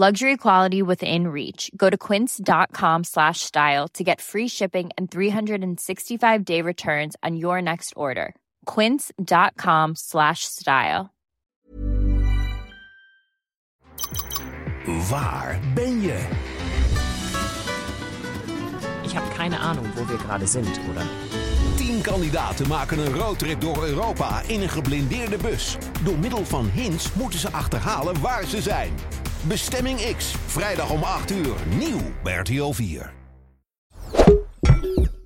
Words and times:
Luxury 0.00 0.36
quality 0.36 0.80
within 0.80 1.26
reach. 1.26 1.72
Go 1.76 1.90
to 1.90 1.98
quince.com 1.98 3.02
slash 3.02 3.40
style 3.40 3.88
to 3.94 4.04
get 4.04 4.20
free 4.20 4.46
shipping 4.46 4.90
and 4.96 5.10
365 5.10 6.44
day 6.44 6.62
returns 6.62 7.16
on 7.24 7.36
your 7.36 7.60
next 7.60 7.94
order. 7.96 8.36
Quince.com 8.64 9.96
slash 9.96 10.44
style. 10.44 11.10
Waar 15.10 15.58
ben 15.74 16.00
je? 16.00 16.18
Ich 19.02 19.16
habe 19.16 19.26
keine 19.36 19.58
Ahnung, 19.58 19.86
wo 19.96 20.08
wir 20.08 20.18
gerade 20.18 20.46
sind, 20.46 20.80
oder? 20.90 21.02
Tien 21.76 22.02
kandidaten 22.02 22.68
maken 22.68 22.98
een 22.98 23.14
roadtrip 23.14 23.60
door 23.60 23.84
Europa 23.84 24.42
in 24.46 24.62
een 24.62 24.68
geblindeerde 24.68 25.36
bus. 25.36 25.76
Door 26.04 26.18
middel 26.18 26.44
van 26.44 26.68
hints 26.68 27.12
moeten 27.12 27.38
ze 27.38 27.50
achterhalen 27.50 28.20
waar 28.20 28.44
ze 28.44 28.62
zijn. 28.62 28.92
Bestemming 29.42 30.16
X, 30.16 30.34
vrijdag 30.46 30.90
om 30.90 31.02
8 31.02 31.30
uur, 31.30 31.54
nieuw 31.78 32.00
bij 32.22 32.44
4. 32.72 33.12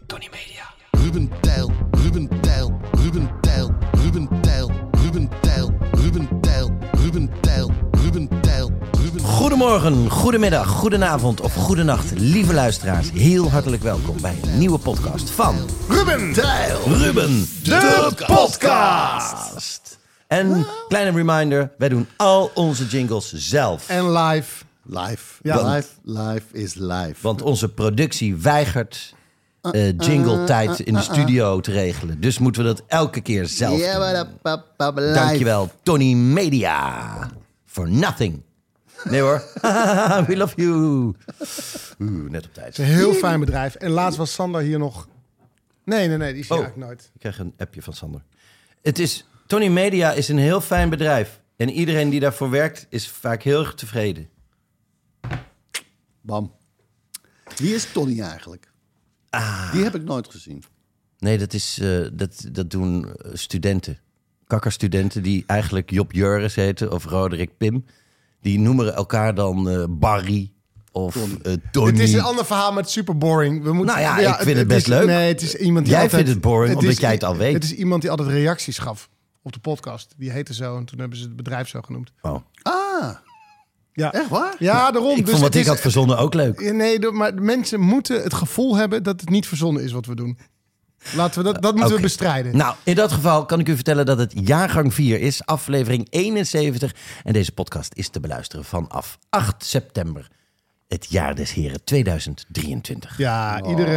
Tony 0.06 0.28
Media. 0.30 0.74
Ruben 0.90 1.30
Tijl, 1.40 1.72
Ruben 1.90 2.40
Tijl, 2.40 2.78
Ruben 2.92 3.30
Tijl, 3.40 3.70
Ruben 3.92 4.28
Tijl, 4.40 4.70
Ruben 5.02 5.28
Tijl, 5.40 5.70
Ruben 5.92 6.28
Tijl, 6.40 6.70
Ruben 6.92 7.30
Tijl, 7.40 7.70
Ruben 7.92 8.40
Tijl. 8.40 8.70
Goedemorgen, 9.22 10.10
goedemiddag, 10.10 10.68
goedenavond 10.68 11.40
of 11.40 11.54
goedenacht, 11.54 12.10
lieve 12.14 12.52
luisteraars. 12.52 13.10
Heel 13.10 13.50
hartelijk 13.50 13.82
welkom 13.82 14.20
bij 14.20 14.38
een 14.42 14.58
nieuwe 14.58 14.78
podcast 14.78 15.30
van 15.30 15.56
Ruben 15.88 16.32
Tijl. 16.32 16.78
Ruben, 16.86 17.48
de, 17.62 18.12
podcast. 18.26 19.91
En 20.32 20.66
kleine 20.88 21.10
reminder, 21.10 21.70
wij 21.78 21.88
doen 21.88 22.08
al 22.16 22.50
onze 22.54 22.86
jingles 22.86 23.32
zelf. 23.32 23.88
En 23.88 24.12
live. 24.12 24.64
Live. 24.82 25.38
Ja. 25.42 25.74
live, 25.74 25.88
live 26.02 26.44
is 26.52 26.74
live. 26.74 27.14
Want 27.20 27.42
onze 27.42 27.68
productie 27.68 28.36
weigert 28.36 29.14
eh, 29.60 29.98
jingle 29.98 30.44
tijd 30.44 30.80
in 30.80 30.94
de 30.94 31.00
studio 31.00 31.60
te 31.60 31.70
regelen. 31.70 32.20
Dus 32.20 32.38
moeten 32.38 32.62
we 32.62 32.68
dat 32.68 32.82
elke 32.86 33.20
keer 33.20 33.46
zelf 33.46 33.80
doen. 33.80 35.14
Dankjewel, 35.14 35.70
Tony 35.82 36.14
Media. 36.14 37.30
For 37.64 37.88
nothing. 37.90 38.42
Nee 39.04 39.20
hoor. 39.20 39.42
We 40.28 40.36
love 40.36 40.54
you. 40.56 40.72
Oeh, 42.00 42.30
net 42.30 42.44
op 42.44 42.54
tijd. 42.54 42.66
Het 42.66 42.78
is 42.78 42.84
een 42.92 42.94
heel 42.94 43.14
fijn 43.14 43.40
bedrijf. 43.40 43.74
En 43.74 43.90
laatst 43.90 44.18
was 44.18 44.32
Sander 44.32 44.60
hier 44.60 44.78
nog... 44.78 45.08
Nee, 45.84 46.08
nee, 46.08 46.16
nee, 46.16 46.32
die 46.32 46.44
zie 46.44 46.52
Oh. 46.52 46.58
eigenlijk 46.58 46.88
nooit. 46.88 47.10
Ik 47.14 47.20
krijg 47.20 47.38
een 47.38 47.54
appje 47.58 47.82
van 47.82 47.92
Sander. 47.92 48.22
Het 48.82 48.98
is, 48.98 49.26
Tony 49.52 49.68
Media 49.68 50.12
is 50.12 50.28
een 50.28 50.38
heel 50.38 50.60
fijn 50.60 50.88
bedrijf. 50.90 51.40
En 51.56 51.70
iedereen 51.70 52.10
die 52.10 52.20
daarvoor 52.20 52.50
werkt 52.50 52.86
is 52.90 53.08
vaak 53.08 53.42
heel 53.42 53.60
erg 53.60 53.74
tevreden. 53.74 54.28
Bam. 56.20 56.52
Wie 57.56 57.74
is 57.74 57.92
Tony 57.92 58.20
eigenlijk? 58.20 58.72
Ah. 59.30 59.72
Die 59.72 59.82
heb 59.82 59.94
ik 59.94 60.02
nooit 60.02 60.30
gezien. 60.30 60.62
Nee, 61.18 61.38
dat, 61.38 61.52
is, 61.52 61.78
eh, 61.82 62.00
dat, 62.12 62.44
dat 62.52 62.70
doen 62.70 63.14
eh, 63.14 63.30
studenten. 63.34 63.98
Kakkerstudenten 64.46 65.22
die 65.22 65.44
eigenlijk 65.46 65.90
Job 65.90 66.12
Juris 66.12 66.54
heten 66.54 66.92
of 66.92 67.04
Roderick 67.04 67.56
Pim. 67.56 67.84
Die 68.40 68.58
noemen 68.58 68.94
elkaar 68.94 69.34
dan 69.34 69.68
eh, 69.68 69.84
Barry 69.88 70.52
of 70.92 71.16
eh, 71.16 71.52
Tony. 71.70 71.90
Het 71.90 71.98
is 71.98 72.12
een 72.12 72.20
ander 72.20 72.44
verhaal 72.46 72.72
met 72.72 72.90
super 72.90 73.18
boring. 73.18 73.62
We 73.62 73.72
moeten, 73.72 73.96
Nou 73.96 74.20
ja, 74.20 74.38
ik 74.38 74.44
vind 74.44 74.58
het 74.58 74.68
best 74.68 74.80
is, 74.80 74.86
leuk. 74.86 75.06
Nee, 75.06 75.28
het 75.28 75.42
is 75.42 75.54
iemand 75.54 75.84
die 75.84 75.94
Jij 75.94 76.02
altijd, 76.02 76.22
vindt 76.22 76.34
het 76.36 76.50
boring, 76.50 76.76
omdat 76.76 76.90
is- 76.90 76.98
jij 76.98 77.12
het 77.12 77.24
al 77.24 77.36
weet. 77.36 77.54
Het 77.54 77.64
is 77.64 77.74
iemand 77.74 78.00
die 78.02 78.10
altijd 78.10 78.28
reacties 78.28 78.78
gaf 78.78 79.10
op 79.42 79.52
de 79.52 79.58
podcast. 79.60 80.14
Die 80.16 80.30
heette 80.30 80.54
zo 80.54 80.76
en 80.76 80.84
toen 80.84 80.98
hebben 80.98 81.18
ze 81.18 81.24
het 81.24 81.36
bedrijf 81.36 81.68
zo 81.68 81.80
genoemd. 81.80 82.12
Oh. 82.20 82.36
Ah, 82.62 83.16
Ja, 83.92 84.12
echt 84.12 84.28
waar? 84.28 84.54
Ja, 84.58 84.90
daarom. 84.90 85.10
Ik 85.10 85.16
dus 85.16 85.28
vond 85.30 85.36
wat 85.42 85.44
het 85.44 85.54
ik 85.54 85.60
is- 85.62 85.66
had 85.68 85.80
verzonnen 85.80 86.18
ook 86.18 86.34
leuk. 86.34 86.72
Nee, 86.72 87.10
maar 87.10 87.34
mensen 87.34 87.80
moeten 87.80 88.22
het 88.22 88.34
gevoel 88.34 88.76
hebben 88.76 89.02
dat 89.02 89.20
het 89.20 89.30
niet 89.30 89.46
verzonnen 89.48 89.82
is 89.82 89.92
wat 89.92 90.06
we 90.06 90.14
doen. 90.14 90.38
Laten 91.14 91.42
we 91.44 91.52
dat, 91.52 91.62
dat 91.62 91.74
moeten 91.76 91.94
we 91.96 92.00
bestrijden. 92.02 92.56
Nou, 92.56 92.74
in 92.84 92.94
dat 92.94 93.12
geval 93.12 93.44
kan 93.44 93.60
ik 93.60 93.68
u 93.68 93.74
vertellen 93.74 94.06
dat 94.06 94.18
het 94.18 94.32
jaargang 94.46 94.94
4 94.94 95.20
is, 95.20 95.46
aflevering 95.46 96.06
71. 96.10 96.94
En 97.24 97.32
deze 97.32 97.52
podcast 97.52 97.94
is 97.94 98.08
te 98.08 98.20
beluisteren 98.20 98.64
vanaf 98.64 99.18
8 99.28 99.64
september, 99.64 100.28
het 100.88 101.06
jaar 101.10 101.34
des 101.34 101.52
heren 101.52 101.84
2023. 101.84 103.18
Ja, 103.18 103.62
iedere 103.64 103.96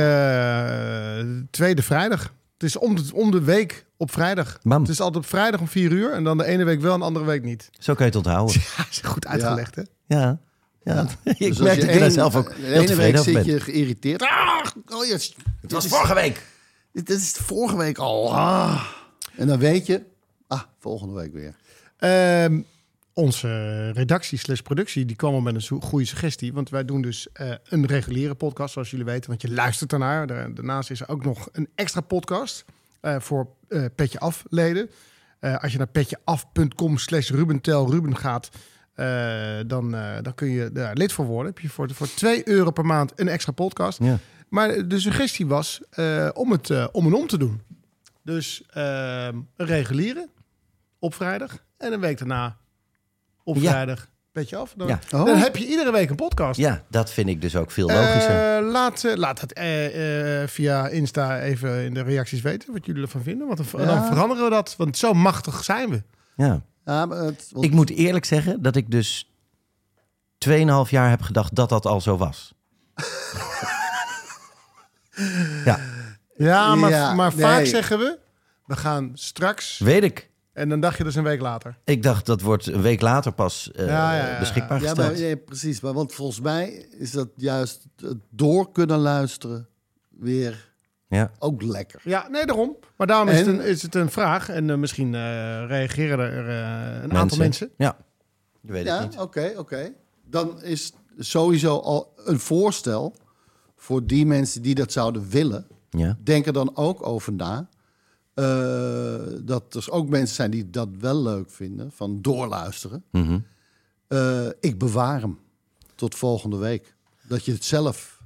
eh, 1.20 1.26
tweede 1.52 1.82
vrijdag. 1.82 2.34
Het 2.58 2.64
is 2.64 2.78
om 2.78 2.96
de, 2.96 3.10
om 3.14 3.32
de 3.32 3.42
week 3.44 3.86
op 3.98 4.12
vrijdag. 4.12 4.58
Bam. 4.64 4.82
Het 4.82 4.90
is 4.92 5.00
altijd 5.00 5.24
op 5.24 5.30
vrijdag 5.30 5.60
om 5.60 5.68
vier 5.68 5.92
uur. 5.92 6.12
En 6.14 6.24
dan 6.24 6.38
de 6.38 6.46
ene 6.46 6.64
week 6.64 6.82
wel 6.82 6.94
en 6.94 7.00
de 7.00 7.06
andere 7.06 7.26
week 7.26 7.44
niet. 7.44 7.70
Zo 7.80 7.94
kan 7.94 8.06
je 8.06 8.12
het 8.12 8.26
onthouden. 8.26 8.56
Ja, 8.78 8.86
is 8.90 9.00
goed 9.04 9.28
uitgelegd, 9.28 9.76
hè? 9.76 9.82
Ja, 10.06 10.40
ja. 10.84 11.08
ik 11.24 11.38
Dus 11.38 11.58
merk 11.58 11.82
dat 11.82 12.00
daar 12.00 12.12
zelf 12.12 12.36
ook 12.36 12.56
De 12.56 12.74
ene 12.74 12.96
week 12.96 13.18
zit 13.18 13.34
bent. 13.34 13.46
je 13.46 13.60
geïrriteerd. 13.60 14.22
Ah, 14.22 14.66
oh, 14.88 15.06
yes. 15.06 15.36
Het 15.62 15.72
was 15.72 15.88
vorige 15.88 16.14
week. 16.14 16.42
Dit 16.92 17.10
is 17.10 17.32
vorige 17.32 17.78
week 17.78 17.98
al. 17.98 18.34
Ah. 18.36 18.86
En 19.38 19.48
dan 19.48 19.60
weet 19.60 19.86
je, 19.86 20.02
ah, 20.48 20.62
volgende 20.80 21.14
week 21.14 21.34
weer. 21.34 21.56
Ehm, 21.98 22.60
onze 23.18 23.90
redactie 23.92 24.38
slash 24.38 24.60
productie 24.60 25.06
die 25.06 25.16
kwam 25.16 25.34
al 25.34 25.42
met 25.42 25.56
een 25.70 25.82
goede 25.82 26.06
suggestie. 26.06 26.54
Want 26.54 26.70
wij 26.70 26.86
doen 26.86 27.02
dus 27.02 27.28
eh, 27.34 27.52
een 27.64 27.86
reguliere 27.86 28.36
podcast, 28.36 28.74
zoals 28.74 28.90
jullie 28.90 29.06
weten. 29.06 29.30
Want 29.30 29.42
je 29.42 29.52
luistert 29.52 29.92
ernaar. 29.94 30.28
Daar- 30.28 30.54
Daarnaast 30.54 30.92
is 30.92 31.02
er 31.02 31.10
ook 31.10 31.24
nog 31.24 31.50
een 31.52 31.70
extra 31.76 32.02
podcast 32.02 32.66
eh, 33.02 33.20
voor 33.20 33.48
eh, 33.68 33.86
Petje 33.96 34.20
Af 34.20 34.44
leden. 34.50 34.90
Eh, 35.40 35.58
als 35.58 35.72
je 35.72 35.78
naar 35.78 35.88
petjeaf.com 35.88 36.98
slash 36.98 37.30
Rubentel 37.30 37.92
Ruben 37.92 38.18
gaat... 38.18 38.50
dan, 39.68 39.92
dan 40.22 40.36
kun 40.36 40.48
je 40.50 40.72
daar 40.72 40.96
lid 40.96 41.12
voor 41.14 41.26
worden. 41.26 41.54
Heb 41.54 41.62
je 41.62 41.70
voor, 41.70 41.94
voor 41.94 42.08
2 42.08 42.48
euro 42.48 42.72
per 42.72 42.86
maand 42.86 43.12
een 43.16 43.28
extra 43.28 43.52
podcast. 43.52 44.00
Ja. 44.00 44.18
Maar 44.50 44.88
de 44.88 45.00
suggestie 45.00 45.48
was 45.48 45.82
om 46.34 46.52
het 46.52 46.92
om 46.92 47.06
en 47.06 47.14
om 47.14 47.28
te 47.28 47.38
doen. 47.38 47.62
Dus 48.24 48.64
ehm, 48.70 49.36
een 49.56 49.66
reguliere 49.68 50.30
op 51.00 51.14
vrijdag 51.14 51.58
en 51.78 51.94
een 51.94 52.00
week 52.00 52.18
daarna 52.18 52.58
op 53.46 53.56
Ja. 53.56 53.70
vrijdag. 53.72 54.08
Petje 54.32 54.56
af. 54.58 54.74
Dan, 54.78 54.88
Ja. 54.88 55.00
Oh. 55.12 55.26
dan 55.26 55.38
heb 55.38 55.56
je 55.56 55.68
iedere 55.68 55.92
week 55.92 56.10
een 56.10 56.16
podcast. 56.16 56.60
Ja, 56.60 56.84
dat 56.90 57.12
vind 57.12 57.30
ik 57.30 57.42
dus 57.42 57.56
ook 57.56 57.72
veel 57.72 57.88
logischer. 57.88 58.58
Eh, 58.58 58.72
laat, 58.72 59.04
eh, 59.04 59.16
laat 59.16 59.42
het 59.42 59.54
eh, 59.54 60.42
eh, 60.42 60.48
via 60.50 60.88
Insta 60.88 61.40
even 61.40 61.84
in 61.84 61.94
de 61.94 62.02
reacties 62.02 62.42
weten 62.42 62.74
wat 62.74 62.86
jullie 62.86 63.02
ervan 63.02 63.22
vinden. 63.24 63.48
Want 63.48 63.72
dan, 63.72 63.82
Ja. 63.82 63.88
dan 63.88 64.06
veranderen 64.06 64.44
we 64.44 64.50
dat. 64.50 64.74
Want 64.78 64.98
zo 64.98 65.14
machtig 65.14 65.64
zijn 65.64 65.90
we. 65.90 66.04
ja. 66.36 66.62
Ja, 66.86 67.06
maar 67.06 67.18
het, 67.18 67.48
want- 67.52 67.66
Ik 67.66 67.72
moet 67.72 67.90
eerlijk 67.90 68.26
zeggen 68.26 68.62
dat 68.62 68.76
ik 68.76 68.92
dus 68.92 69.32
2,5 70.38 70.90
jaar 70.92 71.10
heb 71.10 71.22
gedacht 71.22 71.56
dat 71.56 71.70
dat 71.70 71.86
al 71.86 72.02
zo 72.02 72.18
was. 72.18 72.54
ja, 75.66 75.80
Ja, 76.38 76.76
maar, 76.76 76.90
Ja, 76.90 77.14
maar 77.14 77.32
nee. 77.36 77.46
vaak 77.46 77.66
zeggen 77.66 78.00
we... 78.00 78.18
We 78.66 78.76
gaan 78.76 79.12
straks... 79.14 79.78
weet 79.80 80.04
ik. 80.04 80.30
En 80.56 80.70
dan 80.70 80.80
dacht 80.80 80.98
je 80.98 81.04
dus 81.04 81.16
een 81.16 81.24
week 81.24 81.42
later. 81.42 81.78
Ik 81.84 82.04
dacht 82.04 82.26
dat 82.26 82.42
wordt 82.42 82.66
een 82.68 82.82
week 82.82 83.02
later 83.02 83.32
pas 83.32 83.72
eh, 83.72 83.88
Ja, 83.88 84.16
ja, 84.16 84.28
ja. 84.32 84.40
beschikbaar 84.40 84.82
ja, 84.82 84.88
gesteld. 84.88 85.12
maar, 85.12 85.28
ja, 85.28 85.36
precies. 85.36 85.80
Maar 85.82 85.94
want 85.94 86.14
volgens 86.14 86.40
mij 86.42 86.68
is 86.98 87.12
dat 87.12 87.28
juist 87.36 87.86
het 87.96 88.18
door 88.30 88.72
kunnen 88.72 88.98
luisteren 89.00 89.68
weer 90.10 90.74
Ja. 91.08 91.32
ook 91.40 91.62
lekker. 91.62 92.02
Ja, 92.04 92.28
nee, 92.30 92.46
daarom. 92.46 92.76
Maar 92.98 93.08
daarom 93.08 93.28
is, 93.28 93.38
het, 93.38 93.48
En- 93.48 93.54
een, 93.54 93.66
is 93.66 93.82
het 93.82 93.96
een 93.96 94.10
vraag. 94.12 94.50
En 94.50 94.70
eh, 94.70 94.78
misschien 94.78 95.16
eh, 95.16 95.22
reageren 95.68 96.20
er 96.20 96.50
eh, 96.50 97.04
een 97.04 97.14
aantal 97.14 97.38
mensen. 97.38 97.70
Ja, 97.78 97.98
je 98.62 98.72
weet 98.72 98.88
het 98.88 98.94
Ja, 98.98 99.02
niet. 99.04 99.18
oké, 99.20 99.54
oké. 99.58 99.92
Dan 100.30 100.62
is 100.64 100.94
sowieso 101.18 101.78
al 101.80 102.14
een 102.26 102.40
voorstel 102.40 103.16
voor 103.76 104.06
die 104.06 104.26
mensen 104.26 104.62
die 104.62 104.76
dat 104.76 104.92
zouden 104.92 105.30
willen. 105.30 105.68
Ja. 105.90 106.18
Denk 106.24 106.46
er 106.46 106.54
dan 106.54 106.72
ook 106.76 107.08
over 107.08 107.34
na. 107.34 107.70
Eh, 108.36 109.16
dat 109.42 109.76
er 109.76 109.92
ook 109.92 110.10
mensen 110.10 110.36
zijn 110.36 110.52
die 110.52 110.70
dat 110.70 110.90
wel 111.00 111.22
leuk 111.22 111.52
vinden, 111.52 111.92
van 111.92 112.22
doorluisteren. 112.22 113.04
Mhm. 113.12 113.40
Eh, 114.08 114.48
ik 114.60 114.78
bewaar 114.78 115.22
hem 115.22 115.40
tot 115.96 116.16
volgende 116.16 116.58
week. 116.58 116.96
Dat 117.22 117.46
je 117.46 117.52
het 117.52 117.64
zelf, 117.64 118.20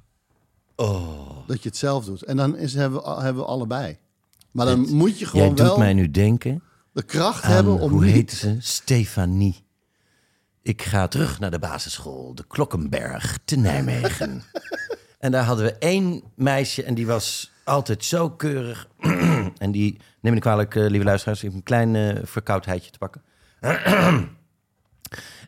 Oh, 0.74 1.46
dat 1.46 1.62
je 1.62 1.68
het 1.68 1.78
zelf 1.78 2.04
doet. 2.04 2.22
En 2.22 2.36
dan 2.36 2.56
is, 2.56 2.74
hebben, 2.74 3.02
we, 3.02 3.22
hebben 3.22 3.42
we 3.42 3.48
allebei. 3.48 3.98
Maar 4.50 4.66
dan 4.66 4.94
moet 4.94 5.12
je 5.12 5.18
jij 5.18 5.28
gewoon 5.28 5.48
doet 5.48 5.66
wel 5.66 5.78
mij 5.78 5.92
nu 5.92 6.10
denken 6.10 6.62
de 6.92 7.02
kracht 7.02 7.44
aan, 7.44 7.52
hebben 7.52 7.78
om 7.78 7.90
hoe 7.90 8.04
niet... 8.04 8.14
heet 8.14 8.32
ze? 8.32 8.56
Stefanie. 8.58 9.64
Ik 10.62 10.82
ga 10.82 11.08
terug 11.08 11.40
naar 11.40 11.50
de 11.50 11.58
basisschool, 11.58 12.34
de 12.34 12.44
Klokkenberg 12.48 13.38
te 13.44 13.56
Nijmegen. 13.56 14.42
En 15.18 15.30
daar 15.30 15.44
hadden 15.44 15.64
we 15.64 15.72
één 15.78 16.22
meisje 16.34 16.82
en 16.82 16.94
die 16.94 17.06
was 17.06 17.52
altijd 17.64 18.04
zo 18.04 18.30
keurig. 18.30 18.88
En 19.60 19.70
die, 19.70 19.92
neem 19.92 20.00
me 20.20 20.30
niet 20.30 20.40
kwalijk, 20.40 20.74
eh, 20.74 20.86
lieve 20.86 21.04
luisteraars, 21.04 21.38
ik 21.38 21.44
heb 21.44 21.54
een 21.54 21.62
klein 21.62 21.96
eh, 21.96 22.22
verkoudheidje 22.22 22.90
te 22.90 22.98
pakken. 22.98 23.22
en 23.60 24.36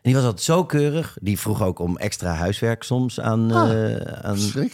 die 0.01 0.15
was 0.15 0.23
altijd 0.23 0.43
zo 0.43 0.65
keurig. 0.65 1.17
Die 1.21 1.39
vroeg 1.39 1.61
ook 1.61 1.79
om 1.79 1.97
extra 1.97 2.33
huiswerk 2.33 2.83
soms 2.83 3.19
aan, 3.19 3.51
eh, 3.51 3.95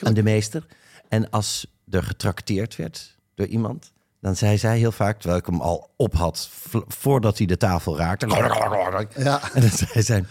aan, 0.02 0.14
de 0.14 0.24
meester. 0.24 0.66
En 1.10 1.30
als 1.30 1.68
er 1.90 2.04
getrakteerd 2.04 2.76
werd 2.76 3.18
door 3.36 3.46
iemand, 3.46 3.92
dan 4.22 4.36
zei 4.36 4.58
zij 4.58 4.78
heel 4.78 4.92
vaak, 4.92 5.20
terwijl 5.20 5.40
ik 5.40 5.46
hem 5.46 5.62
al 5.62 5.94
op 5.96 6.14
had, 6.14 6.50
voordat 6.88 7.38
hij 7.38 7.48
de 7.48 7.58
tafel 7.58 7.98
raakte. 7.98 8.28
Ja. 9.24 9.54
En 9.54 9.62
dan 9.62 9.70
zei 9.70 10.04
zij, 10.04 10.26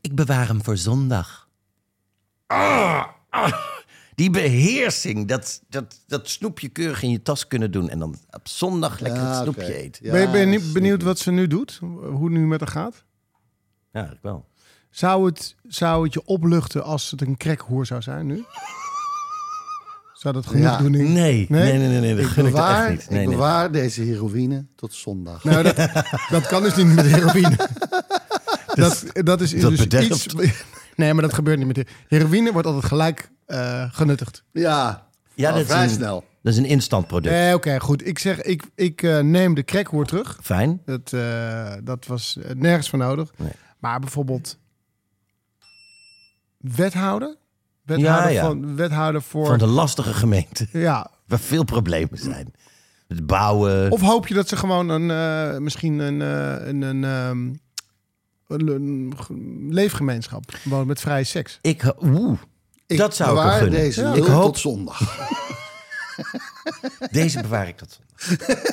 ik 0.00 0.14
bewaar 0.14 0.46
hem 0.46 0.64
voor 0.64 0.76
zondag. 0.76 1.48
Ah, 2.46 3.04
ah, 3.30 3.52
die 4.14 4.30
beheersing, 4.30 5.28
dat, 5.28 5.62
dat, 5.68 6.00
dat 6.06 6.28
snoepje 6.28 6.68
keurig 6.68 7.02
in 7.02 7.10
je 7.10 7.22
tas 7.22 7.46
kunnen 7.46 7.70
doen... 7.70 7.88
en 7.88 7.98
dan 7.98 8.16
op 8.30 8.48
zondag 8.48 9.00
lekker 9.00 9.20
Ja, 9.22 9.38
het 9.38 9.48
oké. 9.48 9.52
snoepje 9.60 9.74
eten. 9.82 10.04
Ja, 10.06 10.12
ben 10.12 10.20
je, 10.20 10.28
ben 10.30 10.40
je 10.40 10.46
niet 10.46 10.60
snap 10.60 10.72
benieuwd 10.74 11.00
ik. 11.00 11.06
wat 11.06 11.18
ze 11.18 11.30
nu 11.30 11.46
doet? 11.46 11.78
Hoe 11.80 12.24
het 12.24 12.32
nu 12.32 12.46
met 12.46 12.60
haar 12.60 12.68
gaat? 12.68 12.94
Ja, 12.94 13.38
eigenlijk 13.92 14.22
wel. 14.24 14.46
Zou 14.90 15.26
het, 15.26 15.54
zou 15.62 16.04
het 16.04 16.12
je 16.12 16.24
opluchten 16.24 16.84
als 16.84 17.10
het 17.10 17.20
een 17.20 17.36
crackhoer 17.36 17.86
zou 17.86 18.02
zijn 18.02 18.26
nu? 18.26 18.44
Zou 20.12 20.34
dat 20.34 20.46
genoeg 20.46 20.64
Ja. 20.64 20.78
doen? 20.78 20.90
Nee, 20.90 21.12
nee, 21.12 21.46
nee, 21.48 21.78
nee, 21.78 22.00
nee, 22.00 22.14
dat 22.14 22.24
Ik 22.24 22.30
gun 22.30 22.46
ik 22.46 22.54
haar 22.54 22.66
bewaar, 22.72 22.88
echt 22.90 22.98
niet. 23.00 23.10
Nee, 23.10 23.20
ik 23.20 23.26
nee. 23.26 23.36
bewaar 23.36 23.72
deze 23.72 24.02
heroïne 24.02 24.66
tot 24.76 24.94
zondag. 24.94 25.44
Nou, 25.44 25.62
dat, 25.62 25.76
dat 26.30 26.46
kan 26.46 26.62
dus 26.62 26.74
niet 26.76 26.94
met 26.94 27.06
heroïne. 27.06 27.56
Dat, 28.74 29.04
dat 29.12 29.40
is 29.40 29.50
dat 29.60 29.70
dus 29.70 29.78
bederft. 29.78 30.32
iets... 30.32 30.64
Nee, 30.96 31.12
maar 31.14 31.22
dat 31.22 31.32
gebeurt 31.34 31.58
niet 31.58 31.66
met 31.66 31.76
de 31.76 31.86
heroïne. 32.08 32.52
Wordt 32.52 32.66
altijd 32.66 32.84
gelijk 32.84 33.30
eh, 33.46 33.84
genuttigd. 33.92 34.44
Ja, 34.52 35.06
Ja, 35.34 35.48
al 35.48 35.54
dat 35.54 35.64
is 35.64 35.70
vrij 35.70 35.82
een- 35.84 35.90
snel. 35.90 36.24
Dat 36.42 36.52
is 36.52 36.58
een 36.58 36.64
instant 36.64 37.06
product. 37.06 37.34
Nee, 37.34 37.54
oké, 37.54 37.80
goed. 37.80 38.06
Ik 38.06 38.18
zeg, 38.18 38.42
ik, 38.42 38.62
ik 38.74 39.02
eh, 39.02 39.18
neem 39.20 39.54
de 39.54 39.64
crackhoer 39.64 40.06
terug. 40.06 40.38
Fijn. 40.42 40.82
Dat, 40.84 41.12
eh, 41.12 41.72
dat 41.84 42.06
was 42.06 42.36
eh, 42.42 42.54
nergens 42.54 42.88
voor 42.90 42.98
nodig. 42.98 43.30
Nee. 43.36 43.50
Maar 43.78 44.00
bijvoorbeeld 44.00 44.58
wethouder? 46.58 47.36
Wethouder, 47.84 48.22
Ja, 48.32 48.40
ja. 48.40 48.42
Van, 48.46 48.76
wethouder 48.76 49.22
voor... 49.22 49.46
Van 49.46 49.58
de 49.58 49.66
lastige 49.66 50.14
gemeente, 50.14 50.66
Ja. 50.72 51.10
waar 51.26 51.38
veel 51.40 51.64
problemen 51.64 52.18
zijn. 52.18 52.52
Het 53.08 53.26
bouwen. 53.26 53.90
Of 53.90 54.00
hoop 54.00 54.26
je 54.26 54.34
dat 54.34 54.48
ze 54.48 54.56
gewoon 54.56 54.88
een, 54.88 55.10
eh, 55.10 55.58
misschien 55.58 55.98
een, 55.98 56.22
eh, 56.22 56.66
een, 56.68 56.82
een, 56.82 57.04
ehm, 57.04 57.52
leefgemeenschap 59.68 60.44
wonen 60.64 60.86
met 60.86 61.00
vrije 61.00 61.24
seks? 61.24 61.58
Ik, 61.62 61.92
oeh, 62.02 62.38
Ik 62.86 62.96
dat 62.98 63.16
zou 63.16 63.46
ik 63.46 63.52
gunnen. 63.52 63.70
deze 63.80 64.00
Ja. 64.00 64.12
Ik 64.14 64.24
hoop- 64.24 64.42
tot 64.42 64.58
zondag. 64.58 65.00
Deze 67.10 67.40
bewaar 67.40 67.68
ik 67.68 67.76
tot 67.76 67.98
zondag. 67.98 68.66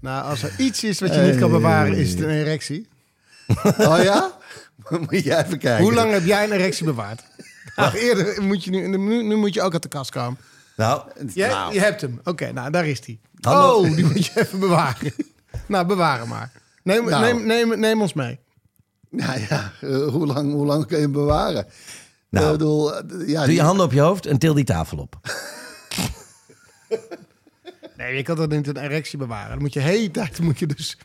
Nou, 0.00 0.24
als 0.30 0.42
er 0.42 0.52
iets 0.58 0.84
is 0.84 1.00
wat 1.00 1.14
je 1.14 1.20
niet 1.20 1.38
kan 1.38 1.50
bewaren, 1.50 1.96
is 1.96 2.10
het 2.10 2.20
een 2.20 2.28
erectie. 2.30 2.88
Oh 3.78 3.98
ja? 4.02 4.38
Moet 4.90 5.24
jij 5.24 5.44
even 5.44 5.58
kijken. 5.58 5.84
Hoe 5.84 5.94
lang 5.94 6.12
heb 6.12 6.24
jij 6.24 6.44
een 6.44 6.52
erectie 6.52 6.84
bewaard? 6.84 7.22
Ach, 7.74 7.94
eerder 7.96 8.42
moet 8.42 8.64
je 8.64 8.70
nu, 8.70 8.88
nu, 8.96 9.22
nu 9.22 9.36
moet 9.36 9.54
je 9.54 9.62
ook 9.62 9.72
uit 9.72 9.82
de 9.82 9.88
kast 9.88 10.10
komen. 10.10 10.38
Nou, 10.76 11.02
Jij, 11.34 11.48
Nou. 11.48 11.72
Je 11.74 11.80
hebt 11.80 12.00
hem. 12.00 12.20
Oké, 12.24 12.52
nou 12.52 12.70
daar 12.70 12.86
is 12.86 13.00
hij. 13.06 13.18
Oh, 13.52 13.94
die 13.94 14.04
moet 14.04 14.26
je 14.26 14.40
even 14.40 14.58
bewaren. 14.58 15.12
Nou, 15.68 15.86
bewaar 15.86 16.18
hem 16.18 16.28
maar. 16.28 16.52
Neem, 16.82 17.04
Nou. 17.04 17.22
neem, 17.24 17.46
neem, 17.46 17.78
neem 17.80 18.00
ons 18.00 18.12
mee. 18.12 18.38
Ja, 19.10 19.34
ja. 19.34 19.72
eh, 19.80 20.06
hoe, 20.06 20.26
lang, 20.26 20.52
hoe 20.52 20.66
lang 20.66 20.86
kun 20.86 20.96
je 20.96 21.02
hem 21.02 21.12
bewaren? 21.12 21.66
Nou. 22.30 22.46
Ik 22.46 22.52
bedoel, 22.52 22.94
eh, 22.94 23.00
ja, 23.06 23.06
doe 23.16 23.28
je 23.40 23.46
die- 23.46 23.60
handen 23.62 23.84
op 23.84 23.92
je 23.92 24.00
hoofd 24.00 24.26
en 24.26 24.38
til 24.38 24.54
die 24.54 24.64
tafel 24.64 24.98
op. 24.98 25.16
Nee, 27.96 28.16
je 28.16 28.22
kan 28.22 28.36
dat 28.36 28.50
niet 28.50 28.66
een 28.66 28.76
erectie 28.76 29.18
bewaren. 29.18 29.48
Dan 29.50 29.58
moet 29.58 29.72
je 29.72 29.80
de 29.80 29.86
hele 29.86 30.10
tijd 30.10 30.38
moet 30.40 30.58
je 30.58 30.66
dus 30.66 30.98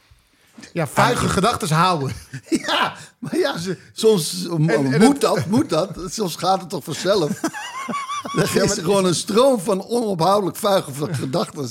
ja, 0.74 0.88
vuige 0.88 1.30
gedachten 1.30 1.70
houden. 1.76 2.12
Ja, 2.66 2.94
maar 3.20 3.38
ja, 3.38 3.58
ze- 3.58 3.78
soms 3.94 4.46
en 4.50 4.98
moet 5.02 5.22
dat, 5.22 5.46
moet 5.46 5.70
dat. 5.70 5.98
Soms 6.08 6.36
gaat 6.36 6.60
het 6.60 6.70
toch 6.70 6.84
vanzelf. 6.84 7.40
Dan 8.36 8.44
is 8.44 8.78
er 8.78 8.84
gewoon 8.84 9.06
een 9.06 9.16
stroom 9.16 9.60
van 9.60 9.86
onophoudelijk 9.88 10.58
vuige 10.58 11.14
gedachten. 11.14 11.70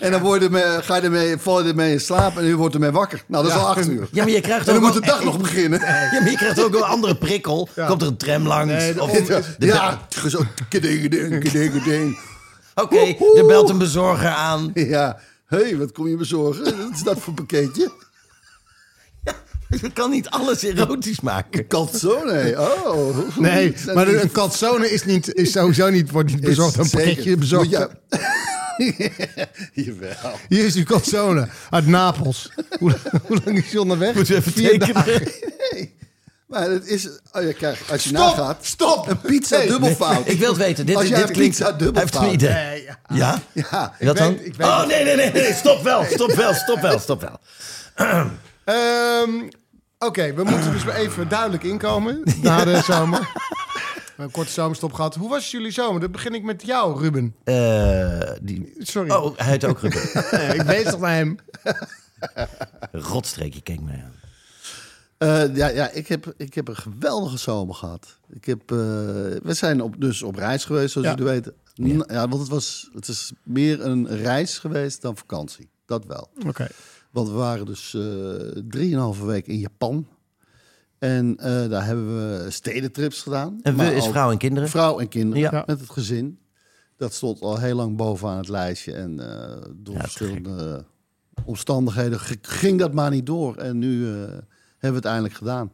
En 0.00 0.10
dan 0.10 0.20
word 0.20 0.40
je 0.40 0.46
ermee, 0.46 0.82
ga 0.82 0.96
je 0.96 1.02
ermee, 1.02 1.38
val 1.38 1.62
je 1.62 1.68
ermee 1.68 1.92
in 1.92 2.00
slaap 2.00 2.38
en 2.38 2.44
je 2.44 2.54
wordt 2.54 2.74
ermee 2.74 2.90
wakker. 2.90 3.24
Nou, 3.26 3.42
dat 3.44 3.52
is 3.52 3.58
Ja. 3.58 3.64
al 3.64 3.70
acht 3.76 3.88
uur. 3.88 4.08
Ja, 4.12 4.22
maar 4.24 4.32
je 4.32 4.40
krijgt 4.40 4.66
En 4.68 4.74
dan 4.74 4.84
ook 4.84 4.92
moet 4.92 5.02
de 5.02 5.08
dag 5.08 5.24
nog 5.24 5.38
beginnen. 5.40 5.80
Ja, 6.12 6.20
maar 6.20 6.30
je 6.30 6.36
krijgt 6.36 6.64
ook 6.64 6.74
een 6.74 6.82
andere 6.82 7.16
prikkel. 7.16 7.68
Komt 7.86 8.02
er 8.02 8.08
een 8.08 8.16
tram 8.16 8.46
langs? 8.46 8.72
Nee, 8.72 8.94
de 8.94 9.02
of, 9.02 9.10
de- 9.10 9.42
de- 9.58 9.66
Ja, 9.66 10.06
zo 10.28 10.40
keding, 10.68 11.00
keding, 11.02 11.42
keding, 11.42 11.82
keding. 11.82 12.18
Oké, 12.74 12.98
er 13.36 13.46
belt 13.46 13.68
een 13.68 13.78
bezorger 13.78 14.28
aan. 14.28 14.70
Ja, 14.74 15.18
hé, 15.46 15.58
hey, 15.58 15.76
wat 15.76 15.92
kom 15.92 16.08
je 16.08 16.16
bezorgen? 16.16 16.64
Wat 16.64 16.74
is 16.94 17.02
dat 17.02 17.18
voor 17.18 17.34
pakketje? 17.34 17.90
Je 19.80 19.90
kan 19.92 20.10
niet 20.10 20.28
alles 20.30 20.62
erotisch 20.62 21.20
maken. 21.20 21.66
Calzone, 21.66 22.54
oh. 22.58 23.16
Nee, 23.38 23.74
maar 23.94 24.08
een 24.08 24.30
calzone 24.30 24.90
is, 24.90 25.04
niet, 25.04 25.34
is 25.34 25.52
sowieso 25.52 25.90
niet, 25.90 26.10
wordt 26.10 26.30
niet 26.30 26.40
bezorgd. 26.40 26.76
Een 26.76 26.90
pakketje 26.90 27.36
bezorgd. 27.36 27.68
Moet 27.70 27.78
je- 27.78 28.48
Jawel. 29.84 30.38
Hier 30.48 30.64
is 30.64 30.74
uw 30.74 30.84
calzone 30.84 31.48
uit 31.70 31.86
Napels. 31.86 32.50
hoe, 32.78 32.96
hoe 33.26 33.40
lang 33.44 33.58
is 33.64 33.70
je 33.70 33.80
onderweg? 33.80 34.14
Moet 34.14 34.26
je 34.26 34.36
even 34.36 34.52
Vier 34.52 34.70
tekenen? 34.70 34.94
dagen. 34.94 35.22
Nee. 35.72 35.98
Maar 36.46 36.70
het 36.70 36.86
is, 36.86 37.08
oh, 37.32 37.42
je 37.42 37.52
krijgt, 37.52 37.90
als 37.90 38.02
je 38.02 38.08
Stop, 38.08 38.36
nagaat, 38.36 38.58
stop. 38.66 39.08
een 39.08 39.20
pizza 39.20 39.56
Nee, 39.58 39.68
dubbelfout. 39.68 40.28
Ik 40.28 40.38
wil 40.38 40.48
het 40.48 40.56
weten. 40.56 40.86
Dit, 40.86 40.96
Als 40.96 41.06
jij 41.08 41.18
dit 41.18 41.28
een 41.28 41.34
klinkt... 41.34 41.56
pizza 41.56 41.70
Hij 41.70 41.72
heeft 41.78 41.88
een 41.88 41.94
dubbelfout. 41.94 42.32
idee. 42.32 42.52
Nee, 42.52 42.82
ja. 42.84 42.98
Ja? 43.14 43.40
Ja, 43.52 43.94
Wat 44.00 44.16
dan? 44.16 44.32
ik 44.40 44.54
weet 44.54 44.66
oh, 44.66 44.86
nee, 44.86 45.04
nee, 45.04 45.16
nee, 45.16 45.32
nee. 45.32 45.52
Stop 45.54 45.82
wel, 45.82 46.04
stop 46.04 46.32
wel, 46.32 46.54
stop 46.54 46.80
wel, 46.80 46.98
stop 46.98 47.20
wel. 47.20 47.38
Ehm, 48.64 49.30
Oké, 49.98 50.34
we 50.34 50.44
moeten 50.44 50.72
dus 50.72 50.84
weer 50.84 50.94
even 50.94 51.28
duidelijk 51.28 51.62
inkomen 51.62 52.22
na 52.42 52.64
de 52.64 52.80
zomer. 52.84 53.28
Een 54.20 54.30
korte 54.30 54.52
zomerstop 54.52 54.92
gehad. 54.92 55.14
Hoe 55.14 55.28
was 55.28 55.50
jullie 55.50 55.70
zomer? 55.70 56.00
Dan 56.00 56.10
begin 56.10 56.34
ik 56.34 56.42
met 56.42 56.62
jou, 56.66 57.00
Ruben. 57.02 57.34
Eh, 57.44 58.30
die... 58.42 58.74
Sorry. 58.78 59.10
Oh, 59.10 59.36
hij 59.36 59.46
heet 59.46 59.64
ook 59.64 59.80
Ruben. 59.80 60.02
Ik 60.60 60.62
weet 60.62 60.88
toch 60.90 61.00
naar 61.00 61.14
hem. 61.14 61.36
Rotstreek, 63.12 63.54
je 63.54 63.60
keek 63.60 63.80
mij 63.80 64.04
aan. 64.04 64.12
Eh, 65.18 65.56
ja, 65.56 65.68
ja 65.68 65.90
ik, 65.90 66.08
heb, 66.08 66.32
ik 66.36 66.54
heb 66.54 66.68
een 66.68 66.76
geweldige 66.76 67.36
zomer 67.38 67.74
gehad. 67.74 68.18
Ik 68.30 68.44
heb, 68.44 68.60
eh, 68.60 68.76
we 69.42 69.54
zijn 69.54 69.82
op, 69.82 70.00
dus 70.00 70.22
op 70.22 70.34
reis 70.34 70.64
geweest, 70.64 70.92
zoals 70.92 71.06
Ja. 71.06 71.14
jullie 71.14 71.30
weten. 71.32 71.54
Ja. 71.74 72.28
want 72.28 72.38
het, 72.40 72.48
was, 72.48 72.90
het 72.92 73.08
is 73.08 73.32
meer 73.42 73.84
een 73.84 74.08
reis 74.08 74.58
geweest 74.58 75.02
dan 75.02 75.16
vakantie. 75.16 75.68
Dat 75.86 76.04
wel. 76.04 76.30
Oké. 76.46 76.66
Want 77.10 77.28
we 77.28 77.34
waren 77.34 77.66
dus 77.66 77.94
eh 77.94 78.62
drieënhalve 78.68 79.24
week 79.26 79.46
in 79.46 79.58
Japan. 79.58 80.06
En 81.00 81.36
eh, 81.38 81.68
daar 81.68 81.84
hebben 81.86 82.06
we 82.06 82.50
stedentrips 82.50 83.22
gedaan. 83.22 83.58
En 83.62 83.72
we 83.72 83.82
Maar 83.82 83.92
is 83.92 84.06
vrouw 84.06 84.30
en 84.30 84.38
kinderen. 84.38 84.68
Vrouw 84.68 84.98
en 84.98 85.08
kinderen 85.08 85.42
Ja. 85.50 85.62
Met 85.66 85.80
het 85.80 85.90
gezin. 85.90 86.38
Dat 86.96 87.12
stond 87.14 87.40
al 87.40 87.58
heel 87.58 87.76
lang 87.76 87.96
bovenaan 87.96 88.36
het 88.36 88.48
lijstje. 88.48 88.92
En 88.92 89.20
eh, 89.20 89.56
door 89.76 89.94
Ja, 89.94 90.00
verschillende 90.00 90.84
omstandigheden 91.44 92.18
ging 92.42 92.78
dat 92.78 92.92
maar 92.92 93.10
niet 93.10 93.26
door. 93.26 93.56
En 93.56 93.78
nu 93.78 94.06
eh, 94.08 94.12
hebben 94.20 94.40
we 94.78 94.86
het 94.96 95.04
eindelijk 95.04 95.34
gedaan. 95.34 95.72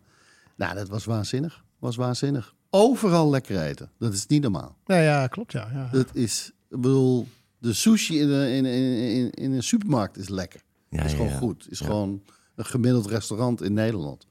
Nou, 0.56 0.74
dat 0.74 0.88
was 0.88 1.04
waanzinnig. 1.04 1.64
Was 1.78 1.96
waanzinnig. 1.96 2.54
Overal 2.70 3.30
lekker 3.30 3.62
eten. 3.62 3.90
Dat 3.98 4.12
is 4.12 4.26
niet 4.26 4.42
normaal. 4.42 4.76
Ja, 4.84 4.98
ja, 5.00 5.26
klopt, 5.26 5.52
ja. 5.52 5.68
ja. 5.72 5.88
Dat 5.92 6.08
is, 6.12 6.52
ik 6.70 6.80
bedoel, 6.80 7.26
de 7.58 7.72
sushi 7.72 8.20
in, 8.20 8.28
de, 8.28 8.50
in, 8.52 8.64
in, 8.64 8.92
in, 9.14 9.30
in 9.30 9.52
een 9.52 9.62
supermarkt 9.62 10.16
is 10.18 10.28
lekker. 10.28 10.60
Ja, 10.88 11.02
is 11.02 11.10
ja, 11.10 11.16
gewoon 11.16 11.32
ja. 11.32 11.38
goed. 11.38 11.66
Is 11.70 11.78
Ja. 11.78 11.86
gewoon 11.86 12.22
een 12.54 12.64
gemiddeld 12.64 13.06
restaurant 13.06 13.62
in 13.62 13.72
Nederland. 13.72 14.26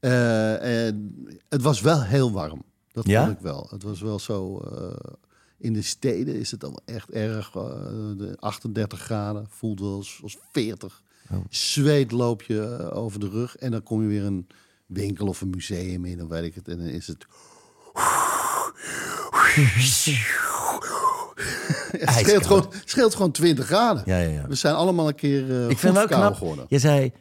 Eh, 0.00 0.86
en 0.86 1.14
het 1.48 1.62
was 1.62 1.80
wel 1.80 2.02
heel 2.02 2.32
warm. 2.32 2.62
Dat 2.92 3.06
Ja? 3.06 3.24
vond 3.24 3.36
ik 3.36 3.42
wel. 3.42 3.66
Het 3.70 3.82
was 3.82 4.00
wel 4.00 4.18
zo. 4.18 4.58
eh, 4.58 5.12
in 5.58 5.72
de 5.72 5.82
steden 5.82 6.34
is 6.34 6.50
het 6.50 6.64
al 6.64 6.80
echt 6.84 7.10
erg. 7.10 7.50
eh, 7.54 7.62
de 8.16 8.36
38 8.38 9.00
graden 9.00 9.46
voelt 9.50 9.80
wel 9.80 9.94
als, 9.94 10.20
als 10.22 10.38
40. 10.52 11.02
Oh. 11.30 11.38
Zweet 11.50 12.10
loop 12.10 12.42
je 12.42 12.90
over 12.92 13.20
de 13.20 13.28
rug. 13.28 13.56
En 13.56 13.70
dan 13.70 13.82
kom 13.82 14.02
je 14.02 14.08
weer 14.08 14.24
een 14.24 14.46
winkel 14.86 15.26
of 15.26 15.40
een 15.40 15.50
museum 15.50 16.04
in. 16.04 16.18
Dan 16.18 16.28
weet 16.28 16.44
ik 16.44 16.54
het. 16.54 16.68
En 16.68 16.78
dan 16.78 16.86
is 16.86 17.06
het. 17.06 17.26
Het 21.90 22.10
scheelt 22.10 22.46
gewoon, 22.46 22.72
scheelt 22.84 23.14
gewoon 23.14 23.30
20 23.30 23.66
graden. 23.66 24.02
Ja, 24.06 24.18
ja, 24.18 24.28
ja. 24.28 24.46
We 24.46 24.54
zijn 24.54 24.74
allemaal 24.74 25.08
een 25.08 25.14
keer 25.14 25.50
eh 25.50 25.68
Ik 25.70 25.78
vind 25.78 25.96
het 25.96 26.08
wel 26.08 26.18
knap. 26.18 26.34
geworden. 26.34 26.64
Je 26.68 26.78
zei, 26.78 27.12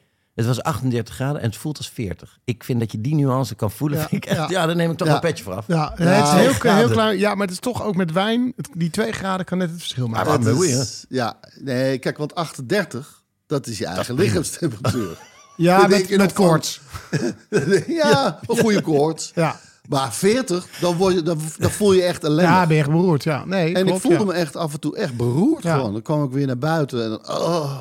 het 0.48 0.56
was 0.56 0.64
38 0.64 1.16
graden 1.16 1.42
en 1.42 1.48
het 1.48 1.58
voelt 1.58 1.78
als 1.78 1.90
40. 1.90 2.38
Ik 2.44 2.64
vind 2.64 2.80
dat 2.80 2.92
je 2.92 3.02
die 3.02 3.16
nuance 3.16 3.56
kan 3.56 3.72
voelen. 3.72 3.98
Ja, 4.00 4.08
vind 4.10 4.24
ik 4.24 4.30
echt, 4.30 4.38
ja. 4.40 4.60
ja. 4.60 4.66
daar 4.66 4.76
neem 4.76 4.92
ik 4.92 4.98
toch 4.98 5.08
Ja. 5.08 5.14
een 5.14 5.20
petje 5.20 5.44
voor 5.44 5.54
af. 5.54 5.68
Ja, 5.68 5.94
Ja, 5.98 6.04
het 6.06 6.26
is 6.26 6.32
heel, 6.44 6.54
graden. 6.54 6.78
heel 6.78 6.90
klein. 6.90 7.18
Ja, 7.18 7.30
maar 7.36 7.46
het 7.46 7.52
is 7.52 7.60
toch 7.60 7.84
ook 7.84 7.96
met 7.96 8.12
wijn. 8.12 8.54
Het- 8.56 8.70
die 8.74 8.90
twee 8.90 9.12
graden 9.12 9.46
kan 9.46 9.58
net 9.58 9.70
het 9.70 9.80
verschil 9.80 10.08
maken. 10.08 10.44
Maar 10.44 10.54
wat 10.56 10.64
is- 10.64 11.06
Ja, 11.10 11.38
nee, 11.60 11.98
kijk, 11.98 12.18
want 12.18 12.36
38, 12.36 13.24
dat 13.48 13.68
is 13.68 13.78
je 13.78 13.86
eigen 13.86 14.16
lichaamstemperatuur. 14.16 15.18
ja, 15.58 15.80
dan 15.80 15.90
met, 15.90 16.18
met 16.18 16.34
koorts. 16.34 16.82
ja, 17.88 18.40
een 18.48 18.58
goede 18.58 18.82
koorts. 18.82 19.32
Ja. 19.36 19.60
Maar 19.88 20.14
40, 20.14 20.68
dan, 20.80 20.96
word 20.96 21.14
je, 21.14 21.22
dan, 21.22 21.40
dan 21.58 21.70
voel 21.72 21.94
je 21.94 22.02
echt 22.04 22.24
ellende. 22.24 22.42
Ja, 22.52 22.66
ben 22.68 22.76
je 22.76 22.82
echt 22.82 22.92
beroerd. 22.92 23.24
Ja, 23.24 23.46
nee, 23.46 23.66
en 23.76 23.86
klopt, 23.86 23.90
ik 23.98 24.02
voelde 24.02 24.18
ja. 24.18 24.24
me 24.26 24.34
echt 24.34 24.56
af 24.56 24.74
en 24.74 24.80
toe 24.80 24.96
echt 24.98 25.18
beroerd 25.18 25.64
Ja. 25.64 25.76
gewoon. 25.76 25.92
Dan 25.94 26.02
kwam 26.02 26.24
ik 26.24 26.32
weer 26.32 26.48
naar 26.48 26.58
buiten 26.58 27.04
en 27.04 27.10
dan... 27.10 27.20
Oh, 27.38 27.80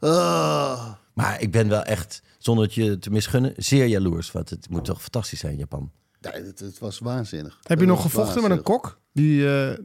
oh. 0.00 0.84
Maar 1.16 1.40
ik 1.40 1.50
ben 1.50 1.68
wel 1.68 1.82
echt, 1.82 2.22
zonder 2.38 2.64
het 2.64 2.74
je 2.74 2.98
te 2.98 3.10
misgunnen, 3.10 3.52
zeer 3.56 3.86
jaloers. 3.86 4.32
Want 4.32 4.50
het 4.50 4.68
moet 4.70 4.84
toch 4.84 5.00
fantastisch 5.02 5.38
zijn, 5.38 5.56
Japan. 5.56 5.90
Nee, 6.20 6.42
het, 6.44 6.58
het 6.58 6.78
was 6.78 6.98
waanzinnig. 6.98 7.58
Heb 7.62 7.80
je 7.80 7.86
nog 7.86 8.02
gevochten 8.02 8.42
met 8.42 8.50
een 8.50 8.62
kok 8.62 8.98
die, 9.12 9.48
eh, 9.60 9.78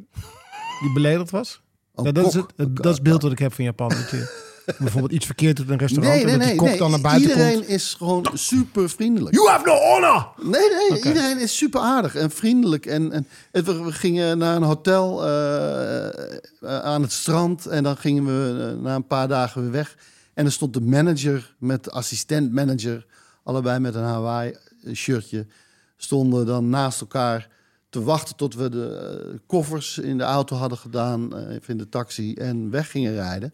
die 0.81 0.93
beledigd 0.93 1.29
was? 1.31 1.61
Een 1.95 2.03
ja, 2.03 2.11
dat, 2.11 2.25
is 2.27 2.33
het, 2.33 2.45
het- 2.55 2.75
dat 2.75 2.85
is 2.85 2.91
het 2.93 3.03
beeld 3.03 3.21
wat 3.21 3.31
ik 3.31 3.39
heb 3.39 3.53
van 3.53 3.63
Japan. 3.63 3.89
Dat 3.89 4.09
je 4.09 4.49
bijvoorbeeld 4.79 5.11
iets 5.13 5.25
verkeerd 5.25 5.57
doet 5.57 5.65
in 5.65 5.71
een 5.71 5.77
restaurant 5.79 6.15
Nee, 6.15 6.23
nee, 6.25 6.33
en 6.33 6.39
dat 6.39 6.47
die 6.49 6.57
kok 6.57 6.67
nee. 6.67 6.77
dan 6.77 6.91
naar 6.91 7.01
buiten 7.01 7.29
Iedereen 7.29 7.55
komt. 7.57 7.67
is 7.67 7.93
gewoon 7.97 8.25
super 8.33 8.89
vriendelijk. 8.89 9.35
You 9.35 9.49
have 9.49 9.65
no 9.65 9.73
honor! 9.75 10.27
Nee, 10.41 10.69
nee, 10.89 11.03
iedereen 11.03 11.39
is 11.39 11.57
super 11.57 11.81
aardig 11.81 12.15
en 12.15 12.31
vriendelijk. 12.31 12.85
En, 12.85 13.11
en 13.11 13.27
het- 13.51 13.65
we, 13.65 13.83
we 13.83 13.91
gingen 13.91 14.37
naar 14.37 14.55
een 14.55 14.63
hotel 14.63 15.25
eh, 15.25 16.07
eh, 16.07 16.39
aan 16.61 17.01
het 17.01 17.11
strand. 17.11 17.65
En 17.65 17.83
dan 17.83 17.97
gingen 17.97 18.25
we 18.25 18.75
na 18.81 18.95
een 18.95 19.07
paar 19.07 19.27
dagen 19.27 19.61
weer 19.61 19.71
weg. 19.71 19.95
En 20.41 20.47
er 20.47 20.53
stond 20.53 20.73
de 20.73 20.81
manager 20.81 21.55
met 21.59 21.83
de 21.83 21.91
assistent-manager, 21.91 23.05
allebei 23.43 23.79
met 23.79 23.95
een 23.95 24.03
Hawaii-shirtje, 24.03 25.45
stonden 25.97 26.45
dan 26.45 26.69
naast 26.69 27.01
elkaar 27.01 27.49
te 27.89 28.03
wachten 28.03 28.35
tot 28.35 28.55
we 28.55 28.69
de 28.69 28.87
eh, 29.31 29.39
koffers 29.47 29.97
in 29.97 30.17
de 30.17 30.23
auto 30.23 30.55
hadden 30.55 30.77
gedaan, 30.77 31.35
eh, 31.35 31.53
even 31.55 31.67
in 31.67 31.77
de 31.77 31.89
taxi, 31.89 32.33
en 32.33 32.69
weg 32.69 32.91
gingen 32.91 33.13
rijden. 33.13 33.53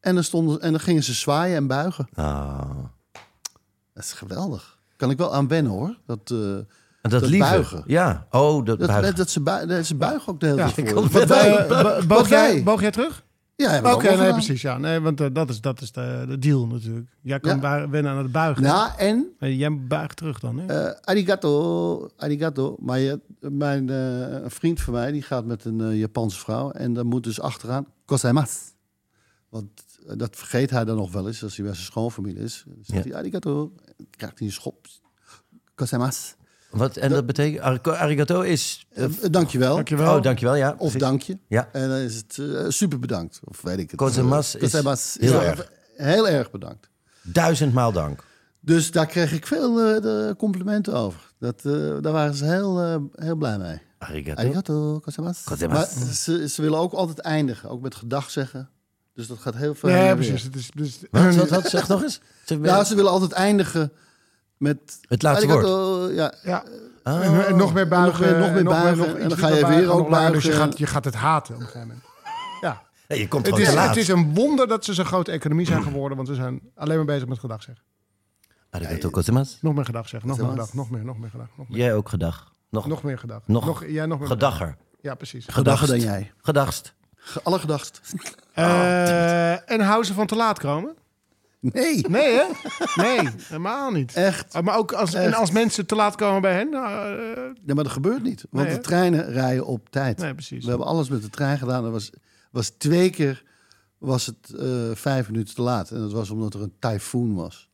En 0.00 0.14
dan, 0.14 0.24
stonden, 0.24 0.60
en 0.60 0.70
dan 0.70 0.80
gingen 0.80 1.02
ze 1.02 1.12
zwaaien 1.14 1.56
en 1.56 1.66
buigen. 1.66 2.08
Ah. 2.14 2.78
Dat 3.92 4.04
is 4.04 4.12
geweldig. 4.12 4.78
Kan 4.96 5.10
ik 5.10 5.18
wel 5.18 5.34
aan 5.34 5.48
wennen 5.48 5.72
hoor. 5.72 5.98
Dat, 6.06 6.30
eh, 6.30 6.38
En 6.56 6.66
dat, 7.00 7.20
Dat 7.20 7.38
buigen. 7.38 7.82
Ja. 7.86 8.26
Oh, 8.30 8.64
dat, 8.64 8.78
Dat, 8.78 8.88
buigen. 8.88 9.16
dat, 9.16 9.30
ze, 9.30 9.40
bui, 9.40 9.66
dat 9.66 9.86
ze 9.86 9.94
buigen 9.94 10.32
ook 10.32 10.40
de 10.40 10.46
hele 10.46 10.58
Ja, 10.58 10.70
tijd 10.70 10.90
voor. 10.90 11.02
Eh, 11.02 12.06
boog, 12.06 12.28
jij, 12.28 12.52
wij. 12.52 12.62
boog 12.62 12.80
jij 12.80 12.90
terug? 12.90 13.23
Ja, 13.56 13.78
Oké, 13.94 14.02
nee, 14.08 14.16
gedaan. 14.16 14.32
precies. 14.32 14.62
Ja, 14.62 14.78
nee, 14.78 15.00
want 15.00 15.20
eh, 15.20 15.26
dat 15.32 15.50
is, 15.50 15.60
dat 15.60 15.80
is 15.80 15.92
de, 15.92 16.24
de 16.28 16.38
deal 16.38 16.66
natuurlijk. 16.66 17.08
Jij 17.20 17.40
kan 17.40 17.60
Ja. 17.60 17.88
wennen 17.88 18.12
aan 18.12 18.18
het 18.18 18.32
buigen. 18.32 18.62
Ja, 18.62 18.98
en 18.98 19.32
jij 19.38 19.86
buigt 19.86 20.16
terug 20.16 20.40
dan. 20.40 20.58
Hè? 20.58 20.66
eh 20.66 21.00
arigato, 21.00 22.08
arigato. 22.16 22.76
Maar 22.80 22.98
je, 22.98 23.20
mijn 23.40 23.90
eh, 23.90 24.42
een 24.42 24.50
vriend 24.50 24.80
van 24.80 24.92
mij, 24.92 25.12
die 25.12 25.22
gaat 25.22 25.44
met 25.44 25.64
een 25.64 25.80
eh, 25.80 25.98
Japanse 25.98 26.38
vrouw. 26.38 26.70
En 26.70 26.92
dan 26.92 27.06
moet 27.06 27.24
dus 27.24 27.40
achteraan, 27.40 27.86
kosaimasu. 28.04 28.58
Want 29.48 29.70
eh, 30.06 30.16
dat 30.16 30.36
vergeet 30.36 30.70
hij 30.70 30.84
dan 30.84 30.96
nog 30.96 31.12
wel 31.12 31.26
eens, 31.26 31.42
als 31.42 31.56
hij 31.56 31.64
bij 31.64 31.74
zijn 31.74 31.86
schoonfamilie 31.86 32.42
is. 32.42 32.64
Dan 32.66 32.76
zegt 32.82 33.04
Ja. 33.04 33.10
hij 33.10 33.18
arigato, 33.20 33.72
dan 33.96 34.06
krijgt 34.10 34.38
hij 34.38 34.46
een 34.46 34.52
schop. 34.52 34.86
Kosaimasu. 35.74 36.34
Wat, 36.74 36.96
en 36.96 37.10
dat 37.10 37.26
betekent, 37.26 37.62
arigato- 37.86 38.40
is... 38.40 38.86
Eh, 38.94 39.04
dankjewel. 39.30 39.74
Dankjewel. 39.74 40.16
Oh, 40.16 40.22
dankjewel, 40.22 40.54
ja. 40.54 40.70
Of 40.70 40.76
precies. 40.76 41.00
dank 41.00 41.22
je. 41.22 41.38
Ja. 41.48 41.68
En 41.72 41.88
dan 41.88 41.98
is 41.98 42.16
het 42.16 42.38
eh, 42.38 42.64
super 42.68 42.98
bedankt. 42.98 43.40
Of 43.44 43.62
weet 43.62 43.78
ik 43.78 43.90
het. 43.90 44.00
Kosaimasu 44.00 44.58
is 44.58 44.72
heel 45.20 45.42
erg. 45.42 45.70
Heel 45.96 46.28
erg 46.28 46.50
bedankt. 46.50 46.88
Duizendmaal 47.22 47.92
dank. 47.92 48.24
Dus 48.60 48.90
daar 48.90 49.06
kreeg 49.06 49.32
ik 49.32 49.46
veel 49.46 49.80
eh, 49.80 50.02
de 50.02 50.34
complimenten 50.38 50.92
over. 50.94 51.32
Dat, 51.38 51.60
eh, 51.64 51.72
daar 52.00 52.12
waren 52.12 52.34
ze 52.34 52.44
heel, 52.44 52.78
heel 53.14 53.36
blij 53.36 53.58
mee. 53.58 53.80
Arigato. 53.98 54.40
Arigato. 54.40 55.00
Kosaimasu. 55.00 55.66
Maar 55.68 55.86
ze, 56.12 56.48
ze 56.48 56.62
willen 56.62 56.78
ook 56.78 56.92
altijd 56.92 57.18
eindigen. 57.18 57.68
Ook 57.68 57.80
met 57.82 57.94
gedag 57.94 58.30
zeggen. 58.30 58.68
Dus 59.14 59.26
dat 59.26 59.38
gaat 59.38 59.56
heel 59.56 59.74
veel. 59.74 59.88
Ja, 59.90 60.14
precies. 60.14 60.48
is, 60.54 60.70
dus, 60.74 61.00
Wat, 61.10 61.34
wat, 61.34 61.48
wat? 61.48 61.68
Zeg 61.68 61.88
nog 61.88 62.02
eens. 62.02 62.20
Zeg, 62.44 62.58
Ja, 62.62 62.84
ze 62.84 62.94
willen 62.94 63.10
altijd 63.10 63.32
eindigen 63.32 63.92
met... 64.56 64.98
Het 65.08 65.22
laatste 65.22 65.46
arigato, 65.46 66.08
Ja, 66.12 66.34
ja. 66.42 66.64
Ah. 67.02 67.24
En, 67.24 67.46
en 67.46 67.56
nog 67.56 67.74
meer 67.74 67.88
buigen. 67.88 68.20
nog 68.20 68.20
meer- 68.20 68.38
nog 68.40 68.52
meer 68.54 68.64
buigen. 68.64 68.96
nog 69.08 69.16
En 69.16 69.28
dan 69.28 69.38
ga 69.38 69.48
je 69.48 69.54
weer 69.54 69.62
buigen, 69.62 69.92
ook 69.92 69.98
nog 69.98 70.08
langer. 70.08 70.32
Dus 70.32 70.42
je 70.42 70.48
buigen. 70.48 70.68
gaat, 70.68 70.78
je 70.78 70.86
gaat 70.86 71.04
het 71.04 71.14
haten 71.14 71.54
op 71.54 71.60
een 71.60 71.66
gegeven 71.66 71.86
moment. 71.88 72.06
Ja. 72.60 72.82
Hey, 73.06 73.18
je 73.18 73.28
komt 73.28 73.46
Het 73.46 73.54
gewoon 73.54 73.68
is, 73.68 73.74
te 73.74 73.80
laat. 73.80 73.88
het 73.88 73.96
is 73.96 74.08
een 74.08 74.34
wonder 74.34 74.68
dat 74.68 74.84
ze 74.84 74.94
zo'n 74.94 75.04
grote 75.04 75.30
economie 75.32 75.66
zijn 75.66 75.82
geworden. 75.82 76.16
Want 76.16 76.28
ze 76.28 76.34
zijn 76.34 76.60
alleen 76.74 76.96
maar 76.96 77.04
bezig 77.06 77.28
met 77.28 77.38
gedag 77.38 77.62
zeggen. 77.62 77.84
Arigato 78.70 79.08
gozaimasu. 79.12 79.58
Nog 79.60 79.74
meer 79.74 79.84
gedag 79.84 80.08
zeggen. 80.08 80.28
Nog 80.28 80.38
meer 80.38 80.46
Zeg 80.46 80.56
gedag. 80.56 80.74
Nog 80.74 80.90
meer, 80.90 81.04
nog 81.04 81.18
meer 81.18 81.30
gedag. 81.30 81.46
Nog 81.56 81.68
meer, 81.68 81.78
Jij 81.78 81.94
ook 81.94 82.08
gedag. 82.08 82.52
Nog, 82.70 82.86
nog 82.86 83.02
meer 83.02 83.18
gedag. 83.18 83.40
Nog 83.46 83.84
jij 83.86 84.06
nog 84.06 84.18
meer 84.18 84.28
gedagger. 84.28 84.76
Ja, 85.00 85.14
precies. 85.14 85.46
Gedachten 85.48 85.88
dan 85.88 86.00
jij. 86.00 86.32
Gedagst. 86.42 86.94
Ge- 87.14 87.40
Alle 87.42 87.58
gedacht. 87.58 88.00
Eh, 88.52 89.70
en 89.70 89.80
houden 89.80 90.06
ze 90.06 90.14
van 90.14 90.26
te 90.26 90.36
laat 90.36 90.58
komen? 90.58 90.94
Nee, 91.72 92.04
Nee, 92.08 92.32
hè? 92.34 92.44
Nee, 93.02 93.28
helemaal 93.48 93.90
niet. 93.90 94.12
echt. 94.12 94.54
Uh, 94.56 94.62
maar 94.62 94.76
ook 94.76 94.92
als, 94.92 95.14
en 95.14 95.34
als 95.34 95.50
mensen 95.50 95.86
te 95.86 95.94
laat 95.94 96.14
komen 96.16 96.40
bij 96.42 96.54
hen? 96.54 96.70
Nou, 96.70 97.18
eh, 97.18 97.42
Nee, 97.62 97.74
maar 97.74 97.84
dat 97.84 97.92
gebeurt 97.92 98.22
niet. 98.22 98.44
Want 98.50 98.66
Nee, 98.66 98.76
de 98.76 98.82
treinen 98.82 99.32
rijden 99.32 99.66
op 99.66 99.90
tijd. 99.90 100.18
nee, 100.18 100.34
precies. 100.34 100.62
We 100.64 100.68
hebben 100.68 100.86
alles 100.86 101.08
met 101.08 101.22
de 101.22 101.30
trein 101.30 101.58
gedaan. 101.58 101.84
Er 101.84 101.90
was, 101.90 102.10
was 102.50 102.68
twee 102.78 103.10
keer 103.10 103.42
was 103.98 104.26
het 104.26 104.54
eh, 104.58 104.66
vijf 104.94 105.30
minuten 105.30 105.54
te 105.54 105.62
laat. 105.62 105.90
En 105.90 106.00
dat 106.00 106.12
was 106.12 106.30
omdat 106.30 106.54
er 106.54 106.62
een 106.62 106.74
tyfoon 106.78 107.34
was. 107.34 107.68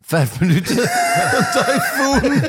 Vijf 0.00 0.40
minuten. 0.40 0.76
Een 1.36 1.46
tyfoon. 1.52 2.40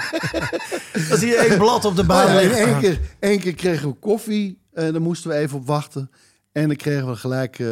Dan 1.09 1.17
zie 1.17 1.27
je 1.27 1.35
één 1.35 1.57
blad 1.57 1.85
op 1.85 1.95
de 1.95 2.01
Oh 2.01 2.07
baan 2.07 2.33
ja, 2.33 2.39
één, 2.39 2.79
keer, 2.79 2.99
één 3.19 3.39
keer 3.39 3.53
kregen 3.55 3.89
we 3.89 3.93
koffie. 3.95 4.61
En 4.73 4.91
daar 4.91 5.01
moesten 5.01 5.29
we 5.29 5.35
even 5.35 5.57
op 5.57 5.67
wachten. 5.67 6.11
En 6.55 6.67
dan 6.67 6.75
kregen 6.75 7.07
we 7.07 7.15
gelijk 7.15 7.59
eh 7.59 7.67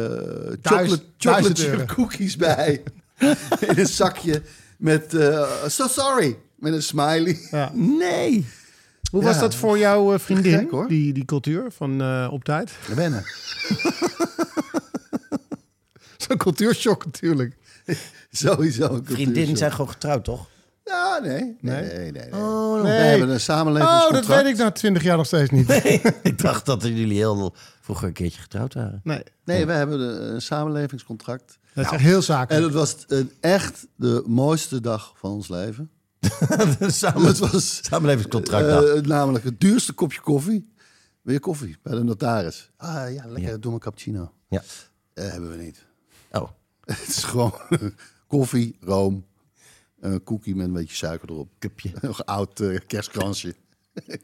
chocolate, 0.62 1.02
chocolate 1.18 1.54
chip 1.62 1.86
cookies 1.86 2.36
bij. 2.36 2.82
In 3.68 3.78
een 3.78 3.86
zakje 3.86 4.42
met 4.76 5.14
eh, 5.14 5.52
so 5.66 5.86
sorry. 5.86 6.36
Met 6.54 6.72
een 6.72 6.82
smiley. 6.82 7.38
Ja. 7.50 7.70
Nee. 7.74 8.46
Hoe 9.10 9.20
Ja, 9.20 9.26
was 9.26 9.38
dat 9.38 9.54
voor 9.54 9.78
jouw 9.78 10.12
eh, 10.12 10.18
vriendin, 10.18 10.58
gek, 10.58 10.70
hoor. 10.70 10.88
Die, 10.88 11.12
die 11.12 11.24
cultuur 11.24 11.64
van 11.76 12.00
eh, 12.00 12.28
op 12.30 12.44
tijd? 12.44 12.70
Wennen. 12.94 13.24
Zo'n 16.16 16.36
cultuurshock 16.36 17.04
natuurlijk. 17.04 17.56
Sowieso. 18.30 18.88
een 18.94 19.04
Vriendinnen 19.04 19.56
zijn 19.56 19.70
gewoon 19.72 19.90
getrouwd, 19.90 20.24
toch? 20.24 20.46
Ja, 20.84 21.18
nee. 21.22 21.30
Nee, 21.40 21.56
Nee? 21.60 21.82
nee, 21.82 21.96
nee. 21.98 22.12
nee. 22.12 22.32
Oh, 22.40 22.82
We 22.82 22.88
hebben 22.88 23.28
een 23.28 23.34
Oh, 23.34 23.40
samenlevingscontract. 23.40 24.26
dat 24.26 24.42
weet 24.42 24.52
ik 24.52 24.56
na 24.58 24.70
twintig 24.70 25.02
jaar 25.02 25.16
nog 25.16 25.26
steeds 25.26 25.50
niet. 25.50 25.66
Nee. 25.66 26.02
Ik 26.22 26.38
dacht 26.42 26.66
dat 26.66 26.82
jullie 26.82 27.16
heel 27.16 27.54
vroeger 27.84 28.06
een 28.06 28.12
keertje 28.12 28.40
getrouwd 28.40 28.74
waren. 28.74 29.00
Nee, 29.44 29.66
we 29.66 29.72
hebben 29.72 30.00
een 30.34 30.42
samenlevingscontract. 30.42 31.58
Dat 31.74 31.84
is 31.84 31.90
echt 31.90 32.00
heel 32.02 32.16
En 32.16 32.22
zakelijk. 32.22 32.64
het 32.64 32.74
was 32.74 33.04
een, 33.06 33.30
echt 33.40 33.86
de 33.96 34.22
mooiste 34.26 34.80
dag 34.80 35.12
van 35.16 35.30
ons 35.30 35.48
leven. 35.48 35.90
Samen, 36.80 37.26
Het 37.26 37.38
was 37.38 37.80
samenlevingscontract. 37.84 38.66
eh, 38.96 39.02
namelijk 39.02 39.44
het 39.44 39.60
duurste 39.60 39.92
kopje 39.92 40.20
koffie. 40.20 40.72
Wil 41.22 41.32
je 41.34 41.40
koffie 41.40 41.76
bij 41.82 41.94
de 41.94 42.02
notaris? 42.02 42.70
Ah 42.76 43.12
ja, 43.12 43.24
lekker. 43.26 43.50
Ja. 43.52 43.56
Doe 43.56 43.70
maar 43.70 43.80
cappuccino. 43.80 44.32
ja. 44.48 44.62
Dat 45.14 45.30
hebben 45.30 45.50
we 45.50 45.56
niet. 45.56 45.84
Oh. 46.30 46.48
Het 46.84 47.08
is 47.08 47.24
gewoon 47.24 47.54
koffie, 48.26 48.76
room, 48.80 49.26
een 50.00 50.22
cookie 50.22 50.56
met 50.56 50.66
een 50.66 50.72
beetje 50.72 50.96
suiker 50.96 51.30
erop. 51.30 51.48
Cupje. 51.58 51.92
Nog 52.00 52.18
een 52.18 52.24
oud 52.24 52.60
eh, 52.60 52.78
kerstkransje. 52.86 53.54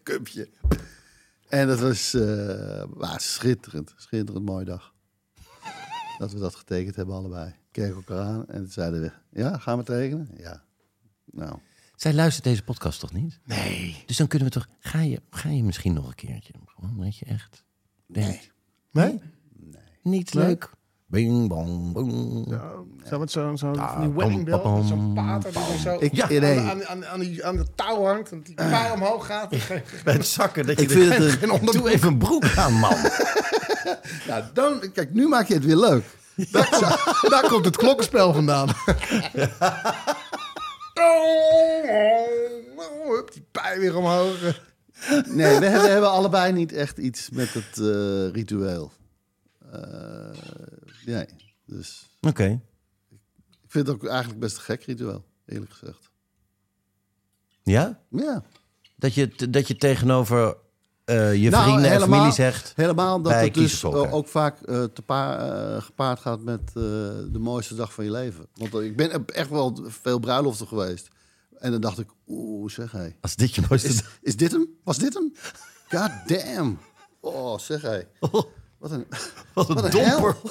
Cupje. 0.02 0.48
En 1.50 1.66
dat 1.66 1.80
was 1.80 2.14
eh, 2.14 2.82
ah, 2.98 3.16
schitterend. 3.18 3.94
Schitterend 3.96 4.44
mooie 4.44 4.64
dag. 4.64 4.94
Dat 6.18 6.32
we 6.32 6.38
dat 6.38 6.54
getekend 6.54 6.96
hebben 6.96 7.14
allebei. 7.14 7.54
Keken 7.70 7.94
elkaar 7.94 8.20
aan 8.24 8.48
en 8.48 8.58
toen 8.62 8.70
zeiden 8.70 9.00
we... 9.00 9.12
Ja, 9.30 9.58
gaan 9.58 9.78
we 9.78 9.84
tekenen? 9.84 10.28
Ja. 10.36 10.62
Nou, 11.24 11.58
Zij 11.96 12.14
luistert 12.14 12.44
deze 12.44 12.62
podcast 12.62 13.00
toch 13.00 13.12
niet? 13.12 13.40
Nee. 13.44 14.02
Dus 14.06 14.16
dan 14.16 14.26
kunnen 14.26 14.48
we 14.48 14.54
toch... 14.54 14.68
Ga 14.78 15.00
je, 15.00 15.22
ga 15.30 15.48
je 15.48 15.62
misschien 15.62 15.92
nog 15.92 16.06
een 16.08 16.14
keertje? 16.14 16.52
Gewoon 16.66 16.96
dat 17.04 17.16
je 17.16 17.24
echt... 17.24 17.64
denkt, 18.06 18.50
nee. 18.90 19.08
Nee? 19.08 19.20
Niet 20.02 20.34
Nee? 20.34 20.44
leuk. 20.46 20.70
Bing, 21.10 21.48
bong, 21.48 21.92
bong. 21.92 22.44
Ja, 22.50 22.60
zo 23.08 23.18
met 23.18 23.30
zo'n 23.30 23.58
zo, 23.58 23.72
Ja, 23.74 24.10
wedding 24.14 24.44
bell, 24.44 24.60
zo'n 24.88 25.12
pater 25.14 25.52
die 25.52 25.78
zo 25.82 25.96
Ik- 26.00 26.14
ja, 26.14 26.28
nee. 26.28 26.58
aan, 26.58 26.68
aan, 26.68 26.84
aan, 26.86 27.06
aan, 27.06 27.20
die, 27.20 27.44
aan 27.46 27.56
de 27.56 27.66
touw 27.74 28.04
hangt. 28.04 28.30
En 28.30 28.42
die 28.42 28.54
pij 28.54 28.90
omhoog 28.90 29.26
gaat. 29.26 29.50
Bij 30.04 30.14
het 30.14 30.26
zakken. 30.26 30.66
Dat 30.66 30.76
je 30.76 30.82
Ik 30.82 30.90
vind 30.90 31.14
het 31.16 31.42
een-. 31.42 31.66
Doe 31.66 31.90
even 31.90 32.08
een 32.08 32.18
broek 32.18 32.44
aan, 32.56 32.72
man. 32.72 32.94
Nou, 34.28 34.42
dan, 34.54 34.92
kijk, 34.92 35.12
nu 35.12 35.28
maak 35.28 35.46
je 35.48 35.54
het 35.54 35.64
weer 35.64 35.76
leuk. 35.76 36.04
Daar, 36.50 36.68
daar 37.30 37.48
komt 37.48 37.64
het 37.64 37.76
klokkenspel 37.76 38.32
vandaan. 38.32 38.68
Hup, 43.08 43.32
die 43.32 43.44
pij 43.50 43.78
weer 43.78 43.96
omhoog. 43.96 44.38
Nee, 45.28 45.58
we 45.58 45.64
hebben, 45.66 45.82
we 45.82 45.88
hebben 45.88 46.10
allebei 46.10 46.52
niet 46.52 46.72
echt 46.72 46.98
iets 46.98 47.30
met 47.30 47.52
het 47.54 47.78
eh, 47.78 48.30
ritueel. 48.32 48.92
Eh, 49.72 49.80
nee, 51.10 51.26
dus 51.66 52.10
Oké. 52.20 52.60
ik 53.62 53.70
vind 53.70 53.86
het 53.86 53.96
ook 53.96 54.06
eigenlijk 54.06 54.40
best 54.40 54.56
een 54.56 54.62
gek 54.62 54.82
ritueel, 54.84 55.24
eerlijk 55.46 55.72
gezegd. 55.72 56.10
Ja? 57.62 58.00
Ja, 58.10 58.42
Dat 58.96 59.14
je, 59.14 59.50
dat 59.50 59.68
je 59.68 59.76
tegenover 59.76 60.56
eh, 61.04 61.34
je 61.42 61.50
Nou, 61.50 61.62
vrienden 61.64 61.90
en 61.90 62.00
familie 62.00 62.32
zegt... 62.32 62.72
helemaal 62.76 63.22
dat 63.22 63.32
het 63.32 63.54
dus 63.54 63.84
ook 63.84 64.28
vaak 64.28 64.60
eh, 64.62 64.84
te 64.84 65.02
pa- 65.02 65.38
eh, 65.76 65.82
gepaard 65.82 66.20
gaat 66.20 66.40
met 66.40 66.72
de 66.72 67.38
mooiste 67.38 67.74
dag 67.74 67.92
van 67.94 68.04
je 68.04 68.10
leven. 68.10 68.46
Want 68.54 68.74
ik 68.74 68.96
ben 68.96 69.26
echt 69.26 69.50
wel 69.50 69.78
veel 69.86 70.18
bruiloften 70.18 70.66
geweest. 70.66 71.08
En 71.58 71.70
dan 71.70 71.80
dacht 71.80 71.98
ik, 71.98 72.08
oeh, 72.26 72.70
zeg 72.70 72.92
hij. 72.92 73.16
Als 73.20 73.36
dit 73.36 73.54
je 73.54 73.62
mooiste... 73.68 73.88
Is, 73.88 74.02
is 74.22 74.36
dit 74.36 74.52
hem? 74.52 74.68
Was 74.84 74.98
dit 74.98 75.14
hem? 75.14 75.32
God 75.88 76.10
damn. 76.26 76.78
Oh, 77.20 77.58
zeg 77.58 77.82
hij. 77.82 78.08
Wat 78.20 78.90
een, 78.90 79.06
Wat 79.54 79.68
een 79.68 79.74
wat 79.74 79.84
een 79.84 79.90
domper. 79.90 80.36
hel. 80.42 80.50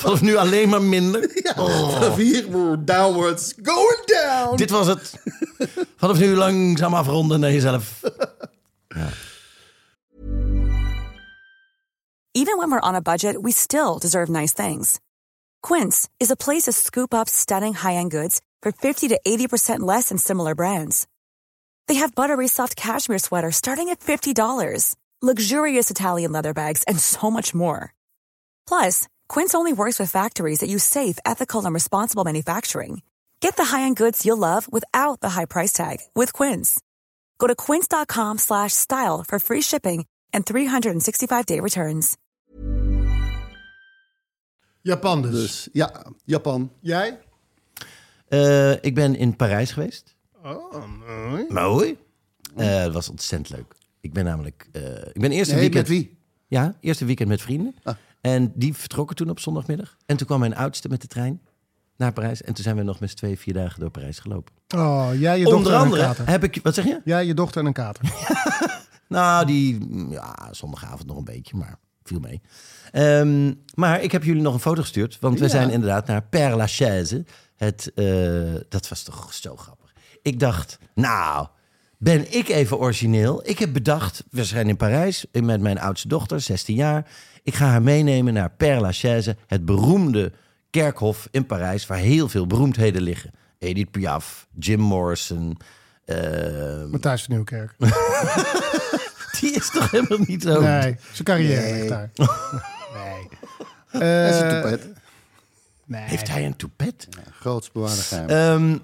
Vanaf 0.00 0.20
nu 0.20 0.36
alleen 0.36 0.68
maar 0.68 0.82
minder. 0.82 1.30
Ja, 1.42 1.54
oh. 1.56 1.92
vanaf 1.92 2.16
hier, 2.16 2.44
downwards, 2.84 3.54
going 3.62 4.02
down. 4.04 4.56
Dit 4.56 4.70
was 4.70 4.86
het. 4.86 5.12
Vanaf 5.96 6.18
nu 6.18 6.36
langzaam 6.36 6.94
afronden 6.94 7.40
naar 7.40 7.52
jezelf. 7.52 8.00
Even 12.32 12.56
when 12.56 12.70
we're 12.70 12.88
on 12.88 12.94
a 12.94 13.00
budget, 13.00 13.36
we 13.42 13.52
still 13.52 13.98
deserve 13.98 14.30
nice 14.30 14.54
things. 14.54 14.98
Quince 15.62 16.08
is 16.18 16.30
a 16.30 16.36
place 16.36 16.62
to 16.62 16.72
scoop 16.72 17.12
up 17.12 17.28
stunning 17.28 17.74
high-end 17.74 18.10
goods 18.10 18.40
for 18.62 18.72
50 18.72 19.08
to 19.08 19.20
80% 19.26 19.80
less 19.80 20.08
than 20.08 20.18
similar 20.18 20.54
brands. 20.54 21.06
They 21.86 21.96
have 21.96 22.14
buttery 22.14 22.48
soft 22.48 22.76
cashmere 22.76 23.18
sweaters 23.18 23.56
starting 23.56 23.88
at 23.90 24.00
$50, 24.00 24.94
luxurious 25.20 25.90
Italian 25.90 26.32
leather 26.32 26.54
bags, 26.54 26.84
and 26.84 26.98
so 26.98 27.30
much 27.30 27.52
more. 27.54 27.92
Plus, 28.66 29.08
Quince 29.34 29.54
only 29.54 29.72
works 29.72 30.00
with 30.00 30.10
factories 30.10 30.58
that 30.58 30.68
use 30.68 30.82
safe, 30.82 31.16
ethical, 31.24 31.64
and 31.64 31.72
responsible 31.74 32.24
manufacturing. 32.24 33.02
Get 33.40 33.54
the 33.56 33.62
high-end 33.64 33.96
goods 33.96 34.24
you'll 34.24 34.38
love 34.40 34.66
without 34.72 35.20
the 35.20 35.28
high 35.28 35.46
price 35.46 35.72
tag 35.72 35.98
with 36.14 36.32
Quince. 36.32 36.80
Go 37.38 37.46
to 37.46 37.54
quince.com 37.54 38.38
slash 38.38 38.72
style 38.72 39.24
for 39.28 39.38
free 39.38 39.60
shipping 39.62 40.04
and 40.32 40.44
365-day 40.44 41.60
returns. 41.60 42.16
Japan 44.82 45.22
dus. 45.22 45.30
Dus 45.32 45.68
ja, 45.72 46.04
Japan. 46.24 46.70
Jij? 46.80 47.18
Eh, 48.28 48.72
ik 48.84 48.94
ben 48.94 49.16
in 49.16 49.36
Parijs 49.36 49.72
geweest. 49.72 50.14
Oh, 50.44 50.84
mooi. 51.06 51.46
Mooi. 51.48 51.98
Eh, 52.56 52.82
Het 52.82 52.92
was 52.92 53.08
ontzettend 53.08 53.50
leuk. 53.58 53.74
Ik 54.00 54.12
ben 54.12 54.24
namelijk... 54.24 54.68
eh, 54.72 54.82
ik 55.12 55.20
ben 55.20 55.30
eerste 55.30 55.54
Nee, 55.54 55.62
weekend... 55.62 55.88
met 55.88 55.96
wie? 55.98 56.18
Ja, 56.46 56.76
eerste 56.80 57.04
weekend 57.04 57.28
met 57.28 57.42
vrienden. 57.42 57.74
Ah. 57.82 57.94
En 58.20 58.52
die 58.54 58.74
vertrokken 58.74 59.16
toen 59.16 59.30
op 59.30 59.40
zondagmiddag. 59.40 59.96
En 60.06 60.16
toen 60.16 60.26
kwam 60.26 60.40
mijn 60.40 60.56
oudste 60.56 60.88
met 60.88 61.00
de 61.00 61.06
trein 61.06 61.40
naar 61.96 62.12
Parijs. 62.12 62.42
En 62.42 62.54
toen 62.54 62.64
zijn 62.64 62.76
we 62.76 62.82
nog 62.82 63.00
met 63.00 63.10
z'n 63.10 63.16
twee, 63.16 63.38
vier 63.38 63.54
dagen 63.54 63.80
door 63.80 63.90
Parijs 63.90 64.18
gelopen. 64.18 64.54
Oh, 64.76 65.08
jij, 65.18 65.38
je 65.38 65.44
dochter 65.44 65.58
Onder 65.58 65.72
en 65.72 65.78
een 65.78 65.84
andere 65.84 66.02
kater. 66.02 66.28
heb 66.28 66.44
ik... 66.44 66.60
Wat 66.62 66.74
zeg 66.74 66.84
je? 66.84 67.00
Jij, 67.04 67.26
je 67.26 67.34
dochter 67.34 67.60
en 67.60 67.66
een 67.66 67.72
kater. 67.72 68.04
Nou, 69.08 69.46
die... 69.46 69.86
Ja, 70.10 70.48
zondagavond 70.50 71.06
nog 71.06 71.16
een 71.16 71.24
beetje, 71.24 71.56
maar 71.56 71.78
viel 72.02 72.20
mee. 72.20 72.40
Ehm, 72.92 73.54
maar 73.74 74.02
ik 74.02 74.12
heb 74.12 74.24
jullie 74.24 74.42
nog 74.42 74.54
een 74.54 74.60
foto 74.60 74.80
gestuurd. 74.82 75.18
Want 75.20 75.38
we 75.38 75.44
Ja. 75.44 75.50
zijn 75.50 75.70
inderdaad 75.70 76.06
naar 76.06 76.22
Père 76.22 76.56
Lachaise. 76.56 77.24
Het, 77.56 77.92
eh, 77.94 78.54
dat 78.68 78.88
was 78.88 79.02
toch 79.02 79.34
zo 79.34 79.56
grappig. 79.56 79.92
Ik 80.22 80.40
dacht, 80.40 80.78
nou, 80.94 81.46
ben 82.02 82.32
ik 82.34 82.48
even 82.48 82.78
origineel? 82.78 83.48
Ik 83.48 83.58
heb 83.58 83.72
bedacht, 83.72 84.24
we 84.30 84.44
zijn 84.44 84.68
in 84.68 84.76
Parijs 84.76 85.24
met 85.32 85.60
mijn 85.60 85.78
oudste 85.80 86.08
dochter, 86.08 86.40
16 86.40 86.74
jaar. 86.74 87.06
Ik 87.42 87.54
ga 87.54 87.66
haar 87.66 87.82
meenemen 87.82 88.32
naar 88.34 88.50
Père 88.50 88.80
Lachaise, 88.80 89.36
het 89.46 89.64
beroemde 89.64 90.32
kerkhof 90.70 91.28
in 91.30 91.46
Parijs... 91.46 91.86
waar 91.86 91.98
heel 91.98 92.28
veel 92.28 92.46
beroemdheden 92.46 93.02
liggen. 93.02 93.30
Edith 93.58 93.90
Piaf, 93.90 94.46
Jim 94.58 94.80
Morrison... 94.80 95.56
eh, 96.04 96.84
Matthijs 96.90 97.22
van 97.24 97.34
Nieuwkerk. 97.34 97.74
die 99.40 99.50
is 99.54 99.70
toch 99.70 99.90
helemaal 99.90 100.18
niet 100.26 100.42
zo... 100.42 100.60
Nee, 100.60 100.96
zijn 101.12 101.24
carrière 101.24 101.60
Nee. 101.60 101.72
ligt 101.72 101.88
daar. 101.88 102.10
Nee. 102.94 103.28
En 104.02 104.34
zijn 104.34 104.50
Eh, 104.50 104.60
toepet. 104.62 104.88
nee. 105.86 106.02
Heeft 106.02 106.28
hij 106.28 106.46
een 106.46 106.56
toepet? 106.56 107.08
Groots 107.40 107.72
bewaarde 107.72 108.00
geheim. 108.02 108.28
Ehm, 108.28 108.78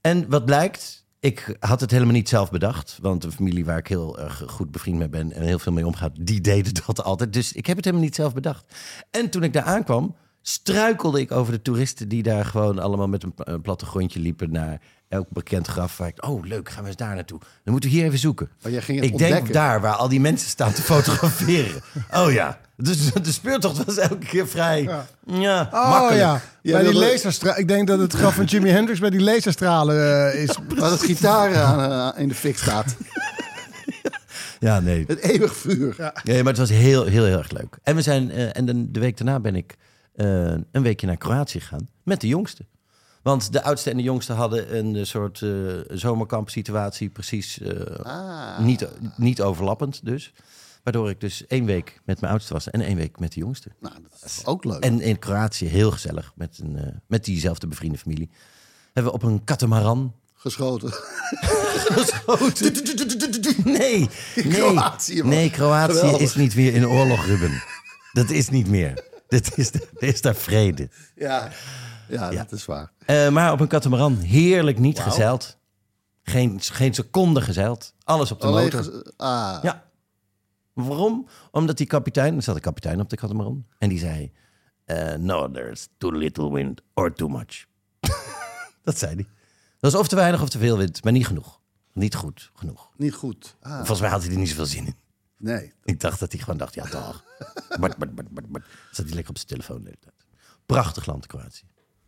en 0.00 0.28
wat 0.28 0.44
blijkt, 0.44 1.01
ik 1.22 1.56
had 1.60 1.80
het 1.80 1.90
helemaal 1.90 2.14
niet 2.14 2.28
zelf 2.28 2.50
bedacht. 2.50 2.98
Want 3.02 3.22
de 3.22 3.32
familie 3.32 3.64
waar 3.64 3.78
ik 3.78 3.86
heel 3.86 4.18
erg 4.18 4.42
goed 4.46 4.70
bevriend 4.70 4.98
mee 4.98 5.08
ben 5.08 5.32
en 5.32 5.42
heel 5.42 5.58
veel 5.58 5.72
mee 5.72 5.86
omgaat, 5.86 6.12
die 6.20 6.40
deden 6.40 6.74
dat 6.86 7.02
altijd. 7.02 7.32
Dus 7.32 7.52
ik 7.52 7.66
heb 7.66 7.76
het 7.76 7.84
helemaal 7.84 8.06
niet 8.06 8.14
zelf 8.14 8.34
bedacht. 8.34 8.64
En 9.10 9.30
toen 9.30 9.42
ik 9.42 9.52
daar 9.52 9.62
aankwam, 9.62 10.16
struikelde 10.40 11.20
ik 11.20 11.32
over 11.32 11.52
de 11.52 11.62
toeristen 11.62 12.08
die 12.08 12.22
daar 12.22 12.44
gewoon 12.44 12.78
allemaal 12.78 13.08
met 13.08 13.22
een, 13.22 13.32
een 13.36 13.60
plattegrondje 13.60 14.20
liepen 14.20 14.50
naar 14.52 14.80
elk 15.08 15.30
bekend 15.30 15.66
graf. 15.66 15.96
Waar 15.96 16.08
ik, 16.08 16.24
oh 16.24 16.44
leuk, 16.44 16.68
gaan 16.68 16.82
we 16.82 16.88
eens 16.88 16.96
daar 16.96 17.14
naartoe. 17.14 17.38
Dan 17.38 17.72
moeten 17.72 17.90
we 17.90 17.96
hier 17.96 18.04
even 18.04 18.18
zoeken. 18.18 18.50
Maar 18.62 18.72
jij 18.72 18.82
ging 18.82 19.00
het 19.00 19.08
ik 19.08 19.18
denk 19.18 19.52
daar 19.52 19.80
waar 19.80 19.94
al 19.94 20.08
die 20.08 20.20
mensen 20.20 20.48
staan 20.48 20.72
te 20.72 20.82
fotograferen. 20.82 21.82
oh 22.22 22.32
ja, 22.32 22.60
dus 22.82 23.12
de 23.22 23.32
speurtocht 23.32 23.84
was 23.84 23.96
elke 23.96 24.26
keer 24.26 24.48
vrij 24.48 24.82
ja. 25.26 25.68
Oh 25.72 25.90
makkelijk. 25.90 26.20
ja, 26.20 26.40
bij 26.62 26.82
die 26.82 26.94
laserstralen. 26.94 27.60
Ik 27.60 27.68
denk 27.68 27.86
dat 27.86 27.98
het 27.98 28.12
graf 28.12 28.34
van 28.34 28.44
Jimi 28.44 28.70
Hendrix 28.70 29.00
bij 29.00 29.10
die 29.10 29.20
laserstralen 29.20 30.30
eh, 30.32 30.42
is. 30.42 30.56
Waar 30.78 30.90
het 30.90 31.02
gitaar 31.02 31.56
aan, 31.56 32.12
eh, 32.14 32.22
in 32.22 32.28
de 32.28 32.34
fik 32.34 32.58
staat. 32.58 32.94
Ja, 34.60 34.80
nee. 34.80 35.04
Het 35.06 35.18
eeuwig 35.18 35.56
vuur. 35.56 36.12
Nee, 36.24 36.36
maar 36.42 36.52
het 36.52 36.58
was 36.58 36.70
heel, 36.70 37.04
heel, 37.04 37.24
heel 37.24 37.38
erg 37.38 37.50
leuk. 37.50 37.78
En, 37.82 37.94
we 37.94 38.02
zijn, 38.02 38.30
eh, 38.30 38.56
en 38.56 38.64
de, 38.66 38.90
de 38.90 39.00
week 39.00 39.16
daarna 39.16 39.40
ben 39.40 39.56
ik 39.56 39.76
eh, 40.14 40.26
een 40.72 40.82
weekje 40.82 41.06
naar 41.06 41.16
Kroatië 41.16 41.60
gegaan 41.60 41.88
met 42.02 42.20
de 42.20 42.26
jongste. 42.26 42.66
Want 43.22 43.52
de 43.52 43.62
oudste 43.62 43.90
en 43.90 43.96
de 43.96 44.02
jongste 44.02 44.32
hadden 44.32 44.76
een 44.76 44.96
eh, 44.96 45.04
soort 45.04 45.42
eh 45.42 45.50
zomerkamp-situatie, 45.88 47.08
precies 47.08 47.60
eh, 47.60 48.04
Ah. 48.04 48.58
niet, 48.58 48.86
niet 49.16 49.42
overlappend 49.42 50.04
dus. 50.04 50.32
Waardoor 50.82 51.10
ik 51.10 51.20
dus 51.20 51.46
één 51.46 51.64
week 51.64 52.00
met 52.04 52.20
mijn 52.20 52.32
oudste 52.32 52.52
was 52.52 52.70
en 52.70 52.80
één 52.80 52.96
week 52.96 53.18
met 53.18 53.32
de 53.32 53.40
jongste. 53.40 53.68
Nou, 53.80 53.94
dat 54.02 54.22
is 54.24 54.46
ook 54.46 54.64
leuk. 54.64 54.84
En 54.84 55.00
in 55.00 55.18
Kroatië 55.18 55.66
heel 55.66 55.90
gezellig 55.90 56.32
met, 56.36 56.58
een, 56.62 56.78
eh, 56.78 56.86
met 57.06 57.24
diezelfde 57.24 57.66
bevriende 57.66 57.98
familie. 57.98 58.30
Hebben 58.92 59.12
we 59.12 59.18
op 59.18 59.22
een 59.22 59.44
katamaran 59.44 60.14
Geschoten. 60.34 60.90
geschoten. 60.92 63.64
Nee, 63.64 64.08
nee, 64.34 64.48
Kroatië, 64.48 65.18
man. 65.22 65.28
nee, 65.28 65.50
Kroatië 65.50 65.92
Geweldig. 65.94 66.20
is 66.20 66.34
niet 66.34 66.54
weer 66.54 66.74
in 66.74 66.88
oorlog, 66.88 67.26
Ruben. 67.26 67.62
Dat 68.12 68.30
is 68.30 68.48
niet 68.48 68.68
meer. 68.68 69.04
Dit 69.28 69.58
is, 69.58 69.70
is 69.98 70.20
daar 70.20 70.34
vrede. 70.34 70.88
Ja. 71.14 71.48
Ja, 72.08 72.30
Ja. 72.30 72.42
dat 72.42 72.52
is 72.52 72.64
waar. 72.64 72.92
Eh, 73.06 73.28
maar 73.28 73.52
op 73.52 73.60
een 73.60 73.66
katamaran, 73.68 74.16
heerlijk 74.16 74.78
niet 74.78 75.00
gezeild. 75.00 75.56
Geen, 76.22 76.58
geen 76.60 76.94
seconde 76.94 77.40
gezeild. 77.40 77.94
Alles 78.04 78.32
op 78.32 78.40
de 78.40 78.46
Alleen 78.46 78.64
motor. 78.64 79.12
ah, 79.16 79.58
Ja. 79.62 79.84
Waarom? 80.72 81.28
Omdat 81.50 81.76
die 81.76 81.86
kapitein, 81.86 82.36
er 82.36 82.42
zat 82.42 82.54
een 82.54 82.60
kapitein 82.60 83.00
op 83.00 83.08
de 83.10 83.16
katamaran. 83.16 83.66
En 83.78 83.88
die 83.88 83.98
zei, 83.98 84.32
eh, 84.84 85.14
no, 85.14 85.50
there's 85.50 85.88
too 85.98 86.10
little 86.12 86.52
wind 86.52 86.80
or 86.94 87.12
too 87.12 87.28
much. 87.28 87.66
dat 88.84 88.98
zei 88.98 89.14
hij. 89.14 89.26
Dat 89.80 89.92
was 89.92 90.00
of 90.00 90.08
te 90.08 90.16
weinig 90.16 90.42
of 90.42 90.48
te 90.48 90.58
veel 90.58 90.76
wind, 90.78 91.04
maar 91.04 91.12
niet 91.12 91.26
genoeg. 91.26 91.60
Niet 91.92 92.14
goed 92.14 92.50
genoeg. 92.54 92.90
niet 92.96 93.14
goed. 93.14 93.56
Ah, 93.60 93.76
Volgens 93.76 94.00
mij 94.00 94.10
had 94.10 94.22
hij 94.22 94.30
er 94.32 94.38
niet 94.38 94.48
zoveel 94.48 94.66
zin 94.66 94.86
in. 94.86 94.96
nee. 95.36 95.72
Ik 95.84 96.00
dacht 96.00 96.20
dat 96.20 96.32
hij 96.32 96.40
gewoon 96.40 96.56
dacht, 96.56 96.74
ja 96.74 96.84
toch. 96.84 97.24
Bart, 97.80 97.96
bart, 97.96 98.14
bart, 98.14 98.28
bart, 98.30 98.48
bart. 98.48 98.64
Zat 98.90 99.04
hij 99.06 99.14
lekker 99.14 99.30
op 99.30 99.36
zijn 99.36 99.48
telefoon 99.48 99.78
de 99.78 99.84
hele 99.84 99.98
tijd. 100.00 100.14
Prachtig 100.66 101.06
land, 101.06 101.26
Kroatië. 101.26 101.62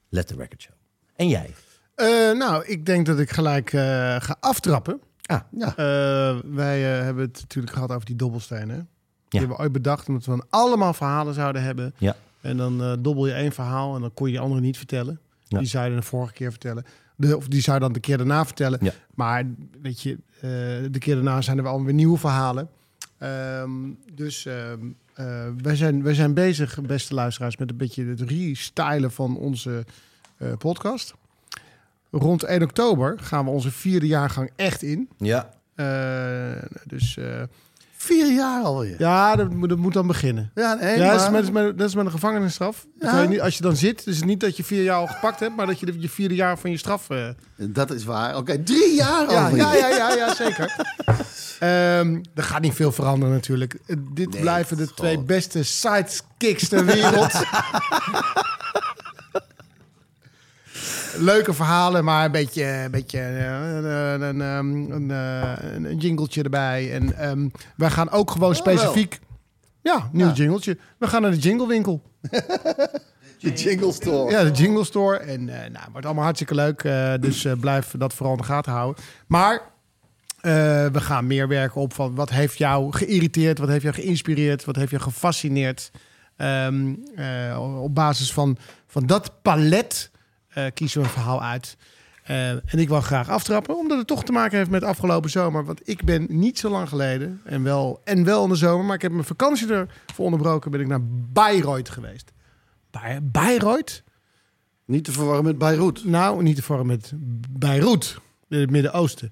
Let 0.09 0.27
the 0.27 0.35
record 0.35 0.62
show. 0.62 0.74
En 1.16 1.29
jij? 1.29 1.55
Eh, 1.94 2.07
nou, 2.38 2.64
ik 2.64 2.87
denk 2.87 3.07
dat 3.07 3.18
ik 3.18 3.31
gelijk 3.31 3.72
eh, 3.72 3.81
ga 4.20 4.37
aftrappen. 4.40 5.00
Ah, 5.27 5.41
Ja. 5.51 5.69
Eh, 5.77 6.39
wij 6.45 6.97
eh, 6.99 7.03
hebben 7.05 7.25
het 7.25 7.39
natuurlijk 7.41 7.75
gehad 7.75 7.91
over 7.93 8.05
die 8.07 8.17
dobbelstenen. 8.17 8.77
Die 8.77 8.87
Ja. 9.29 9.39
hebben 9.39 9.57
we 9.57 9.63
ooit 9.63 9.73
bedacht 9.73 10.09
omdat 10.09 10.25
we 10.25 10.31
dan 10.31 10.47
allemaal 10.51 10.95
verhalen 10.95 11.35
zouden 11.35 11.63
hebben. 11.63 11.95
ja. 11.99 12.17
En 12.41 12.57
dan 12.57 12.83
eh, 12.83 12.93
dobbel 12.99 13.27
je 13.27 13.33
één 13.33 13.53
verhaal 13.53 13.95
en 13.95 14.01
dan 14.01 14.15
kon 14.15 14.27
je 14.27 14.33
de 14.35 14.41
andere 14.41 14.61
niet 14.61 14.77
vertellen. 14.77 15.21
Ja. 15.47 15.59
Die 15.59 15.67
zou 15.69 15.89
je 15.91 15.95
de 15.97 16.03
vorige 16.03 16.33
keer 16.33 16.51
vertellen. 16.51 16.85
De, 17.17 17.37
of 17.37 17.49
die 17.49 17.61
zou 17.61 17.77
je 17.77 17.83
dan 17.83 17.93
de 17.93 18.01
keer 18.01 18.17
daarna 18.17 18.45
vertellen. 18.45 18.79
Ja. 18.83 18.93
Maar 19.15 19.45
weet 19.83 20.01
je, 20.01 20.19
de 20.91 20.99
keer 20.99 21.15
daarna 21.15 21.41
zijn 21.41 21.57
er 21.57 21.63
wel 21.63 21.85
weer 21.85 21.95
nieuwe 21.95 22.19
verhalen. 22.19 22.69
Ehm, 23.19 23.71
dus 24.13 24.47
eh, 24.47 24.55
wij, 25.63 25.77
zijn, 25.77 26.03
wij 26.03 26.15
zijn 26.15 26.35
bezig, 26.35 26.81
beste 26.83 27.15
luisteraars, 27.15 27.57
met 27.57 27.71
een 27.71 27.77
beetje 27.77 28.05
het 28.05 28.21
restylen 28.21 29.11
van 29.13 29.37
onze 29.37 29.85
podcast. 30.59 31.15
Rond 32.18 32.42
1 32.42 32.62
oktober 32.62 33.16
gaan 33.20 33.44
we 33.44 33.50
onze 33.50 33.70
vierde 33.70 34.07
jaargang 34.07 34.50
echt 34.57 34.83
in. 34.83 35.09
Ja. 35.18 35.50
Eh, 35.74 36.62
dus 36.85 37.16
eh, 37.16 37.24
Vier 37.96 38.33
jaar 38.35 38.62
alweer. 38.62 38.94
ja, 38.98 39.37
dat, 39.37 39.50
moet- 39.50 39.68
dat 39.68 39.79
moet 39.79 39.92
dan 39.92 40.07
beginnen. 40.07 40.50
Ja, 40.55 40.74
nee, 40.74 40.98
Ja, 40.98 41.12
dat 41.12 41.20
is, 41.20 41.31
met, 41.31 41.53
met- 41.53 41.79
dat 41.79 41.88
is 41.88 41.94
met 41.94 42.05
een 42.05 42.11
gevangenisstraf. 42.11 42.87
Kan 42.98 43.22
je 43.22 43.29
niet, 43.29 43.40
als 43.40 43.57
je 43.57 43.62
dan 43.62 43.77
zit, 43.77 44.05
dus 44.05 44.22
niet 44.22 44.40
dat 44.40 44.57
je 44.57 44.64
vier 44.64 44.83
jaar 44.83 44.96
al 44.96 45.07
gepakt 45.07 45.40
hebt, 45.40 45.57
maar 45.57 45.66
dat 45.66 45.81
je 45.81 45.87
de, 45.87 46.00
je 46.00 46.09
vierde 46.09 46.35
jaar 46.35 46.59
van 46.59 46.70
je 46.70 46.77
straf. 46.77 47.11
eh, 47.11 47.29
Dat 47.57 47.90
is 47.90 48.05
waar. 48.05 48.37
Oké, 48.37 48.62
drie 48.62 48.94
jaar 48.94 49.31
ja, 49.31 49.44
alweer. 49.44 49.57
ja, 49.57 49.74
ja, 49.74 49.88
ja, 49.88 50.14
ja, 50.14 50.35
zeker. 50.35 50.72
Ehm, 51.59 52.18
er 52.35 52.42
gaat 52.42 52.61
niet 52.61 52.74
veel 52.74 52.92
veranderen 52.92 53.35
natuurlijk. 53.35 53.77
Dit 54.12 54.31
Nee, 54.33 54.40
blijven 54.40 54.77
de 54.77 54.94
twee 54.94 55.18
beste 55.22 55.62
sidekicks 55.62 56.68
ter 56.68 56.85
wereld. 56.85 57.33
Leuke 61.18 61.53
verhalen, 61.53 62.05
maar 62.05 62.24
een 62.24 62.31
beetje, 62.33 62.64
een, 62.64 62.90
beetje 62.90 63.18
eh, 63.18 63.74
een, 63.74 63.85
een, 63.85 64.40
een, 64.40 64.90
een, 64.90 65.11
eh, 65.11 65.74
een 65.74 65.96
jingletje 65.96 66.42
erbij. 66.42 66.92
En 66.92 67.16
ehm, 67.18 67.48
wij 67.77 67.90
gaan 67.90 68.11
ook 68.11 68.31
gewoon 68.31 68.50
Oh, 68.57 68.62
wel. 68.64 68.74
specifiek... 68.77 69.20
Ja, 69.83 70.09
nieuw 70.12 70.27
Ja. 70.27 70.33
jingletje. 70.33 70.79
We 70.98 71.07
gaan 71.07 71.22
naar 71.22 71.31
de 71.31 71.37
jinglewinkel. 71.38 72.03
De 73.40 73.53
jingle 73.53 73.92
store. 73.92 74.31
Ja, 74.31 74.44
de 74.44 74.50
Jingle 74.50 74.85
Store. 74.85 75.16
En 75.18 75.48
eh 75.48 75.70
nou, 75.70 75.85
wordt 75.92 76.07
allemaal 76.07 76.24
hartstikke 76.24 76.55
leuk. 76.55 76.83
dus 77.22 77.46
blijf 77.61 77.94
dat 77.98 78.14
vooral 78.14 78.35
in 78.35 78.40
de 78.40 78.46
gaten 78.46 78.72
houden. 78.72 79.05
Maar 79.27 79.62
we 80.92 81.00
gaan 81.00 81.27
meer 81.27 81.48
werken 81.48 81.81
op 81.81 81.94
van 81.94 82.14
wat 82.14 82.31
heeft 82.31 82.59
jou 82.59 82.92
geïrriteerd, 82.92 83.59
wat 83.59 83.68
heeft 83.68 83.83
jou 83.83 83.94
geïnspireerd, 83.94 84.64
wat 84.64 84.77
heeft 84.77 84.90
jou 84.90 85.03
gefascineerd. 85.03 85.90
Ehm, 86.37 86.94
eh, 87.16 87.79
op 87.83 87.94
basis 87.94 88.33
van, 88.33 88.57
van 88.87 89.07
dat 89.07 89.42
palet 89.42 90.11
kiezen 90.75 91.01
we 91.01 91.07
een 91.07 91.12
verhaal 91.12 91.43
uit. 91.43 91.77
Eh, 92.25 92.51
en 92.51 92.79
ik 92.79 92.88
wil 92.88 93.01
graag 93.01 93.29
aftrappen, 93.29 93.77
omdat 93.79 93.99
het 93.99 94.07
toch 94.07 94.25
te 94.25 94.33
maken 94.33 94.59
heeft 94.59 94.71
met 94.71 94.83
afgelopen 94.83 95.31
zomer. 95.31 95.64
Want 95.64 95.88
ik 95.88 96.05
ben 96.05 96.27
niet 96.29 96.59
zo 96.59 96.71
lang 96.71 96.88
geleden, 96.88 97.40
en 97.45 97.62
wel, 97.62 98.01
en 98.05 98.25
wel 98.25 98.43
in 98.45 98.49
de 98.49 98.55
zomer, 98.55 98.85
maar 98.85 98.95
ik 98.95 99.03
heb 99.03 99.12
mijn 99.12 99.25
vakantie 99.25 99.69
ervoor 99.73 100.25
onderbroken, 100.25 100.71
ben 100.71 100.81
ik 100.81 100.87
naar 100.87 101.05
Bayreuth 101.33 101.88
geweest. 101.88 102.33
Bay- 102.90 103.23
Bayreuth? 103.23 104.03
Niet 104.85 105.05
te 105.05 105.12
verwarren 105.12 105.45
met 105.45 105.59
Beirut. 105.59 106.05
Nou, 106.05 106.43
niet 106.43 106.57
te 106.57 106.62
vormen 106.62 106.87
met 106.87 107.12
Beirut, 107.51 108.19
in 108.49 108.59
het 108.59 108.71
Midden-Oosten. 108.71 109.31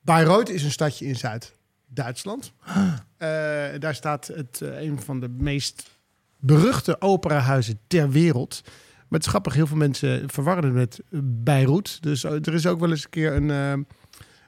Bayreuth 0.00 0.48
is 0.48 0.62
een 0.62 0.70
stadje 0.70 1.06
in 1.06 1.16
Zuid-Duitsland. 1.16 2.52
Eh, 3.20 3.28
daar 3.78 3.94
staat 3.94 4.26
het, 4.26 4.60
eh, 4.60 4.80
een 4.82 5.00
van 5.02 5.20
de 5.20 5.28
meest 5.28 5.90
beruchte 6.38 7.00
operahuizen 7.00 7.78
ter 7.86 8.10
wereld. 8.10 8.62
Het 9.10 9.22
is 9.22 9.28
grappig, 9.28 9.54
heel 9.54 9.66
veel 9.66 9.76
mensen 9.76 10.28
verwarren 10.30 10.64
het 10.64 10.74
met 10.74 11.00
Beirut. 11.24 12.02
Dus 12.02 12.24
eh, 12.24 12.32
er 12.32 12.54
is 12.54 12.66
ook 12.66 12.80
wel 12.80 12.90
eens 12.90 13.04
een 13.04 13.10
keer 13.10 13.32
een, 13.32 13.50
eh, 13.50 13.70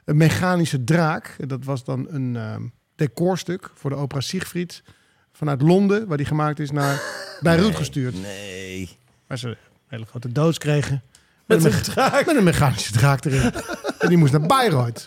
een 0.05 0.17
mechanische 0.17 0.83
draak. 0.83 1.35
Dat 1.47 1.65
was 1.65 1.83
dan 1.83 2.07
een 2.09 2.35
eh, 2.35 2.55
decorstuk 2.95 3.71
voor 3.73 3.89
de 3.89 3.95
opera 3.95 4.21
Siegfried. 4.21 4.83
Vanuit 5.31 5.61
Londen, 5.61 6.07
waar 6.07 6.17
die 6.17 6.25
gemaakt 6.25 6.59
is, 6.59 6.71
naar 6.71 7.01
Beirut 7.41 7.75
gestuurd. 7.75 8.21
Nee. 8.21 8.97
Waar 9.27 9.37
ze 9.37 9.47
een 9.47 9.55
hele 9.87 10.05
grote 10.05 10.31
doods 10.31 10.57
kregen. 10.57 11.01
Met, 11.45 11.63
een, 11.63 11.71
me- 11.95 12.23
met 12.25 12.35
een 12.35 12.43
mechanische 12.43 12.91
draak 12.91 13.25
erin. 13.25 13.51
en 13.99 14.07
die 14.09 14.17
moest 14.17 14.31
naar 14.31 14.47
Bayreuth. 14.47 15.05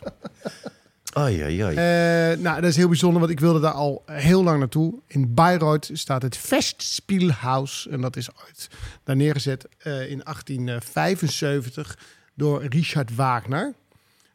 Eh, 1.76 2.38
nou, 2.38 2.60
dat 2.60 2.70
is 2.70 2.76
heel 2.76 2.88
bijzonder, 2.88 3.20
want 3.20 3.32
ik 3.32 3.40
wilde 3.40 3.60
daar 3.60 3.72
al 3.72 4.02
heel 4.06 4.42
lang 4.42 4.58
naartoe. 4.58 4.94
In 5.06 5.34
Bayreuth 5.34 5.90
staat 5.92 6.22
het 6.22 6.36
Festspielhaus. 6.36 7.88
En 7.90 8.00
dat 8.00 8.16
is 8.16 8.28
ooit 8.44 8.68
daar 9.04 9.16
neergezet 9.16 9.68
eh, 9.78 10.10
in 10.10 10.20
1875 10.24 11.98
door 12.34 12.64
Richard 12.64 13.14
Wagner. 13.14 13.74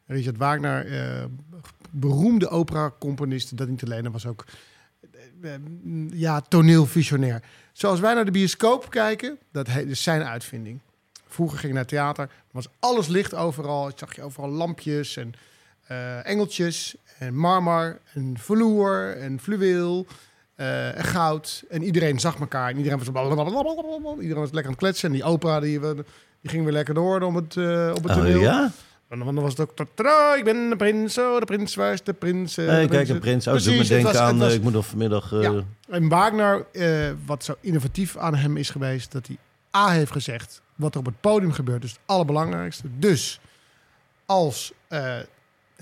Richard 0.06 0.38
Wagner, 0.38 0.92
eh, 0.92 1.26
beroemde 1.90 2.50
opera-componist. 2.50 3.58
Dat 3.58 3.68
niet 3.68 3.84
alleen, 3.84 4.04
hij 4.04 4.12
was 4.12 4.26
ook 4.26 4.46
eh, 5.42 5.52
ja, 6.10 6.42
toneelvisionair. 6.42 7.44
Zoals 7.72 8.00
wij 8.00 8.14
naar 8.14 8.26
de 8.26 8.32
bioscoop 8.32 8.90
kijken, 8.90 9.38
dat 9.52 9.68
is 9.68 10.04
zijn 10.04 10.24
uitvinding. 10.24 10.80
Vroeger 11.28 11.58
ging 11.58 11.72
ik 11.72 11.78
naar 11.78 11.88
theater, 11.88 12.24
er 12.24 12.30
was 12.52 12.68
alles 12.80 13.08
licht 13.08 13.34
overal. 13.34 13.88
Ik 13.88 13.98
zag 13.98 14.16
je 14.16 14.22
overal 14.22 14.50
lampjes 14.50 15.18
en 15.18 15.34
eh, 15.88 16.28
engeltjes 16.28 16.96
en 17.20 17.36
marmer 17.36 18.00
en 18.14 18.36
vloer 18.40 19.18
en 19.18 19.40
fluweel 19.40 20.06
eh, 20.56 20.98
en 20.98 21.04
goud. 21.04 21.64
En 21.70 21.84
iedereen 21.84 22.20
zag 22.20 22.40
elkaar 22.40 22.70
en 22.70 22.78
iedereen 22.78 22.98
was, 22.98 23.08
iedereen 24.20 24.34
was 24.42 24.52
lekker 24.52 24.64
aan 24.64 24.70
het 24.72 24.78
kletsen. 24.78 25.08
En 25.10 25.16
die 25.16 25.24
opera 25.24 25.60
die, 25.60 25.80
we- 25.80 26.06
die 26.42 26.50
ging 26.50 26.64
weer 26.64 26.74
lekker 26.74 26.94
door 26.94 27.22
om 27.22 27.36
het, 27.36 27.58
eh, 27.58 27.90
op 27.96 28.04
het 28.04 28.12
Oh, 28.12 28.18
toneel. 28.18 28.40
ja? 28.42 28.72
En 29.10 29.20
dan 29.20 29.36
was 29.36 29.52
het 29.52 29.60
ook... 29.60 29.76
tadaa, 29.96 30.36
Ik 30.36 30.44
ben 30.44 30.70
de 30.70 30.76
prins, 30.76 31.18
oh, 31.18 31.40
de 31.40 31.46
prins, 31.46 31.76
waar 31.76 31.94
is 31.94 32.04
de 32.04 32.14
prins? 32.14 32.58
eh, 32.58 32.66
de 32.66 32.72
Hey, 32.72 32.88
kijk, 32.88 33.10
een 33.10 33.20
prins. 33.20 33.48
Oh, 33.48 33.54
me 33.54 33.60
Precies, 33.60 33.80
het 33.80 33.88
denken 33.88 34.12
was- 34.12 34.22
aan... 34.22 34.38
was- 34.40 34.54
ik 34.54 34.62
moet 34.62 34.74
nog 34.74 34.86
vanmiddag... 34.86 35.30
Ja. 35.32 35.64
En 35.90 36.08
Wagner, 36.10 36.66
wat 37.26 37.44
zo 37.44 37.56
innovatief 37.60 38.18
aan 38.18 38.36
hem 38.36 38.58
is 38.58 38.70
geweest, 38.70 39.12
dat 39.12 39.28
hij 39.28 39.38
A 39.76 39.90
heeft 39.90 40.12
gezegd 40.12 40.62
wat 40.76 40.94
er 40.94 41.00
op 41.00 41.06
het 41.06 41.22
podium 41.22 41.52
gebeurt, 41.52 41.84
is 41.84 41.92
het 41.92 42.00
allerbelangrijkste. 42.06 42.88
Dus 43.00 43.40
als 44.26 44.74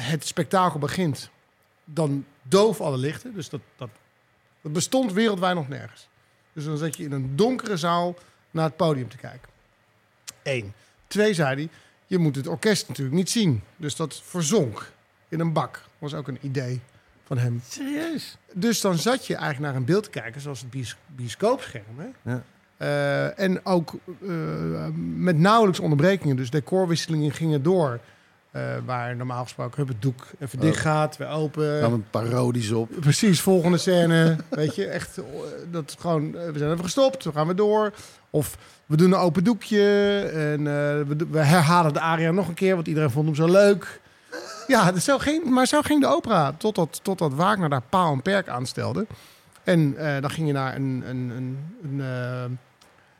het 0.01 0.25
spektakel 0.25 0.79
begint, 0.79 1.29
dan 1.83 2.25
doof 2.41 2.81
alle 2.81 2.97
lichten. 2.97 3.33
Dus 3.33 3.49
dat, 3.49 3.61
dat, 3.75 3.89
dat 4.61 4.73
bestond 4.73 5.13
wereldwijd 5.13 5.55
nog 5.55 5.67
nergens. 5.67 6.07
Dus 6.53 6.65
dan 6.65 6.77
zat 6.77 6.97
je 6.97 7.03
in 7.03 7.11
een 7.11 7.35
donkere 7.35 7.77
zaal 7.77 8.15
naar 8.51 8.65
het 8.65 8.75
podium 8.75 9.09
te 9.09 9.17
kijken. 9.17 9.49
Eén. 10.43 10.73
Twee, 11.07 11.33
zei 11.33 11.55
hij, 11.55 11.69
je 12.07 12.17
moet 12.17 12.35
het 12.35 12.47
orkest 12.47 12.87
natuurlijk 12.87 13.15
niet 13.15 13.29
zien. 13.29 13.61
Dus 13.77 13.95
dat 13.95 14.21
verzonk 14.23 14.91
in 15.29 15.39
een 15.39 15.53
bak. 15.53 15.83
was 15.97 16.13
ook 16.13 16.27
een 16.27 16.37
idee 16.41 16.81
van 17.23 17.37
hem. 17.37 17.61
Serieus? 17.69 18.37
Dus 18.53 18.81
dan 18.81 18.97
zat 18.97 19.27
je 19.27 19.35
eigenlijk 19.35 19.65
naar 19.65 19.75
een 19.75 19.85
beeld 19.85 20.03
te 20.03 20.09
kijken, 20.09 20.41
zoals 20.41 20.59
het 20.59 20.69
bios 20.69 20.95
bioscoopscherm. 21.05 21.83
Hè? 21.97 22.31
Ja. 22.31 22.43
Eh, 22.77 23.39
en 23.39 23.65
ook 23.65 23.93
eh, 24.21 24.87
met 25.15 25.37
nauwelijks 25.37 25.79
onderbrekingen. 25.79 26.35
Dus 26.35 26.49
decorwisselingen 26.49 27.31
gingen 27.31 27.63
door. 27.63 27.99
Eh, 28.51 28.61
waar 28.85 29.15
normaal 29.15 29.43
gesproken 29.43 29.77
hup, 29.77 29.87
het 29.87 30.01
doek 30.01 30.25
even 30.39 30.59
dicht 30.59 30.79
gaat, 30.79 31.17
weer 31.17 31.27
open. 31.27 31.79
Gaan 31.81 31.91
we 31.91 31.99
parodisch 31.99 32.71
op. 32.71 32.89
Precies, 32.99 33.41
volgende 33.41 33.77
scène. 33.77 34.35
weet 34.49 34.75
je, 34.75 34.85
echt 34.85 35.17
eh, 35.17 35.23
dat 35.71 35.95
gewoon, 35.99 36.35
eh, 36.35 36.51
we 36.51 36.57
zijn 36.57 36.71
even 36.71 36.83
gestopt, 36.83 37.23
we 37.23 37.31
gaan 37.31 37.45
weer 37.45 37.55
door. 37.55 37.93
Of 38.29 38.57
we 38.85 38.97
doen 38.97 39.11
een 39.11 39.19
open 39.19 39.43
doekje 39.43 39.83
en 40.33 40.63
we, 41.07 41.27
we 41.31 41.39
herhalen 41.39 41.93
de 41.93 41.99
aria 41.99 42.31
nog 42.31 42.47
een 42.47 42.53
keer, 42.53 42.75
want 42.75 42.87
iedereen 42.87 43.11
vond 43.11 43.25
hem 43.25 43.35
zo 43.35 43.47
leuk. 43.47 44.01
Ja, 44.67 44.91
dus 44.91 45.03
zo 45.03 45.17
ging, 45.17 45.45
maar 45.45 45.65
zo 45.65 45.81
ging 45.81 46.01
de 46.01 46.07
opera, 46.07 46.53
totdat, 46.57 46.99
totdat 47.03 47.33
Wagner 47.33 47.69
daar 47.69 47.81
paal 47.89 48.13
en 48.13 48.21
perk 48.21 48.47
aan 48.47 48.65
stelde. 48.65 49.07
En 49.63 49.95
dan 50.21 50.29
ging 50.29 50.47
je 50.47 50.53
naar 50.53 50.75
een, 50.75 51.03
een, 51.05 51.29
een, 51.29 51.57
een 51.99 52.59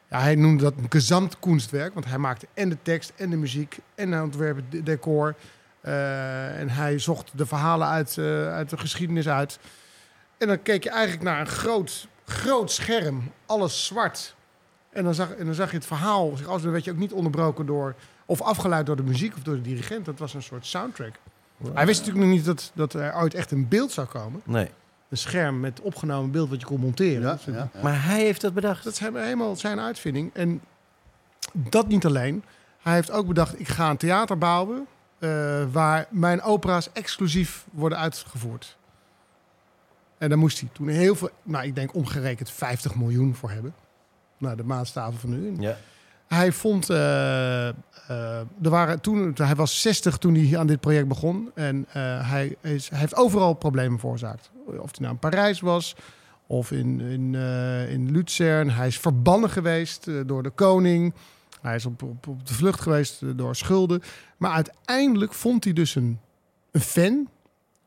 ja, 0.09 0.19
hij 0.19 0.35
noemde 0.35 0.63
dat 0.63 0.73
een 0.77 0.85
gezamtkunstwerk, 0.89 1.93
want 1.93 2.05
hij 2.05 2.17
maakte 2.17 2.47
en 2.53 2.69
de 2.69 2.77
tekst 2.81 3.13
en 3.15 3.29
de 3.29 3.35
muziek 3.35 3.77
en 3.95 4.11
hij 4.11 4.21
ontwerp 4.21 4.59
decor. 4.83 5.35
Eh, 5.81 6.59
en 6.59 6.69
hij 6.69 6.99
zocht 6.99 7.31
de 7.35 7.45
verhalen 7.45 7.87
uit, 7.87 8.17
eh, 8.17 8.53
uit 8.53 8.69
de 8.69 8.77
geschiedenis 8.77 9.27
uit. 9.29 9.59
En 10.37 10.47
dan 10.47 10.61
keek 10.61 10.83
je 10.83 10.89
eigenlijk 10.89 11.23
naar 11.23 11.39
een 11.39 11.47
groot, 11.47 12.07
groot 12.25 12.71
scherm, 12.71 13.31
alles 13.45 13.85
zwart. 13.85 14.35
En 14.89 15.03
dan, 15.03 15.13
zag, 15.13 15.31
en 15.31 15.45
dan 15.45 15.53
zag 15.53 15.69
je 15.71 15.77
het 15.77 15.85
verhaal 15.85 16.37
zich 16.37 16.47
af. 16.47 16.61
Dan 16.61 16.71
werd 16.71 16.83
je 16.83 16.91
ook 16.91 16.97
niet 16.97 17.13
onderbroken 17.13 17.65
door, 17.65 17.95
of 18.25 18.41
afgeleid 18.41 18.85
door 18.85 18.95
de 18.95 19.03
muziek 19.03 19.35
of 19.35 19.43
door 19.43 19.55
de 19.55 19.61
dirigent. 19.61 20.05
Dat 20.05 20.19
was 20.19 20.33
een 20.33 20.43
soort 20.43 20.65
soundtrack. 20.65 21.13
Hij 21.73 21.85
wist 21.85 21.99
natuurlijk 21.99 22.25
nog 22.25 22.35
niet 22.35 22.45
dat, 22.45 22.71
dat 22.73 22.93
er 22.93 23.15
ooit 23.15 23.33
echt 23.33 23.51
een 23.51 23.67
beeld 23.67 23.91
zou 23.91 24.07
komen. 24.07 24.41
Nee. 24.43 24.69
Een 25.09 25.17
scherm 25.17 25.59
met 25.59 25.81
opgenomen 25.81 26.31
beeld 26.31 26.49
wat 26.49 26.59
je 26.59 26.65
kon 26.65 26.79
monteren. 26.79 27.39
Ja. 27.45 27.69
Maar 27.81 28.05
hij 28.05 28.21
heeft 28.21 28.41
dat 28.41 28.53
bedacht. 28.53 28.83
dat 28.83 28.93
is 28.93 28.99
helemaal 28.99 29.55
zijn 29.55 29.79
uitvinding. 29.79 30.33
En 30.33 30.61
dat 31.53 31.87
niet 31.87 32.05
alleen. 32.05 32.43
Hij 32.81 32.93
heeft 32.93 33.11
ook 33.11 33.27
bedacht, 33.27 33.59
ik 33.59 33.67
ga 33.67 33.89
een 33.89 33.97
theater 33.97 34.37
bouwen... 34.37 34.87
eh, 35.19 35.63
waar 35.71 36.07
mijn 36.09 36.41
opera's 36.41 36.89
exclusief 36.93 37.65
worden 37.71 37.97
uitgevoerd. 37.97 38.77
En 40.17 40.29
daar 40.29 40.37
moest 40.37 40.59
hij 40.59 40.69
toen 40.73 40.87
heel 40.87 41.15
veel, 41.15 41.29
nou 41.43 41.65
ik 41.65 41.75
denk 41.75 41.95
omgerekend 41.95 42.51
50 42.51 42.95
miljoen 42.95 43.35
voor 43.35 43.51
hebben. 43.51 43.73
Nou, 44.37 44.55
de 44.55 44.63
maatstaven 44.63 45.19
van 45.19 45.29
nu. 45.29 45.55
Ja. 45.59 45.77
Hij 46.27 46.51
vond, 46.51 46.89
eh, 46.89 47.69
er 48.61 48.69
waren 48.69 49.01
toen, 49.01 49.33
hij 49.35 49.55
was 49.55 49.81
60 49.81 50.17
toen 50.17 50.35
hij 50.35 50.57
aan 50.57 50.67
dit 50.67 50.79
project 50.79 51.07
begon. 51.07 51.51
En 51.55 51.85
eh, 51.91 52.29
hij, 52.29 52.55
is, 52.61 52.89
hij 52.89 52.99
heeft 52.99 53.15
overal 53.15 53.53
problemen 53.53 53.99
veroorzaakt. 53.99 54.51
Of 54.65 54.75
hij 54.75 54.99
nou 54.99 55.13
in 55.13 55.19
Parijs 55.19 55.59
was, 55.59 55.95
of 56.47 56.71
in, 56.71 56.99
in, 56.99 57.35
eh, 57.35 57.91
in 57.91 58.11
Luzern. 58.11 58.69
Hij 58.69 58.87
is 58.87 58.99
verbannen 58.99 59.49
geweest 59.49 60.07
eh, 60.07 60.15
door 60.25 60.43
de 60.43 60.49
koning. 60.49 61.13
Hij 61.61 61.75
is 61.75 61.85
op, 61.85 62.03
op, 62.03 62.27
op 62.27 62.47
de 62.47 62.53
vlucht 62.53 62.81
geweest 62.81 63.21
eh, 63.21 63.29
door 63.35 63.55
schulden. 63.55 64.01
Maar 64.37 64.51
uiteindelijk 64.51 65.33
vond 65.33 65.63
hij 65.63 65.73
dus 65.73 65.95
een, 65.95 66.19
een 66.71 66.81
fan, 66.81 67.29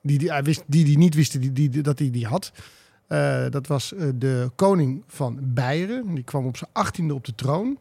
die, 0.02 0.18
die, 0.18 0.30
hij 0.30 0.42
die, 0.42 0.62
die 0.66 0.98
niet 0.98 1.14
wist 1.14 1.40
die, 1.40 1.52
die, 1.52 1.82
dat 1.82 1.98
hij 1.98 2.11
die 2.11 2.26
had. 2.26 2.52
Eh, 3.06 3.44
dat 3.50 3.66
was 3.66 3.94
eh, 3.94 4.08
de 4.14 4.50
koning 4.54 5.02
van 5.06 5.38
Beieren. 5.42 6.14
Die 6.14 6.24
kwam 6.24 6.46
op 6.46 6.56
zijn 6.56 6.70
achttiende 6.72 7.14
op 7.14 7.24
de 7.24 7.35
troon. 7.35 7.78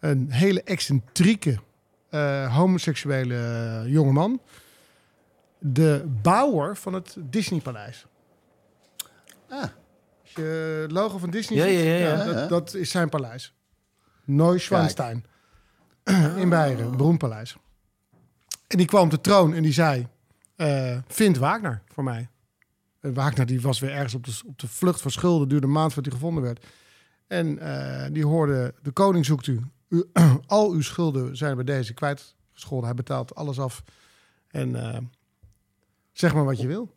Een 0.00 0.30
hele 0.30 0.62
excentrieke 0.62 1.58
eh, 2.10 2.56
homoseksuele 2.56 3.34
eh, 3.36 3.92
jongeman. 3.92 4.40
De 5.58 6.04
bouwer 6.22 6.76
van 6.76 6.92
het 6.92 7.16
Disneypaleis. 7.18 8.06
Ah. 9.48 9.62
Als 10.22 10.32
je 10.34 10.78
het 10.82 10.90
logo 10.92 11.18
van 11.18 11.30
Disney 11.30 11.58
Ja, 11.58 11.64
ziet, 11.64 11.74
ja, 11.86 11.92
ja, 11.92 12.24
ja. 12.24 12.32
dat, 12.32 12.48
dat 12.48 12.74
is 12.74 12.90
zijn 12.90 13.08
paleis. 13.08 13.54
Neuschwanstein. 14.24 15.24
In 16.36 16.48
Beieren, 16.48 16.86
het 16.86 16.96
beroemd 16.96 17.18
paleis. 17.18 17.56
En 18.66 18.76
die 18.76 18.86
kwam 18.86 19.04
op 19.04 19.10
de 19.10 19.20
troon 19.20 19.54
en 19.54 19.62
die 19.62 19.72
zei... 19.72 20.06
eh, 20.56 20.98
vind 21.06 21.38
Wagner 21.38 21.82
voor 21.92 22.04
mij. 22.04 22.28
En 23.00 23.14
Wagner 23.14 23.46
die 23.46 23.60
was 23.60 23.78
weer 23.80 23.90
ergens 23.90 24.14
op 24.14 24.24
de, 24.24 24.40
op 24.46 24.58
de 24.58 24.68
vlucht 24.68 25.00
van 25.00 25.10
schulden. 25.10 25.48
duurde 25.48 25.66
een 25.66 25.72
maand 25.72 25.92
voordat 25.92 26.12
hij 26.12 26.20
gevonden 26.20 26.44
werd. 26.44 26.66
En 27.26 27.58
eh, 27.58 28.12
die 28.12 28.26
hoorde, 28.26 28.74
de 28.82 28.90
koning 28.90 29.24
zoekt 29.24 29.46
u. 29.46 29.60
u. 29.90 30.04
Al 30.46 30.70
uw 30.72 30.80
schulden 30.80 31.36
zijn 31.36 31.54
bij 31.54 31.64
deze 31.64 31.94
kwijtgescholden. 31.94 32.86
Hij 32.86 32.94
betaalt 32.94 33.34
alles 33.34 33.58
af. 33.60 33.82
En 34.48 34.76
eh, 34.76 34.98
zeg 36.12 36.34
maar 36.34 36.44
wat 36.44 36.60
je 36.60 36.66
wil. 36.66 36.94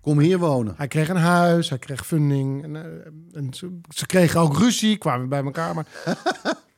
Kom 0.00 0.18
hier 0.18 0.38
wonen. 0.38 0.74
Hij 0.76 0.88
kreeg 0.88 1.08
een 1.08 1.16
huis, 1.16 1.68
hij 1.68 1.78
kreeg 1.78 2.06
funding. 2.06 2.62
En, 2.62 2.76
eh, 2.76 3.38
en 3.38 3.54
ze, 3.54 3.78
ze 3.88 4.06
kregen 4.06 4.40
ook 4.40 4.58
ruzie, 4.58 4.98
kwamen 4.98 5.28
bij 5.28 5.44
elkaar. 5.44 5.74
Maar 5.74 5.86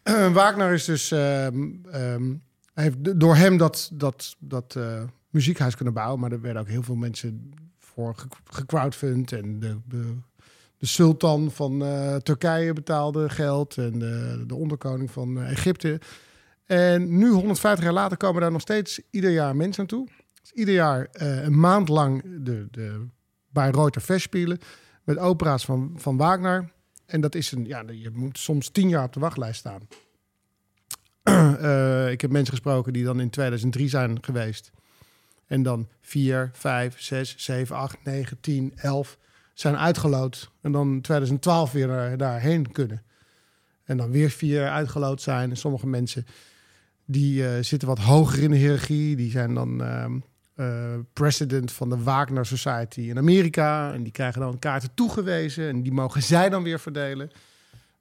Wagner 0.33 0.73
is 0.73 0.85
dus... 0.85 1.11
ehm, 1.11 1.69
ehm, 1.91 2.35
hij 2.75 2.85
heeft 2.85 3.21
door 3.21 3.37
hem 3.37 3.57
dat, 3.57 3.91
dat, 3.93 4.37
dat 4.39 4.77
eh, 4.77 5.03
muziekhuis 5.31 5.77
kunnen 5.77 5.95
bouwen. 5.95 6.21
Maar 6.21 6.33
er 6.33 6.41
werden 6.41 6.63
ook 6.63 6.69
heel 6.69 6.83
veel 6.83 6.95
mensen 6.95 7.51
voor 7.79 8.15
ge- 8.17 8.27
gecrowdfund. 8.45 9.33
En 9.33 9.59
de, 9.59 9.79
de, 9.89 10.15
de 10.85 10.91
sultan 10.91 11.51
van 11.51 11.85
eh, 11.85 12.17
Turkije 12.17 12.73
betaalde 12.73 13.29
geld. 13.29 13.79
En 13.79 13.99
de, 13.99 14.45
de 14.47 14.55
onderkoning 14.55 15.11
van 15.11 15.41
eh, 15.41 15.51
Egypte. 15.51 16.01
En 16.65 17.19
nu, 17.19 17.31
150 17.31 17.85
jaar 17.85 17.93
later, 17.93 18.17
komen 18.17 18.41
daar 18.41 18.53
nog 18.53 18.61
steeds 18.61 19.01
ieder 19.11 19.31
jaar 19.31 19.57
mensen 19.57 19.83
aan 19.83 19.89
toe. 19.89 20.09
Dus 20.41 20.53
ieder 20.53 20.75
jaar 20.75 21.09
eh, 21.13 21.43
een 21.43 21.61
maand 21.61 21.89
lang 21.89 22.23
de, 22.41 22.69
de 22.71 23.07
Bayreuther 23.49 24.01
Festspielen 24.01 24.59
met 25.05 25.19
opera's 25.19 25.65
van, 25.65 25.93
van 25.97 26.17
Wagner. 26.17 26.73
En 27.07 27.21
dat 27.21 27.35
is 27.35 27.53
een, 27.53 27.67
ja, 27.67 27.85
je 27.91 28.11
moet 28.13 28.39
soms 28.39 28.69
tien 28.69 28.89
jaar 28.89 29.05
op 29.05 29.13
de 29.13 29.21
wachtlijst 29.21 29.59
staan. 29.59 29.89
Ik 32.13 32.21
heb 32.21 32.31
mensen 32.31 32.53
gesproken 32.53 32.93
die 32.93 33.05
dan 33.05 33.21
in 33.21 33.31
2003 33.31 33.89
zijn 33.89 34.25
geweest. 34.25 34.71
En 35.47 35.63
dan 35.63 35.89
4, 36.01 36.51
5, 36.53 37.01
6, 37.01 37.35
7, 37.37 37.77
8, 37.77 38.05
9, 38.05 38.41
10, 38.41 38.73
11 38.77 39.19
zijn 39.55 39.77
uitgeloot. 39.77 40.51
En 40.61 40.73
dan 40.73 40.93
in 40.93 41.01
2012 41.01 41.73
weer 41.73 41.87
daar- 41.87 42.17
daarheen 42.17 42.73
kunnen. 42.73 43.03
En 43.85 43.97
dan 43.97 44.11
weer 44.11 44.31
vier 44.31 44.69
uitgeloot 44.69 45.23
zijn. 45.23 45.51
En 45.51 45.57
sommige 45.57 45.87
mensen 45.87 46.27
die 47.07 47.47
eh, 47.49 47.63
zitten 47.63 47.89
wat 47.89 47.99
hoger 47.99 48.43
in 48.43 48.51
de 48.51 48.57
hiërarchie. 48.57 49.17
Die 49.17 49.31
zijn 49.31 49.55
dan 49.55 49.83
ehm, 49.83 50.19
eh, 50.55 50.95
president 51.13 51.73
van 51.73 51.89
de 51.89 52.03
Wagner 52.03 52.47
Society 52.47 53.01
in 53.01 53.19
Amerika. 53.19 53.93
En 53.93 54.03
die 54.03 54.13
krijgen 54.13 54.41
dan 54.41 54.59
kaarten 54.59 54.91
toegewezen. 54.95 55.69
En 55.69 55.83
die 55.83 55.93
mogen 55.93 56.23
zij 56.33 56.49
dan 56.49 56.63
weer 56.63 56.81
verdelen. 56.81 57.31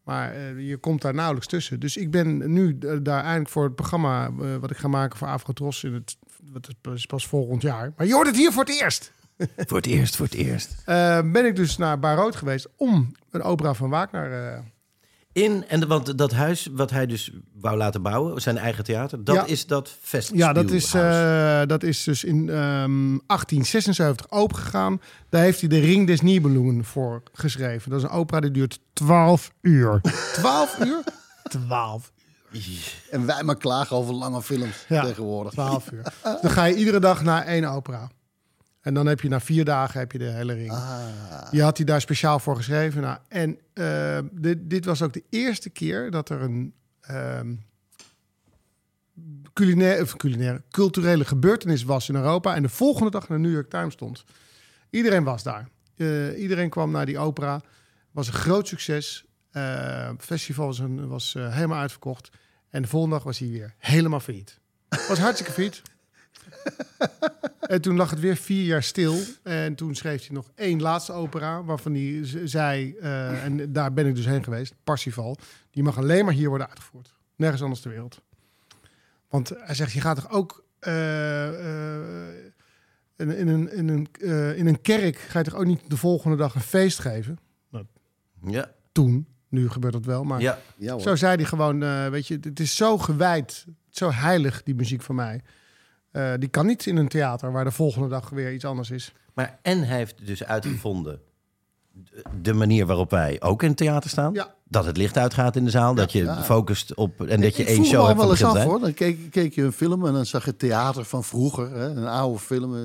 Maar 0.03 0.33
eh, 0.33 0.67
je 0.67 0.77
komt 0.77 1.01
daar 1.01 1.13
nauwelijks 1.13 1.47
tussen. 1.47 1.79
Dus 1.79 1.97
ik 1.97 2.11
ben 2.11 2.53
nu 2.53 2.77
eh, 2.79 2.97
daar 3.01 3.19
eigenlijk 3.19 3.49
voor 3.49 3.63
het 3.63 3.75
programma... 3.75 4.25
eh, 4.41 4.55
wat 4.55 4.71
ik 4.71 4.77
ga 4.77 4.87
maken 4.87 5.17
voor 5.17 5.27
Afrotros... 5.27 5.83
In 5.83 5.93
het, 5.93 6.17
wat 6.51 6.93
is 6.93 7.05
pas 7.05 7.27
volgend 7.27 7.61
jaar. 7.61 7.93
Maar 7.97 8.07
je 8.07 8.13
hoort 8.13 8.27
het 8.27 8.35
hier 8.35 8.51
voor 8.51 8.63
het 8.63 8.81
eerst. 8.81 9.11
Voor 9.67 9.77
het 9.77 9.85
eerst, 9.85 10.15
voor 10.15 10.25
het 10.25 10.35
eerst. 10.35 10.75
Eh, 10.85 11.19
ben 11.31 11.45
ik 11.45 11.55
dus 11.55 11.77
naar 11.77 11.99
Bayreuth 11.99 12.35
geweest 12.35 12.67
om 12.77 13.11
een 13.31 13.41
opera 13.43 13.73
van 13.73 13.89
Wagner... 13.89 14.47
eh, 14.53 14.59
In, 15.43 15.65
en 15.67 15.79
de- 15.79 15.87
want 15.87 16.17
dat 16.17 16.31
huis 16.31 16.67
wat 16.71 16.89
hij 16.89 17.05
dus 17.05 17.31
wou 17.53 17.77
laten 17.77 18.01
bouwen, 18.01 18.41
zijn 18.41 18.57
eigen 18.57 18.83
theater, 18.83 19.23
dat 19.23 19.35
Ja. 19.35 19.45
is 19.45 19.65
dat 19.67 19.95
festival. 20.01 20.37
Ja, 20.39 20.53
dat 20.53 20.71
is, 20.71 20.93
eh, 20.93 21.61
dat 21.65 21.83
is 21.83 22.03
dus 22.03 22.23
in 22.23 22.49
ehm 22.49 23.17
1876 23.27 24.31
opengegaan. 24.31 25.01
Daar 25.29 25.41
heeft 25.41 25.59
hij 25.59 25.69
de 25.69 25.79
Ring 25.79 26.07
des 26.07 26.21
Nibelungen 26.21 26.83
voor 26.85 27.23
geschreven. 27.33 27.89
Dat 27.89 27.99
is 27.99 28.05
een 28.05 28.11
opera 28.11 28.39
die 28.39 28.51
duurt 28.51 28.79
12 28.93 29.51
uur. 29.61 30.01
12 30.33 30.79
uur? 30.79 31.03
12 31.43 32.11
En 33.11 33.25
wij 33.25 33.43
maar 33.43 33.57
klagen 33.57 33.95
over 33.95 34.13
lange 34.13 34.41
films 34.41 34.85
Ja. 34.87 35.01
tegenwoordig. 35.03 35.51
12 35.51 35.91
uur. 35.91 36.03
Dan 36.41 36.51
ga 36.51 36.63
je 36.65 36.75
iedere 36.75 36.99
dag 36.99 37.23
naar 37.23 37.45
één 37.45 37.65
opera. 37.65 38.09
En 38.83 38.93
dan 38.93 39.05
heb 39.05 39.21
je 39.21 39.29
na 39.29 39.39
vier 39.39 39.65
dagen 39.65 39.99
heb 39.99 40.11
je 40.11 40.17
de 40.17 40.29
hele 40.29 40.53
ring. 40.53 40.73
Die 41.51 41.61
had 41.61 41.77
hij 41.77 41.85
daar 41.85 42.01
speciaal 42.01 42.39
voor 42.39 42.55
geschreven. 42.55 43.01
Nou, 43.01 43.17
en 43.27 43.59
eh, 43.73 44.19
dit, 44.31 44.57
dit 44.69 44.85
was 44.85 45.01
ook 45.01 45.13
de 45.13 45.23
eerste 45.29 45.69
keer 45.69 46.11
dat 46.11 46.29
er 46.29 46.41
een 46.41 46.73
ehm 47.01 47.53
culinaire, 49.53 50.01
of 50.01 50.15
culinaire, 50.15 50.61
culturele 50.71 51.25
gebeurtenis 51.25 51.83
was 51.83 52.09
in 52.09 52.15
Europa. 52.15 52.55
En 52.55 52.61
de 52.61 52.69
volgende 52.69 53.11
dag 53.11 53.27
naar 53.27 53.37
de 53.37 53.43
New 53.43 53.53
York 53.53 53.69
Times 53.69 53.93
stond. 53.93 54.23
Iedereen 54.89 55.23
was 55.23 55.43
daar. 55.43 55.69
Eh, 55.95 56.41
iedereen 56.41 56.69
kwam 56.69 56.91
naar 56.91 57.05
die 57.05 57.17
opera. 57.17 57.61
Was 58.11 58.27
een 58.27 58.33
groot 58.33 58.67
succes. 58.67 59.25
Het 59.51 60.21
festival 60.21 60.65
was, 60.65 60.79
een, 60.79 61.07
was 61.07 61.35
eh, 61.35 61.53
helemaal 61.53 61.79
uitverkocht. 61.79 62.29
En 62.69 62.81
de 62.81 62.87
volgende 62.87 63.15
dag 63.15 63.23
was 63.23 63.39
hij 63.39 63.49
weer 63.49 63.73
helemaal 63.77 64.19
failliet. 64.19 64.59
Was 65.07 65.19
hartstikke 65.19 65.51
failliet. 65.51 65.81
En 67.61 67.81
toen 67.81 67.95
lag 67.95 68.09
het 68.09 68.19
weer 68.19 68.35
vier 68.35 68.63
jaar 68.63 68.83
stil. 68.83 69.19
En 69.43 69.75
toen 69.75 69.95
schreef 69.95 70.27
hij 70.27 70.35
nog 70.35 70.51
één 70.55 70.81
laatste 70.81 71.11
opera, 71.11 71.63
waarvan 71.63 71.93
hij 71.93 72.19
zei, 72.43 72.95
eh, 72.95 73.43
en 73.43 73.73
daar 73.73 73.93
ben 73.93 74.05
ik 74.05 74.15
dus 74.15 74.25
heen 74.25 74.43
geweest, 74.43 74.73
Parsifal. 74.83 75.37
Die 75.71 75.83
mag 75.83 75.97
alleen 75.97 76.25
maar 76.25 76.33
hier 76.33 76.49
worden 76.49 76.69
uitgevoerd. 76.69 77.13
Nergens 77.35 77.61
anders 77.61 77.81
ter 77.81 77.91
wereld. 77.91 78.21
Want 79.29 79.49
hij 79.49 79.75
zegt, 79.75 79.91
je 79.91 80.01
gaat 80.01 80.15
toch 80.15 80.31
ook 80.31 80.63
eh, 80.79 81.47
eh, 81.47 82.53
in, 83.15 83.37
in, 83.37 83.47
een, 83.47 83.71
in, 83.71 83.89
een, 83.89 84.07
eh, 84.21 84.57
in 84.57 84.67
een 84.67 84.81
kerk, 84.81 85.17
ga 85.17 85.39
je 85.39 85.45
toch 85.45 85.55
ook 85.55 85.65
niet 85.65 85.89
de 85.89 85.97
volgende 85.97 86.37
dag 86.37 86.55
een 86.55 86.61
feest 86.61 86.99
geven? 86.99 87.39
Ja, 88.45 88.71
Toen, 88.91 89.27
nu 89.49 89.69
gebeurt 89.69 89.93
dat 89.93 90.05
wel, 90.05 90.23
maar 90.23 90.41
ja. 90.41 90.59
Zo 90.99 91.15
zei 91.15 91.35
hij 91.35 91.45
gewoon, 91.45 91.83
eh, 91.83 92.07
weet 92.07 92.27
je, 92.27 92.37
het 92.41 92.59
is 92.59 92.75
zo 92.75 92.97
gewijd, 92.97 93.65
zo 93.89 94.11
heilig, 94.11 94.63
die 94.63 94.75
muziek 94.75 95.01
van 95.01 95.15
mij. 95.15 95.41
Eh, 96.13 96.33
die 96.39 96.49
kan 96.49 96.65
niet 96.65 96.85
in 96.85 96.97
een 96.97 97.07
theater 97.07 97.51
waar 97.51 97.63
de 97.63 97.71
volgende 97.71 98.07
dag 98.07 98.29
weer 98.29 98.53
iets 98.53 98.65
anders 98.65 98.91
is. 98.91 99.13
Maar 99.33 99.59
en 99.61 99.83
hij 99.83 99.97
heeft 99.97 100.25
dus 100.25 100.43
uitgevonden 100.43 101.19
de- 102.41 102.53
manier 102.53 102.85
waarop 102.85 103.09
wij 103.09 103.41
ook 103.41 103.61
in 103.63 103.67
het 103.69 103.77
theater 103.77 104.09
staan. 104.09 104.33
Ja. 104.33 104.53
Dat 104.67 104.85
het 104.85 104.97
licht 104.97 105.17
uitgaat 105.17 105.55
in 105.55 105.63
de 105.65 105.69
zaal, 105.69 105.95
dat 105.95 106.11
je 106.11 106.23
Ja. 106.23 106.43
focust 106.43 106.93
op 106.95 107.21
en 107.27 107.41
dat 107.41 107.55
je 107.55 107.61
ik 107.63 107.67
één 107.69 107.85
show 107.85 108.05
hebt 108.05 108.07
van 108.19 108.27
wel 108.27 108.29
eens 108.29 108.43
af 108.43 108.63
hoor. 108.63 108.79
Dan 108.79 108.93
keek, 108.93 109.31
keek 109.31 109.53
je 109.55 109.63
een 109.63 109.71
film 109.71 110.05
en 110.07 110.13
dan 110.13 110.25
zag 110.25 110.45
je 110.45 110.55
theater 110.57 111.05
van 111.05 111.23
vroeger. 111.23 111.71
Hè? 111.71 111.85
Een 111.89 112.07
oude 112.07 112.39
film. 112.39 112.75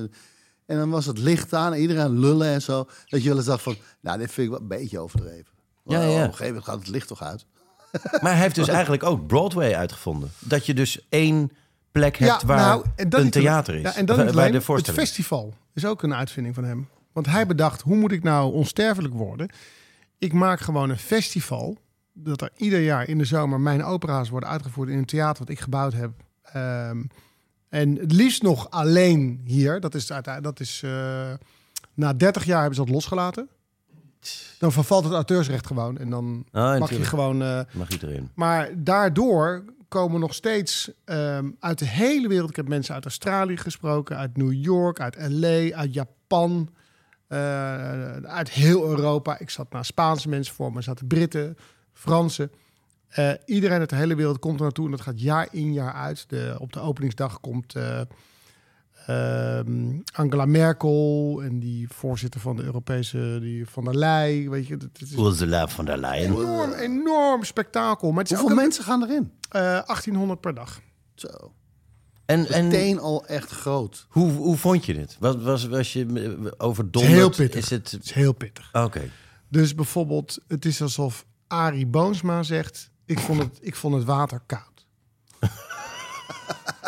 En 0.65 0.77
dan 0.77 0.89
was 0.89 1.05
het 1.05 1.17
licht 1.17 1.53
aan, 1.53 1.73
iedereen 1.73 2.19
lullen 2.19 2.47
en 2.47 2.61
zo. 2.61 2.87
Dat 3.07 3.21
je 3.21 3.27
wel 3.27 3.37
eens 3.37 3.45
dacht 3.45 3.63
van, 3.63 3.75
nou 4.01 4.17
dit 4.17 4.31
vind 4.31 4.45
ik 4.47 4.51
wel 4.53 4.61
een 4.61 4.67
beetje 4.67 4.99
overdreven. 4.99 5.51
Ja, 5.85 5.97
Maar 5.97 6.07
ja. 6.07 6.13
Op 6.13 6.15
een 6.17 6.23
gegeven 6.23 6.45
moment 6.47 6.65
gaat 6.65 6.79
het 6.79 6.87
licht 6.87 7.07
toch 7.07 7.23
uit. 7.23 7.45
Maar 8.21 8.31
hij 8.31 8.41
heeft 8.41 8.55
dus 8.55 8.67
eigenlijk 8.79 9.03
ook 9.03 9.27
Broadway 9.27 9.75
uitgevonden. 9.75 10.31
Dat 10.39 10.65
je 10.65 10.73
dus 10.73 11.05
één 11.09 11.51
plek 11.91 12.17
hebt 12.17 12.43
waar 12.43 12.57
nou, 12.57 12.85
dat 13.07 13.21
een 13.21 13.29
theater 13.29 13.75
is. 13.75 13.81
Ja, 13.81 13.95
en 13.95 14.05
waar 14.05 14.27
alleen. 14.29 14.51
de 14.51 14.73
het 14.73 14.91
festival 14.91 15.53
is 15.73 15.85
ook 15.85 16.03
een 16.03 16.13
uitvinding 16.13 16.55
van 16.55 16.63
hem. 16.63 16.87
Want 17.11 17.25
hij 17.25 17.45
bedacht, 17.47 17.81
hoe 17.81 17.95
moet 17.95 18.11
ik 18.11 18.23
nou 18.23 18.53
onsterfelijk 18.53 19.13
worden? 19.13 19.49
Ik 20.17 20.33
maak 20.33 20.59
gewoon 20.59 20.89
een 20.89 20.97
festival. 20.97 21.77
Dat 22.13 22.41
er 22.41 22.51
ieder 22.55 22.79
jaar 22.79 23.07
in 23.07 23.17
de 23.17 23.25
zomer 23.25 23.59
mijn 23.59 23.83
opera's 23.83 24.29
worden 24.29 24.49
uitgevoerd 24.49 24.89
in 24.89 24.97
een 24.97 25.05
theater 25.05 25.39
wat 25.39 25.49
ik 25.49 25.59
gebouwd 25.59 25.93
heb. 25.93 26.11
Ehm, 26.43 27.03
en 27.69 27.95
het 27.95 28.11
liefst 28.11 28.41
nog 28.41 28.69
alleen 28.69 29.41
hier. 29.45 29.79
Dat 29.79 29.95
is, 29.95 30.11
uiteindelijk- 30.11 30.57
dat 30.57 30.67
is 30.67 30.81
eh, 30.83 31.29
na 31.93 32.13
30 32.13 32.43
jaar 32.45 32.57
hebben 32.59 32.75
ze 32.75 32.81
dat 32.85 32.93
losgelaten. 32.93 33.49
Dan 34.59 34.71
vervalt 34.71 35.03
het 35.03 35.13
auteursrecht 35.13 35.67
gewoon. 35.67 35.97
En 35.97 36.09
dan 36.09 36.45
Ah, 36.51 36.79
mag 36.79 36.89
je 36.89 37.03
gewoon 37.05 37.41
eh, 37.41 37.61
Mag 37.71 37.89
iedereen. 37.89 38.29
maar 38.35 38.69
daardoor 38.75 39.63
komen 39.89 40.19
nog 40.19 40.33
steeds 40.33 40.91
ehm, 41.05 41.51
uit 41.59 41.79
de 41.79 41.85
hele 41.85 42.27
wereld. 42.27 42.49
Ik 42.49 42.55
heb 42.55 42.67
mensen 42.67 42.93
uit 42.93 43.03
Australië 43.03 43.57
gesproken, 43.57 44.17
uit 44.17 44.37
New 44.37 44.53
York, 44.53 44.99
uit 44.99 45.15
LA, 45.29 45.75
uit 45.75 45.93
Japan, 45.93 46.69
eh, 47.27 48.11
uit 48.15 48.49
heel 48.49 48.89
Europa. 48.89 49.39
Ik 49.39 49.49
zat 49.49 49.71
naar 49.71 49.85
Spaanse 49.85 50.29
mensen 50.29 50.55
voor 50.55 50.73
me, 50.73 50.81
zaten 50.81 51.07
Britten, 51.07 51.57
Fransen. 51.93 52.51
Eh, 53.09 53.31
iedereen 53.45 53.79
uit 53.79 53.89
de 53.89 53.95
hele 53.95 54.15
wereld 54.15 54.39
komt 54.39 54.55
er 54.57 54.61
naartoe 54.61 54.85
en 54.85 54.91
dat 54.91 55.01
gaat 55.01 55.21
jaar 55.21 55.47
in 55.51 55.73
jaar 55.73 55.93
uit. 55.93 56.29
De, 56.29 56.55
op 56.59 56.73
de 56.73 56.79
openingsdag 56.79 57.39
komt 57.39 57.75
eh, 57.75 58.01
ehm, 59.09 59.99
Angela 60.13 60.45
Merkel 60.45 61.39
en 61.43 61.59
die 61.59 61.87
voorzitter 61.89 62.39
van 62.41 62.55
de 62.55 62.63
Europese, 62.63 63.37
die 63.41 63.67
van 63.69 63.83
der 63.83 63.95
Leyen. 63.97 64.49
Weet 64.49 64.67
je, 64.67 64.73
het 64.73 65.01
is 65.01 65.13
Ursula 65.17 65.67
von 65.67 65.85
der 65.85 65.97
Leyen. 65.97 66.31
enorm, 66.33 66.71
enorm 66.73 67.43
spektakel. 67.43 68.11
Maar 68.11 68.25
Hoeveel 68.27 68.55
mensen 68.55 68.83
gaan 68.83 69.03
erin? 69.03 69.31
eh, 69.49 69.61
1800 69.61 70.39
per 70.41 70.53
dag. 70.53 70.81
Zo. 71.15 71.27
En, 72.25 72.47
en 72.47 72.67
Meteen 72.67 72.99
al 72.99 73.25
echt 73.25 73.51
groot. 73.51 74.05
hoe, 74.09 74.31
hoe 74.31 74.57
vond 74.57 74.85
je 74.85 74.93
dit? 74.93 75.17
Was, 75.19 75.35
was, 75.35 75.67
was 75.67 75.93
je 75.93 76.05
eh, 76.05 76.43
Het 76.43 76.59
overdonderd? 76.59 77.13
is 77.13 77.19
heel 77.19 77.29
pittig. 77.29 77.63
Is 77.63 77.69
het... 77.69 77.91
Het 77.91 78.03
is 78.03 78.11
heel 78.11 78.33
pittig. 78.33 78.69
Oké. 78.73 79.01
Dus 79.47 79.75
bijvoorbeeld, 79.75 80.39
het 80.47 80.65
is 80.65 80.81
alsof 80.81 81.25
Arie 81.47 81.87
Boomsma 81.87 82.43
zegt... 82.43 82.89
ik 83.05 83.19
vond 83.19 83.39
het, 83.39 83.57
ik 83.61 83.75
vond 83.75 83.95
het 83.95 84.03
water 84.03 84.41
koud. 84.45 84.78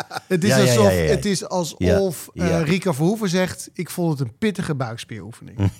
het, 0.28 0.44
is 0.44 0.50
Ja, 0.50 0.60
alsof, 0.60 0.84
ja, 0.84 0.90
ja. 0.90 1.10
Het 1.10 1.24
is 1.24 1.48
alsof. 1.48 2.30
Rika 2.64 2.92
Verhoeven 2.92 3.28
zegt... 3.28 3.70
ik 3.72 3.90
vond 3.90 4.18
het 4.18 4.28
een 4.28 4.34
pittige 4.38 4.74
buikspieroefening. 4.74 5.58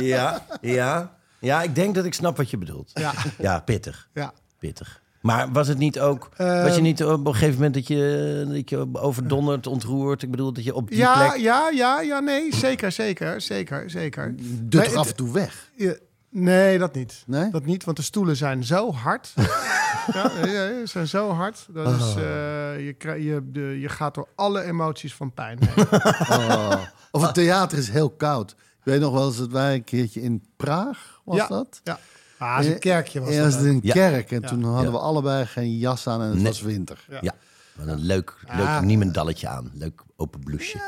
Ja, 0.00 0.46
ja. 0.60 1.16
Ja, 1.40 1.62
ik 1.62 1.74
denk 1.74 1.94
dat 1.94 2.04
ik 2.04 2.14
snap 2.14 2.36
wat 2.36 2.50
je 2.50 2.58
bedoelt. 2.58 2.90
Ja. 2.94 3.12
Ja, 3.38 3.60
pittig. 3.60 4.08
ja. 4.14 4.32
Pittig. 4.58 5.02
Maar 5.20 5.52
was 5.52 5.68
het 5.68 5.78
niet 5.78 6.00
ook... 6.00 6.28
Ehm, 6.36 6.62
was 6.62 6.74
je 6.74 6.80
niet 6.80 7.04
op 7.04 7.26
een 7.26 7.32
gegeven 7.32 7.54
moment 7.54 7.74
dat 7.74 7.86
je, 7.86 8.44
dat 8.48 8.70
je 8.70 8.88
overdonderd, 8.92 9.66
ontroerd? 9.66 10.22
Ik 10.22 10.30
bedoel, 10.30 10.52
dat 10.52 10.64
je 10.64 10.74
op 10.74 10.88
die 10.88 10.98
Ja, 10.98 11.28
plek... 11.28 11.40
ja, 11.40 11.70
ja, 11.70 12.00
ja, 12.00 12.20
nee, 12.20 12.54
zeker, 12.54 12.92
zeker, 12.92 13.40
zeker, 13.40 13.90
zeker. 13.90 14.34
Nee, 14.68 14.82
er 14.84 14.96
af 14.96 15.08
en 15.08 15.16
toe 15.16 15.32
weg. 15.32 15.70
Ja, 15.76 15.94
nee, 16.42 16.78
dat 16.78 16.94
niet. 16.94 17.22
Nee? 17.26 17.50
Dat 17.50 17.64
niet, 17.64 17.84
want 17.84 17.96
de 17.96 18.02
stoelen 18.02 18.36
zijn 18.36 18.64
zo 18.64 18.92
hard. 18.92 19.32
Ja, 20.12 20.28
ze 20.28 20.82
zijn 20.84 21.08
zo 21.08 21.30
hard. 21.30 21.66
Dat 21.68 21.96
is, 22.00 22.14
eh, 22.14 22.84
je, 22.86 22.94
krijg- 22.98 23.22
je, 23.24 23.40
de, 23.52 23.60
je 23.80 23.88
gaat 23.88 24.14
door 24.14 24.28
alle 24.34 24.62
emoties 24.62 25.14
van 25.14 25.32
pijn 25.34 25.58
heen. 25.64 25.86
Oh. 26.48 26.82
Of 27.10 27.22
het 27.22 27.34
theater 27.34 27.78
is 27.78 27.88
heel 27.88 28.10
koud. 28.10 28.50
Ik 28.50 28.84
weet 28.84 29.00
nog 29.00 29.12
wel 29.12 29.26
eens 29.26 29.36
dat 29.38 29.50
wij 29.50 29.74
een 29.74 29.84
keertje 29.84 30.22
in 30.22 30.42
Praag, 30.56 31.20
was 31.24 31.36
ja. 31.36 31.46
dat? 31.46 31.80
Ja. 31.84 31.98
Ah, 32.38 32.56
is 32.60 32.66
een 32.66 32.78
kerkje 32.78 33.20
was 33.20 33.28
Eerst 33.30 33.58
een 33.60 33.78
Ja. 33.82 33.92
kerk. 33.92 34.30
En 34.30 34.40
Ja. 34.40 34.48
toen 34.48 34.64
hadden 34.64 34.84
Ja. 34.84 34.90
we 34.90 34.98
allebei 34.98 35.46
geen 35.46 35.76
jas 35.78 36.06
aan 36.06 36.20
en 36.22 36.26
het 36.28 36.36
Nee. 36.36 36.44
was 36.46 36.60
winter. 36.62 37.04
Ja. 37.10 37.18
Ja, 37.20 37.34
met 37.72 37.86
een 37.88 38.00
leuk, 38.00 38.34
leuk 38.56 38.66
Ah. 38.66 38.80
niemendalletje 38.80 39.48
aan. 39.48 39.70
Leuk 39.74 40.02
open 40.16 40.40
blouseje. 40.40 40.82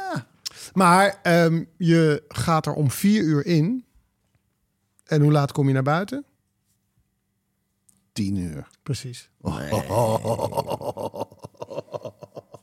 Maar 0.73 1.19
ehm, 1.23 1.65
je 1.77 2.23
gaat 2.29 2.67
er 2.67 2.73
om 2.75 2.91
vier 2.91 3.23
uur 3.23 3.47
in. 3.47 3.85
En 5.09 5.21
hoe 5.23 5.33
laat 5.33 5.53
kom 5.53 5.67
je 5.67 5.75
naar 5.75 5.83
buiten? 5.83 6.25
Tien 8.13 8.37
uur. 8.37 8.69
Precies. 8.83 9.31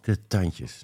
De 0.02 0.18
tandjes. 0.28 0.84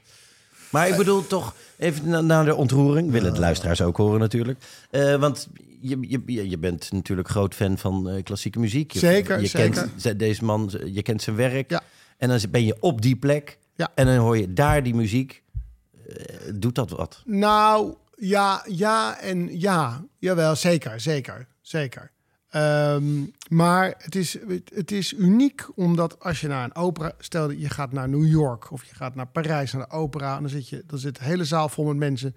Maar 0.69 0.87
ik 0.89 0.95
bedoel 0.95 1.27
toch 1.27 1.55
even 1.77 2.09
na- 2.09 2.21
naar 2.21 2.45
de 2.45 2.55
ontroering. 2.55 3.11
Willen 3.11 3.33
de 3.33 3.39
luisteraars 3.39 3.81
ook 3.81 3.97
horen 3.97 4.19
natuurlijk. 4.19 4.59
Eh, 4.89 5.15
want 5.15 5.47
je, 5.81 5.97
je- 6.25 6.49
je, 6.49 6.57
bent 6.57 6.91
natuurlijk 6.91 7.29
groot 7.29 7.55
fan 7.55 7.77
van 7.77 8.09
eh, 8.09 8.23
klassieke 8.23 8.59
muziek. 8.59 8.91
Je, 8.91 8.99
Zeker, 8.99 9.39
je 9.41 9.47
zeker. 9.47 9.71
Kent 9.71 10.01
ze- 10.01 10.15
deze 10.15 10.43
man, 10.45 10.71
je 10.85 11.01
kent 11.01 11.21
zijn 11.21 11.35
werk. 11.35 11.69
Ja. 11.69 11.81
En 12.17 12.29
dan 12.29 12.39
ben 12.49 12.63
je 12.65 12.75
op 12.79 13.01
die 13.01 13.15
plek. 13.15 13.57
Ja. 13.75 13.91
En 13.95 14.05
dan 14.05 14.15
hoor 14.15 14.37
je 14.37 14.53
daar 14.53 14.83
die 14.83 14.95
muziek. 14.95 15.43
Eh, 16.07 16.25
doet 16.55 16.75
dat 16.75 16.89
wat? 16.89 17.21
Nou, 17.25 17.95
ja, 18.15 18.65
ja 18.67 19.19
en 19.19 19.59
ja. 19.59 20.05
Jawel, 20.19 20.55
zeker, 20.55 20.99
zeker, 20.99 21.47
zeker. 21.71 22.11
Ehm, 22.49 23.25
maar 23.49 23.93
het 23.97 24.15
is, 24.15 24.37
het 24.73 24.91
is 24.91 25.13
uniek 25.13 25.67
omdat 25.75 26.19
als 26.19 26.41
je 26.41 26.47
naar 26.47 26.63
een 26.63 26.75
opera... 26.75 27.11
Stel 27.19 27.47
dat 27.47 27.61
je 27.61 27.69
gaat 27.69 27.91
naar 27.91 28.09
New 28.09 28.27
York 28.27 28.71
of 28.71 28.83
je 28.83 28.95
gaat 28.95 29.15
naar 29.15 29.27
Parijs 29.27 29.71
naar 29.71 29.87
de 29.89 29.95
opera... 29.95 30.35
en 30.35 30.41
dan 30.41 30.49
zit, 30.49 30.69
je, 30.69 30.83
dan 30.87 30.99
zit 30.99 31.17
de 31.17 31.23
hele 31.23 31.45
zaal 31.45 31.69
vol 31.69 31.85
met 31.85 31.97
mensen. 31.97 32.35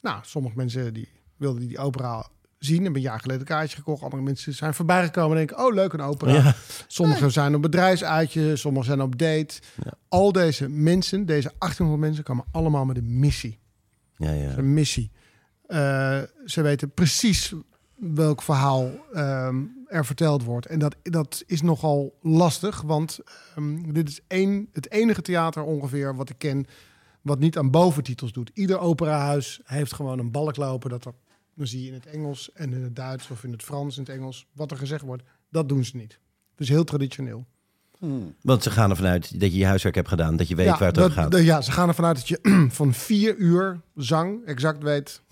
Nou, 0.00 0.18
sommige 0.22 0.56
mensen 0.56 0.94
die 0.94 1.08
wilden 1.36 1.68
die 1.68 1.78
opera 1.78 2.26
zien... 2.58 2.82
hebben 2.82 2.96
een 2.96 3.08
jaar 3.08 3.20
geleden 3.20 3.40
een 3.40 3.46
kaartje 3.46 3.76
gekocht. 3.76 4.02
Andere 4.02 4.22
mensen 4.22 4.54
zijn 4.54 4.74
voorbij 4.74 5.04
gekomen 5.04 5.30
en 5.30 5.46
denken... 5.46 5.66
oh, 5.66 5.74
leuk 5.74 5.92
een 5.92 6.00
opera. 6.00 6.32
Ja. 6.32 6.54
Sommigen 6.86 7.32
zijn 7.32 7.54
op 7.54 7.62
bedrijfsuitje, 7.62 8.56
sommigen 8.56 8.86
zijn 8.86 9.02
op 9.02 9.18
date. 9.18 9.60
Al 10.08 10.32
deze 10.32 10.68
mensen, 10.68 11.26
deze 11.26 11.52
1800 11.58 12.00
mensen... 12.00 12.24
komen 12.24 12.44
allemaal 12.52 12.84
met 12.84 12.96
een 12.96 13.18
missie 13.18 13.58
Ja, 14.16 14.32
ja. 14.32 14.56
een 14.56 14.74
missie. 14.74 15.10
Eh, 15.66 16.22
ze 16.44 16.62
weten 16.62 16.90
precies 16.94 17.54
welk 18.00 18.42
verhaal 18.42 18.90
ehm, 19.12 19.62
er 19.86 20.04
verteld 20.06 20.44
wordt. 20.44 20.66
En 20.66 20.78
dat, 20.78 20.96
dat 21.02 21.42
is 21.46 21.62
nogal 21.62 22.18
lastig, 22.22 22.80
want 22.82 23.18
ehm, 23.56 23.92
dit 23.92 24.08
is 24.08 24.20
één, 24.26 24.68
het 24.72 24.90
enige 24.90 25.22
theater 25.22 25.62
ongeveer 25.62 26.16
wat 26.16 26.28
ik 26.30 26.38
ken... 26.38 26.66
wat 27.22 27.38
niet 27.38 27.58
aan 27.58 27.70
boventitels 27.70 28.32
doet. 28.32 28.50
Ieder 28.54 28.78
operahuis 28.78 29.60
heeft 29.64 29.94
gewoon 29.94 30.18
een 30.18 30.30
balk 30.30 30.56
lopen... 30.56 30.90
dat 30.90 31.04
er, 31.04 31.12
dan 31.54 31.66
zie 31.66 31.80
je 31.82 31.88
in 31.88 31.94
het 31.94 32.06
Engels 32.06 32.52
en 32.52 32.72
in 32.72 32.82
het 32.82 32.96
Duits 32.96 33.30
of 33.30 33.44
in 33.44 33.52
het 33.52 33.62
Frans, 33.62 33.96
in 33.96 34.02
het 34.02 34.12
Engels... 34.12 34.46
wat 34.52 34.70
er 34.70 34.76
gezegd 34.76 35.02
wordt, 35.04 35.22
dat 35.48 35.68
doen 35.68 35.84
ze 35.84 35.96
niet. 35.96 36.18
Dus 36.54 36.68
heel 36.68 36.84
traditioneel. 36.84 37.46
Want 38.42 38.62
ze 38.62 38.70
gaan 38.70 38.90
ervan 38.90 39.06
uit 39.06 39.40
dat 39.40 39.52
je 39.52 39.58
je 39.58 39.66
huiswerk 39.66 39.94
hebt 39.94 40.08
gedaan. 40.08 40.36
Dat 40.36 40.48
je 40.48 40.54
weet 40.54 40.66
waar 40.66 40.80
het 40.82 40.94
dat- 40.94 41.04
over 41.04 41.16
gaat. 41.22 41.30
de- 41.30 41.44
ja, 41.44 41.60
ze 41.60 41.72
gaan 41.72 41.88
ervan 41.88 42.04
uit 42.04 42.16
dat 42.16 42.28
je 42.28 42.40
van 42.70 42.94
vier 42.94 43.36
uur 43.36 43.80
zang 43.94 44.44
exact 44.44 44.82
weet 44.82 45.22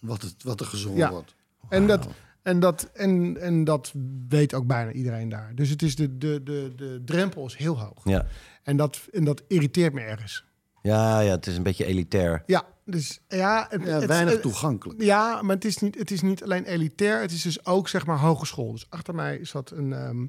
Wat, 0.00 0.22
het, 0.22 0.42
wat 0.42 0.60
er 0.60 0.66
gezongen 0.66 0.98
Ja. 0.98 1.10
wordt. 1.10 1.34
En 1.68 1.86
dat, 1.86 2.08
en, 2.42 2.60
dat, 2.60 2.90
en, 2.94 3.36
en 3.40 3.64
dat 3.64 3.92
weet 4.28 4.54
ook 4.54 4.66
bijna 4.66 4.92
iedereen 4.92 5.28
daar. 5.28 5.54
Dus 5.54 5.68
het 5.70 5.82
is 5.82 5.96
de, 5.96 6.18
de, 6.18 6.40
de, 6.42 6.72
de 6.76 7.02
drempel 7.04 7.46
is 7.46 7.56
heel 7.56 7.78
hoog. 7.80 8.00
Ja. 8.04 8.26
En, 8.62 8.76
dat, 8.76 9.00
en 9.12 9.24
dat 9.24 9.42
irriteert 9.48 9.92
me 9.92 10.00
ergens. 10.00 10.44
Ja, 10.82 11.20
ja, 11.20 11.30
het 11.30 11.46
is 11.46 11.56
een 11.56 11.62
beetje 11.62 11.84
elitair. 11.84 12.42
Ja, 12.46 12.64
dus 12.84 13.20
ja, 13.28 13.66
het, 13.70 13.84
Ja, 13.84 14.06
weinig 14.06 14.32
het- 14.32 14.42
toegankelijk. 14.42 15.02
Ja, 15.02 15.42
maar 15.42 15.54
het 15.54 15.64
is, 15.64 15.78
niet, 15.78 15.98
het 15.98 16.10
is 16.10 16.22
niet 16.22 16.42
alleen 16.42 16.64
elitair, 16.64 17.20
het 17.20 17.30
is 17.32 17.42
dus 17.42 17.66
ook 17.66 17.88
zeg 17.88 18.06
maar 18.06 18.18
hogeschool. 18.18 18.72
Dus 18.72 18.86
achter 18.90 19.14
mij 19.14 19.44
zat 19.44 19.70
een, 19.70 19.92
ehm, 19.92 20.26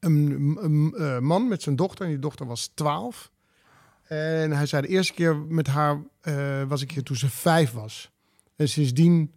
een, 0.00 0.56
een, 0.60 0.94
eh, 0.96 1.18
man 1.18 1.48
met 1.48 1.62
zijn 1.62 1.76
dochter 1.76 2.04
en 2.04 2.10
die 2.10 2.20
dochter 2.20 2.46
was 2.46 2.70
12. 2.74 3.30
En 4.04 4.52
hij 4.52 4.66
zei 4.66 4.82
de 4.82 4.88
eerste 4.88 5.12
keer 5.12 5.36
met 5.36 5.66
haar 5.66 6.02
eh, 6.20 6.62
was 6.62 6.82
ik 6.82 6.90
hier 6.90 7.02
toen 7.02 7.16
ze 7.16 7.30
vijf 7.30 7.72
was. 7.72 8.10
En 8.56 8.68
sindsdien 8.68 9.32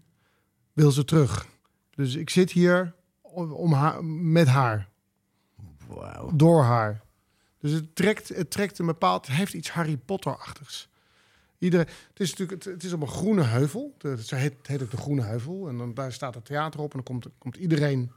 wil 0.77 0.91
ze 0.91 1.05
terug. 1.05 1.47
Dus 1.95 2.15
ik 2.15 2.29
zit 2.29 2.51
hier 2.51 2.93
om 3.21 3.51
om 3.51 3.73
haar, 3.73 4.05
met 4.05 4.47
haar, 4.47 4.89
Wauw. 5.87 6.31
door 6.35 6.63
haar. 6.63 7.01
Dus 7.59 7.71
het 7.71 7.95
trekt, 7.95 8.29
het 8.29 8.51
trekt 8.51 8.79
een 8.79 8.85
bepaald, 8.85 9.27
het 9.27 9.35
heeft 9.35 9.53
iets 9.53 9.69
Harry 9.69 9.97
Potter-achtigs. 9.97 10.89
Iedereen, 11.57 11.87
het 12.09 12.19
is 12.19 12.29
natuurlijk, 12.29 12.63
het, 12.63 12.73
het 12.73 12.83
is 12.83 12.93
op 12.93 13.01
een 13.01 13.07
groene 13.07 13.43
heuvel. 13.43 13.95
Het 13.97 14.29
heet, 14.29 14.53
het 14.57 14.67
heet 14.67 14.81
ook 14.81 14.91
de 14.91 14.97
Groene 14.97 15.21
Heuvel. 15.21 15.67
En 15.67 15.77
dan 15.77 15.93
daar 15.93 16.13
staat 16.13 16.35
het 16.35 16.45
theater 16.45 16.79
op 16.79 16.93
en 16.93 17.01
dan 17.03 17.03
komt, 17.03 17.27
komt 17.37 17.55
iedereen 17.55 18.11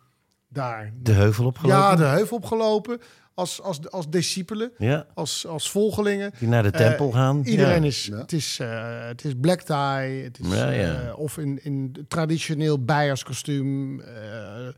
daar. 0.52 0.92
De 1.02 1.12
heuvel 1.12 1.44
opgelopen? 1.46 1.78
Ja, 1.78 1.96
de 1.96 2.04
heuvel 2.04 2.36
opgelopen 2.36 3.00
als, 3.34 3.62
als, 3.62 3.90
als 3.90 4.08
discipelen, 4.08 4.72
Ja, 4.78 5.06
als, 5.14 5.46
als 5.46 5.70
volgelingen. 5.70 6.32
die 6.38 6.48
naar 6.48 6.62
de 6.62 6.70
tempel 6.70 7.08
Eh, 7.08 7.14
gaan. 7.14 7.42
Iedereen 7.44 7.82
Ja. 7.82 7.88
is, 7.88 8.04
Ja. 8.06 8.16
het 8.16 8.32
is, 8.32 8.58
eh, 8.60 9.06
het 9.06 9.24
is 9.24 9.32
black 9.40 9.60
tie, 9.62 9.76
het 10.24 10.38
is, 10.42 10.48
Ja, 10.52 10.70
ja. 10.70 10.94
eh, 11.02 11.18
of 11.18 11.38
in, 11.38 11.64
in 11.64 12.04
traditioneel 12.08 12.84
bijerskostuum. 12.84 14.00
eh 14.00 14.68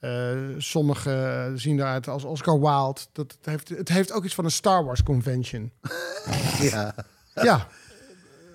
eh, 0.00 0.38
Sommigen 0.58 1.58
zien 1.58 1.78
eruit 1.78 2.08
als 2.08 2.24
Oscar 2.24 2.60
Wilde. 2.60 3.00
Dat, 3.12 3.32
het, 3.32 3.46
heeft, 3.46 3.68
het 3.68 3.88
heeft 3.88 4.12
ook 4.12 4.24
iets 4.24 4.34
van 4.34 4.44
een 4.44 4.50
Star 4.50 4.84
Wars 4.84 5.02
convention. 5.02 5.72
Ja. 6.60 6.94
ja, 7.34 7.66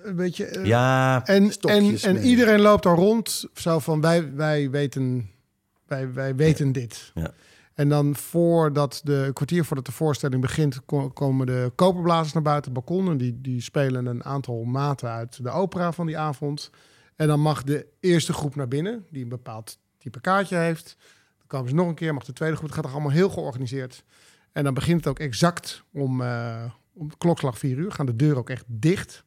een 0.04 0.16
beetje. 0.16 0.60
Ja, 0.64 1.24
en, 1.26 1.52
en, 1.60 1.96
en 2.02 2.16
iedereen 2.18 2.60
loopt 2.60 2.82
daar 2.82 2.94
rond, 2.96 3.44
zo 3.54 3.78
van 3.78 4.00
wij, 4.00 4.34
wij 4.34 4.70
weten, 4.70 5.30
wij, 5.86 6.12
wij 6.12 6.34
weten 6.36 6.72
dit. 6.72 7.10
Ja. 7.14 7.30
En 7.74 7.88
dan 7.88 8.14
voordat 8.16 9.00
de 9.04 9.14
een 9.14 9.32
kwartier 9.32 9.64
voordat 9.64 9.86
de 9.86 9.92
voorstelling 9.92 10.40
begint, 10.40 10.84
ko- 10.84 11.10
komen 11.10 11.46
de 11.46 11.72
koperblazers 11.74 12.32
naar 12.32 12.42
buiten 12.42 12.72
het 12.74 12.84
balkon. 12.84 13.10
En 13.10 13.16
die, 13.16 13.40
die 13.40 13.60
spelen 13.60 14.06
een 14.06 14.24
aantal 14.24 14.64
maten 14.64 15.08
uit 15.10 15.42
de 15.42 15.50
opera 15.50 15.92
van 15.92 16.06
die 16.06 16.18
avond. 16.18 16.70
En 17.16 17.26
dan 17.26 17.40
mag 17.40 17.62
de 17.62 17.86
eerste 18.00 18.32
groep 18.32 18.54
naar 18.54 18.68
binnen, 18.68 19.06
die 19.10 19.22
een 19.22 19.28
bepaald 19.28 19.78
type 19.98 20.20
kaartje 20.20 20.56
heeft. 20.56 20.96
Dan 21.38 21.46
komen 21.46 21.68
ze 21.68 21.74
nog 21.74 21.88
een 21.88 21.94
keer, 21.94 22.14
mag 22.14 22.24
de 22.24 22.32
tweede 22.32 22.56
groep. 22.56 22.66
Het 22.68 22.76
gaat 22.76 22.84
er 22.86 22.92
allemaal 22.92 23.10
heel 23.10 23.30
georganiseerd. 23.30 24.04
En 24.52 24.64
dan 24.64 24.74
begint 24.74 24.96
het 24.98 25.06
ook 25.08 25.18
exact 25.18 25.84
om, 25.92 26.20
eh 26.20 26.64
om 26.92 27.16
klokslag 27.18 27.58
4 27.58 27.76
uur. 27.76 27.92
Gaan 27.92 28.06
de 28.06 28.16
deuren 28.16 28.38
ook 28.38 28.50
echt 28.50 28.64
dicht. 28.66 29.24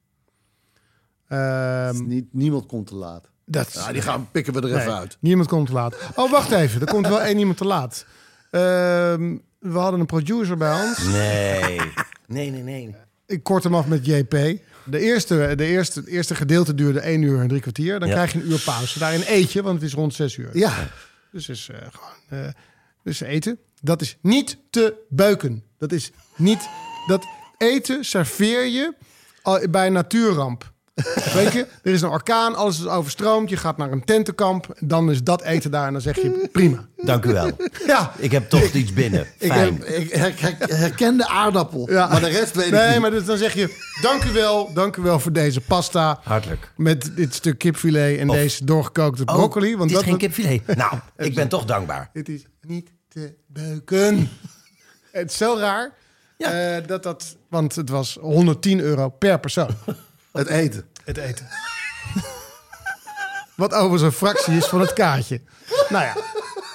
Niet, 2.05 2.33
niemand 2.33 2.65
komt 2.65 2.87
te 2.87 2.95
laat. 2.95 3.29
Dat 3.51 3.73
Ja, 3.73 3.91
die 3.91 4.01
gaan 4.01 4.27
pikken 4.31 4.53
we 4.53 4.59
er 4.61 4.65
even 4.75 4.77
Nee, 4.87 4.95
uit. 4.95 5.17
Niemand 5.19 5.47
komt 5.49 5.67
te 5.67 5.73
laat. 5.73 5.95
Oh, 6.15 6.31
wacht 6.31 6.51
even. 6.51 6.81
Er 6.81 6.87
komt 6.87 7.07
wel 7.07 7.21
één 7.21 7.37
iemand 7.37 7.57
te 7.57 7.65
laat. 7.65 8.05
Ehm, 8.51 9.37
we 9.59 9.77
hadden 9.77 9.99
een 9.99 10.05
producer 10.05 10.57
bij 10.57 10.81
ons. 10.83 11.03
nee. 11.03 11.79
Nee, 12.27 12.51
nee, 12.51 12.61
nee. 12.63 12.95
Ik 13.25 13.43
kort 13.43 13.63
hem 13.63 13.75
af 13.75 13.85
met 13.87 14.05
JP. 14.05 14.31
De 14.85 14.99
eerste, 14.99 15.53
de 15.55 15.65
eerste, 15.65 15.99
het 15.99 16.09
eerste 16.09 16.35
gedeelte 16.35 16.75
duurde 16.75 16.99
één 16.99 17.21
uur 17.21 17.39
en 17.41 17.47
drie 17.47 17.61
kwartier. 17.61 17.99
Dan 17.99 18.07
Ja. 18.07 18.13
krijg 18.13 18.33
je 18.33 18.39
een 18.41 18.51
uur 18.51 18.59
pauze. 18.59 18.99
Daarin 18.99 19.23
eet 19.27 19.51
je, 19.51 19.61
want 19.63 19.75
het 19.75 19.83
is 19.89 19.93
rond 19.93 20.13
zes 20.13 20.35
uur. 20.37 20.49
Ja, 20.57 20.73
Dus 21.31 21.49
is 21.49 21.69
eh, 21.69 21.77
gewoon 21.91 22.43
eh, 22.43 22.49
dus 23.03 23.19
eten. 23.19 23.59
Dat 23.81 24.01
is 24.01 24.17
niet 24.21 24.57
te 24.69 24.93
beuken. 25.09 25.63
Dat 25.77 25.91
is 25.91 26.11
niet. 26.35 26.69
Dat 27.07 27.25
eten 27.57 28.05
serveer 28.05 28.65
je 28.65 28.93
al 29.41 29.59
bij 29.69 29.87
een 29.87 29.93
natuurramp. 29.93 30.71
Weet 31.33 31.53
je, 31.53 31.65
er 31.83 31.93
is 31.93 32.01
een 32.01 32.09
orkaan, 32.09 32.55
alles 32.55 32.79
is 32.79 32.85
overstroomd. 32.87 33.49
Je 33.49 33.57
gaat 33.57 33.77
naar 33.77 33.91
een 33.91 34.03
tentenkamp. 34.05 34.75
Dan 34.79 35.11
is 35.11 35.23
dat 35.23 35.41
eten 35.41 35.71
daar 35.71 35.87
en 35.87 35.93
dan 35.93 36.01
zeg 36.01 36.15
je 36.15 36.49
prima. 36.51 36.87
Dank 36.97 37.25
u 37.25 37.33
wel. 37.33 37.51
Ja, 37.87 38.11
Ik 38.17 38.31
heb 38.31 38.49
toch 38.49 38.71
iets 38.71 38.93
binnen. 38.93 39.21
ik, 39.37 39.51
Fijn. 39.51 39.75
heb, 39.83 39.87
ik 39.87 40.11
her- 40.13 40.33
her- 40.39 40.77
herken 40.77 41.17
de 41.17 41.27
aardappel, 41.27 41.91
Ja. 41.91 42.07
maar 42.07 42.19
de 42.19 42.27
rest 42.29 42.55
weet 42.55 42.65
ik 42.65 42.71
nee, 42.71 42.91
niet. 42.91 42.99
maar 42.99 43.11
dus 43.11 43.25
dan 43.25 43.37
zeg 43.37 43.53
je 43.53 43.75
dank 44.01 44.23
u 44.23 44.31
wel, 44.31 44.73
dank 44.73 44.95
u 44.95 45.01
wel 45.01 45.19
voor 45.19 45.31
deze 45.33 45.61
pasta 45.61 46.19
Hartelijk. 46.23 46.71
met 46.75 47.11
dit 47.15 47.33
stuk 47.35 47.57
kipfilet 47.57 48.19
en 48.19 48.29
Of- 48.29 48.35
deze 48.35 48.65
doorgekookte 48.65 49.23
broccoli. 49.25 49.71
Oh, 49.73 49.77
want 49.79 49.91
het 49.91 49.99
is 49.99 50.05
dat 50.05 50.19
geen 50.19 50.29
kipfilet. 50.29 50.75
Nou, 50.75 50.93
ik 51.27 51.35
ben 51.35 51.47
toch 51.47 51.65
dankbaar. 51.65 52.09
Het 52.13 52.29
is 52.29 52.45
niet 52.61 52.89
te 53.07 53.33
beuken. 53.47 54.29
het 55.11 55.29
is 55.31 55.37
zo 55.37 55.55
raar 55.59 55.91
Ja. 56.37 56.75
eh, 56.77 56.87
dat 56.87 57.03
dat, 57.03 57.35
want 57.49 57.75
het 57.75 57.89
was 57.89 58.17
110 58.21 58.79
euro 58.79 59.09
per 59.09 59.39
persoon. 59.39 59.69
Het 60.31 60.47
eten. 60.47 60.85
Het 61.03 61.17
eten. 61.17 61.47
Wat 63.55 63.73
overigens 63.73 64.01
een 64.01 64.11
fractie 64.11 64.57
is 64.57 64.65
van 64.65 64.79
het 64.79 64.93
kaartje. 64.93 65.41
Nou 65.89 66.03
ja. 66.05 66.15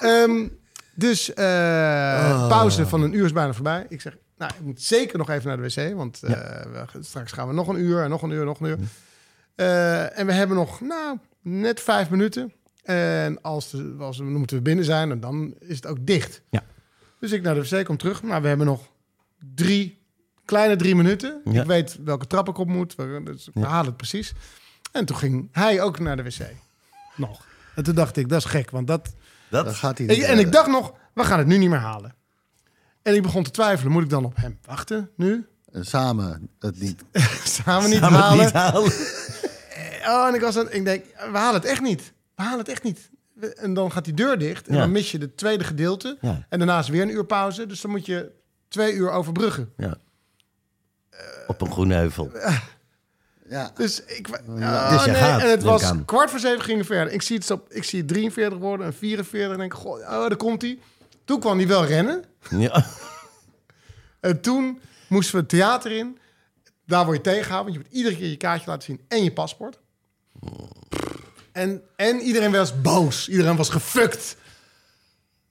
Ehm, 0.01 0.49
dus 0.95 1.33
eh, 1.35 2.49
pauze 2.49 2.87
van 2.87 3.03
een 3.03 3.14
uur 3.14 3.25
is 3.25 3.33
bijna 3.33 3.53
voorbij. 3.53 3.87
Ik 3.89 4.01
zeg, 4.01 4.16
nou, 4.39 4.53
ik 4.55 4.61
moet 4.61 4.83
zeker 4.83 5.18
nog 5.18 5.31
even 5.31 5.49
naar 5.49 5.57
de 5.57 5.62
wc. 5.91 5.97
Want 5.97 6.22
eh, 6.22 6.31
we- 6.93 7.03
straks 7.03 7.33
gaan 7.33 7.49
we 7.49 7.55
nog 7.55 7.68
een 7.68 7.79
uur 7.81 8.03
en 8.03 8.11
nog 8.11 8.22
een 8.22 8.31
uur, 8.31 8.45
nog 8.45 8.61
een 8.61 8.66
uur. 8.66 8.79
Eh, 9.55 10.18
en 10.18 10.27
we 10.27 10.33
hebben 10.33 10.57
nog, 10.57 10.81
nou, 10.81 11.18
net 11.43 11.81
vijf 11.81 12.11
minuten. 12.11 12.53
En 12.83 13.41
als, 13.43 13.70
de, 13.70 13.95
als 13.99 14.18
we, 14.18 14.25
moeten 14.25 14.57
we 14.57 14.62
binnen 14.62 14.85
zijn, 14.85 15.11
en 15.11 15.20
dan 15.20 15.55
is 15.61 15.77
het 15.77 15.87
ook 15.87 16.07
dicht. 16.07 16.43
Ja. 16.51 16.62
Dus 17.20 17.33
ik 17.33 17.43
naar 17.43 17.55
de 17.55 17.68
wc 17.68 17.85
kom 17.85 17.97
terug. 17.97 18.22
Nou, 18.22 18.43
we 18.43 18.49
hebben 18.49 18.66
nog 18.66 18.81
drie, 19.55 20.03
kleine 20.45 20.76
drie 20.76 20.95
minuten. 20.95 21.40
Ja. 21.45 21.61
Ik 21.61 21.66
weet 21.66 21.99
welke 22.05 22.26
trap 22.26 22.49
ik 22.49 22.59
op 22.59 22.68
moet. 22.68 22.95
we- 22.95 23.20
Dus 23.24 23.49
we 23.55 23.64
halen 23.66 23.86
het 23.86 23.97
precies. 23.97 24.32
En 24.92 25.05
toen 25.05 25.16
ging 25.16 25.49
hij 25.53 25.82
ook 25.82 25.99
naar 25.99 26.16
de 26.16 26.22
wc. 26.22 26.38
Nog. 27.16 27.47
En 27.74 27.82
toen 27.84 27.95
dacht 27.95 28.16
ik, 28.16 28.28
dat 28.28 28.38
is 28.38 28.45
gek, 28.45 28.70
want 28.70 28.86
dat... 28.86 29.14
Dat, 29.51 29.64
Dat 29.64 29.74
gaat 29.74 29.99
hij 29.99 30.07
En, 30.09 30.14
niet. 30.14 30.24
en 30.24 30.38
ik 30.38 30.53
dacht 30.53 30.68
nog, 30.68 30.92
we 31.14 31.24
gaan 31.24 31.38
het 31.38 31.47
nu 31.47 31.59
niet 31.59 31.68
meer 31.70 31.78
halen. 31.78 32.14
En 33.03 33.14
ik 33.14 33.22
begon 33.22 33.42
te 33.42 33.51
twijfelen, 33.51 33.92
moet 33.92 34.03
ik 34.03 34.11
dan 34.11 34.24
op 34.24 34.36
hem 34.36 34.59
wachten 34.64 35.11
nu? 35.16 35.47
En 35.72 35.84
samen 35.86 36.49
het 36.59 36.80
niet. 36.80 37.05
Samen 37.62 37.90
niet 37.90 37.99
halen? 38.01 38.45
niet 38.45 38.53
halen. 38.53 38.92
Oh, 40.07 40.26
en 40.26 40.34
ik 40.34 40.40
was 40.40 40.57
aan, 40.59 40.70
ik 40.72 40.84
denk, 40.84 41.05
we 41.32 41.38
halen 41.38 41.55
het 41.61 41.64
echt 41.64 41.82
niet. 41.82 42.12
We 42.34 42.42
halen 42.42 42.59
het 42.59 42.68
echt 42.68 42.82
niet. 42.82 43.11
En 43.57 43.74
dan 43.74 43.92
gaat 43.92 44.05
die 44.05 44.14
deur 44.14 44.38
dicht 44.38 44.68
en 44.68 44.74
Ja. 44.74 44.80
dan 44.80 44.90
mis 44.92 45.11
je 45.11 45.18
het 45.18 45.36
tweede 45.36 45.64
gedeelte. 45.64 46.18
Ja. 46.20 46.47
En 46.49 46.59
daarna 46.59 46.78
is 46.78 46.88
weer 46.88 47.03
een 47.03 47.11
uur 47.11 47.24
pauze. 47.24 47.66
Dus 47.66 47.80
dan 47.80 47.90
moet 47.90 48.07
je 48.07 48.30
twee 48.68 48.92
uur 48.95 49.11
overbruggen. 49.11 49.72
Ja. 49.76 49.95
Op 51.47 51.61
een 51.61 51.73
groene 51.73 51.95
heuvel. 51.95 52.31
Ja. 53.49 53.71
Dus 53.75 54.05
ik... 54.05 54.27
Dus 54.27 54.39
Oh, 54.39 55.03
je 55.05 55.11
nee, 55.11 55.21
gaat, 55.21 55.41
en 55.43 55.51
het 55.51 55.62
was 55.62 55.83
aan. 55.83 56.05
kwart 56.05 56.31
voor 56.31 56.39
zeven 56.39 56.62
gingen 56.62 56.81
we 56.81 56.87
verder. 56.87 57.12
Ik 57.12 57.23
zie 57.23 57.37
het, 57.37 57.51
op, 57.51 57.73
ik 57.73 57.85
zie 57.85 57.99
het 57.99 58.09
43 58.09 58.59
worden 58.59 58.87
en 58.87 58.95
44. 58.95 59.53
En 59.53 59.59
denk, 59.59 59.73
ik, 59.73 59.79
goh, 59.79 59.99
oh, 59.99 60.09
daar 60.09 60.37
komt 60.37 60.62
hij. 60.62 60.79
Toen 61.25 61.41
kwam 61.41 61.59
hij 61.59 61.67
wel 61.67 61.85
rennen. 61.85 62.25
Ja. 62.51 62.85
En 64.21 64.41
toen 64.41 64.81
moesten 65.09 65.35
we 65.35 65.41
het 65.41 65.49
theater 65.49 65.93
in. 65.93 66.19
Daar 66.87 67.05
word 67.05 67.17
je 67.17 67.23
tegengehouden, 67.23 67.73
want 67.73 67.85
je 67.85 67.91
moet 67.91 67.99
iedere 67.99 68.17
keer 68.21 68.29
je 68.31 68.37
kaartje 68.37 68.71
laten 68.71 68.83
zien 68.83 69.01
en 69.09 69.25
je 69.25 69.33
paspoort. 69.33 69.79
En, 71.53 71.83
en 71.97 72.21
iedereen 72.21 72.53
was 72.53 72.81
boos. 72.81 73.29
Iedereen 73.29 73.57
was 73.57 73.69
gefukt. 73.69 74.37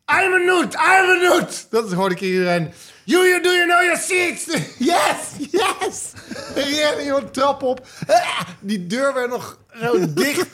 I'm 0.06 0.34
a 0.34 0.38
noot, 0.38 0.76
I'm 0.76 1.10
a 1.10 1.16
noot. 1.30 1.68
Dat 1.70 1.94
hoorde 1.94 2.16
ik 2.16 2.22
iedereen. 2.22 2.74
You, 3.06 3.28
you, 3.28 3.42
do 3.42 3.50
you 3.52 3.66
know 3.66 3.82
your 3.82 3.98
seats? 3.98 4.46
Yes, 4.78 5.18
yes. 5.52 6.12
En 6.56 6.64
rende 6.64 7.04
iemand 7.04 7.34
trap 7.34 7.64
op. 7.64 7.88
Ah, 8.08 8.40
Die 8.60 8.88
deur 8.88 9.14
werd 9.14 9.30
nog 9.30 9.58
zo 9.82 10.14
dicht 10.14 10.48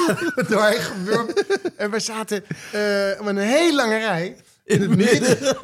doorheen 0.48 0.80
gewurmd. 0.80 1.42
En 1.76 1.90
we 1.90 2.00
zaten 2.00 2.44
eh, 2.72 2.80
met 3.20 3.36
een 3.36 3.38
hele 3.38 3.74
lange 3.74 3.98
rij 3.98 4.36
in 4.64 4.80
het 4.80 4.96
midden. 4.96 5.38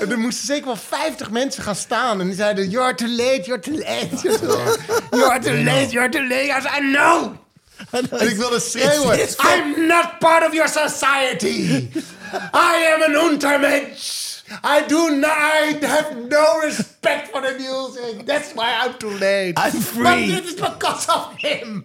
En 0.00 0.10
er 0.10 0.18
moesten 0.18 0.46
zeker 0.46 0.66
wel 0.66 0.76
50 0.76 1.30
mensen 1.30 1.62
gaan 1.62 1.74
staan. 1.76 2.20
En 2.20 2.26
die 2.26 2.34
zeiden, 2.36 2.68
you're 2.70 2.94
too 2.94 3.08
late, 3.08 3.42
you're 3.44 3.60
too 3.60 3.74
late. 3.78 4.08
You're 4.22 4.38
too 4.38 4.46
late, 4.48 4.78
you're 5.10 5.40
too 5.40 5.62
late. 5.64 5.90
You're 5.90 6.08
too 6.10 6.22
late. 6.28 6.50
I 6.58 6.60
said, 6.60 6.72
I 6.82 6.92
know. 6.92 7.32
En 7.90 8.28
ik 8.28 8.36
wilde 8.36 8.60
schreeuwen. 8.60 9.18
I'm 9.18 9.86
not 9.86 10.18
part 10.18 10.46
of 10.46 10.52
your 10.52 10.68
society. 10.68 11.88
I 12.52 12.74
am 12.92 13.02
an 13.02 13.14
untermensch. 13.14 14.42
I 14.62 14.86
do 14.86 15.16
not, 15.16 15.30
I 15.30 15.78
have 15.82 16.16
no 16.16 16.60
respect 16.60 17.28
for 17.28 17.40
the 17.40 17.58
music. 17.58 18.26
That's 18.26 18.52
why 18.54 18.76
I'm 18.80 18.94
too 18.98 19.10
late. 19.10 19.54
I'm 19.56 19.72
free. 19.72 20.04
But 20.04 20.18
it 20.18 20.44
is 20.44 20.54
because 20.54 21.08
of 21.08 21.34
him. 21.36 21.84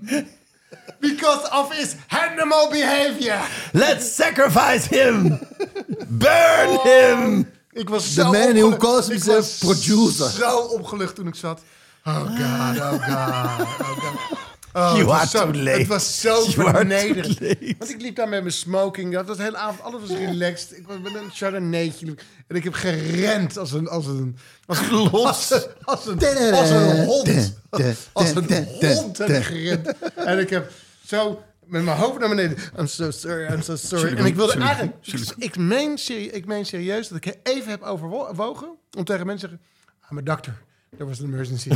Because 1.00 1.46
of 1.52 1.74
his 1.74 1.96
animal 2.12 2.70
behavior. 2.70 3.42
Let's 3.74 4.12
sacrifice 4.12 4.86
him! 4.86 5.40
Burn 6.10 6.80
him! 6.86 7.52
Ik 7.74 7.90
was 7.90 8.16
The 8.16 8.24
zo 8.24 8.32
man 8.32 8.56
who 8.56 8.78
calls 8.78 9.06
Ik 9.06 9.12
himself 9.12 9.38
was 9.38 9.58
producer. 9.58 10.30
Zo 10.30 10.58
opgelucht 10.60 11.16
toen 11.16 11.28
ik 11.28 11.36
zat. 11.36 11.62
Oh 12.06 12.26
god, 12.26 12.78
oh 12.78 13.00
god, 13.08 13.68
oh 13.80 13.98
god. 14.02 14.51
Oh, 14.74 14.92
You 14.96 14.98
het 14.98 15.06
was 15.06 15.36
are 15.36 15.54
zo, 15.54 15.62
late. 15.64 15.80
Het 15.80 15.88
was 15.88 16.22
zo 16.22 16.44
You 16.48 16.68
are 16.68 16.78
vernederend. 16.78 17.40
Want 17.78 17.90
ik 17.90 18.02
liep 18.02 18.16
daar 18.16 18.30
met 18.30 18.42
mijn 18.42 18.54
smoking. 18.54 19.14
Dat 19.14 19.28
was 19.28 19.38
de 19.38 19.44
hele 19.44 19.58
avond. 19.58 19.82
Alles 19.82 20.02
was 20.02 20.18
relaxed. 20.18 20.78
Ik 20.78 20.88
was 20.88 20.98
met 21.00 21.14
een 21.16 21.30
chardonnaytje. 21.34 22.16
En 22.48 22.56
ik 22.56 22.64
heb 22.64 22.74
gerend 22.74 23.58
als 23.58 23.72
een... 23.72 23.88
Als 23.88 24.06
een 24.08 24.38
als 24.66 24.80
een, 24.80 25.12
als 25.12 25.52
een, 25.52 25.64
als 25.84 26.06
een, 26.08 26.54
als 26.54 26.70
een 26.70 27.06
hond. 27.06 27.54
Als 28.12 28.30
een 28.36 28.68
hond 28.82 29.18
heb 29.18 29.30
ik 29.30 29.44
gerend. 29.44 29.94
En 30.16 30.40
ik 30.40 30.50
heb 30.50 30.72
zo 31.06 31.44
met 31.66 31.84
mijn 31.84 31.98
hoofd 31.98 32.20
naar 32.20 32.30
beneden. 32.30 32.58
I'm 32.80 32.88
so 32.88 33.12
sorry, 33.12 33.54
I'm 33.54 33.62
so 33.62 33.76
sorry. 33.76 34.18
En 34.18 34.26
ik 34.26 34.36
wilde 34.36 34.54
eigenlijk... 34.54 34.96
Ik, 35.38 35.58
meen 35.58 35.98
serie, 35.98 36.32
ik 36.32 36.46
meen 36.46 36.66
serieus 36.66 37.08
dat 37.08 37.26
ik 37.26 37.38
even 37.44 37.70
heb 37.70 37.82
overwogen... 37.82 38.70
om 38.98 39.04
tegen 39.04 39.26
mensen 39.26 39.50
te 39.50 39.56
zeggen... 39.56 39.70
I'm 40.12 40.18
a 40.18 40.22
doctor. 40.22 40.54
There 40.98 41.06
was 41.10 41.20
an 41.20 41.26
emergency. 41.26 41.70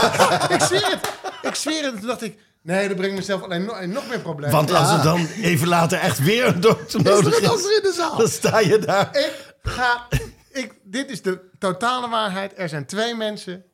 ik 0.56 0.60
zweer 0.60 0.90
het. 0.90 1.12
Ik 1.42 1.54
zweer 1.54 1.84
het. 1.84 1.92
En 1.94 1.98
toen 1.98 2.08
dacht 2.08 2.22
ik... 2.22 2.38
Nee, 2.62 2.88
dat 2.88 2.96
brengt 2.96 3.16
mezelf 3.16 3.42
alleen 3.42 3.64
nog, 3.64 3.86
nog 3.86 4.08
meer 4.08 4.20
problemen. 4.20 4.54
Want 4.56 4.70
als 4.72 4.90
er 4.90 5.02
dan 5.02 5.26
even 5.26 5.68
later 5.68 5.98
echt 5.98 6.18
weer 6.18 6.46
een 6.46 6.60
dokter 6.60 7.02
nodig 7.02 7.44
Als 7.48 7.60
is, 7.60 7.66
er 7.66 7.76
in 7.76 7.82
de 7.82 7.92
zaal. 7.96 8.16
dan 8.16 8.28
sta 8.28 8.58
je 8.60 8.78
daar. 8.78 9.16
Ik 9.16 9.54
ga... 9.62 10.06
Ik, 10.50 10.74
dit 10.84 11.10
is 11.10 11.22
de 11.22 11.40
totale 11.58 12.08
waarheid. 12.08 12.52
Er 12.56 12.68
zijn 12.68 12.86
twee 12.86 13.14
mensen 13.14 13.64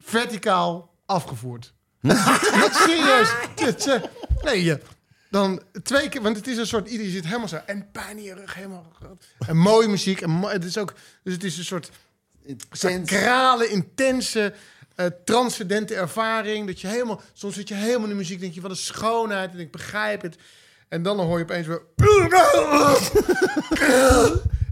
verticaal 0.00 0.94
afgevoerd. 1.06 1.72
Serieus. 2.86 3.32
Het, 3.56 3.86
eh, 3.86 4.02
nee, 4.42 4.64
je, 4.64 4.80
dan 5.30 5.62
twee 5.82 6.08
keer... 6.08 6.22
Want 6.22 6.36
het 6.36 6.46
is 6.46 6.56
een 6.56 6.66
soort... 6.66 6.88
Iedereen 6.88 7.12
zit 7.12 7.24
helemaal 7.26 7.48
zo... 7.48 7.60
En 7.66 7.90
pijn 7.90 8.16
in 8.16 8.22
je 8.22 8.34
rug, 8.34 8.54
helemaal... 8.54 8.92
En 9.46 9.56
mooie 9.56 9.88
muziek. 9.88 10.20
En 10.20 10.30
mo- 10.30 10.48
het 10.48 10.64
is 10.64 10.78
ook... 10.78 10.94
Dus 11.22 11.32
het 11.34 11.44
is 11.44 11.58
een 11.58 11.64
soort... 11.64 11.90
Sakrale, 12.70 13.68
intense, 13.68 14.54
eh, 14.94 15.06
transcendente 15.24 15.94
ervaring. 15.94 16.66
Dat 16.66 16.80
je 16.80 16.86
helemaal... 16.86 17.20
Soms 17.32 17.54
zit 17.54 17.68
je 17.68 17.74
helemaal 17.74 18.02
in 18.02 18.08
de 18.08 18.14
muziek. 18.14 18.40
denk 18.40 18.54
je, 18.54 18.60
wat 18.60 18.70
een 18.70 18.76
schoonheid. 18.76 19.52
En 19.52 19.58
ik 19.58 19.70
begrijp 19.70 20.22
het. 20.22 20.36
En 20.88 21.02
dan 21.02 21.20
hoor 21.20 21.38
je 21.38 21.44
opeens 21.44 21.66
weer... 21.66 21.82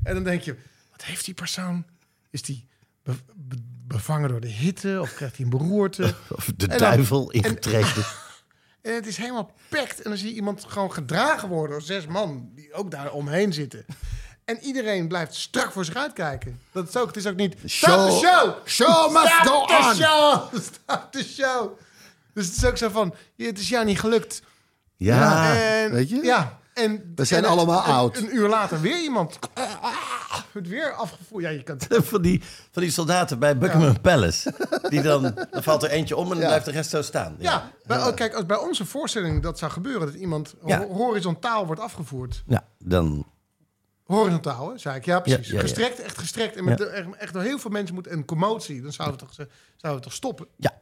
En 0.05 0.15
dan 0.15 0.25
denk 0.25 0.43
je, 0.43 0.57
wat 0.91 1.03
heeft 1.05 1.25
die 1.25 1.35
persoon? 1.35 1.85
Is 2.31 2.43
die 2.43 2.67
be- 3.03 3.13
be- 3.35 3.57
bevangen 3.87 4.29
door 4.29 4.41
de 4.41 4.49
hitte? 4.49 4.99
Of 5.01 5.15
krijgt 5.15 5.37
hij 5.37 5.45
een 5.45 5.51
beroerte? 5.51 6.15
Of 6.37 6.45
de 6.57 6.63
En 6.67 6.69
dan- 6.69 6.79
duivel 6.79 7.31
ingetreden. 7.31 8.05
En 8.83 8.95
het 8.95 9.07
is 9.07 9.17
helemaal 9.17 9.53
pakt. 9.69 10.03
En 10.03 10.11
dan 10.11 10.19
zie 10.19 10.29
je 10.29 10.35
iemand 10.35 10.65
gewoon 10.69 10.93
gedragen 10.93 11.49
worden 11.49 11.71
door 11.71 11.83
zes 11.87 12.07
man... 12.07 12.51
die 12.55 12.73
ook 12.73 12.91
daar 12.91 13.13
omheen 13.13 13.53
zitten. 13.53 13.85
En 14.45 14.59
iedereen 14.61 15.09
blijft 15.09 15.35
strak 15.35 15.73
voor 15.73 15.85
zich 15.85 15.95
uitkijken. 15.95 16.61
Dat 16.73 16.89
is 16.89 16.97
ook, 16.97 17.07
het 17.07 17.17
is 17.17 17.27
ook 17.27 17.37
niet... 17.37 17.57
Stop 17.65 18.09
the 18.09 18.19
show! 18.27 18.55
Show 18.67 19.13
must 19.13 19.27
Stop 19.33 19.47
go 19.47 19.67
the 19.67 19.87
on. 19.89 19.95
show! 19.95 20.49
Stop 20.73 21.09
the 21.11 21.25
show! 21.25 21.79
Dus 22.35 22.47
het 22.47 22.57
is 22.57 22.65
ook 22.65 22.77
zo 22.77 22.89
van... 22.89 23.15
ja, 23.35 23.47
Het 23.47 23.59
is 23.59 23.69
jou 23.69 23.85
niet 23.85 24.01
gelukt. 24.01 24.43
Ja, 24.97 25.55
en, 25.57 25.93
weet 25.93 26.09
je? 26.09 26.17
Ja. 26.23 26.59
En, 26.75 27.13
We 27.15 27.25
zijn 27.25 27.45
en- 27.45 27.51
allemaal 27.51 27.85
en 27.85 27.93
oud. 27.93 28.17
Een 28.17 28.35
uur 28.37 28.49
later 28.49 28.81
weer 28.81 29.03
iemand. 29.03 29.39
Het 30.53 30.69
weer 30.69 30.93
afgevoerd. 30.93 31.45
Ja, 31.45 31.51
je 31.51 31.63
kan... 31.63 31.79
van 32.13 32.23
die, 32.23 32.43
van 32.71 32.83
die 32.83 32.91
soldaten 32.91 33.39
bij 33.39 33.59
Buckingham 33.59 34.01
Palace. 34.01 34.55
Die 34.89 35.03
dan, 35.03 35.23
dan 35.51 35.63
valt 35.63 35.83
er 35.83 35.91
eentje 35.91 36.17
om 36.17 36.23
en 36.25 36.31
dan 36.31 36.39
Ja. 36.41 36.47
blijft 36.47 36.65
de 36.65 36.71
rest 36.71 36.91
zo 36.91 37.03
staan. 37.03 37.37
Ja, 37.39 37.71
bij, 37.87 37.99
oh, 37.99 38.15
kijk, 38.15 38.35
als 38.35 38.47
bij 38.47 38.57
onze 38.59 38.85
voorstelling 38.85 39.43
dat 39.43 39.59
zou 39.59 39.71
gebeuren, 39.73 40.07
dat 40.07 40.15
iemand 40.17 40.55
Ja. 40.67 40.79
ho- 40.79 40.93
horizontaal 40.93 41.67
wordt 41.67 41.81
afgevoerd. 41.81 42.43
Ja, 42.47 42.65
dan... 42.79 43.27
Horizontaal, 44.13 44.71
hè, 44.71 44.79
zei 44.79 44.97
ik. 44.97 45.05
Ja, 45.05 45.21
precies. 45.21 45.47
Ja, 45.47 45.53
ja, 45.53 45.55
ja. 45.55 45.61
Gestrekt, 45.69 46.01
echt 46.01 46.19
gestrekt. 46.19 46.57
En 46.57 46.65
met 46.65 46.79
de- 46.79 46.87
echt, 46.87 47.07
echt 47.19 47.33
door 47.33 47.43
heel 47.43 47.59
veel 47.59 47.71
mensen 47.71 47.95
moet 47.95 48.11
een 48.11 48.25
commotie. 48.25 48.83
Dan 48.83 48.93
zouden 48.93 49.19
we 49.19 49.25
toch, 49.27 49.35
zouden 49.77 50.01
we 50.03 50.07
toch 50.09 50.17
stoppen. 50.17 50.47
Ja. 50.57 50.81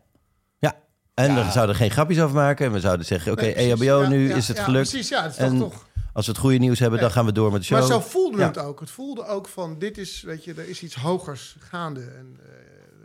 Ja. 0.58 0.76
En 1.14 1.34
we 1.34 1.50
zouden 1.50 1.76
geen 1.76 1.90
grapjes 1.90 2.20
over 2.20 2.34
maken. 2.36 2.66
En 2.66 2.72
we 2.72 2.80
zouden 2.80 3.06
zeggen, 3.06 3.32
oké, 3.32 3.42
Nee, 3.42 3.52
precies. 3.52 3.80
EHBO, 3.80 4.06
nu 4.06 4.32
is 4.32 4.48
het 4.48 4.58
gelukt. 4.58 4.88
precies, 4.90 5.08
ja, 5.08 5.22
het 5.22 5.32
is 5.32 5.38
en 5.38 5.58
toch- 5.58 5.72
toch. 5.72 5.86
als 6.12 6.26
we 6.26 6.32
het 6.32 6.40
goede 6.40 6.58
nieuws 6.58 6.78
hebben, 6.78 7.00
dan 7.00 7.10
gaan 7.10 7.24
we 7.24 7.32
door 7.32 7.50
met 7.52 7.60
de 7.60 7.66
show. 7.66 7.78
Maar 7.78 7.86
zo 7.88 8.00
voelde 8.00 8.38
Ja. 8.38 8.46
het 8.46 8.58
ook. 8.58 8.80
Het 8.80 8.90
voelde 8.90 9.26
ook 9.26 9.48
van, 9.48 9.78
dit 9.78 9.98
is, 9.98 10.22
weet 10.22 10.44
je, 10.44 10.54
er 10.54 10.68
is 10.68 10.82
iets 10.82 10.94
hogers 10.94 11.56
gaande. 11.58 12.00
En, 12.00 12.36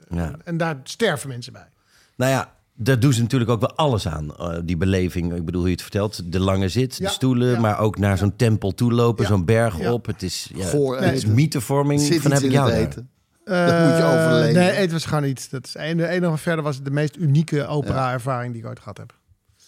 eh, 0.09 0.17
Ja. 0.17 0.36
en 0.43 0.57
daar 0.57 0.80
sterven 0.84 1.30
mensen 1.30 1.53
bij. 1.53 1.67
Nou 2.15 2.32
ja, 2.32 2.53
daar 2.76 2.99
doen 2.99 3.13
ze 3.13 3.21
natuurlijk 3.21 3.51
ook 3.51 3.59
wel 3.59 3.76
alles 3.76 4.07
aan. 4.07 4.36
eh, 4.36 4.57
die 4.63 4.78
beleving, 4.78 5.34
ik 5.34 5.45
bedoel 5.45 5.59
hoe 5.59 5.69
je 5.69 5.76
het 5.76 5.84
vertelt. 5.84 6.32
De 6.32 6.39
lange 6.39 6.69
zit, 6.69 6.95
Ja, 6.97 7.07
de 7.07 7.13
stoelen, 7.13 7.49
ja. 7.51 7.59
maar 7.59 7.80
ook 7.80 7.97
naar 7.97 8.17
zo'n 8.17 8.36
tempel 8.36 8.71
toe 8.73 8.91
lopen, 8.93 9.23
Ja, 9.23 9.30
zo'n 9.30 9.45
berg 9.45 9.80
ja. 9.80 9.93
op. 9.93 10.05
Het 10.05 10.23
is, 10.23 10.51
ja, 10.55 10.65
Goor 10.65 10.97
het 11.01 11.13
is 11.13 11.26
mythevorming 11.26 12.01
van 12.21 12.32
heb 12.32 12.41
ik 12.41 12.51
jou 12.51 12.71
het 12.71 12.88
eten. 12.88 13.09
Dat 13.43 13.88
moet 13.89 13.97
je 13.97 14.03
overleven. 14.03 14.53
Nee, 14.53 14.71
eten 14.71 14.91
was 14.91 15.05
gewoon 15.05 15.23
iets. 15.23 15.49
Dat 15.49 15.65
is 15.65 15.76
een, 15.78 15.97
de 15.97 16.07
enige 16.07 16.38
verder 16.38 16.63
was 16.63 16.76
het 16.76 16.86
de 16.86 16.91
meest 16.91 17.15
unieke 17.15 17.65
opera-ervaring 17.67 18.53
die 18.53 18.61
ik 18.61 18.67
ooit 18.67 18.80
gehad 18.80 18.97
heb. 18.97 19.13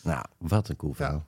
Nou, 0.04 0.26
wat 0.38 0.70
een 0.70 0.76
cool 0.76 0.94
verhaal. 0.94 1.26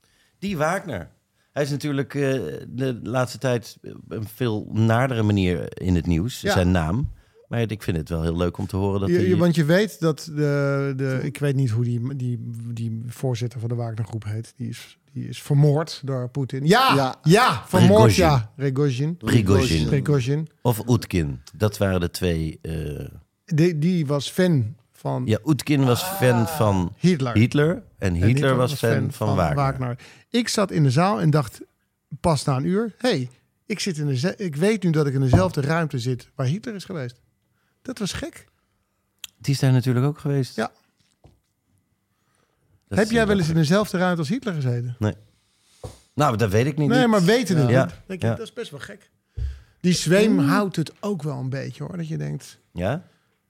Ja. 0.00 0.08
Die 0.38 0.56
Wagner. 0.56 1.08
Hij 1.52 1.62
is 1.62 1.70
natuurlijk 1.70 2.14
eh, 2.14 2.20
de 2.68 3.00
laatste 3.02 3.38
tijd 3.38 3.76
op 3.82 3.96
een 4.08 4.28
veel 4.34 4.68
naardere 4.72 5.22
manier 5.22 5.80
in 5.82 5.94
het 5.94 6.06
nieuws. 6.06 6.40
Ja. 6.40 6.52
Zijn 6.52 6.70
naam. 6.70 7.10
Maar 7.50 7.60
ik 7.70 7.82
vind 7.82 7.96
het 7.96 8.08
wel 8.08 8.22
heel 8.22 8.36
leuk 8.36 8.58
om 8.58 8.66
te 8.66 8.76
horen 8.76 9.00
dat 9.00 9.08
Je- 9.08 9.28
je- 9.28 9.36
want 9.36 9.54
je 9.54 9.64
weet 9.64 10.00
dat 10.00 10.30
de, 10.34 10.92
de... 10.96 11.20
Ik 11.22 11.38
weet 11.38 11.54
niet 11.56 11.70
hoe 11.70 11.84
die, 11.84 12.16
die, 12.16 12.38
die 12.72 13.02
voorzitter 13.06 13.60
van 13.60 13.68
de 13.68 13.74
Wagner-groep 13.74 14.24
heet. 14.24 14.52
Die 14.56 14.68
is, 14.68 14.98
die 15.12 15.28
is 15.28 15.42
vermoord 15.42 16.00
door 16.04 16.28
Poetin. 16.28 16.66
Ja, 16.66 16.94
ja, 16.94 17.14
Ja. 17.22 17.62
vermoord, 17.66 17.90
Prigozhin. 17.90 18.24
ja. 18.24 18.52
Prigozhin. 18.56 19.16
Prigozhin. 19.16 19.86
Prigozhin. 19.86 20.48
Of 20.62 20.88
Oetkin. 20.88 21.40
Dat 21.56 21.78
waren 21.78 22.00
de 22.00 22.10
twee... 22.10 22.58
eh, 22.62 23.04
Die, 23.44 23.78
die 23.78 24.06
was 24.06 24.30
fan 24.30 24.74
van 24.92 25.22
Ja, 25.26 25.38
Oetkin 25.44 25.84
was 25.84 26.02
fan 26.02 26.46
van 26.48 26.94
Hitler. 26.98 27.34
Hitler. 27.36 27.82
En 27.98 28.12
Hitler, 28.12 28.22
En 28.22 28.34
Hitler 28.34 28.56
was 28.56 28.74
fan, 28.74 29.12
van, 29.12 29.34
Wagner. 29.36 29.98
Ik 30.28 30.48
zat 30.48 30.70
in 30.70 30.82
de 30.82 30.90
zaal 30.90 31.20
en 31.20 31.30
dacht 31.30 31.60
pas 32.20 32.44
na 32.44 32.56
een 32.56 32.64
uur... 32.66 32.94
hey, 32.98 33.28
Ik, 33.66 33.80
zit 33.80 33.98
in 33.98 34.06
de, 34.06 34.34
ik 34.36 34.56
weet 34.56 34.82
nu 34.82 34.90
dat 34.90 35.06
ik 35.06 35.14
in 35.14 35.20
dezelfde 35.20 35.60
ruimte 35.60 35.98
zit 35.98 36.28
waar 36.34 36.46
Hitler 36.46 36.74
is 36.74 36.84
geweest. 36.84 37.20
Dat 37.82 37.98
was 37.98 38.12
gek. 38.12 38.46
Die 39.38 39.54
is 39.54 39.60
daar 39.60 39.72
natuurlijk 39.72 40.06
ook 40.06 40.18
geweest. 40.18 40.56
Ja. 40.56 40.70
Dat 42.88 42.98
Heb 42.98 43.10
jij 43.10 43.26
wel 43.26 43.38
eens 43.38 43.48
in 43.48 43.54
dezelfde 43.54 43.98
ruimte 43.98 44.18
als 44.18 44.28
Hitler 44.28 44.54
gezeten? 44.54 44.96
Nee. 44.98 45.14
Nou, 46.14 46.36
dat 46.36 46.50
weet 46.50 46.66
ik 46.66 46.76
niet. 46.76 46.88
Nee, 46.88 47.06
maar 47.06 47.22
weten 47.22 47.56
het 47.56 47.68
Ja. 47.70 47.84
niet. 47.84 47.94
Denk 48.06 48.20
je, 48.22 48.26
Ja. 48.28 48.34
Dat 48.34 48.46
is 48.46 48.52
best 48.52 48.70
wel 48.70 48.80
gek. 48.80 49.10
Die 49.80 49.92
zweem 49.92 50.38
houdt 50.38 50.76
het 50.76 50.92
ook 51.00 51.22
wel 51.22 51.38
een 51.38 51.48
beetje 51.48 51.84
hoor. 51.84 51.96
Dat 51.96 52.08
je 52.08 52.16
denkt, 52.18 52.58
Ja? 52.72 53.02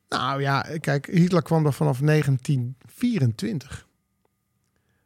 nou 0.09 0.41
ja, 0.41 0.67
kijk, 0.81 1.07
Hitler 1.07 1.43
kwam 1.43 1.67
er 1.67 1.73
vanaf 1.73 2.01
1924. 2.01 3.87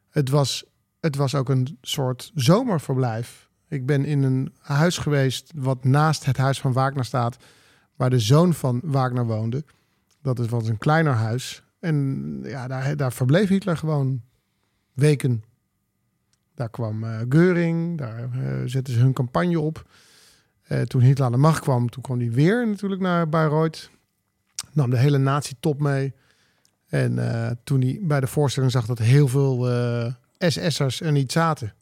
Het 0.09 0.29
was, 0.29 0.63
het 0.99 1.15
was 1.15 1.35
ook 1.35 1.49
een 1.49 1.77
soort 1.81 2.31
zomerverblijf. 2.35 3.49
Ik 3.67 3.85
ben 3.85 4.05
in 4.05 4.23
een 4.23 4.53
huis 4.59 4.97
geweest 4.97 5.51
wat 5.55 5.83
naast 5.83 6.25
het 6.25 6.37
huis 6.37 6.59
van 6.59 6.73
Wagner 6.73 7.05
staat, 7.05 7.37
waar 7.95 8.09
de 8.09 8.19
zoon 8.19 8.53
van 8.53 8.81
Wagner 8.83 9.25
woonde. 9.25 9.63
Dat 10.21 10.39
is 10.39 10.47
was 10.47 10.67
een 10.67 10.77
kleiner 10.77 11.13
huis. 11.13 11.63
En 11.79 12.39
ja, 12.43 12.67
daar, 12.67 12.97
daar 12.97 13.13
verbleef 13.13 13.49
Hitler 13.49 13.77
gewoon 13.77 14.21
weken. 14.93 15.43
Daar 16.55 16.69
kwam 16.69 17.03
eh 17.03 17.19
Geuring, 17.29 17.97
daar 17.97 18.29
eh, 18.33 18.61
zetten 18.65 18.93
ze 18.93 18.99
hun 18.99 19.13
campagne 19.13 19.59
op. 19.59 19.89
Eh, 20.61 20.81
toen 20.81 21.01
Hitler 21.01 21.25
aan 21.25 21.31
de 21.31 21.37
macht 21.37 21.61
kwam, 21.61 21.89
toen 21.89 22.03
kwam 22.03 22.19
hij 22.19 22.31
weer 22.31 22.67
natuurlijk 22.67 23.01
naar 23.01 23.29
Bayreuth. 23.29 23.89
Nam 24.71 24.89
de 24.89 24.97
hele 24.97 25.17
nazi-top 25.17 25.79
mee. 25.79 26.13
En 26.85 27.19
toen 27.63 27.81
hij 27.81 27.99
bij 28.01 28.19
de 28.19 28.27
voorstelling 28.27 28.71
zag 28.71 28.85
dat 28.85 28.97
heel 28.97 29.27
veel 29.27 29.67
SS'ers 30.37 31.01
er 31.01 31.11
niet 31.11 31.31
zaten, 31.31 31.73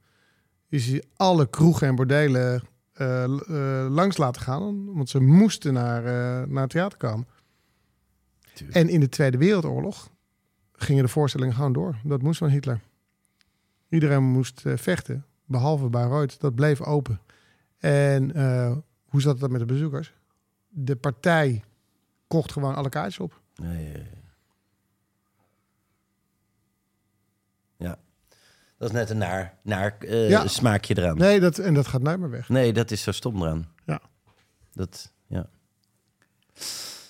is 0.70 0.88
hij 0.88 1.03
alle 1.16 1.49
kroegen 1.49 1.88
en 1.88 1.95
bordelen 1.95 2.64
eh, 2.93 3.23
eh, 3.23 3.91
langs 3.91 4.17
laten 4.17 4.41
gaan. 4.41 4.93
Want 4.93 5.09
ze 5.09 5.19
moesten 5.19 5.73
naar, 5.73 6.05
eh, 6.05 6.47
naar 6.47 6.61
het 6.61 6.71
theater 6.71 6.97
komen. 6.97 7.27
En 8.69 8.89
in 8.89 8.99
de 8.99 9.09
Tweede 9.09 9.37
Wereldoorlog 9.37 10.09
gingen 10.73 11.03
de 11.03 11.09
voorstellingen 11.09 11.55
gewoon 11.55 11.73
door. 11.73 11.95
Dat 12.03 12.21
moest 12.21 12.37
van 12.37 12.49
Hitler. 12.49 12.81
Iedereen 13.89 14.23
moest 14.23 14.61
vechten, 14.65 15.25
behalve 15.45 15.89
Bayreuth. 15.89 16.39
Dat 16.39 16.55
bleef 16.55 16.81
open. 16.81 17.19
En 17.77 18.31
hoe 19.05 19.21
zat 19.21 19.41
het 19.41 19.51
met 19.51 19.59
de 19.59 19.65
bezoekers? 19.65 20.13
De 20.69 20.95
partij 20.95 21.63
kocht 22.27 22.51
gewoon 22.51 22.75
alle 22.75 22.89
kaartjes 22.89 23.19
op. 23.19 23.41
Nee, 23.55 23.91
ja, 23.91 23.97
ja. 23.97 24.05
Ja. 27.77 27.99
Dat 28.84 28.91
is 28.91 28.97
net 28.97 29.09
een 29.09 29.17
naar, 29.17 29.57
naar 29.61 29.95
eh, 29.99 30.29
Ja. 30.29 30.47
smaakje 30.47 30.97
eraan. 30.97 31.17
Nee, 31.17 31.39
dat, 31.39 31.57
en 31.57 31.73
dat 31.73 31.88
gaat 31.88 32.01
nooit 32.01 32.19
meer 32.19 32.29
weg. 32.29 32.49
Nee, 32.49 32.73
dat 32.73 32.91
is 32.91 33.01
zo 33.01 33.11
stom 33.11 33.41
eraan. 33.41 33.67
Ja. 33.86 33.99
Dat, 34.73 35.11
ja. 35.27 35.49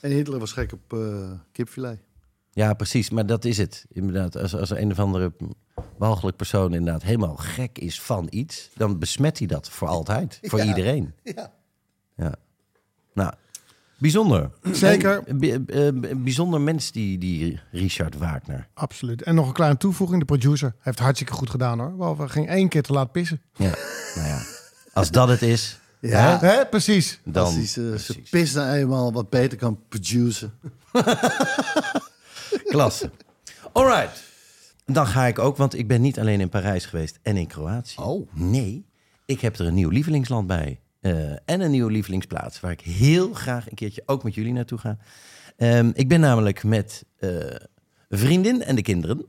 En 0.02 0.12
Hitler 0.12 0.40
was 0.40 0.52
gek 0.52 0.72
op 0.74 0.94
eh 0.94 1.32
kipfilet. 1.52 2.00
ja, 2.52 2.74
precies. 2.74 3.10
Maar 3.10 3.26
dat 3.26 3.46
is 3.46 3.58
het. 3.58 3.86
Inderdaad, 3.90 4.36
als, 4.38 4.56
als 4.56 4.70
een 4.70 4.92
of 4.92 5.00
andere 5.00 5.34
walgelijk 5.98 6.38
persoon 6.38 6.74
inderdaad 6.74 7.04
helemaal 7.04 7.36
gek 7.36 7.78
is 7.80 8.02
van 8.02 8.28
iets... 8.30 8.70
dan 8.76 9.00
besmet 9.00 9.38
hij 9.38 9.48
dat 9.48 9.70
voor 9.70 9.88
altijd. 9.88 10.40
Voor 10.42 10.60
Ja. 10.64 10.66
iedereen. 10.66 11.14
Ja. 11.24 11.54
Ja. 12.16 12.36
Nou, 13.14 13.34
bijzonder. 13.98 14.50
Zeker. 14.72 15.24
En, 15.26 15.42
eh, 15.42 15.88
eh, 15.88 15.94
bijzonder 16.18 16.62
mens, 16.62 16.92
die, 16.92 17.18
die 17.18 17.60
Richard 17.72 18.18
Wagner. 18.18 18.68
Absoluut. 18.74 19.22
En 19.22 19.36
nog 19.36 19.48
een 19.48 19.54
kleine 19.54 19.78
toevoeging. 19.78 20.20
De 20.20 20.26
producer 20.26 20.76
heeft 20.80 21.00
hartstikke 21.00 21.34
goed 21.34 21.50
gedaan 21.50 21.80
hoor. 21.80 21.96
Behalve 21.96 22.30
ging 22.30 22.48
één 22.48 22.70
keer 22.70 22.84
te 22.84 22.94
laat 22.94 23.12
pissen. 23.12 23.42
Ja, 23.54 23.76
nou 24.16 24.28
ja. 24.28 24.42
Als 24.94 25.12
dat 25.12 25.28
het 25.28 25.42
is, 25.42 25.80
Ja. 26.00 26.40
Hè? 26.40 26.66
Precies. 26.66 27.20
dan... 27.24 27.52
Ze, 27.52 27.66
ze 27.66 27.82
precies. 27.90 28.30
pis 28.30 28.54
nou 28.54 28.76
eenmaal 28.76 29.14
wat 29.14 29.30
beter 29.30 29.58
kan 29.58 29.80
produceren. 29.90 30.54
Klasse. 32.72 33.12
Alright. 33.72 34.24
Dan 34.86 35.08
ga 35.08 35.26
ik 35.26 35.40
ook, 35.40 35.58
want 35.58 35.78
ik 35.78 35.88
ben 35.88 36.02
niet 36.02 36.20
alleen 36.20 36.42
in 36.42 36.50
Parijs 36.50 36.86
geweest 36.86 37.20
en 37.22 37.38
in 37.38 37.48
Kroatië. 37.48 38.02
Oh. 38.02 38.28
Nee, 38.34 38.86
ik 39.26 39.42
heb 39.42 39.60
er 39.60 39.66
een 39.66 39.74
nieuw 39.74 39.90
lievelingsland 39.90 40.48
bij. 40.48 40.80
Eh, 41.04 41.32
en 41.32 41.62
een 41.62 41.72
nieuwe 41.72 41.92
lievelingsplaats 41.92 42.60
waar 42.60 42.72
ik 42.72 42.82
heel 42.82 43.34
graag 43.34 43.70
een 43.70 43.76
keertje 43.76 44.04
ook 44.06 44.24
met 44.24 44.36
jullie 44.36 44.54
naartoe 44.54 44.78
ga. 44.78 44.98
Ehm, 45.58 45.92
ik 45.94 46.08
ben 46.08 46.20
namelijk 46.20 46.64
met 46.64 47.04
een 47.20 47.60
vriendin 48.10 48.64
en 48.64 48.76
de 48.76 48.82
kinderen 48.82 49.26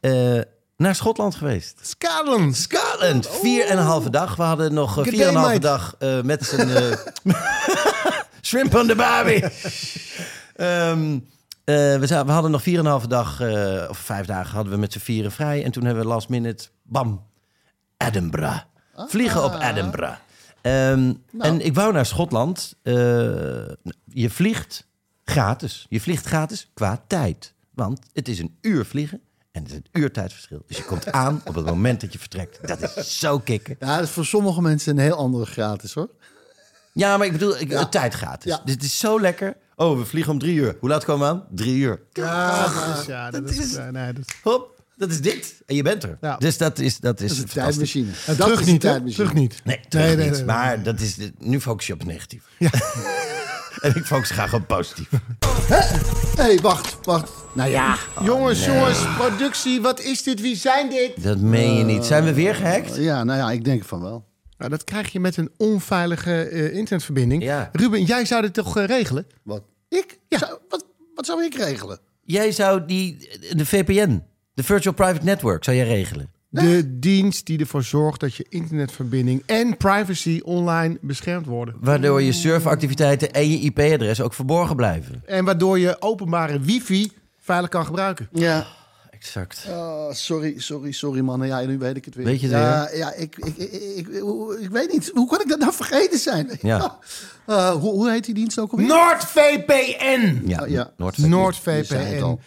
eh, 0.00 0.40
naar 0.76 0.94
Schotland 0.94 1.34
geweest. 1.34 1.78
Scotland. 1.82 2.56
Scotland. 2.56 3.28
Vier 3.28 3.66
en 3.66 3.78
een 3.78 3.84
halve 3.84 4.10
dag. 4.10 4.36
We 4.36 4.42
hadden 4.42 4.74
nog 4.74 4.92
Good 4.92 5.08
vier 5.08 5.22
en 5.22 5.28
een 5.28 5.34
halve 5.34 5.58
dag 5.58 5.96
met 6.22 6.44
z'n... 6.44 6.94
shrimp 8.48 8.74
on 8.74 8.86
the 8.86 8.94
barbie. 8.94 9.44
Ehm, 10.56 11.18
eh, 11.64 11.96
we, 11.96 12.14
hadden 12.32 12.50
nog 12.50 12.62
vier 12.62 12.78
en 12.78 12.84
een 12.84 12.90
halve 12.90 13.08
dag, 13.08 13.40
of 13.88 13.98
vijf 13.98 14.26
dagen 14.26 14.54
hadden 14.54 14.72
we 14.72 14.78
met 14.78 14.92
z'n 14.92 14.98
vieren 14.98 15.32
vrij. 15.32 15.64
En 15.64 15.70
toen 15.70 15.84
hebben 15.84 16.02
we 16.02 16.08
last 16.08 16.28
minute, 16.28 16.68
bam, 16.82 17.26
Edinburgh. 17.96 18.60
Vliegen 18.94 19.44
op 19.44 19.60
Edinburgh. 19.60 20.16
Ehm, 20.66 21.12
En 21.38 21.60
ik 21.64 21.74
wou 21.74 21.92
naar 21.92 22.06
Schotland. 22.06 22.74
Eh, 22.82 22.94
je 24.04 24.30
vliegt 24.30 24.86
gratis. 25.24 25.86
Je 25.88 26.00
vliegt 26.00 26.26
gratis 26.26 26.70
qua 26.74 27.04
tijd. 27.06 27.54
Want 27.74 28.00
het 28.12 28.28
is 28.28 28.38
een 28.38 28.56
uur 28.60 28.84
vliegen 28.84 29.20
en 29.52 29.62
het 29.62 29.70
is 29.70 29.76
een 29.76 29.86
uur 29.92 30.12
tijdverschil. 30.12 30.62
Dus 30.66 30.76
je 30.76 30.84
komt 30.84 31.12
aan 31.12 31.40
op 31.44 31.54
het 31.54 31.64
moment 31.64 32.00
dat 32.00 32.12
je 32.12 32.18
vertrekt. 32.18 32.68
Dat 32.68 32.96
is 32.96 33.18
zo 33.18 33.38
kicken. 33.38 33.76
Ja, 33.80 33.96
dat 33.96 34.04
is 34.04 34.10
voor 34.10 34.24
sommige 34.24 34.62
mensen 34.62 34.96
een 34.96 35.02
heel 35.02 35.16
andere 35.16 35.46
gratis 35.46 35.94
hoor. 35.94 36.10
Ja, 36.92 37.16
maar 37.16 37.26
ik 37.26 37.32
bedoel, 37.32 37.58
ik, 37.60 37.70
tijd 37.90 38.14
gratis. 38.14 38.52
Ja. 38.52 38.60
Dit 38.64 38.82
is 38.82 38.98
zo 38.98 39.20
lekker. 39.20 39.56
Oh, 39.76 39.98
we 39.98 40.04
vliegen 40.04 40.32
om 40.32 40.38
drie 40.38 40.54
uur. 40.54 40.76
Hoe 40.80 40.88
laat 40.88 41.04
komen 41.04 41.28
we 41.28 41.34
aan? 41.34 41.44
Drie 41.50 41.76
uur. 41.76 42.00
Ja, 42.12 42.62
dat 42.88 42.98
is, 42.98 43.06
ja, 43.06 43.30
dat 43.30 43.42
dat 43.42 43.50
is, 43.50 43.58
is- 43.58 43.76
nee, 43.90 44.12
dat, 44.12 44.24
Hop, 44.42 44.75
dat 44.96 45.10
is 45.10 45.20
dit. 45.20 45.62
En 45.66 45.74
je 45.76 45.82
bent 45.82 46.02
er. 46.02 46.18
Ja. 46.20 46.36
Dus 46.36 46.58
dat 46.58 46.78
is, 46.78 46.98
dat 46.98 47.20
is, 47.20 47.28
Dat 47.28 47.36
is 47.36 47.42
een 47.42 47.48
tijdmachine. 47.48 48.10
en 48.26 48.36
dat 48.36 48.46
terug 48.46 48.66
niet, 48.66 48.80
tijdmachine. 48.80 49.14
Terug 49.14 49.34
niet. 49.34 49.60
Nee, 49.64 49.80
terug 49.88 50.06
Nee, 50.06 50.16
nee, 50.16 50.24
niet. 50.24 50.34
nee, 50.34 50.44
nee. 50.44 50.54
maar 50.56 50.82
dat 50.82 51.00
is, 51.00 51.16
nu 51.38 51.60
focus 51.60 51.86
je 51.86 51.92
op 51.92 51.98
het 51.98 52.08
negatief. 52.08 52.42
en 53.82 53.94
ik 53.94 54.04
focus 54.04 54.30
graag 54.30 54.54
op 54.54 54.66
positief. 54.66 55.08
Hé, 55.68 55.76
hey, 56.42 56.58
wacht, 56.60 56.96
wacht. 57.02 57.30
Nou 57.54 57.70
ja. 57.70 57.96
Jongens, 58.22 58.64
jongens, 58.64 59.14
productie, 59.16 59.80
wat 59.80 60.00
is 60.00 60.22
dit? 60.22 60.40
Wie 60.40 60.56
zijn 60.56 60.90
dit? 60.90 61.22
Dat 61.22 61.38
meen 61.38 61.74
je 61.76 61.84
niet. 61.84 62.04
Zijn 62.04 62.24
we 62.24 62.32
weer 62.34 62.54
gehackt? 62.54 62.96
Ja, 62.96 63.24
nou 63.24 63.38
ja, 63.38 63.50
ik 63.50 63.64
denk 63.64 63.84
van 63.84 64.00
wel. 64.00 64.24
Nou, 64.58 64.70
dat 64.70 64.84
krijg 64.84 65.12
je 65.12 65.20
met 65.20 65.36
een 65.36 65.50
onveilige 65.56 66.42
eh, 66.42 66.74
internetverbinding. 66.76 67.42
Ja. 67.42 67.68
Ruben, 67.72 68.04
jij 68.04 68.24
zou 68.24 68.42
dit 68.42 68.54
toch 68.54 68.76
eh, 68.76 68.84
regelen? 68.84 69.26
Wat? 69.42 69.62
Ik? 69.88 70.18
Zou, 70.28 70.58
wat, 70.68 70.84
wat 71.14 71.26
zou 71.26 71.44
ik 71.44 71.54
regelen? 71.54 71.98
Jij 72.22 72.52
zou 72.52 72.86
die, 72.86 73.28
de 73.56 73.66
VPN, 73.66 74.22
de 74.56 74.62
Virtual 74.62 74.94
Private 74.94 75.24
Network, 75.24 75.64
zou 75.64 75.76
jij 75.76 75.86
regelen. 75.86 76.30
De 76.48 76.98
dienst 76.98 77.46
die 77.46 77.58
ervoor 77.58 77.82
zorgt 77.82 78.20
dat 78.20 78.34
je 78.34 78.46
internetverbinding 78.48 79.42
en 79.46 79.76
privacy 79.76 80.40
online 80.44 80.98
beschermd 81.00 81.46
worden. 81.46 81.74
Waardoor 81.80 82.22
je 82.22 82.32
surfactiviteiten 82.32 83.32
en 83.32 83.50
je 83.50 83.58
IP-adres 83.58 84.20
ook 84.20 84.34
verborgen 84.34 84.76
blijven. 84.76 85.22
En 85.26 85.44
waardoor 85.44 85.78
je 85.78 86.02
openbare 86.02 86.60
wifi 86.60 87.12
veilig 87.38 87.70
kan 87.70 87.84
gebruiken. 87.84 88.28
Ja. 88.32 88.66
Exact. 89.10 89.66
Oh, 89.68 90.12
sorry, 90.12 90.54
sorry, 90.58 90.92
sorry 90.92 91.20
mannen. 91.20 91.48
Ja, 91.48 91.60
nu 91.60 91.78
weet 91.78 91.96
ik 91.96 92.04
het 92.04 92.14
weer. 92.14 92.24
Weet 92.24 92.40
je 92.40 92.46
het 92.46 92.56
ja, 92.56 92.90
Ja, 92.94 93.12
ik, 93.12 93.36
ik, 93.36 93.56
ik, 93.56 93.72
ik, 93.72 94.08
ik, 94.08 94.60
ik 94.60 94.70
weet 94.70 94.92
niet. 94.92 95.10
Hoe 95.14 95.28
kan 95.28 95.40
ik 95.40 95.48
dat 95.48 95.58
nou 95.58 95.72
vergeten 95.72 96.18
zijn? 96.18 96.50
Ja. 96.62 96.98
Eh, 97.46 97.70
hoe, 97.82 97.92
hoe 97.92 98.10
heet 98.10 98.24
die 98.24 98.34
dienst 98.34 98.58
ook 98.58 98.70
alweer? 98.70 98.86
NordVPN! 98.86 100.42
Ja, 100.46 100.90
Oh, 100.98 101.08
NordVPN. 101.16 102.38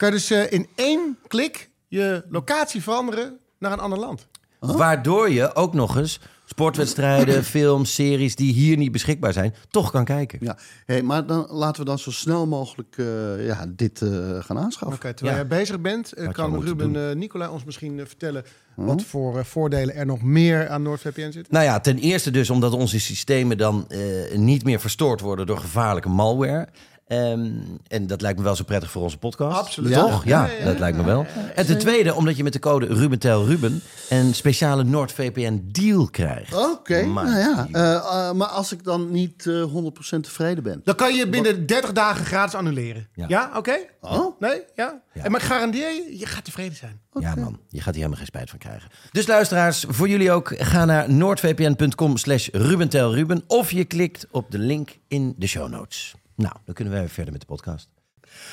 Kan 0.00 0.08
je 0.08 0.14
dus 0.14 0.30
eh, 0.30 0.52
in 0.52 0.66
één 0.74 1.18
klik 1.26 1.70
je 1.88 2.24
locatie 2.28 2.82
veranderen 2.82 3.38
naar 3.58 3.72
een 3.72 3.80
ander 3.80 3.98
land. 3.98 4.26
Waardoor 4.58 5.30
je 5.30 5.54
ook 5.54 5.74
nog 5.74 5.96
eens 5.96 6.20
sportwedstrijden, 6.44 7.44
films, 7.58 7.94
series 7.94 8.36
die 8.36 8.52
hier 8.52 8.76
niet 8.76 8.92
beschikbaar 8.92 9.32
zijn, 9.32 9.54
toch 9.70 9.90
kan 9.90 10.04
kijken. 10.04 10.38
Ja, 10.42 10.58
hey, 10.86 11.02
maar 11.02 11.26
dan 11.26 11.46
laten 11.50 11.80
we 11.80 11.88
dan 11.88 11.98
zo 11.98 12.10
snel 12.10 12.46
mogelijk 12.46 12.94
eh, 12.98 13.46
ja, 13.46 13.66
dit 13.68 14.02
eh, 14.02 14.08
gaan 14.44 14.58
aanschaffen. 14.58 14.98
Oké, 14.98 15.14
terwijl 15.14 15.36
Ja. 15.38 15.42
jij 15.48 15.58
bezig 15.58 15.80
bent, 15.80 16.12
je 16.16 16.32
kan 16.32 16.60
Ruben 16.62 17.08
eh 17.10 17.16
Nicolai 17.16 17.50
ons 17.50 17.64
misschien 17.64 18.06
vertellen 18.06 18.44
wat 18.74 19.02
voor 19.02 19.38
eh, 19.38 19.44
voordelen 19.44 19.94
er 19.94 20.06
nog 20.06 20.22
meer 20.22 20.68
aan 20.68 20.82
NordVPN 20.82 21.30
zitten. 21.30 21.52
Nou 21.52 21.64
ja, 21.64 21.80
ten 21.80 21.98
eerste 21.98 22.30
dus 22.30 22.50
omdat 22.50 22.72
onze 22.72 23.00
systemen 23.00 23.58
dan 23.58 23.88
eh, 23.88 24.00
niet 24.36 24.64
meer 24.64 24.80
verstoord 24.80 25.20
worden 25.20 25.46
door 25.46 25.58
gevaarlijke 25.58 26.08
malware. 26.08 26.68
Ehm, 27.10 27.50
en 27.88 28.06
dat 28.06 28.20
lijkt 28.20 28.38
me 28.38 28.44
wel 28.44 28.56
zo 28.56 28.64
prettig 28.64 28.90
voor 28.90 29.02
onze 29.02 29.18
podcast. 29.18 29.58
Absoluut. 29.58 29.92
Toch? 29.92 30.24
Ja, 30.24 30.44
Ja, 30.44 30.52
ja, 30.52 30.58
ja. 30.58 30.64
dat 30.64 30.78
lijkt 30.78 30.96
me 30.96 31.04
wel. 31.04 31.26
En 31.54 31.66
ten 31.66 31.78
tweede, 31.78 32.14
omdat 32.14 32.36
je 32.36 32.42
met 32.42 32.52
de 32.52 32.58
code 32.58 32.86
RubenTelRuben 32.86 33.82
een 34.08 34.34
speciale 34.34 34.84
NordVPN 34.84 35.60
deal 35.72 36.06
krijgt. 36.10 36.54
Oké, 36.54 37.02
Maar- 37.04 37.24
nou 37.24 37.38
ja. 37.38 37.68
eh, 37.72 37.94
eh, 37.94 38.32
maar 38.34 38.46
als 38.48 38.72
ik 38.72 38.84
dan 38.84 39.10
niet 39.10 39.46
eh 39.46 39.62
100% 39.62 40.24
tevreden 40.24 40.62
ben. 40.62 40.80
Dan 40.84 40.94
kan 40.94 41.14
je 41.14 41.28
binnen 41.28 41.66
30 41.66 41.92
dagen 41.92 42.24
gratis 42.24 42.54
annuleren. 42.54 43.08
Ja. 43.14 43.24
Ja, 43.28 43.50
oké? 43.56 43.76
Oh? 44.00 44.40
Nee? 44.40 44.62
Ja? 44.76 45.00
Ja. 45.14 45.22
En 45.24 45.30
maar 45.30 45.40
ik 45.40 45.46
garandeer 45.46 45.88
je, 45.92 46.18
je 46.18 46.26
gaat 46.26 46.44
tevreden 46.44 46.76
zijn. 46.76 47.00
Ja 47.20 47.34
man, 47.34 47.58
je 47.68 47.76
gaat 47.78 47.84
hier 47.84 47.94
helemaal 47.94 48.16
geen 48.16 48.26
spijt 48.26 48.50
van 48.50 48.58
krijgen. 48.58 48.90
Dus 49.12 49.26
luisteraars, 49.26 49.84
voor 49.88 50.08
jullie 50.08 50.32
ook, 50.32 50.54
ga 50.58 50.84
naar 50.84 51.12
noordvpn.com 51.12 52.16
slash 52.16 52.48
rubentelruben... 52.52 53.42
of 53.46 53.70
je 53.72 53.84
klikt 53.84 54.26
op 54.30 54.50
de 54.50 54.58
link 54.58 54.96
in 55.08 55.34
de 55.36 55.46
show 55.46 55.68
notes. 55.70 56.14
Nou, 56.40 56.54
dan 56.64 56.74
kunnen 56.74 56.92
wij 56.92 57.02
weer 57.02 57.12
verder 57.12 57.32
met 57.32 57.40
de 57.40 57.46
podcast. 57.46 57.88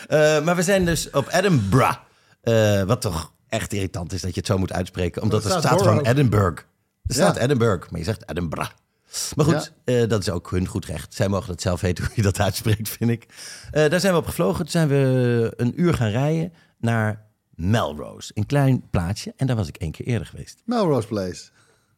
Eh, 0.08 0.44
maar 0.44 0.56
we 0.56 0.62
zijn 0.64 0.86
dus 0.86 1.10
op 1.10 1.28
Edinburgh. 1.32 1.98
Eh, 2.42 2.82
wat 2.84 3.02
toch 3.02 3.34
echt 3.48 3.74
irritant 3.74 4.14
is 4.14 4.22
dat 4.22 4.34
je 4.34 4.38
het 4.40 4.46
zo 4.48 4.58
moet 4.58 4.74
uitspreken. 4.74 5.22
Omdat 5.22 5.44
er 5.44 5.50
staat 5.50 5.64
staat 5.64 5.82
gewoon. 5.82 6.06
Edinburgh. 6.06 6.64
Er 7.06 7.14
staat 7.14 7.36
Ja. 7.36 7.42
Edinburgh, 7.42 7.90
maar 7.90 8.00
je 8.00 8.06
zegt 8.06 8.30
Edinburgh. 8.30 8.72
Maar 9.36 9.46
goed, 9.46 9.74
eh, 9.84 10.08
dat 10.08 10.22
is 10.22 10.30
ook 10.30 10.52
hun 10.52 10.68
goed 10.68 10.86
recht. 10.86 11.14
Zij 11.14 11.28
mogen 11.28 11.52
het 11.52 11.62
zelf 11.62 11.82
weten 11.82 12.04
hoe 12.06 12.14
je 12.16 12.22
dat 12.22 12.40
uitspreekt, 12.40 12.90
vind 12.90 13.10
ik. 13.12 13.26
Daar 13.72 14.00
zijn 14.00 14.14
we 14.14 14.20
op 14.20 14.26
gevlogen. 14.26 14.58
Toen 14.58 14.72
zijn 14.72 14.88
we 14.88 15.54
een 15.58 15.82
uur 15.82 15.94
gaan 15.94 16.10
rijden 16.10 16.54
naar 16.80 17.26
Melrose. 17.56 18.32
Een 18.34 18.46
klein 18.46 18.90
plaatsje. 18.90 19.34
En 19.38 19.48
daar 19.48 19.56
was 19.56 19.68
ik 19.68 19.78
één 19.78 19.92
keer 19.92 20.06
eerder 20.06 20.28
geweest. 20.28 20.62
Melrose 20.66 21.08
Place. 21.08 21.50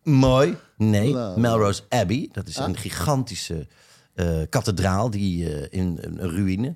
Mooi. 0.04 0.58
Nee, 0.78 1.14
Nou. 1.14 1.40
Melrose 1.40 1.82
Abbey. 1.90 2.30
Dat 2.32 2.48
is 2.48 2.58
een 2.58 2.78
gigantische 2.78 3.68
kathedraal 4.49 5.09
die 5.09 5.53
eh, 5.53 5.80
in 5.80 5.97
een 6.01 6.20
ruïne. 6.30 6.76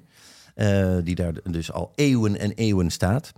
eh, 0.56 0.96
die 1.04 1.16
daar 1.16 1.34
dus 1.50 1.72
al 1.72 1.92
eeuwen 1.96 2.40
en 2.40 2.52
eeuwen 2.52 2.90
staat. 2.92 3.32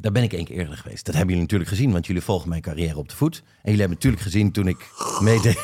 Daar 0.00 0.12
ben 0.12 0.22
ik 0.22 0.32
één 0.32 0.44
keer 0.44 0.56
eerder 0.56 0.76
geweest. 0.76 1.04
Dat 1.04 1.14
hebben 1.14 1.34
jullie 1.34 1.42
natuurlijk 1.50 1.70
gezien, 1.70 1.92
want 1.92 2.06
jullie 2.06 2.22
volgen 2.22 2.48
mijn 2.48 2.60
carrière 2.62 2.96
op 2.96 3.08
de 3.08 3.16
voet. 3.16 3.36
En 3.36 3.42
jullie 3.62 3.78
hebben 3.80 3.96
natuurlijk 3.96 4.22
gezien 4.22 4.52
toen 4.52 4.68
ik 4.68 4.76
meedeed, 5.20 5.58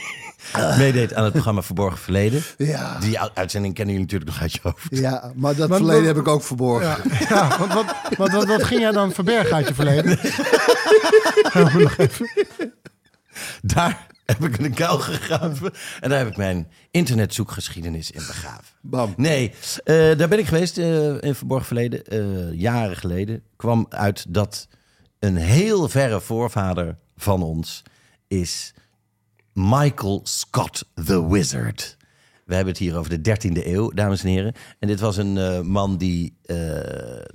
meedeed 0.78 1.14
aan 1.14 1.24
het 1.24 1.32
programma 1.32 1.62
Verborgen 1.62 1.98
Verleden. 1.98 2.42
Ja. 2.58 2.98
Die 2.98 3.20
uitzending 3.20 3.74
kennen 3.74 3.94
jullie 3.94 4.10
natuurlijk 4.10 4.30
nog 4.30 4.40
uit 4.42 4.52
je 4.52 4.58
hoofd. 4.62 4.86
Ja, 4.90 5.32
maar 5.34 5.54
dat 5.56 5.68
Maar 5.68 5.78
verleden 5.78 6.04
wat- 6.04 6.14
heb 6.14 6.24
ik 6.24 6.28
ook 6.32 6.42
verborgen. 6.42 6.88
Ja, 6.88 6.98
ja 7.28 7.58
want 7.58 7.72
wat, 7.72 7.94
wat, 8.16 8.30
wat, 8.30 8.44
wat 8.46 8.64
ging 8.64 8.80
jij 8.80 8.92
dan 8.92 9.12
verbergen 9.12 9.54
uit 9.54 9.68
je 9.68 9.74
verleden? 9.74 10.18
Daar 13.62 14.06
heb 14.38 14.44
ik 14.44 14.58
een 14.58 14.74
kuil 14.74 14.98
gegraven. 14.98 15.72
En 16.00 16.08
daar 16.08 16.18
heb 16.18 16.28
ik 16.28 16.36
mijn 16.36 16.68
internetzoekgeschiedenis 16.90 18.10
in 18.10 18.22
begraven. 18.26 18.74
Bam. 18.80 19.14
Nee, 19.16 19.52
eh, 19.84 19.94
daar 19.94 20.28
ben 20.28 20.38
ik 20.38 20.46
geweest 20.46 20.78
eh, 20.78 21.22
in 21.22 21.34
verborgen 21.34 21.66
verleden. 21.66 22.04
eh, 22.04 22.52
jaren 22.60 22.96
geleden 22.96 23.42
kwam 23.56 23.86
uit 23.88 24.24
dat 24.28 24.68
een 25.18 25.36
heel 25.36 25.88
verre 25.88 26.20
voorvader 26.20 26.96
van 27.16 27.42
ons 27.42 27.82
is 28.28 28.74
Michael 29.52 30.20
Scott 30.22 30.84
the 31.04 31.28
Wizard. 31.28 31.96
We 32.44 32.54
hebben 32.54 32.72
het 32.72 32.82
hier 32.82 32.96
over 32.96 33.22
de 33.22 33.30
13e 33.30 33.66
eeuw, 33.66 33.90
dames 33.90 34.22
en 34.22 34.28
heren. 34.28 34.54
En 34.78 34.88
dit 34.88 35.00
was 35.00 35.16
een 35.16 35.66
man 35.66 35.96
die 35.96 36.36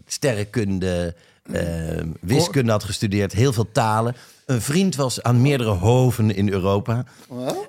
sterrenkunde, 0.06 1.16
wiskunde 2.22 2.72
had 2.72 2.84
gestudeerd, 2.84 3.32
heel 3.34 3.54
veel 3.54 3.72
talen. 3.72 4.16
Een 4.46 4.62
vriend 4.62 4.96
was 4.96 5.24
aan 5.24 5.42
meerdere 5.42 5.70
hoven 5.70 6.36
in 6.36 6.50
Europa. 6.50 7.06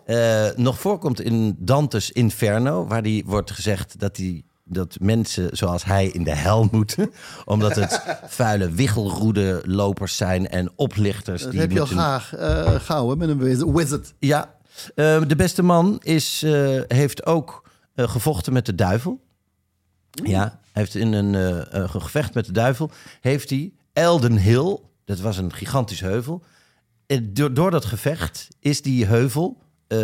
Eh, 0.06 0.46
nog 0.56 0.80
voorkomt 0.80 1.20
in 1.20 1.56
Dante's 1.58 2.10
Inferno, 2.10 2.86
waar 2.86 3.02
die 3.02 3.24
wordt 3.26 3.50
gezegd 3.50 3.98
dat 4.00 4.16
hij 4.16 4.42
dat 4.64 4.96
mensen 5.00 5.56
zoals 5.56 5.84
hij 5.84 6.06
in 6.06 6.24
de 6.24 6.34
hel 6.34 6.68
moeten. 6.72 7.10
Omdat 7.44 7.74
het 7.74 8.02
vuile 8.26 8.70
wiggelroede 8.70 9.62
lopers 9.64 10.16
zijn 10.16 10.48
en 10.48 10.70
oplichters. 10.76 11.42
Dat 11.42 11.50
die 11.50 11.60
heb 11.60 11.70
je 11.70 11.80
al 11.80 11.86
graag 11.86 12.34
eh 12.34 12.74
gauw 12.74 13.08
hè, 13.10 13.16
met 13.16 13.28
een 13.28 13.38
wiz- 13.38 13.62
wizard. 13.66 14.14
ja, 14.18 14.54
eh, 14.94 15.22
de 15.26 15.36
beste 15.36 15.62
man 15.62 15.98
is, 16.02 16.44
heeft 16.88 17.26
ook 17.26 17.68
gevochten 17.96 18.52
met 18.52 18.66
de 18.66 18.74
duivel. 18.74 19.20
Ja, 20.10 20.60
heeft 20.78 20.94
in 20.94 21.12
een 21.12 21.34
eh, 21.34 21.82
eh, 21.82 21.90
gevecht 21.90 22.34
met 22.34 22.46
de 22.46 22.52
duivel, 22.52 22.90
heeft 23.20 23.50
hij 23.50 23.72
Elden 23.92 24.36
Hill, 24.36 24.78
dat 25.04 25.20
was 25.20 25.36
een 25.36 25.52
gigantisch 25.52 26.00
heuvel. 26.00 26.42
En 27.06 27.34
door, 27.34 27.54
door 27.54 27.70
dat 27.70 27.84
gevecht 27.84 28.48
is 28.60 28.82
die 28.82 29.06
heuvel 29.06 29.62
eh, 29.86 29.98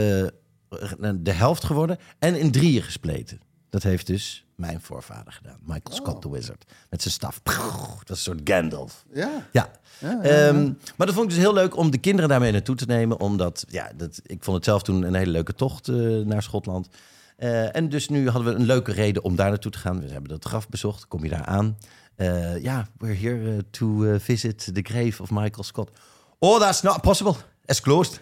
de 1.16 1.32
helft 1.32 1.64
geworden 1.64 1.98
en 2.18 2.38
in 2.38 2.50
drieën 2.50 2.82
gespleten. 2.82 3.40
Dat 3.70 3.82
heeft 3.82 4.06
dus 4.06 4.44
mijn 4.56 4.80
voorvader 4.80 5.32
gedaan, 5.32 5.58
Michael 5.60 5.96
Scott 5.96 6.22
the 6.22 6.30
Wizard. 6.30 6.64
Met 6.90 7.02
zijn 7.02 7.14
staf. 7.14 7.40
Het 7.44 8.08
was 8.08 8.08
een 8.08 8.16
soort 8.16 8.40
Gandalf. 8.44 9.04
Ja. 9.12 9.48
Ja. 9.52 9.70
Ehm, 10.00 10.72
maar 10.96 11.06
dat 11.06 11.14
vond 11.14 11.24
ik 11.24 11.34
dus 11.34 11.38
heel 11.38 11.52
leuk 11.52 11.76
om 11.76 11.90
de 11.90 11.98
kinderen 11.98 12.28
daarmee 12.28 12.52
naartoe 12.52 12.76
te 12.76 12.86
nemen. 12.86 13.20
Omdat, 13.20 13.64
ja, 13.68 13.90
dat, 13.96 14.20
ik 14.22 14.44
vond 14.44 14.56
het 14.56 14.64
zelf 14.64 14.82
toen 14.82 15.02
een 15.02 15.14
hele 15.14 15.30
leuke 15.30 15.54
tocht 15.54 15.88
eh, 15.88 15.96
naar 16.18 16.42
Schotland. 16.42 16.88
Eh, 17.36 17.76
en 17.76 17.88
dus 17.88 18.08
nu 18.08 18.28
hadden 18.30 18.52
we 18.52 18.58
een 18.60 18.66
leuke 18.66 18.92
reden 18.92 19.22
om 19.24 19.36
daar 19.36 19.48
naartoe 19.48 19.70
te 19.72 19.78
gaan. 19.78 20.00
We 20.00 20.10
hebben 20.10 20.28
dat 20.30 20.44
graf 20.44 20.68
bezocht. 20.68 21.08
Kom 21.08 21.22
je 21.22 21.28
daar 21.30 21.44
aan? 21.44 21.78
Eh, 22.16 22.62
Ja, 22.62 22.88
we're 22.98 23.14
here 23.16 23.50
eh, 23.56 23.58
to 23.70 24.18
visit 24.18 24.70
the 24.74 24.80
grave 24.82 25.22
of 25.22 25.30
Michael 25.30 25.62
Scott. 25.64 25.90
Oh, 26.38 26.60
that's 26.60 26.82
not 26.82 27.00
possible. 27.00 27.34
It's 27.66 27.80
closed. 27.80 28.20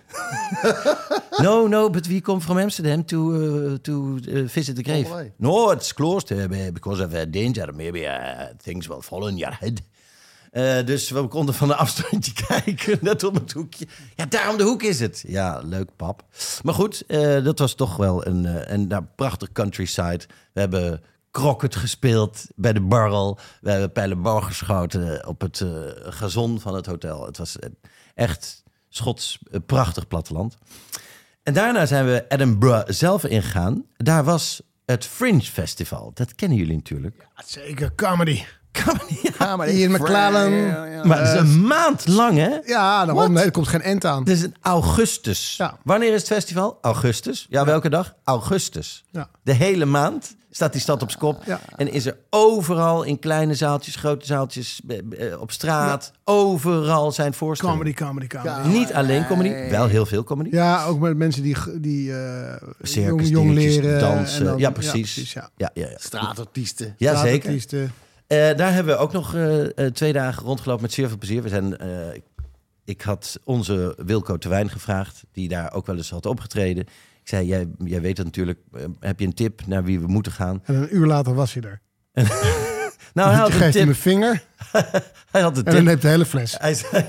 no, 1.43 1.67
no, 1.67 1.91
but 1.91 2.07
we 2.07 2.21
come 2.21 2.41
from 2.41 2.59
Amsterdam 2.59 3.05
to 3.05 3.33
uh, 3.33 3.75
to 3.83 4.19
uh, 4.29 4.45
visit 4.47 4.77
the 4.77 4.83
grave. 4.83 5.11
away. 5.11 5.33
No, 5.37 5.71
it's 5.73 5.93
closed 5.93 6.31
uh, 6.31 6.47
because 6.73 7.03
of 7.05 7.31
danger. 7.31 7.75
Maybe 7.75 7.99
uh, 8.07 8.55
things 8.63 8.87
will 8.87 9.03
fall 9.03 9.25
on 9.25 9.37
your 9.37 9.53
head. 9.53 9.83
Eh, 10.53 10.85
dus 10.85 11.11
we 11.11 11.29
konden 11.29 11.55
van 11.55 11.71
een 11.71 11.77
afstandje 11.77 12.33
kijken 12.47 12.99
net 13.01 13.25
om 13.25 13.35
het 13.35 13.53
hoekje. 13.53 13.87
Ja, 14.15 14.27
daar 14.27 14.51
om 14.51 14.57
de 14.57 14.63
hoek 14.63 14.83
is 14.83 15.01
het. 15.01 15.25
Ja, 15.27 15.61
leuk 15.65 15.97
pap. 15.97 16.25
Maar 16.63 16.75
goed, 16.75 17.07
eh, 17.07 17.45
dat 17.45 17.59
was 17.59 17.75
toch 17.75 17.97
wel 17.97 18.27
een, 18.27 18.47
eh, 18.47 18.73
een 18.73 18.89
daar 18.89 19.05
prachtig 19.05 19.53
countryside. 19.53 20.21
We 20.53 20.61
hebben 20.61 21.03
croquet 21.31 21.77
gespeeld 21.77 22.47
bij 22.55 22.73
de 22.73 22.81
barrel. 22.81 23.39
We 23.61 23.71
hebben 23.71 23.93
pijlenboog 23.93 24.47
geschoten 24.47 25.27
op 25.27 25.41
het 25.41 25.65
gazon 25.95 26.61
van 26.61 26.75
het 26.75 26.87
hotel. 26.87 27.27
Het 27.27 27.39
was 27.39 27.57
echt 28.15 28.63
Schots 28.89 29.39
prachtig 29.67 30.09
platteland. 30.09 30.57
En 31.43 31.55
daarna 31.55 31.87
zijn 31.87 32.07
we 32.07 32.25
Edinburgh 32.29 32.91
zelf 32.91 33.25
ingegaan. 33.25 33.85
Daar 33.97 34.25
was 34.25 34.63
het 34.85 35.07
Fringe 35.07 35.43
Festival. 35.43 36.11
Dat 36.15 36.35
kennen 36.35 36.59
jullie 36.59 36.77
natuurlijk. 36.77 37.27
Zeker, 37.45 37.95
comedy. 37.95 38.43
Ja, 39.39 39.66
Ian 39.66 39.91
McClellan. 39.93 40.66
maar 41.07 41.18
het 41.20 41.29
is 41.35 41.41
een 41.41 41.66
maand 41.66 42.09
lang, 42.09 42.37
hè? 42.37 42.49
Ja, 42.64 43.05
daarom. 43.05 43.33
Nee, 43.33 43.45
er 43.45 43.51
komt 43.51 43.68
geen 43.68 43.83
end 43.83 44.05
aan. 44.05 44.18
Het 44.18 44.29
is 44.29 44.43
in 44.43 44.55
augustus. 44.61 45.55
Ja. 45.59 45.77
Wanneer 45.85 46.09
is 46.12 46.18
het 46.18 46.27
festival? 46.27 46.79
Augustus. 46.81 47.47
Ja, 47.51 47.64
welke 47.64 47.89
dag? 47.91 48.14
Augustus. 48.25 49.05
Ja. 49.11 49.29
De 49.43 49.53
hele 49.53 49.85
maand 49.85 50.35
staat 50.51 50.73
die 50.73 50.81
stad 50.81 51.03
op 51.03 51.11
z'n 51.11 51.18
kop. 51.18 51.43
Ja. 51.45 51.61
En 51.77 51.93
is 51.93 52.07
er 52.07 52.16
overal 52.31 53.03
in 53.03 53.18
kleine 53.18 53.55
zaaltjes, 53.55 53.97
grote 53.97 54.27
zaaltjes, 54.27 54.81
eh, 54.89 55.33
eh, 55.33 55.41
op 55.41 55.51
straat. 55.53 56.12
Overal 56.25 57.12
zijn 57.12 57.35
voorstellingen. 57.35 57.81
Comedy, 57.81 57.99
comedy, 58.05 58.27
comedy. 58.27 58.49
Ja. 58.49 58.66
Niet 58.66 58.93
alleen 58.93 59.27
comedy, 59.27 59.70
wel 59.70 59.87
heel 59.87 60.07
veel 60.07 60.25
comedy. 60.25 60.49
Ja, 60.53 60.85
ook 60.85 60.99
met 61.01 61.16
mensen 61.16 61.43
die, 61.43 61.57
die 61.81 62.12
eh, 62.16 62.55
Circus, 62.83 63.29
jong, 63.29 63.53
leren. 63.53 64.01
dansen. 64.01 64.39
en 64.39 64.45
dan- 64.45 64.59
ja, 64.59 64.70
precies. 64.70 65.33
ja. 65.33 65.49
Ja, 65.57 65.70
ja, 65.75 65.87
ja. 65.89 65.97
Straatartiesten. 65.99 66.95
Ja, 66.99 67.16
zeker. 67.16 67.29
Straatartiesten. 67.31 67.93
Eh, 68.33 68.57
daar 68.57 68.72
hebben 68.72 68.95
we 68.95 69.01
ook 69.01 69.12
nog 69.12 69.35
eh, 69.35 69.62
eh, 69.78 69.93
twee 69.93 70.12
dagen 70.12 70.43
rondgelopen 70.45 70.83
met 70.83 70.93
zeer 70.93 71.09
veel 71.09 71.18
plezier. 71.18 71.43
We 71.43 71.49
zijn, 71.49 71.76
eh, 71.78 72.14
ik, 72.14 72.22
ik 72.85 73.03
had 73.03 73.41
onze 73.45 73.99
Wilco 74.07 74.37
Terwijn 74.39 74.70
gevraagd, 74.70 75.22
die 75.33 75.49
daar 75.49 75.72
ook 75.72 75.87
wel 75.87 75.97
eens 75.97 76.11
had 76.11 76.26
opgetreden. 76.26 76.83
Ik 77.22 77.28
zei, 77.28 77.47
jij, 77.47 77.66
jij 77.85 78.01
weet 78.01 78.16
het 78.16 78.26
natuurlijk, 78.26 78.59
heb 79.01 79.20
je 79.20 79.26
een 79.26 79.35
tip 79.35 79.66
naar 79.66 79.85
wie 79.85 80.01
we 80.01 80.07
moeten 80.07 80.33
gaan? 80.33 80.61
En 80.64 80.74
een 80.74 80.97
uur 80.97 81.07
later 81.07 81.35
was 81.35 81.55
hij 81.55 81.62
er. 81.62 81.80
Nou, 83.14 83.30
hij 83.30 83.39
had 83.39 83.49
je 83.49 83.55
een 83.55 83.61
geeft 83.61 83.74
hem 83.74 83.89
een 83.89 83.93
tip. 83.95 84.03
vinger 84.03 84.43
Hij 85.33 85.41
had 85.43 85.51
een 85.57 85.64
en 85.64 85.64
dan 85.64 85.74
tip. 85.74 85.85
neemt 85.85 86.03
de 86.03 86.09
hele 86.09 86.24
fles. 86.24 86.57
Hij 86.59 86.74
zei, 86.74 87.05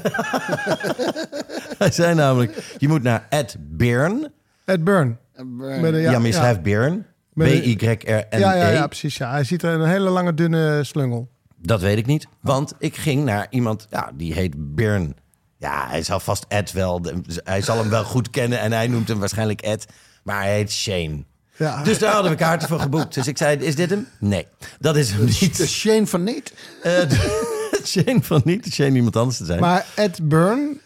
hij 1.78 1.92
zei 1.92 2.16
namelijk, 2.16 2.76
je 2.78 2.88
moet 2.88 3.04
naar 3.04 3.26
Ed 3.30 3.56
Bearn. 3.60 4.32
Ed 4.66 4.84
Burn. 4.84 5.18
Met 5.36 5.94
een- 5.94 6.00
Ja, 6.00 6.12
maar 6.18 6.28
je 6.28 6.34
schrijft 6.34 6.58
een- 6.58 7.06
B-Y-R-N-E. 7.34 8.38
Ja, 8.40 8.54
ja, 8.56 8.70
ja, 8.70 8.88
precies. 8.88 9.18
Ja. 9.18 9.32
Hij 9.32 9.44
ziet 9.44 9.64
er 9.64 9.74
een 9.80 9.88
hele 9.88 10.10
lange, 10.10 10.34
dunne 10.34 10.84
slungel. 10.84 11.30
Dat 11.58 11.82
weet 11.82 11.98
ik 11.98 12.06
niet. 12.06 12.28
Want 12.42 12.74
ik 12.80 12.96
ging 12.96 13.24
naar 13.24 13.48
iemand, 13.50 13.88
ja, 13.90 14.12
die 14.14 14.34
heet 14.34 14.76
Björn. 14.76 15.16
Ja, 15.58 15.88
hij 15.90 16.04
zal 16.04 16.20
vast 16.20 16.46
Ed 16.48 16.72
wel. 16.72 17.02
de- 17.02 17.22
Hij 17.44 17.62
zal 17.62 17.78
hem 17.78 17.90
wel 17.90 18.04
goed 18.04 18.30
kennen 18.30 18.60
en 18.60 18.72
hij 18.72 18.88
noemt 18.88 19.08
hem 19.08 19.20
waarschijnlijk 19.20 19.62
Ed. 19.62 19.86
Maar 20.24 20.42
hij 20.42 20.54
heet 20.56 20.72
Shane. 20.72 21.24
Ja. 21.58 21.84
Dus 21.84 22.00
daar 22.00 22.14
hadden 22.14 22.32
we 22.32 22.38
kaarten 22.38 22.68
voor 22.68 22.80
geboekt. 22.80 23.14
Dus 23.14 23.28
ik 23.28 23.38
zei, 23.38 23.58
is 23.58 23.76
dit 23.76 23.90
hem? 23.90 24.08
Nee, 24.20 24.48
dat 24.80 24.96
is 24.96 25.12
hem 25.12 25.26
De 25.26 25.38
niet. 25.42 25.56
Shane 25.68 26.08
van 26.08 26.24
Niet. 26.24 26.54
Eh, 26.84 26.94
Shane 27.86 28.20
van 28.22 28.42
niet, 28.46 28.68
Shane 28.74 28.96
iemand 28.96 29.16
anders 29.16 29.38
te 29.38 29.46
zijn. 29.46 29.60
Maar 29.60 29.86
Ed 29.96 30.28
Burn, 30.30 30.80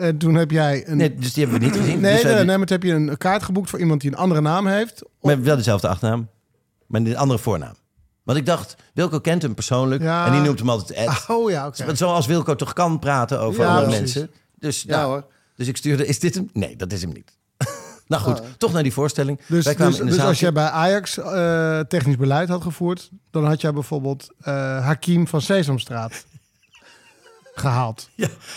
eh, 0.00 0.08
toen 0.08 0.34
heb 0.34 0.50
jij 0.50 0.88
een... 0.88 0.96
nee, 0.96 1.14
dus 1.14 1.32
die 1.32 1.42
hebben 1.44 1.60
we 1.62 1.66
niet 1.68 1.76
gezien. 1.76 2.00
nee, 2.00 2.14
dus 2.14 2.22
nee, 2.22 2.34
nee, 2.44 2.56
maar 2.58 2.66
toen 2.66 2.76
heb 2.80 2.82
je 2.82 2.92
een 2.92 3.16
kaart 3.18 3.42
geboekt 3.42 3.70
voor 3.70 3.78
iemand 3.78 4.00
die 4.00 4.10
een 4.10 4.16
andere 4.16 4.40
naam 4.40 4.66
heeft. 4.66 5.02
maar 5.20 5.42
wel 5.42 5.56
dezelfde 5.56 5.88
achternaam. 5.88 6.28
maar 6.86 7.00
een 7.00 7.16
andere 7.16 7.38
voornaam. 7.40 7.74
Want 8.22 8.38
ik 8.38 8.46
dacht, 8.46 8.76
Wilco 8.94 9.20
kent 9.20 9.42
hem 9.42 9.54
persoonlijk 9.54 10.02
Ja. 10.02 10.26
en 10.26 10.32
die 10.32 10.40
noemt 10.40 10.58
hem 10.58 10.70
altijd 10.70 10.98
Ed. 10.98 11.24
Oh 11.28 11.50
ja, 11.50 11.66
oké. 11.66 11.84
Want 11.84 11.98
Zoals 11.98 12.26
Wilco 12.26 12.54
toch 12.54 12.72
kan 12.72 12.98
praten 12.98 13.40
over 13.40 13.62
Ja, 13.62 13.68
andere 13.68 13.86
precies. 13.86 14.14
mensen. 14.14 14.30
Dus, 14.58 14.82
Ja, 14.82 14.96
nou, 14.96 15.08
hoor. 15.10 15.24
dus 15.56 15.68
ik 15.68 15.76
stuurde, 15.76 16.06
is 16.06 16.18
dit 16.18 16.34
hem? 16.34 16.48
Nee, 16.52 16.76
dat 16.76 16.92
is 16.92 17.00
hem 17.02 17.12
niet. 17.12 17.36
nou 18.06 18.22
goed, 18.22 18.42
toch 18.58 18.72
naar 18.72 18.82
die 18.82 18.92
voorstelling. 18.92 19.40
Dus, 19.48 19.64
Wij 19.64 19.74
kwamen 19.74 19.92
dus, 19.92 20.00
in 20.00 20.06
de 20.06 20.12
dus 20.12 20.22
als 20.24 20.40
jij 20.40 20.52
bij 20.52 20.68
Ajax 20.68 21.18
eh, 21.18 21.80
technisch 21.80 22.16
beleid 22.16 22.48
had 22.48 22.62
gevoerd, 22.62 23.10
dan 23.30 23.44
had 23.46 23.60
jij 23.60 23.72
bijvoorbeeld 23.72 24.28
eh, 24.40 24.54
Hakim 24.84 25.26
van 25.26 25.40
Sesamstraat 25.40 26.24
gehaald. 27.60 28.08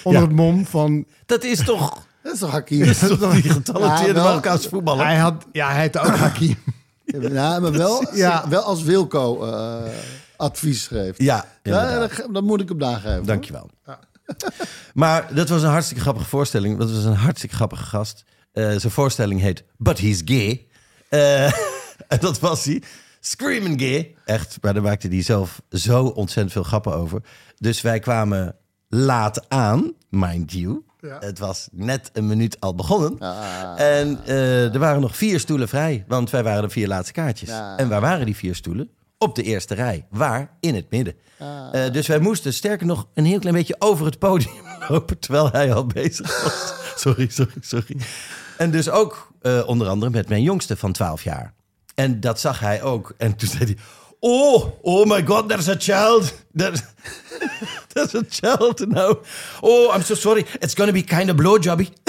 Onder 0.04 0.22
Ja. 0.22 0.28
het 0.28 0.36
mom 0.36 0.66
van. 0.66 1.06
Dat 1.26 1.44
is 1.44 1.64
toch, 1.66 2.06
Dat 2.24 2.34
is 2.34 2.40
toch 2.40 2.52
Hakim? 2.52 2.80
dat 2.80 2.88
is 2.88 3.00
toch 3.00 3.34
die 3.42 3.50
getalenteerde 3.52 4.20
Ja. 4.20 4.24
Marokkaanse 4.26 4.70
voetballer? 4.70 5.06
Hij 5.06 5.18
had, 5.18 5.46
ja, 5.52 5.70
hij 5.72 5.80
heette 5.82 6.00
ook 6.00 6.16
Hakim. 6.16 6.58
Ja, 7.06 7.60
maar 7.60 7.72
wel, 7.72 8.06
Ja. 8.16 8.46
wel 8.50 8.62
als 8.62 8.84
Wilco 8.84 9.46
eh, 9.46 9.82
advies 10.38 10.88
geeft. 10.88 11.22
Ja, 11.22 11.46
Ja, 11.64 12.00
dat, 12.00 12.28
dat 12.32 12.44
moet 12.44 12.62
ik 12.62 12.70
hem 12.70 12.78
nageven. 12.78 13.26
Dankjewel. 13.26 13.70
Maar 14.94 15.34
dat 15.36 15.50
was 15.50 15.62
een 15.62 15.70
hartstikke 15.70 16.02
grappige 16.02 16.26
voorstelling. 16.28 16.78
Dat 16.78 16.92
was 16.92 17.04
een 17.04 17.14
hartstikke 17.16 17.56
grappige 17.56 17.84
gast. 17.84 18.24
Eh, 18.52 18.64
zijn 18.64 18.92
voorstelling 18.92 19.42
heet 19.42 19.64
But 19.78 20.00
He's 20.00 20.22
Gay. 20.26 20.68
Eh, 21.10 21.46
en 22.08 22.20
dat 22.20 22.40
was 22.40 22.66
hij. 22.66 22.82
Screaming 23.20 23.82
gay. 23.82 24.16
Echt, 24.26 24.58
maar 24.62 24.74
daar 24.74 24.84
maakte 24.84 25.08
hij 25.08 25.22
zelf 25.22 25.62
zo 25.70 26.06
ontzettend 26.06 26.52
veel 26.54 26.64
grappen 26.64 26.94
over. 26.96 27.22
Dus 27.58 27.82
wij 27.82 28.00
kwamen 28.00 28.56
laat 28.94 29.50
aan, 29.50 29.94
mind 30.10 30.52
you. 30.52 30.84
Ja. 31.00 31.18
Het 31.20 31.40
was 31.40 31.68
net 31.72 32.10
een 32.14 32.28
minuut 32.28 32.60
al 32.60 32.76
begonnen. 32.76 33.20
En 33.78 34.20
eh, 34.26 34.74
er 34.74 34.80
waren 34.80 35.02
nog 35.02 35.16
vier 35.16 35.40
stoelen 35.40 35.68
vrij, 35.68 36.04
want 36.08 36.30
wij 36.30 36.44
waren 36.44 36.62
de 36.62 36.70
vier 36.70 36.88
laatste 36.88 37.14
kaartjes. 37.14 37.50
En 37.78 37.90
waar 37.90 38.02
waren 38.02 38.26
die 38.26 38.36
vier 38.36 38.56
stoelen? 38.56 38.90
Op 39.18 39.36
de 39.36 39.44
eerste 39.44 39.74
rij. 39.74 40.06
Waar? 40.10 40.52
In 40.60 40.76
het 40.76 40.90
midden. 40.90 41.16
Eh, 41.38 41.92
dus 41.92 42.08
wij 42.08 42.20
moesten 42.20 42.54
sterker 42.54 42.86
nog 42.86 43.08
een 43.14 43.26
heel 43.26 43.40
klein 43.40 43.56
beetje 43.56 43.76
over 43.80 44.06
het 44.06 44.20
podium 44.20 44.66
lopen, 44.90 45.20
terwijl 45.20 45.52
hij 45.52 45.74
al 45.74 45.86
bezig 45.86 46.44
was. 46.44 46.74
sorry, 47.04 47.30
sorry, 47.30 47.54
sorry. 47.60 47.98
En 48.58 48.72
dus 48.72 48.90
ook 48.90 49.32
eh, 49.42 49.64
onder 49.66 49.88
andere 49.88 50.12
met 50.12 50.30
mijn 50.30 50.42
jongste 50.42 50.78
van 50.78 50.92
12 50.92 51.24
jaar. 51.24 51.54
En 51.96 52.20
dat 52.20 52.40
zag 52.40 52.60
hij 52.60 52.82
ook. 52.82 53.14
En 53.18 53.36
toen 53.36 53.50
zei 53.50 53.64
hij... 53.64 53.78
Oh, 54.26 54.66
oh 54.82 55.06
my 55.06 55.26
god, 55.26 55.50
there's 55.50 55.68
a 55.68 55.76
child. 55.78 56.34
There's, 56.56 56.82
there's 57.96 58.16
a 58.16 58.24
child 58.24 58.88
now. 58.88 59.20
Oh, 59.62 59.92
I'm 59.94 60.02
so 60.02 60.16
sorry. 60.16 60.46
It's 60.60 60.74
gonna 60.74 60.92
be 60.92 61.04
kind 61.04 61.30
of 61.30 61.36
blowjobby. 61.36 61.90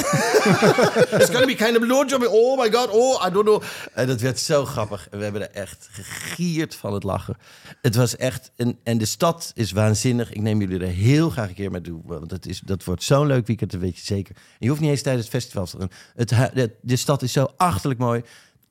It's 1.12 1.30
gonna 1.30 1.46
be 1.46 1.54
kind 1.54 1.76
of 1.76 1.82
blowjobby. 1.82 2.26
Oh 2.28 2.56
my 2.56 2.68
god, 2.68 2.88
oh, 2.92 3.26
I 3.26 3.30
don't 3.30 3.44
know. 3.44 3.62
En 3.94 4.06
dat 4.06 4.20
werd 4.20 4.40
zo 4.40 4.64
grappig. 4.64 5.08
We 5.10 5.22
hebben 5.22 5.42
er 5.42 5.50
echt 5.50 5.88
gegierd 5.92 6.74
van 6.74 6.92
het 6.92 7.02
lachen. 7.02 7.36
Het 7.82 7.94
was 7.94 8.16
echt... 8.16 8.50
Een, 8.56 8.78
en 8.82 8.98
de 8.98 9.04
stad 9.04 9.52
is 9.54 9.72
waanzinnig. 9.72 10.32
Ik 10.32 10.40
neem 10.40 10.60
jullie 10.60 10.80
er 10.80 10.86
heel 10.86 11.30
graag 11.30 11.48
een 11.48 11.54
keer 11.54 11.70
mee 11.70 11.80
toe. 11.80 12.00
Want 12.04 12.30
het 12.30 12.46
is, 12.46 12.60
dat 12.60 12.84
wordt 12.84 13.02
zo'n 13.02 13.26
leuk 13.26 13.46
weekend, 13.46 13.70
dat 13.70 13.80
weet 13.80 13.96
je 13.96 14.04
zeker. 14.04 14.36
Je 14.58 14.68
hoeft 14.68 14.80
niet 14.80 14.90
eens 14.90 15.02
tijdens 15.02 15.26
het 15.26 15.34
festival 15.34 15.66
te 16.14 16.34
gaan. 16.34 16.50
De, 16.54 16.70
de 16.80 16.96
stad 16.96 17.22
is 17.22 17.32
zo 17.32 17.48
achterlijk 17.56 18.00
mooi 18.00 18.22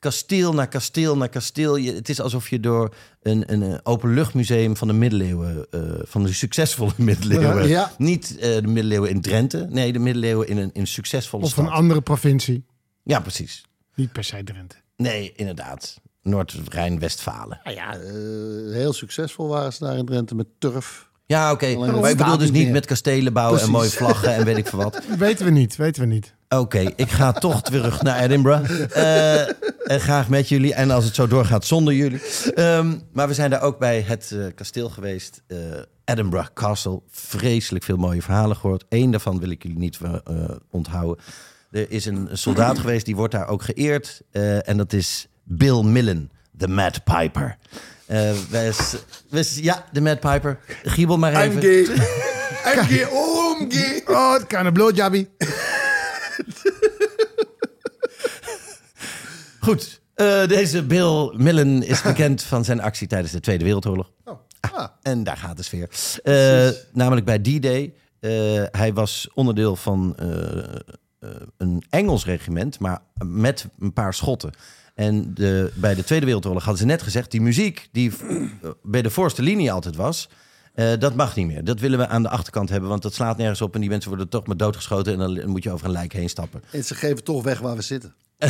kasteel 0.03 0.53
na 0.53 0.65
kasteel 0.65 1.17
na 1.17 1.27
kasteel. 1.27 1.75
Je, 1.75 1.93
het 1.93 2.09
is 2.09 2.19
alsof 2.21 2.49
je 2.49 2.59
door 2.59 2.95
een, 3.21 3.43
een 3.53 3.79
openluchtmuseum 3.85 4.77
van 4.77 4.87
de 4.87 4.93
middeleeuwen, 4.93 5.65
eh, 5.71 5.81
van 6.01 6.23
de 6.23 6.33
succesvolle 6.33 6.91
middeleeuwen, 7.09 7.67
Ja. 7.67 7.91
niet 7.97 8.37
eh, 8.37 8.55
de 8.55 8.67
middeleeuwen 8.67 9.09
in 9.09 9.21
Drenthe, 9.21 9.67
nee, 9.69 9.93
de 9.93 9.99
middeleeuwen 9.99 10.47
in 10.47 10.57
een, 10.57 10.69
in 10.73 10.81
een 10.81 10.87
succesvolle 10.87 11.43
Of 11.43 11.49
stad. 11.49 11.65
een 11.65 11.71
andere 11.71 12.01
provincie. 12.01 12.65
Ja, 13.03 13.19
precies. 13.19 13.65
Niet 13.95 14.11
per 14.11 14.23
se 14.23 14.43
Drenthe. 14.43 14.75
Nee, 14.95 15.33
inderdaad. 15.35 16.01
Noord-Rijn-Westfalen. 16.21 17.59
Nou 17.63 17.75
ja, 17.75 17.93
eh, 17.97 18.11
heel 18.73 18.93
succesvol 18.93 19.47
waren 19.47 19.73
ze 19.73 19.83
daar 19.83 19.97
in 19.97 20.05
Drenthe 20.05 20.35
met 20.35 20.47
turf. 20.59 21.09
Ja, 21.25 21.51
oké. 21.51 21.75
Maar 21.75 22.09
ik 22.09 22.17
bedoel 22.17 22.37
dus 22.37 22.51
niet 22.51 22.63
meer. 22.63 22.71
met 22.71 22.85
kastelen 22.85 23.33
bouwen 23.33 23.61
en 23.61 23.69
mooie 23.69 23.89
vlaggen 23.89 24.35
en 24.35 24.45
weet 24.45 24.57
ik 24.57 24.67
veel 24.67 24.79
wat. 24.83 25.01
Weten 25.17 25.45
we 25.45 25.51
niet, 25.51 25.75
weten 25.75 26.01
we 26.01 26.07
niet. 26.07 26.33
Oké, 26.49 26.79
ik 26.95 27.09
ga 27.09 27.31
toch 27.31 27.61
terug 27.61 28.01
naar 28.01 28.19
Edinburgh. 28.19 28.71
Eh, 28.95 29.41
en 29.91 29.99
graag 29.99 30.29
met 30.29 30.49
jullie. 30.49 30.73
En 30.73 30.91
als 30.91 31.05
het 31.05 31.15
zo 31.15 31.27
doorgaat, 31.27 31.65
zonder 31.65 31.93
jullie. 31.93 32.21
Ehm, 32.53 32.93
maar 33.13 33.27
we 33.27 33.33
zijn 33.33 33.49
daar 33.49 33.61
ook 33.61 33.79
bij 33.79 34.01
het 34.01 34.31
eh, 34.31 34.45
kasteel 34.55 34.89
geweest. 34.89 35.41
eh, 35.47 35.57
Edinburgh 36.05 36.49
Castle. 36.53 37.01
Vreselijk 37.11 37.83
veel 37.83 37.97
mooie 37.97 38.21
verhalen 38.21 38.55
gehoord. 38.55 38.85
Eén 38.89 39.11
daarvan 39.11 39.39
wil 39.39 39.49
ik 39.49 39.63
jullie 39.63 39.77
niet 39.77 39.99
eh, 40.23 40.43
onthouden. 40.71 41.23
Er 41.71 41.91
is 41.91 42.05
een 42.05 42.29
soldaat 42.31 42.79
geweest, 42.79 43.05
die 43.05 43.15
wordt 43.15 43.33
daar 43.33 43.47
ook 43.47 43.63
geëerd. 43.63 44.21
eh, 44.31 44.69
en 44.69 44.77
dat 44.77 44.93
is 44.93 45.27
Bill 45.43 45.83
Millen, 45.83 46.31
de 46.51 46.67
Mad 46.67 47.03
Piper. 47.03 47.57
Eh, 48.13 48.71
ja, 49.55 49.85
de 49.91 50.01
Mad 50.01 50.19
Piper. 50.19 50.59
Giebel 50.83 51.17
maar 51.17 51.35
even. 51.35 51.61
gay. 51.61 51.79
I'm 51.79 52.83
gay. 52.83 53.05
Oh, 53.11 53.59
I'm 53.59 53.71
gay. 53.71 54.01
Oh, 54.05 54.33
het 54.33 54.47
kan 54.47 54.65
een 54.65 54.73
blowjobby. 54.73 55.27
Goed, 59.59 60.01
eh, 60.15 60.47
deze 60.47 60.83
Bill 60.83 61.33
Millen 61.37 61.83
is 61.83 62.01
bekend 62.01 62.43
van 62.43 62.65
zijn 62.65 62.81
actie 62.81 63.07
tijdens 63.07 63.31
de 63.31 63.39
Tweede 63.39 63.63
Wereldoorlog. 63.63 64.11
Ah, 64.59 64.87
en 65.01 65.23
daar 65.23 65.37
gaat 65.37 65.57
de 65.57 65.63
sfeer. 65.63 65.89
Eh, 66.23 66.69
namelijk 66.91 67.25
bij 67.25 67.39
D-Day. 67.39 67.93
Eh, 68.19 68.31
hij 68.71 68.93
was 68.93 69.29
onderdeel 69.33 69.75
van 69.75 70.15
een 71.57 71.83
Engels 71.89 72.25
regiment, 72.25 72.79
maar 72.79 72.99
met 73.25 73.67
een 73.79 73.93
paar 73.93 74.13
Schotten. 74.13 74.51
En 74.93 75.33
de, 75.33 75.71
bij 75.75 75.95
de 75.95 76.03
Tweede 76.03 76.25
Wereldoorlog 76.25 76.63
hadden 76.63 76.81
ze 76.81 76.87
net 76.87 77.01
gezegd... 77.01 77.31
die 77.31 77.41
muziek 77.41 77.87
die 77.91 78.11
eh, 78.19 78.69
bij 78.83 79.01
de 79.01 79.09
voorste 79.09 79.41
linie 79.41 79.71
altijd 79.71 79.95
was... 79.95 80.29
eh, 80.73 80.91
dat 80.99 81.15
mag 81.15 81.35
niet 81.35 81.47
meer. 81.47 81.63
Dat 81.63 81.79
willen 81.79 81.99
we 81.99 82.07
aan 82.07 82.23
de 82.23 82.29
achterkant 82.29 82.69
hebben, 82.69 82.89
want 82.89 83.01
dat 83.01 83.13
slaat 83.13 83.37
nergens 83.37 83.61
op... 83.61 83.73
en 83.73 83.79
die 83.79 83.89
mensen 83.89 84.09
worden 84.09 84.29
toch 84.29 84.47
maar 84.47 84.57
doodgeschoten... 84.57 85.13
en 85.13 85.19
dan 85.19 85.49
moet 85.49 85.63
je 85.63 85.71
over 85.71 85.85
een 85.85 85.91
lijk 85.91 86.13
heen 86.13 86.29
stappen. 86.29 86.63
En 86.71 86.83
ze 86.83 86.95
geven 86.95 87.23
toch 87.23 87.43
weg 87.43 87.59
waar 87.59 87.75
we 87.75 87.81
zitten. 87.81 88.13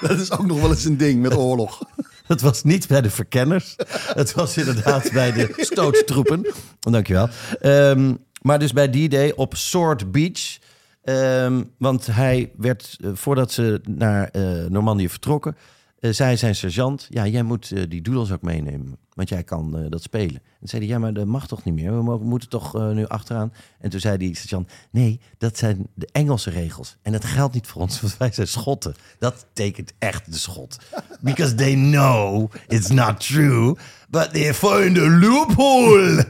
dat 0.00 0.18
is 0.18 0.30
ook 0.30 0.46
nog 0.46 0.60
wel 0.60 0.70
eens 0.70 0.84
een 0.84 0.96
ding 0.96 1.22
met 1.22 1.36
oorlog. 1.36 1.80
Het 2.26 2.40
was 2.40 2.62
niet 2.62 2.88
bij 2.88 3.00
de 3.00 3.10
verkenners. 3.10 3.74
Het 4.14 4.32
was 4.32 4.56
inderdaad 4.56 5.12
bij 5.12 5.32
de 5.32 5.52
stootstroepen. 5.56 6.46
Dankjewel. 6.80 7.28
Ehm 7.60 8.12
maar 8.46 8.58
dus 8.58 8.72
bij 8.72 8.88
D-Day 8.88 9.32
op 9.36 9.56
Sword 9.56 10.10
Beach. 10.12 10.58
Ehm, 11.06 11.62
want 11.78 12.06
hij 12.06 12.52
werd, 12.56 12.96
eh, 13.00 13.10
voordat 13.14 13.52
ze 13.52 13.80
naar 13.88 14.28
eh 14.28 14.64
Normandië 14.68 15.08
vertrokken... 15.08 15.56
eh, 15.98 16.12
zei 16.12 16.36
zijn 16.36 16.54
sergeant... 16.54 17.06
ja, 17.10 17.26
jij 17.26 17.42
moet 17.42 17.90
die 17.90 18.02
doodles 18.02 18.32
ook 18.32 18.42
meenemen. 18.42 18.98
Want 19.14 19.28
jij 19.28 19.42
kan 19.42 19.86
dat 19.88 20.02
spelen. 20.02 20.42
En 20.60 20.68
zei 20.68 20.82
hij, 20.82 20.90
ja, 20.90 20.98
maar 20.98 21.12
dat 21.14 21.26
mag 21.26 21.46
toch 21.46 21.64
niet 21.64 21.74
meer? 21.74 22.04
We 22.04 22.18
moeten 22.18 22.48
toch 22.48 22.92
nu 22.92 23.06
achteraan? 23.06 23.52
En 23.80 23.90
toen 23.90 24.00
zei 24.00 24.16
die 24.16 24.36
sergeant... 24.36 24.70
nee, 24.90 25.20
dat 25.38 25.58
zijn 25.58 25.86
de 25.94 26.08
Engelse 26.12 26.50
regels. 26.50 26.96
En 27.02 27.12
dat 27.12 27.24
geldt 27.24 27.54
niet 27.54 27.66
voor 27.66 27.82
ons, 27.82 28.00
want 28.00 28.16
wij 28.16 28.32
zijn 28.32 28.48
Schotten. 28.48 28.94
Dat 29.18 29.46
tekent 29.52 29.92
echt 29.98 30.32
de 30.32 30.38
Schot. 30.38 30.78
Because 31.20 31.54
they 31.54 31.74
know 31.74 32.52
it's 32.68 32.88
not 32.88 33.20
true... 33.26 33.76
but 34.08 34.32
they 34.32 34.54
find 34.54 34.98
a 34.98 35.18
loophole... 35.18 36.26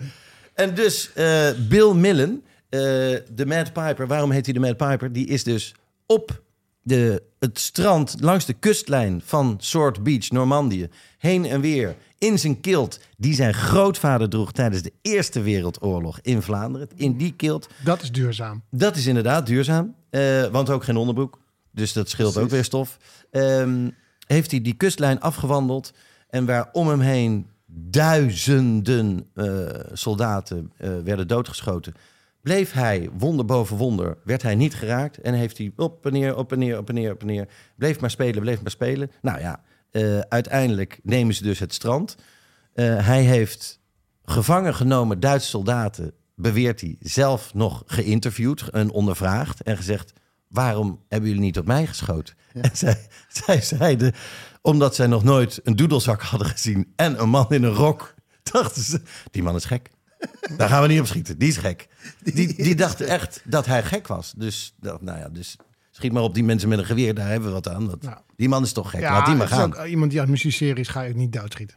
En 0.54 0.74
dus 0.74 1.10
Bill 1.68 1.94
Millen, 1.94 2.42
de 2.68 3.44
Mad 3.46 3.72
Piper, 3.72 4.06
waarom 4.06 4.30
heet 4.30 4.44
hij 4.44 4.54
de 4.54 4.60
Mad 4.60 4.76
Piper? 4.76 5.12
Die 5.12 5.26
is 5.26 5.44
dus 5.44 5.74
op 6.06 6.42
de, 6.82 7.22
het 7.38 7.58
strand 7.58 8.16
langs 8.20 8.44
de 8.44 8.52
kustlijn 8.52 9.22
van 9.24 9.56
Sword 9.58 10.02
Beach, 10.02 10.30
Normandië, 10.30 10.88
heen 11.18 11.44
en 11.44 11.60
weer 11.60 11.96
in 12.18 12.38
zijn 12.38 12.60
kilt 12.60 13.00
die 13.16 13.34
zijn 13.34 13.54
grootvader 13.54 14.28
droeg 14.28 14.52
tijdens 14.52 14.82
de 14.82 14.92
Eerste 15.02 15.40
Wereldoorlog 15.40 16.18
in 16.22 16.42
Vlaanderen. 16.42 16.88
In 16.96 17.16
die 17.16 17.32
kilt. 17.32 17.68
Dat 17.84 18.02
is 18.02 18.12
duurzaam. 18.12 18.62
Dat 18.70 18.96
is 18.96 19.06
inderdaad 19.06 19.46
duurzaam, 19.46 19.94
eh, 20.10 20.44
want 20.46 20.70
ook 20.70 20.84
geen 20.84 20.96
onderbroek. 20.96 21.38
Dus 21.70 21.92
dat 21.92 22.08
scheelt 22.08 22.36
ook 22.36 22.50
weer 22.50 22.64
stof. 22.64 22.98
Ehm, 23.30 23.90
heeft 24.26 24.50
hij 24.50 24.60
die 24.60 24.74
kustlijn 24.74 25.20
afgewandeld 25.20 25.92
en 26.28 26.46
waar 26.46 26.68
om 26.72 26.88
hem 26.88 27.00
heen 27.00 27.46
duizenden 27.66 29.26
eh, 29.34 29.46
soldaten 29.92 30.72
eh, 30.76 30.90
werden 31.04 31.28
doodgeschoten. 31.28 31.94
Bleef 32.46 32.72
hij, 32.72 33.08
wonder 33.18 33.44
boven 33.44 33.76
wonder, 33.76 34.18
werd 34.24 34.42
hij 34.42 34.54
niet 34.54 34.74
geraakt. 34.74 35.20
En 35.20 35.34
heeft 35.34 35.58
hij 35.58 35.72
op 35.76 36.06
en 36.06 36.12
neer, 36.12 36.36
op 36.36 36.52
en 36.52 36.58
neer, 36.58 36.78
op 36.78 36.88
en 36.88 36.94
neer, 36.94 37.12
op 37.12 37.20
en 37.20 37.26
neer. 37.26 37.48
Bleef 37.76 38.00
maar 38.00 38.10
spelen, 38.10 38.42
bleef 38.42 38.62
maar 38.62 38.70
spelen. 38.70 39.10
Nou 39.22 39.40
ja, 39.40 39.62
eh, 39.90 40.18
uiteindelijk 40.18 41.00
nemen 41.02 41.34
ze 41.34 41.42
dus 41.42 41.58
het 41.58 41.74
strand. 41.74 42.16
Eh, 42.72 43.06
hij 43.06 43.22
heeft 43.22 43.80
gevangen 44.24 44.74
genomen 44.74 45.20
Duitse 45.20 45.48
soldaten, 45.48 46.12
beweert 46.34 46.80
hij, 46.80 46.96
zelf 47.00 47.54
nog 47.54 47.82
geïnterviewd 47.86 48.68
en 48.68 48.90
ondervraagd. 48.90 49.62
En 49.62 49.76
gezegd, 49.76 50.12
waarom 50.48 51.04
hebben 51.08 51.28
jullie 51.28 51.44
niet 51.44 51.58
op 51.58 51.66
mij 51.66 51.86
geschoten? 51.86 52.34
En 52.52 52.76
zij, 52.82 53.06
zij 53.28 53.60
zeiden, 53.60 54.14
omdat 54.62 54.94
zij 54.94 55.06
nog 55.06 55.24
nooit 55.24 55.60
een 55.62 55.76
doedelzak 55.76 56.22
hadden 56.22 56.48
gezien 56.48 56.92
en 56.96 57.20
een 57.20 57.28
man 57.28 57.46
in 57.48 57.62
een 57.62 57.74
rok, 57.74 58.14
dachten 58.52 58.82
ze, 58.82 59.00
die 59.30 59.42
man 59.42 59.54
is 59.54 59.64
gek. 59.64 59.90
Daar 60.56 60.68
gaan 60.68 60.82
we 60.82 60.88
niet 60.88 61.00
op 61.00 61.06
schieten. 61.06 61.38
Die 61.38 61.48
is 61.48 61.56
gek. 61.56 61.88
Die, 62.22 62.54
die 62.54 62.74
dachten 62.74 63.06
echt 63.06 63.42
dat 63.44 63.66
hij 63.66 63.82
gek 63.82 64.06
was. 64.06 64.34
Dus, 64.36 64.74
dat, 64.80 65.02
nou 65.02 65.18
ja, 65.18 65.28
dus 65.28 65.56
Schiet 65.96 66.12
maar 66.12 66.22
op 66.22 66.34
die 66.34 66.44
mensen 66.44 66.68
met 66.68 66.78
een 66.78 66.84
geweer, 66.84 67.14
daar 67.14 67.28
hebben 67.28 67.48
we 67.48 67.54
wat 67.54 67.68
aan. 67.68 67.86
Dat, 67.86 68.02
Nou. 68.02 68.16
Die 68.36 68.48
man 68.48 68.62
is 68.62 68.72
toch 68.72 68.90
gek, 68.90 69.00
laat 69.00 69.26
die 69.26 69.34
maar 69.34 69.48
gaan. 69.48 69.64
ook, 69.64 69.74
eh, 69.74 69.90
iemand 69.90 70.10
die 70.10 70.20
aan 70.20 70.30
muziekserie 70.30 70.80
is, 70.80 70.88
ga 70.88 71.06
ook 71.06 71.14
niet 71.14 71.32
doodschieten. 71.32 71.76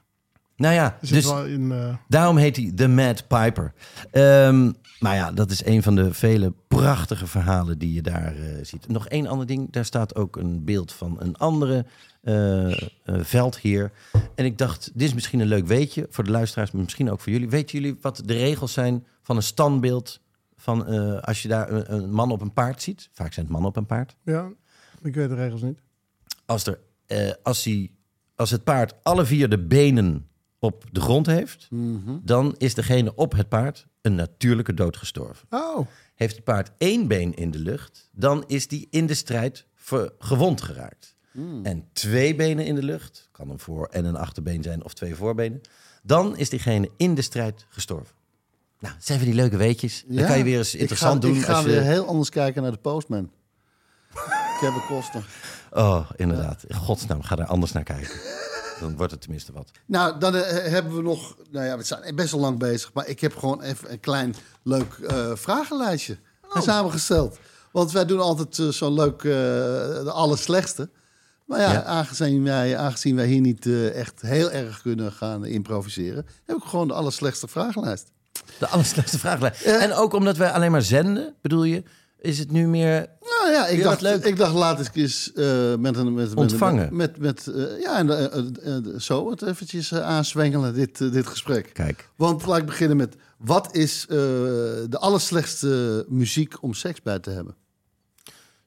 Nou 0.56 0.74
ja, 0.74 0.98
Dus, 1.02 1.10
dus 1.10 1.26
in, 1.26 1.72
eh, 1.72 1.96
daarom 2.08 2.38
heet 2.38 2.56
hij 2.56 2.72
The 2.76 2.88
Mad 2.88 3.28
Piper. 3.28 3.74
Ehm 4.12 4.72
maar 5.00 5.16
ja, 5.16 5.32
dat 5.32 5.52
is 5.52 5.66
een 5.66 5.84
van 5.84 5.96
de 5.96 6.14
vele 6.14 6.54
prachtige 6.68 7.28
verhalen 7.28 7.78
die 7.78 7.94
je 7.94 8.02
daar 8.02 8.36
eh, 8.36 8.44
ziet. 8.62 8.88
Nog 8.88 9.08
één 9.08 9.28
ander 9.28 9.48
ding, 9.48 9.72
daar 9.72 9.86
staat 9.86 10.16
ook 10.16 10.36
een 10.36 10.64
beeld 10.64 10.94
van 10.94 11.16
een 11.20 11.36
andere 11.36 11.86
veldheer. 13.06 13.92
En 14.36 14.46
ik 14.46 14.58
dacht, 14.58 14.92
dit 14.94 15.08
is 15.08 15.14
misschien 15.14 15.40
een 15.40 15.48
leuk 15.48 15.66
weetje 15.66 16.08
voor 16.10 16.24
de 16.24 16.32
luisteraars, 16.32 16.72
maar 16.72 16.84
misschien 16.84 17.12
ook 17.12 17.20
voor 17.20 17.32
jullie. 17.32 17.50
Weten 17.50 17.80
jullie 17.80 17.98
wat 18.02 18.22
de 18.26 18.34
regels 18.34 18.74
zijn 18.74 19.06
van 19.22 19.36
een 19.36 19.44
standbeeld 19.44 20.22
van 20.56 20.88
eh, 20.88 21.20
als 21.20 21.42
je 21.42 21.48
daar 21.48 21.72
een, 21.72 21.94
een 21.94 22.12
man 22.12 22.32
op 22.32 22.42
een 22.42 22.54
paard 22.54 22.82
ziet? 22.82 23.10
Vaak 23.12 23.34
zijn 23.34 23.46
het 23.46 23.54
mannen 23.54 23.72
op 23.72 23.78
een 23.78 23.86
paard. 23.86 24.16
ja, 24.24 24.50
ik 25.02 25.16
weet 25.16 25.30
de 25.30 25.36
regels 25.36 25.62
niet. 25.62 25.80
Als, 26.46 26.66
er, 26.66 26.80
eh, 27.06 27.32
als, 27.44 27.64
hij, 27.64 27.92
als 28.36 28.50
het 28.52 28.64
paard 28.64 28.94
alle 29.04 29.26
vier 29.26 29.50
de 29.50 29.60
benen 29.60 30.28
op 30.60 30.86
de 30.92 31.02
grond 31.02 31.26
heeft, 31.26 31.68
dan 32.22 32.56
is 32.58 32.74
degene 32.74 33.16
op 33.16 33.32
het 33.32 33.50
paard 33.50 33.88
een 34.02 34.16
natuurlijke 34.16 34.74
dood 34.74 34.98
gestorven. 34.98 35.48
Oh, 35.50 35.88
Heeft 36.16 36.36
het 36.36 36.44
paard 36.44 36.72
één 36.78 37.08
been 37.08 37.34
in 37.36 37.52
de 37.52 37.60
lucht, 37.60 38.10
dan 38.12 38.44
is 38.48 38.68
die 38.68 38.88
in 38.90 39.06
de 39.06 39.14
strijd 39.14 39.66
gewond 40.20 40.62
geraakt. 40.62 41.16
En 41.64 41.88
twee 41.94 42.36
benen 42.36 42.66
in 42.66 42.76
de 42.76 42.84
lucht, 42.84 43.30
kan 43.32 43.50
een 43.50 43.60
voor- 43.60 43.88
en 43.92 44.06
een 44.06 44.16
achterbeen 44.16 44.64
zijn 44.64 44.84
of 44.84 44.94
twee 44.94 45.16
voorbenen, 45.16 45.62
dan 46.04 46.38
is 46.38 46.50
diegene 46.50 46.90
in 46.98 47.16
de 47.16 47.22
strijd 47.22 47.66
gestorven. 47.70 48.16
Nou, 48.80 48.94
dat 48.94 49.06
zijn 49.06 49.18
van 49.20 49.28
die 49.28 49.36
leuke 49.36 49.58
weetjes. 49.58 50.04
Dan 50.08 50.26
kan 50.26 50.38
je 50.38 50.44
weer 50.44 50.58
eens 50.58 50.76
interessant 50.76 51.24
ik 51.24 51.30
ga, 51.30 51.30
doen. 51.30 51.38
Ik 51.38 51.46
ga 51.46 51.54
als 51.54 51.66
je... 51.66 51.72
weer 51.72 51.82
heel 51.82 52.06
anders 52.06 52.30
kijken 52.30 52.62
naar 52.62 52.72
de 52.72 52.78
Postman. 52.78 53.32
Kevin 54.60 54.82
Costner. 54.88 55.26
Oh, 55.72 56.10
inderdaad. 56.16 56.64
In 56.68 56.76
godsnaam, 56.76 57.22
ga 57.22 57.36
daar 57.36 57.48
anders 57.48 57.72
naar 57.72 57.84
kijken. 57.84 58.20
Dan 58.80 58.98
wordt 58.98 59.12
het 59.12 59.22
tenminste 59.22 59.52
wat. 59.52 59.72
Nou, 59.86 60.20
dan 60.20 60.36
eh, 60.36 60.72
hebben 60.72 60.96
we 60.96 61.02
nog... 61.02 61.36
Nou 61.52 61.66
ja, 61.66 61.78
we 61.78 61.84
zijn 61.84 62.16
best 62.16 62.32
wel 62.32 62.40
lang 62.40 62.60
bezig. 62.60 62.94
Maar 62.94 63.08
ik 63.08 63.20
heb 63.20 63.36
gewoon 63.36 63.62
even 63.62 63.92
een 63.92 64.00
klein 64.00 64.36
leuk 64.64 64.94
eh, 64.94 65.32
vragenlijstje 65.36 66.18
samengesteld. 66.54 67.38
Want 67.72 67.92
wij 67.92 68.06
doen 68.06 68.20
altijd 68.20 68.60
eh, 68.60 68.68
zo'n 68.68 68.94
leuk 68.94 69.22
de 69.22 70.12
allerslechtste. 70.14 70.90
Maar 71.50 71.60
ja, 71.60 71.72
Ja. 71.72 71.84
Aangezien, 71.84 72.44
wij, 72.44 72.78
aangezien 72.78 73.16
wij 73.16 73.28
hier 73.28 73.42
niet 73.42 73.66
eh, 73.66 74.00
echt 74.00 74.22
heel 74.22 74.52
erg 74.52 74.82
kunnen 74.82 75.12
gaan 75.12 75.46
improviseren... 75.46 76.26
heb 76.46 76.58
ik 76.58 76.64
gewoon 76.64 76.88
de 76.88 76.94
allerslechtste 76.94 77.48
vragenlijst. 77.48 78.12
De 78.60 78.68
allerslechtste 78.68 79.20
vraag. 79.20 79.64
En 79.64 79.94
ook 79.94 80.14
omdat 80.14 80.38
wij 80.38 80.52
alleen 80.52 80.72
maar 80.72 80.82
zenden, 80.82 81.36
bedoel 81.42 81.64
je, 81.64 81.84
is 82.20 82.40
het 82.40 82.52
nu 82.52 82.68
meer... 82.68 83.08
Nou 83.20 83.52
ja, 83.52 83.68
ik, 83.68 83.84
dacht, 83.84 84.02
leuk. 84.02 84.24
ik 84.24 84.38
dacht 84.38 84.54
laat 84.54 84.80
ik 84.80 84.96
eens 84.96 85.34
eh, 85.34 85.76
met 85.76 85.98
een... 85.98 86.14
Met, 86.14 86.34
Ontvangen. 86.34 86.96
Met, 86.96 87.18
met, 87.18 87.48
eh, 87.48 87.80
ja, 87.82 87.98
en, 87.98 89.02
zo 89.02 89.30
het 89.30 89.42
eventjes 89.42 89.94
aanzwengelen, 89.94 90.74
dit, 90.74 90.98
dit 90.98 91.28
gesprek. 91.28 91.70
Kijk, 91.74 92.10
Want 92.16 92.46
laat 92.46 92.58
ik 92.58 92.66
beginnen 92.66 92.98
met... 92.98 93.16
Wat 93.38 93.76
is 93.76 94.06
de 94.08 94.98
allerslechtste 95.00 96.06
muziek 96.10 96.64
om 96.64 96.74
seks 96.74 97.02
bij 97.02 97.20
te 97.20 97.30
hebben? 97.30 97.56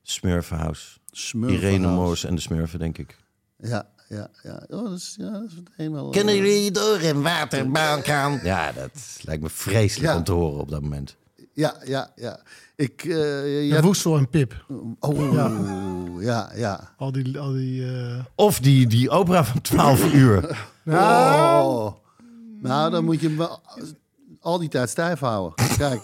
Smurfenhouse. 0.02 1.00
Smurfenhouse. 1.12 1.66
Irene 1.66 1.94
Moors 1.94 2.24
en 2.24 2.34
de 2.34 2.40
Smurfen, 2.40 2.78
denk 2.78 2.98
ik. 2.98 3.16
Ja, 3.58 3.88
ja, 4.08 4.28
ja. 4.42 4.62
Oh, 4.68 4.82
dat 4.88 4.92
is, 4.98 5.14
ja, 5.18 5.30
dat 5.30 5.42
is 5.42 5.52
helemaal... 5.76 6.04
eh, 6.06 6.10
Kennen 6.12 6.36
jullie 6.36 6.70
door 6.70 7.00
een 7.00 7.22
waterbalkan? 7.22 8.40
Ja, 8.42 8.72
dat 8.72 8.90
lijkt 9.22 9.42
me 9.42 9.48
vreselijk 9.50 10.12
Ja. 10.12 10.16
om 10.18 10.24
te 10.24 10.32
horen 10.32 10.60
op 10.60 10.70
dat 10.70 10.82
moment. 10.82 11.16
Ja, 11.52 11.74
ja, 11.84 12.10
ja. 12.16 12.40
Ik... 12.76 13.04
eh, 13.04 13.68
ja. 13.68 13.76
ja, 13.76 13.82
Woestel 13.82 14.16
en 14.16 14.28
Pip. 14.28 14.64
oh, 14.98 16.20
ja, 16.20 16.50
ja. 16.54 16.92
Al 16.96 17.12
die... 17.12 17.38
Al 17.38 17.52
die 17.52 17.86
eh, 17.96 18.24
Of 18.34 18.60
die, 18.60 18.86
die 18.86 19.10
opera 19.10 19.44
van 19.44 19.60
12 19.60 20.12
uur. 20.14 20.58
Oh. 20.86 21.92
Nou, 22.60 22.90
dan 22.90 23.04
moet 23.04 23.20
je 23.20 23.26
hem 23.28 23.36
wel 23.36 23.60
al 24.40 24.58
die 24.58 24.68
tijd 24.68 24.90
stijf 24.90 25.20
houden. 25.20 25.66
Kijk. 25.76 26.00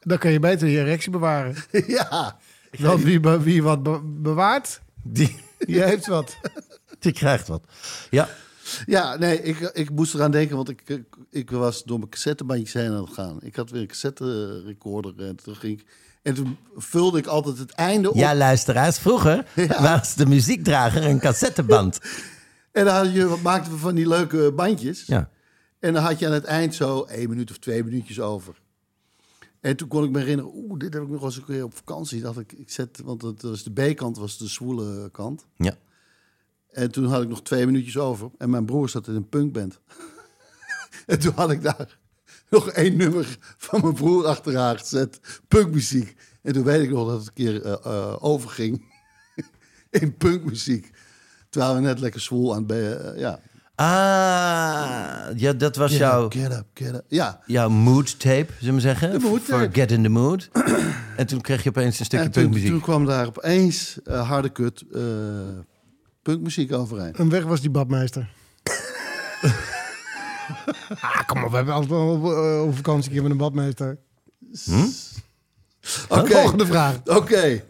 dan 0.00 0.18
kan 0.18 0.30
je 0.32 0.38
beter 0.40 0.68
je 0.68 0.78
erectie 0.78 1.10
bewaren. 1.10 1.54
ja. 1.86 2.36
Want 2.78 3.02
wie, 3.02 3.20
be- 3.20 3.40
wie 3.42 3.62
wat 3.62 3.82
be- 3.82 4.00
bewaart, 4.02 4.80
Die, 5.02 5.36
die 5.66 5.82
heeft 5.82 6.06
wat. 6.06 6.36
die 6.98 7.12
krijgt 7.12 7.48
wat. 7.48 7.62
Ja, 8.10 8.28
Ja, 8.86 9.16
nee, 9.16 9.42
ik, 9.42 9.58
ik 9.60 9.90
moest 9.90 10.14
eraan 10.14 10.30
denken, 10.30 10.56
want 10.56 10.68
ik, 10.68 10.82
ik, 10.86 11.04
ik 11.30 11.50
was 11.50 11.84
door 11.84 11.98
mijn 11.98 12.10
cassettebandjes 12.10 12.72
heen 12.72 12.90
aan 12.90 13.04
het 13.04 13.12
gaan. 13.12 13.38
Ik 13.40 13.56
had 13.56 13.70
weer 13.70 13.80
een 13.80 13.86
cassette 13.86 14.62
recorder 14.64 15.26
en 15.26 15.36
toen 15.36 15.56
ging 15.56 15.80
ik... 15.80 15.86
En 16.22 16.34
toen 16.34 16.56
vulde 16.76 17.18
ik 17.18 17.26
altijd 17.26 17.58
het 17.58 17.70
einde 17.72 18.10
op. 18.10 18.16
ja 18.16 18.34
luisteraars, 18.34 18.98
vroeger 18.98 19.44
was 19.80 20.14
de 20.14 20.26
muziekdrager 20.26 21.04
een 21.04 21.18
cassetteband. 21.20 21.98
En 22.72 22.84
dan 22.84 22.94
had 22.94 23.12
je, 23.14 23.36
maakten 23.42 23.72
we 23.72 23.78
van 23.78 23.94
die 23.94 24.08
leuke 24.08 24.52
bandjes. 24.56 25.04
Ja. 25.06 25.30
En 25.80 25.92
dan 25.92 26.02
had 26.02 26.18
je 26.18 26.26
aan 26.26 26.32
het 26.32 26.44
eind 26.44 26.74
zo 26.74 27.02
één 27.04 27.28
minuut 27.28 27.50
of 27.50 27.58
twee 27.58 27.84
minuutjes 27.84 28.20
over. 28.20 28.54
En 29.60 29.76
toen 29.76 29.88
kon 29.88 30.04
ik 30.04 30.10
me 30.10 30.18
herinneren, 30.18 30.52
oeh, 30.54 30.78
dit 30.78 30.92
heb 30.92 31.02
ik 31.02 31.08
nog 31.08 31.22
eens 31.22 31.36
een 31.36 31.44
keer 31.44 31.64
op 31.64 31.76
vakantie. 31.76 32.20
Dat 32.20 32.38
ik, 32.38 32.52
ik 32.52 32.70
zet, 32.70 33.00
want 33.04 33.22
het 33.22 33.42
was 33.42 33.62
de 33.62 33.72
B-kant 33.72 34.16
was 34.16 34.38
de 34.38 34.46
zwoele 34.46 35.10
kant. 35.10 35.46
Ja. 35.56 35.76
En 36.70 36.90
toen 36.90 37.04
had 37.04 37.22
ik 37.22 37.28
nog 37.28 37.42
twee 37.42 37.66
minuutjes 37.66 37.98
over. 37.98 38.30
En 38.38 38.50
mijn 38.50 38.66
broer 38.66 38.88
zat 38.88 39.08
in 39.08 39.14
een 39.14 39.28
punkband. 39.28 39.80
en 41.06 41.18
toen 41.18 41.32
had 41.34 41.50
ik 41.50 41.62
daar 41.62 41.98
nog 42.50 42.70
één 42.70 42.96
nummer 42.96 43.38
van 43.40 43.80
mijn 43.80 43.94
broer 43.94 44.26
achteraan 44.26 44.78
gezet. 44.78 45.20
Punkmuziek. 45.48 46.16
En 46.42 46.52
toen 46.52 46.64
weet 46.64 46.82
ik 46.82 46.90
nog 46.90 47.08
dat 47.08 47.18
het 47.18 47.26
een 47.26 47.34
keer 47.34 47.62
eh, 47.62 47.72
eh, 47.84 48.16
overging 48.20 48.84
in 50.00 50.16
punkmuziek. 50.16 50.90
Terwijl 51.48 51.74
we 51.74 51.80
net 51.80 52.00
lekker 52.00 52.20
zwoel 52.20 52.54
aan 52.54 52.62
het... 52.66 52.70
eh, 52.70 53.18
ja. 53.18 53.40
Ah, 53.76 55.26
ja, 55.36 55.52
dat 55.52 55.76
was 55.76 55.90
Get 55.90 55.98
jouw, 55.98 56.24
up, 56.24 56.32
get 56.32 56.52
up, 56.52 56.64
get 56.74 56.94
up. 56.94 57.04
Ja. 57.08 57.40
jouw 57.46 57.68
mood 57.68 58.20
tape, 58.20 58.46
zullen 58.58 58.74
we 58.74 58.80
zeggen? 58.80 59.12
De 59.12 59.18
mood 59.18 59.40
Voor. 59.42 59.68
Get 59.72 59.90
in 59.90 60.02
the 60.02 60.08
Mood. 60.08 60.48
en 61.16 61.26
toen 61.26 61.40
kreeg 61.40 61.62
je 61.62 61.68
opeens 61.68 61.98
een 61.98 62.04
stukje 62.04 62.24
En 62.24 62.30
toen, 62.30 62.42
punkmuziek. 62.42 62.70
toen 62.70 62.80
kwam 62.80 63.04
daar 63.04 63.26
opeens 63.26 63.98
eh, 64.04 64.28
harde 64.28 64.48
kut 64.48 64.84
eh, 64.92 65.00
punkmuziek 66.22 66.72
overheen. 66.72 67.14
En 67.14 67.28
weg 67.28 67.44
was 67.44 67.60
die 67.60 67.70
badmeester. 67.70 68.28
ah, 71.00 71.26
kom 71.26 71.44
op, 71.44 71.50
we 71.50 71.56
hebben 71.56 71.74
altijd 71.74 71.92
wel 71.92 72.08
op, 72.08 72.24
op 72.68 72.76
vakantie 72.76 73.06
een 73.08 73.12
keer 73.12 73.22
met 73.22 73.30
een 73.30 73.36
badmeester. 73.36 73.98
Oké. 76.08 76.30
Volgende 76.32 76.66
vraag. 76.66 76.96
Oké. 77.04 77.62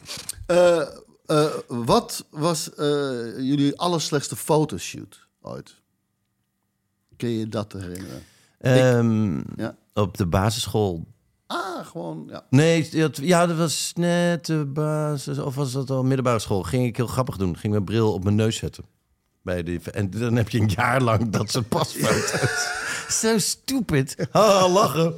Eh, 0.46 0.80
eh, 1.26 1.46
wat 1.66 2.24
was 2.30 2.74
eh, 2.74 2.86
jullie 3.38 3.78
allerslechtste 3.78 4.36
fotoshoot 4.36 5.26
ooit? 5.40 5.74
Kun 7.16 7.28
je 7.28 7.48
dat 7.48 7.72
herinneren? 7.72 8.22
Ehm, 8.58 9.36
Ja. 9.56 9.76
Op 9.94 10.16
de 10.16 10.26
basisschool. 10.26 11.06
Ah, 11.46 11.86
gewoon, 11.86 12.26
ja. 12.28 12.46
Nee, 12.50 12.88
dat, 12.90 13.16
ja, 13.16 13.46
dat 13.46 13.56
was 13.56 13.92
net 13.94 14.46
de 14.46 14.64
basis, 14.64 15.38
of 15.38 15.54
was 15.54 15.72
dat 15.72 15.90
al 15.90 16.02
middelbare 16.04 16.38
school. 16.38 16.62
Ging 16.62 16.86
ik 16.86 16.96
heel 16.96 17.06
grappig 17.06 17.36
doen. 17.36 17.56
Ging 17.56 17.72
mijn 17.72 17.84
bril 17.84 18.12
op 18.12 18.24
mijn 18.24 18.36
neus 18.36 18.56
zetten. 18.56 18.84
Bij 19.42 19.62
die, 19.62 19.80
en 19.92 20.10
dan 20.10 20.36
heb 20.36 20.48
je 20.48 20.60
een 20.60 20.68
jaar 20.68 21.02
lang 21.02 21.30
dat 21.30 21.50
soort 21.50 21.68
pasfoto's. 21.68 22.68
Zo 23.20 23.38
stupid. 23.38 24.28
Lachen. 24.32 25.14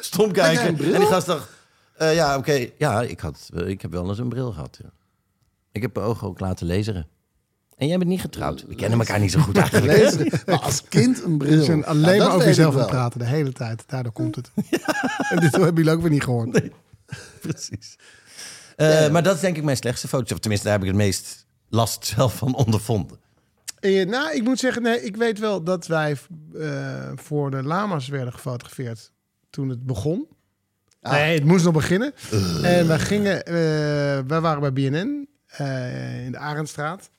Stom 0.00 0.32
kijken. 0.32 0.62
En 0.66 0.74
die 0.74 1.06
gast 1.06 1.26
dacht, 1.26 1.48
eh, 1.94 2.14
ja, 2.14 2.36
oké. 2.36 2.68
Ja, 2.78 3.02
ik, 3.02 3.20
had, 3.20 3.48
eh, 3.54 3.68
ik 3.68 3.82
heb 3.82 3.92
wel 3.92 4.08
eens 4.08 4.18
een 4.18 4.28
bril 4.28 4.52
gehad. 4.52 4.78
Ja. 4.82 4.90
Ik 5.72 5.82
heb 5.82 5.94
mijn 5.94 6.06
ogen 6.06 6.26
ook 6.28 6.40
laten 6.40 6.66
laseren. 6.66 7.06
En 7.76 7.86
jij 7.88 7.98
bent 7.98 8.10
niet 8.10 8.20
getrouwd. 8.20 8.64
We 8.68 8.74
kennen 8.74 8.98
elkaar 8.98 9.20
niet 9.20 9.32
zo 9.32 9.40
goed 9.40 9.56
eigenlijk. 9.56 9.98
Lezen. 9.98 10.40
Maar 10.46 10.58
als 10.60 10.82
kind 10.88 11.22
een 11.24 11.38
bril. 11.38 11.58
Je 11.58 11.64
zijn 11.64 11.84
alleen 11.84 12.16
Nou, 12.18 12.18
maar 12.28 12.34
over 12.36 12.46
jezelf 12.46 12.76
aan 12.76 12.86
praten 12.86 13.18
de 13.18 13.24
hele 13.26 13.52
tijd. 13.52 13.84
Daardoor 13.86 14.12
komt 14.12 14.36
het. 14.36 14.50
En 15.30 15.40
dit 15.40 15.52
hebben 15.52 15.74
jullie 15.74 15.90
ook 15.90 16.00
weer 16.00 16.10
niet 16.10 16.22
gehoord. 16.24 16.60
Precies. 17.40 17.96
Eh, 18.76 19.10
Maar 19.10 19.22
dat 19.22 19.34
is 19.34 19.40
denk 19.40 19.56
ik 19.56 19.62
mijn 19.64 19.76
slechtste 19.76 20.08
foto. 20.08 20.34
Of 20.34 20.40
tenminste, 20.40 20.66
daar 20.68 20.76
heb 20.78 20.86
ik 20.86 20.92
het 20.94 21.02
meest 21.02 21.46
last 21.68 22.06
zelf 22.06 22.36
van 22.36 22.54
ondervonden. 22.54 23.18
Eh, 23.80 24.06
nou, 24.06 24.34
ik 24.34 24.42
moet 24.44 24.58
zeggen, 24.58 24.82
nee, 24.82 25.02
ik 25.02 25.16
weet 25.16 25.38
wel 25.38 25.62
dat 25.62 25.86
wij 25.86 26.16
eh, 26.60 27.10
voor 27.14 27.50
de 27.50 27.62
lama's 27.62 28.08
werden 28.08 28.32
gefotografeerd 28.32 29.10
toen 29.50 29.68
het 29.68 29.86
begon. 29.86 30.26
Nee, 31.00 31.34
het 31.34 31.44
moest 31.44 31.64
nog 31.64 31.72
beginnen. 31.74 32.12
En 32.62 32.86
wij 32.88 32.98
gingen, 32.98 33.44
eh, 33.44 33.54
wij 34.26 34.40
waren 34.40 34.60
bij 34.60 34.72
BNN 34.72 35.28
eh, 35.46 36.24
in 36.24 36.32
de 36.32 36.38
Arendstraat. 36.38 37.10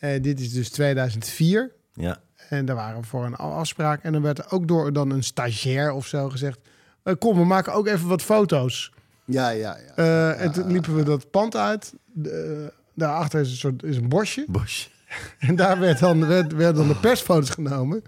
Eh, 0.00 0.22
dit 0.22 0.40
is 0.40 0.52
dus 0.52 0.70
2004. 0.70 1.72
Ja. 1.94 2.20
En 2.48 2.64
daar 2.64 2.76
waren 2.76 3.00
we 3.00 3.06
voor 3.06 3.24
een 3.24 3.36
afspraak. 3.36 4.02
En 4.02 4.12
dan 4.12 4.22
werd 4.22 4.38
er 4.38 4.50
ook 4.50 4.68
door 4.68 4.92
dan 4.92 5.10
een 5.10 5.24
stagiair 5.24 5.92
of 5.92 6.06
zo 6.06 6.28
gezegd... 6.28 6.58
eh, 7.02 7.14
kom, 7.18 7.36
we 7.36 7.44
maken 7.44 7.72
ook 7.72 7.86
even 7.86 8.08
wat 8.08 8.22
foto's. 8.22 8.92
Ja, 9.24 9.48
ja, 9.48 9.78
ja. 9.86 9.94
Eh, 9.94 10.40
en 10.40 10.52
toen 10.52 10.72
liepen 10.72 10.96
we 10.96 11.02
dat 11.02 11.30
pand 11.30 11.56
uit. 11.56 11.94
De, 12.04 12.30
eh, 12.30 12.76
daarachter 12.94 13.40
is 13.40 13.50
een 13.50 13.56
soort 13.56 13.82
is 13.82 13.96
een 13.96 14.08
bosje. 14.08 14.44
Bosch. 14.48 14.86
En 15.38 15.56
daar 15.56 15.78
werd 15.78 15.98
dan, 15.98 16.26
werd, 16.26 16.52
werden 16.52 16.76
dan 16.76 16.88
de 16.88 17.00
persfoto's 17.00 17.50
genomen. 17.50 18.02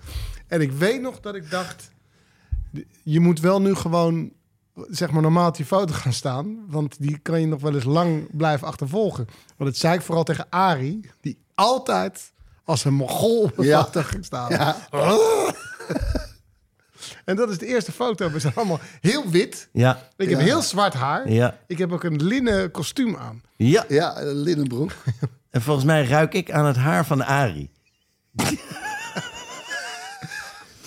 En 0.47 0.61
ik 0.61 0.72
weet 0.72 1.01
nog 1.01 1.20
dat 1.20 1.34
ik 1.34 1.51
dacht... 1.51 1.90
je 3.03 3.20
moet 3.20 3.40
wel 3.40 3.61
nu 3.61 3.74
gewoon 3.74 4.32
zeg 4.90 5.11
maar 5.11 5.22
normaal 5.22 5.49
op 5.49 5.57
die 5.57 5.66
foto 5.66 5.95
gaan 5.95 6.12
staan. 6.12 6.64
Want 6.68 6.97
die 6.99 7.18
kan 7.18 7.40
je 7.40 7.47
nog 7.47 7.61
wel 7.61 7.74
eens 7.74 7.84
lang 7.84 8.36
blijven 8.36 8.66
achtervolgen. 8.66 9.26
Want 9.57 9.70
dat 9.70 9.76
zei 9.76 9.95
ik 9.95 10.03
vooral 10.03 10.24
tegen 10.24 10.47
Ari, 10.51 11.01
die 11.20 11.38
altijd 11.55 12.32
als 12.64 12.84
een 12.84 12.94
mogol 12.94 13.42
op 13.42 13.59
een 13.59 13.64
Ja. 13.64 13.84
foto 13.84 14.03
ging 14.03 14.24
staan. 14.24 14.50
Ja. 14.50 14.76
En 17.24 17.36
dat 17.36 17.50
is 17.50 17.59
de 17.59 17.66
eerste 17.66 17.92
foto. 17.92 18.30
We 18.30 18.38
zijn 18.38 18.55
allemaal 18.55 18.80
heel 19.00 19.28
wit. 19.30 19.68
Ja, 19.72 20.09
Ik 20.16 20.28
heb 20.28 20.38
Ja. 20.38 20.44
heel 20.44 20.62
zwart 20.62 20.94
haar. 20.94 21.30
ja, 21.30 21.59
Ik 21.66 21.78
heb 21.78 21.92
ook 21.92 22.05
een 22.05 22.24
linnen 22.24 22.70
kostuum 22.70 23.16
aan. 23.16 23.42
ja. 23.57 23.84
Ja, 23.88 24.20
een 24.20 24.36
linnenbroek. 24.36 24.92
En 25.50 25.62
volgens 25.62 25.86
mij 25.86 26.05
ruik 26.07 26.34
ik 26.34 26.50
aan 26.50 26.64
het 26.64 26.76
haar 26.76 27.07
van 27.07 27.24
Ari. 27.24 27.70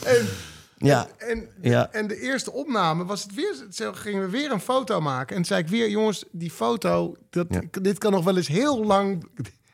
En, 0.05 0.27
Ja, 0.77 1.07
en, 1.17 1.47
Ja. 1.61 1.91
en 1.91 2.07
de 2.07 2.19
eerste 2.21 2.51
opname 2.51 3.05
was 3.05 3.23
het 3.23 3.33
weer. 3.33 3.55
Zo 3.71 3.93
gingen 3.93 4.21
we 4.21 4.29
weer 4.29 4.51
een 4.51 4.59
foto 4.59 5.01
maken. 5.01 5.35
En 5.35 5.45
zei 5.45 5.61
ik 5.61 5.67
weer, 5.69 5.89
jongens, 5.89 6.25
die 6.31 6.51
foto, 6.51 7.15
dat, 7.29 7.45
Ja. 7.49 7.61
dit 7.81 7.97
kan 7.97 8.11
nog 8.11 8.23
wel 8.23 8.37
eens 8.37 8.47
heel 8.47 8.85
lang. 8.85 9.29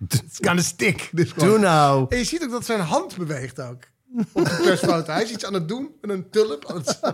Het 0.07 0.39
kan 0.39 0.57
een 0.57 0.63
stick. 0.63 1.09
Dus 1.11 1.33
doe 1.33 1.59
nou. 1.59 2.05
En 2.09 2.17
je 2.17 2.23
ziet 2.23 2.43
ook 2.43 2.51
dat 2.51 2.65
zijn 2.65 2.79
hand 2.79 3.17
beweegt 3.17 3.59
ook. 3.59 3.83
Op 4.33 4.45
de 4.45 4.59
persfoto. 4.63 5.11
Hij 5.11 5.23
is 5.23 5.31
iets 5.31 5.45
aan 5.45 5.53
het 5.53 5.67
doen 5.67 5.89
met 6.01 6.09
een 6.09 6.29
tulp. 6.29 6.65
Aan 6.65 6.77
het... 6.77 6.99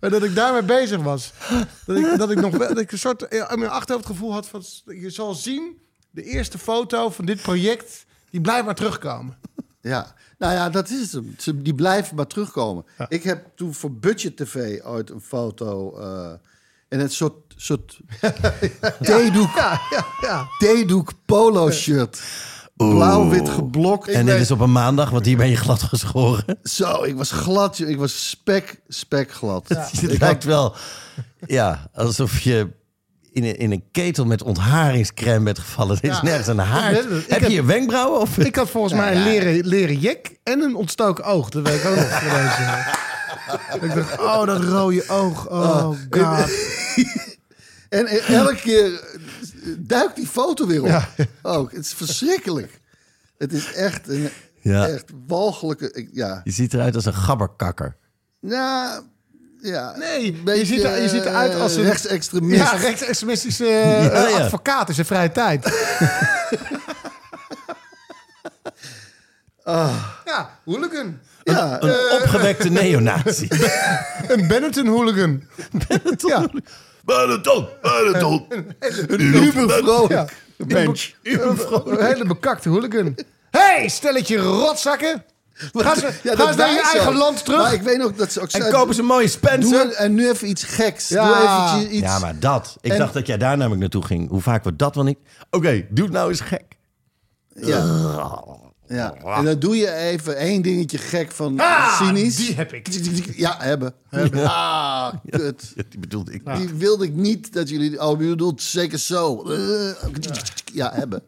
maar 0.00 0.10
dat 0.10 0.22
ik 0.22 0.34
daarmee 0.34 0.62
bezig 0.62 1.02
was. 1.02 1.32
Dat 1.86 1.96
ik, 1.96 2.18
dat 2.18 2.30
ik 2.30 2.40
nog 2.40 2.56
wel, 2.56 2.68
dat 2.68 2.78
ik 2.78 2.92
een 2.92 2.98
soort 2.98 3.22
eh, 3.22 3.50
in 3.50 3.58
mijn 3.58 3.70
achterhoofdgevoel 3.70 4.32
had 4.32 4.48
van... 4.48 4.62
Je 4.84 5.10
zal 5.10 5.34
zien, 5.34 5.78
de 6.10 6.22
eerste 6.22 6.58
foto 6.58 7.10
van 7.10 7.24
dit 7.24 7.42
project, 7.42 8.06
die 8.30 8.40
blijft 8.40 8.64
maar 8.64 8.74
terugkomen. 8.74 9.38
Ja, 9.80 10.14
nou 10.38 10.52
ja, 10.52 10.70
dat 10.70 10.90
is 10.90 11.12
het. 11.12 11.52
die 11.54 11.74
blijven 11.74 12.16
maar 12.16 12.26
terugkomen. 12.26 12.84
Ik 13.08 13.22
heb 13.22 13.46
toen 13.54 13.74
voor 13.74 13.92
Budget 13.92 14.36
TV 14.36 14.84
ooit 14.84 15.10
een 15.10 15.20
foto... 15.20 15.98
eh 15.98 16.32
in 16.88 16.98
het 16.98 17.12
soort, 17.12 17.45
soort 17.56 17.98
theedoek, 19.00 19.54
Ja, 19.56 19.80
ja, 19.90 20.06
ja. 20.20 20.46
theedoek 20.58 21.12
polo 21.26 21.70
shirt. 21.70 22.22
Blauw-wit 22.76 23.48
geblokt. 23.48 24.08
En 24.08 24.26
dit 24.26 24.40
is 24.40 24.50
op 24.50 24.60
een 24.60 24.72
maandag, 24.72 25.10
want 25.10 25.24
hier 25.26 25.36
ben 25.36 25.48
je 25.48 25.56
glad 25.56 25.82
geschoren. 25.82 26.58
Zo, 26.62 27.02
ik 27.02 27.16
was 27.16 27.30
glad. 27.30 27.78
Ik 27.78 27.98
was 27.98 28.28
spek, 28.28 28.80
spek 28.88 29.32
glad. 29.32 29.68
Het 30.00 30.18
lijkt 30.18 30.44
wel 30.44 30.74
ja, 31.46 31.90
alsof 31.94 32.38
je 32.40 32.68
in 33.32 33.44
een, 33.44 33.56
in 33.58 33.72
een 33.72 33.84
ketel 33.92 34.24
met 34.24 34.42
ontharingscrème 34.42 35.44
bent 35.44 35.58
gevallen. 35.58 35.96
Er 36.02 36.10
is 36.10 36.16
Ja. 36.16 36.22
nergens 36.22 36.46
een 36.46 36.58
haar. 36.58 36.92
Heb 36.92 37.24
heb- 37.28 37.40
je 37.40 37.46
hier 37.48 37.66
wenkbrauwen? 37.66 38.20
Of? 38.20 38.38
Ik 38.38 38.56
had 38.56 38.70
volgens 38.70 38.94
mij 38.94 39.16
een 39.16 39.22
leren, 39.22 39.66
leren 39.66 39.98
jek 39.98 40.38
en 40.44 40.60
een 40.60 40.74
ontstoken 40.74 41.24
oog. 41.24 41.48
Dat 41.48 41.62
weet 41.68 41.80
ik 41.80 41.86
ook 41.86 41.96
nog. 41.96 42.04
voor 42.10 42.30
deze. 43.80 43.86
ik 43.86 43.94
dacht, 43.94 44.18
oh, 44.20 44.46
dat 44.46 44.62
rode 44.64 45.08
oog. 45.08 45.48
Oh, 45.50 45.88
god. 46.10 46.50
En 47.88 48.06
e- 48.06 48.18
elke 48.34 48.54
keer 48.56 48.92
eh, 48.94 49.20
duikt 49.78 50.16
die 50.16 50.26
foto 50.26 50.66
weer 50.66 50.80
op. 50.82 50.86
Ja. 50.88 51.08
Ook. 51.42 51.72
Het 51.72 51.84
is 51.84 51.92
verschrikkelijk. 51.94 52.80
Het 53.38 53.52
is 53.52 53.72
echt 53.72 54.08
een 54.08 54.28
Ja. 54.60 54.88
echt 54.88 55.04
walgelijke... 55.26 55.92
ik- 55.92 56.08
Ja. 56.12 56.40
Je 56.44 56.50
ziet 56.50 56.74
eruit 56.74 56.94
als 56.94 57.04
een 57.04 57.14
gabberkakker. 57.14 57.96
Nou, 58.40 59.02
ja. 59.60 59.96
Nee, 59.96 60.32
een 60.34 60.44
beetje, 60.44 60.60
je 60.60 60.66
ziet, 60.66 60.82
er, 60.84 61.02
je 61.02 61.08
ziet 61.08 61.24
eruit 61.24 61.54
als 61.54 61.76
een... 61.76 61.82
rechtsextremist. 61.82 62.60
Ja, 62.62 62.70
rechtsextremistische 62.76 63.66
eh, 63.68 64.04
Ja, 64.04 64.28
ja. 64.28 64.36
advocaat 64.36 64.88
in 64.88 64.94
zijn 64.94 65.06
vrije 65.06 65.32
tijd. 65.32 65.64
Ja, 70.24 70.50
hooligan. 70.64 71.18
Ja, 71.44 71.82
Een 71.82 72.20
opgewekte 72.22 72.68
neonazi. 72.68 73.48
Een 74.32 74.46
Benetton 74.48 74.86
hooligan. 74.86 75.42
Ja, 76.16 76.48
Benetton, 77.06 77.68
Benetton. 77.82 78.46
uber 79.18 79.70
vrolijk. 79.70 80.32
bench. 80.56 81.10
Een 81.22 82.04
hele 82.04 82.24
bekakte 82.26 82.68
hooligan. 82.68 83.14
hey, 83.50 83.88
stelletje 83.88 84.36
rotzakken. 84.36 85.24
Ga 85.72 85.94
Ja, 86.22 86.30
eens 86.46 86.56
naar 86.56 86.70
je 86.70 86.82
eigen 86.92 87.12
zo. 87.12 87.18
land 87.18 87.44
terug. 87.44 87.60
Maar 87.62 87.72
ik 87.74 87.82
weet 87.82 87.98
nog 87.98 88.12
dat 88.12 88.32
ze 88.32 88.40
ook 88.40 88.48
En 88.50 88.70
kopen 88.72 88.94
ze 88.94 89.00
een 89.00 89.06
mooie 89.06 89.28
Spencer. 89.28 89.80
een- 89.80 89.94
en 89.94 90.14
nu 90.14 90.28
even 90.30 90.48
iets 90.48 90.62
geks. 90.64 91.08
Ja. 91.08 91.26
Doe 91.26 91.36
eventjes 91.36 91.92
iets... 91.98 92.06
Ja, 92.06 92.18
maar 92.18 92.38
dat. 92.38 92.76
Ik 92.80 92.92
En- 92.92 92.98
dacht 92.98 93.14
dat 93.14 93.26
jij 93.26 93.36
daar 93.38 93.56
namelijk 93.56 93.80
naartoe 93.80 94.04
ging. 94.04 94.28
Hoe 94.28 94.40
vaak 94.40 94.62
wordt 94.62 94.78
dat 94.78 94.94
wel 94.94 95.04
niet? 95.04 95.18
Oké, 95.50 95.86
doe 95.90 96.04
het 96.04 96.14
nou 96.14 96.28
eens 96.30 96.40
gek. 96.40 96.62
Ja. 97.54 97.84
Ja. 98.88 99.14
En 99.36 99.44
dan 99.44 99.58
doe 99.58 99.76
je 99.76 99.92
even 99.94 100.36
één 100.36 100.62
dingetje 100.62 100.98
gek 100.98 101.30
van 101.32 101.60
Ah, 101.60 101.96
cynisch. 101.96 102.36
die 102.36 102.54
heb 102.54 102.72
ik. 102.72 102.88
Ja, 103.36 103.56
hebben. 103.58 103.94
Ah, 104.34 105.12
kut. 105.30 105.72
Ja, 105.76 105.82
Die 105.88 105.98
bedoelde 106.00 106.32
ik. 106.32 106.56
Die 106.56 106.68
wilde 106.74 107.04
ik 107.04 107.12
niet 107.12 107.52
dat 107.52 107.68
jullie... 107.68 108.02
Oh, 108.02 108.20
je 108.20 108.28
bedoelt 108.28 108.62
zeker 108.62 108.98
zo. 108.98 109.42
Eh, 109.42 109.90
Ja, 110.72 110.92
hebben. 110.94 111.22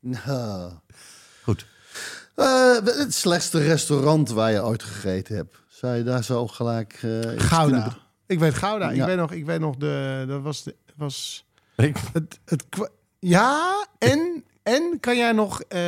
Nou. 0.00 0.72
Goed. 1.42 1.66
Eh, 2.34 2.74
het 2.84 3.14
slechtste 3.14 3.58
restaurant 3.58 4.30
waar 4.30 4.52
je 4.52 4.64
ooit 4.64 4.82
gegeten 4.82 5.36
hebt. 5.36 5.56
Zou 5.68 5.96
je 5.96 6.02
daar 6.02 6.24
zo 6.24 6.46
gelijk... 6.46 6.92
eh, 6.92 7.00
kunnen 7.00 7.40
Gouda. 7.40 7.96
Ik 8.26 8.38
weet 8.38 8.54
Gouda. 8.54 8.90
Ik 8.90 9.04
weet 9.04 9.16
nog, 9.16 9.32
ik 9.32 9.44
weet 9.46 9.60
nog 9.60 9.76
de, 9.76 10.24
dat 10.28 10.42
was, 10.42 10.62
de, 10.62 10.74
was 10.96 11.46
Ik, 11.76 11.96
het, 12.12 12.38
het, 12.44 12.64
ja, 13.18 13.86
en, 13.98 14.44
en 14.74 14.96
kan 15.00 15.16
jij 15.16 15.32
nog 15.32 15.60
eh, 15.60 15.80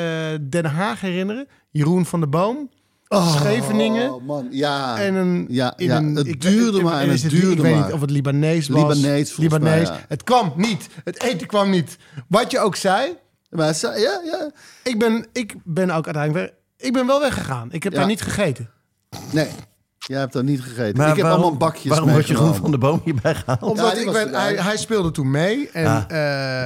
Den 0.49 0.65
Haag 0.65 1.01
herinneren? 1.01 1.47
Jeroen 1.71 2.07
van 2.07 2.21
der 2.21 2.29
Boom, 2.29 2.71
Scheveningen. 3.09 4.15
Oh, 4.15 4.23
man. 4.27 4.47
Ja. 4.51 4.99
En 4.99 5.15
een, 5.15 5.47
Ja, 5.49 5.73
in 5.77 5.87
ja, 5.87 5.97
een, 5.97 6.15
het 6.17 6.27
ik- 6.27 6.41
duurde 6.41 6.79
ik- 6.79 6.85
maar 6.85 7.01
en 7.03 7.09
het 7.09 7.25
Ik 7.25 7.31
duurde 7.31 7.63
weet 7.63 7.75
maar. 7.75 7.85
niet 7.85 7.93
of 7.95 8.01
het 8.01 8.11
Libanees 8.11 8.69
was. 8.69 8.81
Libanees, 8.81 9.37
mij, 9.61 9.81
ja. 9.81 10.05
Het 10.09 10.25
kwam 10.25 10.53
niet. 10.57 10.89
Het 11.05 11.23
eten 11.23 11.47
kwam 11.47 11.71
niet. 11.71 11.97
Wat 12.29 12.51
je 12.51 12.59
ook 12.59 12.77
zei, 12.77 13.17
Maar 13.51 13.77
ja, 13.83 14.21
ja. 14.25 14.51
ik 14.83 14.99
ben, 14.99 15.27
ik 15.33 15.55
ben 15.65 15.91
ook 15.91 16.05
uiteindelijk 16.05 16.53
ik 16.77 16.93
ben 16.93 17.07
wel 17.07 17.21
weggegaan. 17.21 17.69
Ik 17.73 17.83
heb 17.83 17.93
daar 17.95 18.07
niet 18.07 18.23
gegeten. 18.23 18.71
Nee, 19.33 19.49
jij 20.07 20.19
hebt 20.19 20.33
dat 20.33 20.43
niet 20.45 20.61
gegeten. 20.63 20.97
maar 20.97 21.09
ik 21.09 21.15
heb 21.15 21.23
waarom, 21.25 21.41
allemaal 21.43 21.59
bakjes 21.59 21.89
Waarom 21.93 22.11
word 22.11 22.27
je 22.27 22.37
gewoon 22.37 22.55
van 22.55 22.71
de 22.71 22.79
boom 22.79 23.01
hierbij 23.05 23.35
gehaald? 23.35 23.63
Omdat 23.63 23.97
ik 23.99 24.13
ben, 24.13 24.35
hij, 24.35 24.55
hij 24.55 24.77
speelde 24.77 25.11
toen 25.11 25.31
mee. 25.31 25.71
En 25.73 25.87
Ah, 25.87 25.97
eh, 25.97 26.09
de 26.09 26.15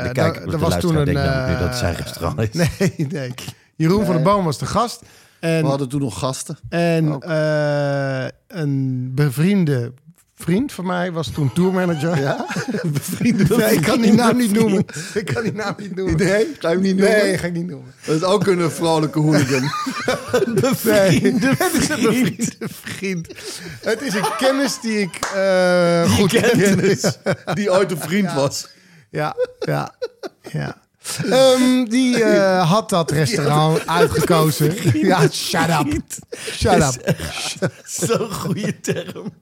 daar- 0.05 0.13
kijker, 0.13 0.47
de 0.47 0.53
er 0.53 0.59
was 0.59 0.77
toen 0.79 0.97
een. 0.97 1.07
nu 1.07 1.13
dat 1.13 1.25
het 1.59 1.71
eh, 1.71 1.75
zijn 1.79 1.95
restaurant 1.95 2.39
is. 2.41 2.49
Nee, 2.79 3.07
nee. 3.09 3.35
Jeroen 3.77 4.05
van 4.05 4.15
der 4.15 4.23
Boom 4.25 4.45
was 4.45 4.59
de 4.59 4.67
gast. 4.67 5.03
En, 5.41 5.63
We 5.63 5.69
hadden 5.69 5.89
toen 5.89 6.01
nog 6.01 6.19
gasten. 6.19 6.59
en 6.69 7.21
eh, 7.21 8.27
een 8.49 9.11
bevriende 9.15 9.93
vriend 10.35 10.73
van 10.73 10.87
mij 10.87 11.13
was 11.13 11.31
toen 11.31 11.53
tourmanager. 11.53 12.21
Ja? 12.21 12.47
Bevriende 12.93 13.57
nee, 13.57 13.75
ik 13.75 13.83
kan 13.83 14.01
die 14.01 14.13
naam 14.13 14.37
niet 14.37 14.53
noemen. 14.53 14.85
Ik 15.15 15.25
kan 15.25 15.43
die 15.43 15.53
naam 15.53 15.75
niet 15.79 15.97
noemen. 15.97 16.17
Nee, 16.17 16.47
ga 16.59 16.69
je 16.69 16.75
hem 16.75 16.81
niet 16.83 16.97
noemen? 16.97 17.19
Nee, 17.19 17.39
ga 17.39 17.47
ik 17.47 17.53
niet 17.53 17.67
noemen. 17.67 17.95
Dat 18.05 18.17
is 18.17 18.23
ook 18.23 18.47
een 18.47 18.71
vrolijke 18.71 19.19
hooligan. 19.19 19.71
Bevriende 20.61 21.55
Het 21.59 21.73
is 21.73 21.89
een 21.89 22.03
bevriende 22.03 22.69
vriend. 22.69 23.29
Het 23.81 24.03
is 24.03 24.15
een 24.15 24.37
kennis 24.39 24.81
die 24.81 24.99
ik 24.99 25.19
eh, 25.35 26.13
goed 26.13 26.33
ken. 26.33 26.99
Die 27.55 27.73
ooit 27.73 27.91
een 27.91 28.01
vriend 28.01 28.33
was. 28.33 28.69
Ja, 29.11 29.37
ja, 29.59 29.95
ja. 30.53 30.83
Ehm, 31.31 31.85
die 31.85 32.25
eh, 32.25 32.71
had 32.71 32.91
dat 32.91 33.11
restaurant 33.11 33.87
uitgekozen. 33.87 34.75
Ja, 34.93 35.29
shut 35.29 35.69
up. 35.69 36.03
Shut 36.51 36.83
up. 36.83 37.17
Zo'n 37.85 38.33
goede 38.33 38.81
term. 38.81 39.33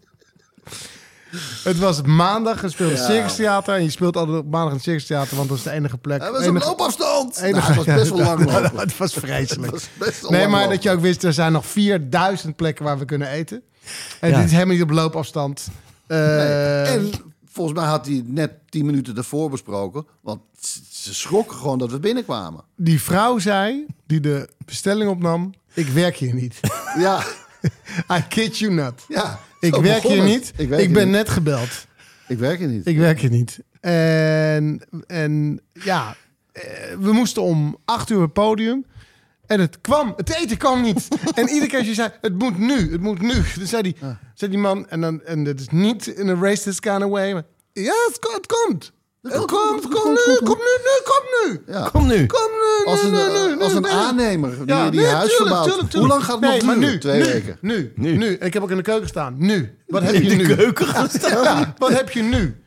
Het 1.64 1.78
was 1.78 2.02
maandag, 2.02 2.60
je 2.62 2.68
speelde 2.68 2.94
Ja. 2.94 3.04
Circus 3.04 3.34
Theater. 3.36 3.74
En 3.74 3.82
je 3.82 3.90
speelt 3.90 4.16
altijd 4.16 4.38
op 4.38 4.44
maandag 4.50 4.68
in 4.68 4.74
het 4.74 4.82
Circus 4.82 5.06
Theater, 5.06 5.36
want 5.36 5.48
dat 5.48 5.58
is 5.58 5.62
de 5.64 5.70
enige 5.70 5.98
plek. 5.98 6.20
Hij 6.20 6.30
was 6.30 6.40
op 6.40 6.46
enige, 6.48 6.66
loopafstand. 6.66 7.36
enige- 7.38 7.50
Nou, 7.52 7.64
het 7.66 7.76
was 7.86 7.94
best 7.96 8.08
wel 8.10 8.18
lang 8.18 8.44
lopen. 8.52 8.78
Het 8.78 8.96
was 8.96 9.12
vreselijk. 9.12 9.72
Het 9.72 9.80
was 9.80 9.88
best 10.08 10.20
wel 10.20 10.30
Nee, 10.30 10.46
maar 10.48 10.60
lopen. 10.60 10.74
dat 10.74 10.82
je 10.82 10.90
ook 10.90 11.00
wist, 11.00 11.24
er 11.24 11.32
zijn 11.32 11.52
nog 11.52 11.66
4000 11.66 12.56
4000 12.56 12.78
waar 12.78 12.98
we 12.98 13.04
kunnen 13.04 13.28
eten. 13.28 13.62
En 14.20 14.30
Ja. 14.30 14.36
dit 14.36 14.44
is 14.44 14.52
helemaal 14.52 14.74
niet 14.74 14.82
op 14.82 14.90
loopafstand. 14.90 15.68
Eh, 16.06 16.18
Nee. 16.18 16.82
En 16.84 17.10
volgens 17.52 17.78
mij 17.78 17.86
had 17.88 18.06
hij 18.06 18.22
net 18.26 18.50
tien 18.68 18.86
minuten 18.86 19.16
ervoor 19.16 19.50
besproken. 19.50 20.06
Want 20.20 20.40
ze 20.90 21.14
schrokken 21.14 21.56
gewoon 21.56 21.78
dat 21.78 21.90
we 21.90 21.98
binnenkwamen. 21.98 22.64
Die 22.76 23.02
vrouw 23.02 23.38
zei, 23.38 23.86
die 24.06 24.20
de 24.20 24.48
bestelling 24.64 25.10
opnam, 25.10 25.54
ik 25.74 25.88
werk 25.88 26.16
hier 26.16 26.34
niet. 26.34 26.60
Ja, 26.98 27.22
I 28.16 28.22
kid 28.28 28.58
you 28.58 28.72
not. 28.74 29.04
ja. 29.08 29.38
Ik 29.62 29.74
zo 29.74 29.82
werk 29.82 30.02
hier 30.02 30.22
niet. 30.22 30.48
Ik, 30.48 30.58
Ik, 30.60 30.68
werk 30.68 30.80
hier 30.82 30.92
ben 30.92 31.04
niet. 31.06 31.14
net 31.16 31.28
gebeld. 31.28 31.86
Ik 32.28 32.38
werk 32.38 32.58
hier 32.58 32.68
niet. 32.68 32.86
Ik 32.86 32.96
werk 32.98 33.20
hier 33.20 33.30
niet. 33.30 33.58
En, 33.80 34.82
en 35.06 35.60
ja, 35.72 36.16
eh, 36.52 36.62
we 37.00 37.12
moesten 37.12 37.42
om 37.42 37.76
acht 37.84 38.10
uur 38.10 38.20
het 38.22 38.32
podium. 38.32 38.84
En 39.46 39.60
het 39.60 39.80
kwam, 39.80 40.12
het 40.16 40.34
eten 40.36 40.56
kwam 40.56 40.82
niet. 40.82 41.08
en 41.34 41.48
iedere 41.48 41.66
keer 41.66 41.78
als 41.78 41.88
je 41.88 41.94
zei, 41.94 42.10
het 42.20 42.38
moet 42.38 42.58
nu, 42.58 42.92
het 42.92 43.00
moet 43.00 43.20
nu. 43.20 43.34
Dan 43.56 43.66
zei 43.66 43.82
die, 43.82 43.96
zei 44.34 44.50
die 44.50 44.60
man, 44.60 44.88
en, 44.88 45.00
dan, 45.00 45.22
en 45.22 45.44
dat 45.44 45.60
is 45.60 45.68
niet 45.68 46.06
in 46.06 46.28
a 46.28 46.34
racist 46.34 46.80
kind 46.80 47.04
of 47.04 47.10
way. 47.10 47.32
Maar, 47.32 47.44
ja, 47.72 47.92
het, 48.08 48.18
ko- 48.18 48.32
het 48.34 48.46
komt. 48.46 48.92
Kom, 49.30 49.46
kom, 49.46 50.12
nu, 50.12 50.36
kom 50.44 50.58
nu, 50.58 51.00
kom 51.04 51.24
nu. 51.32 51.60
Kom 51.92 52.06
nu. 52.06 52.26
Kom 52.26 52.50
nu, 52.50 52.84
als 52.84 53.02
een, 53.02 53.10
nu, 53.10 53.16
nu, 53.16 53.22
eh, 53.22 53.56
nu, 53.56 53.62
als 53.62 53.72
een 53.74 53.86
aannemer 53.86 54.56
ja, 54.66 54.90
die, 54.90 55.00
die 55.00 55.08
huis 55.08 55.34
verbouwt. 55.34 55.92
Hoe 55.92 56.06
lang 56.06 56.24
gaat 56.24 56.40
het 56.40 56.62
nog 56.62 56.76
nu, 56.76 56.98
Twee 56.98 57.24
weken. 57.24 57.58
Nu, 57.60 57.92
nu, 57.96 58.16
nu. 58.16 58.36
Ik 58.36 58.52
heb 58.52 58.62
ook 58.62 58.70
in 58.70 58.76
de 58.76 58.82
keuken 58.82 59.08
staan. 59.08 59.34
Nu. 59.38 59.78
Wat 59.86 60.02
heb 60.02 60.14
je 60.14 60.20
nu? 60.20 60.30
In 60.30 60.38
de 60.38 60.54
keuken 60.54 60.86
gestaan? 60.86 61.42
Ja. 61.44 61.74
Wat 61.78 61.92
heb 61.92 62.10
je 62.10 62.22
nu? 62.22 62.62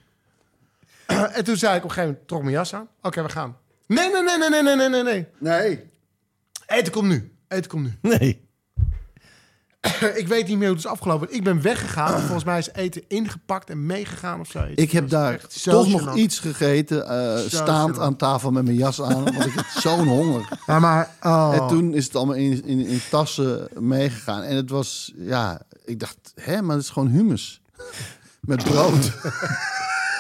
En 1.05 1.43
toen 1.43 1.57
zei 1.57 1.75
ik 1.75 1.83
op 1.83 1.89
een 1.89 1.95
gegeven 1.95 2.09
moment, 2.09 2.27
trok 2.27 2.41
mijn 2.41 2.53
jas 2.53 2.73
aan. 2.73 2.87
Oké, 3.01 3.23
we 3.23 3.29
gaan. 3.29 3.57
Nee, 3.87 4.11
nee, 4.11 4.23
nee, 4.23 4.37
nee, 4.37 4.61
nee, 4.61 4.75
nee, 4.75 4.89
nee, 4.89 5.03
nee. 5.03 5.25
Nee. 5.39 5.83
Eten 6.67 6.91
komt 6.91 7.07
nu. 7.07 7.31
Eten 7.47 7.69
komt 7.69 7.83
nu. 7.83 7.93
Nee. 8.17 8.44
ik 10.21 10.27
weet 10.27 10.47
niet 10.47 10.57
meer 10.57 10.67
hoe 10.67 10.75
het 10.75 10.86
is 10.86 10.91
afgelopen. 10.91 11.33
Ik 11.33 11.43
ben 11.43 11.61
weggegaan. 11.61 12.19
Volgens 12.25 12.43
mij 12.43 12.57
is 12.57 12.69
eten 12.73 13.03
ingepakt 13.07 13.69
en 13.69 13.86
meegegaan 13.86 14.39
of 14.39 14.47
zoiets. 14.47 14.81
Ik 14.81 14.91
heb 14.91 15.09
daar 15.09 15.39
toch 15.63 15.88
nog 15.88 16.15
iets 16.15 16.39
gegeten, 16.39 17.07
eh, 17.07 17.38
staand 17.47 17.99
aan 17.99 18.15
tafel 18.15 18.51
met 18.51 18.63
mijn 18.63 18.77
jas 18.77 19.01
aan, 19.01 19.23
want 19.23 19.45
ik 19.45 19.53
had 19.53 19.65
zo'n 19.83 20.07
honger. 20.07 20.59
Ja, 20.65 20.79
maar... 20.79 21.09
oh. 21.21 21.55
En 21.55 21.67
toen 21.67 21.93
is 21.93 22.05
het 22.05 22.15
allemaal 22.15 22.36
in, 22.36 22.65
in, 22.65 22.86
in 22.86 23.01
tassen 23.09 23.67
meegegaan. 23.73 24.41
En 24.41 24.55
het 24.55 24.69
was, 24.69 25.11
ja, 25.15 25.61
ik 25.86 25.99
dacht, 25.99 26.17
hè, 26.36 26.61
maar 26.61 26.75
het 26.75 26.86
is 26.86 26.91
gewoon 26.91 27.09
humus. 27.09 27.61
Met 28.41 28.63
brood. 28.63 29.11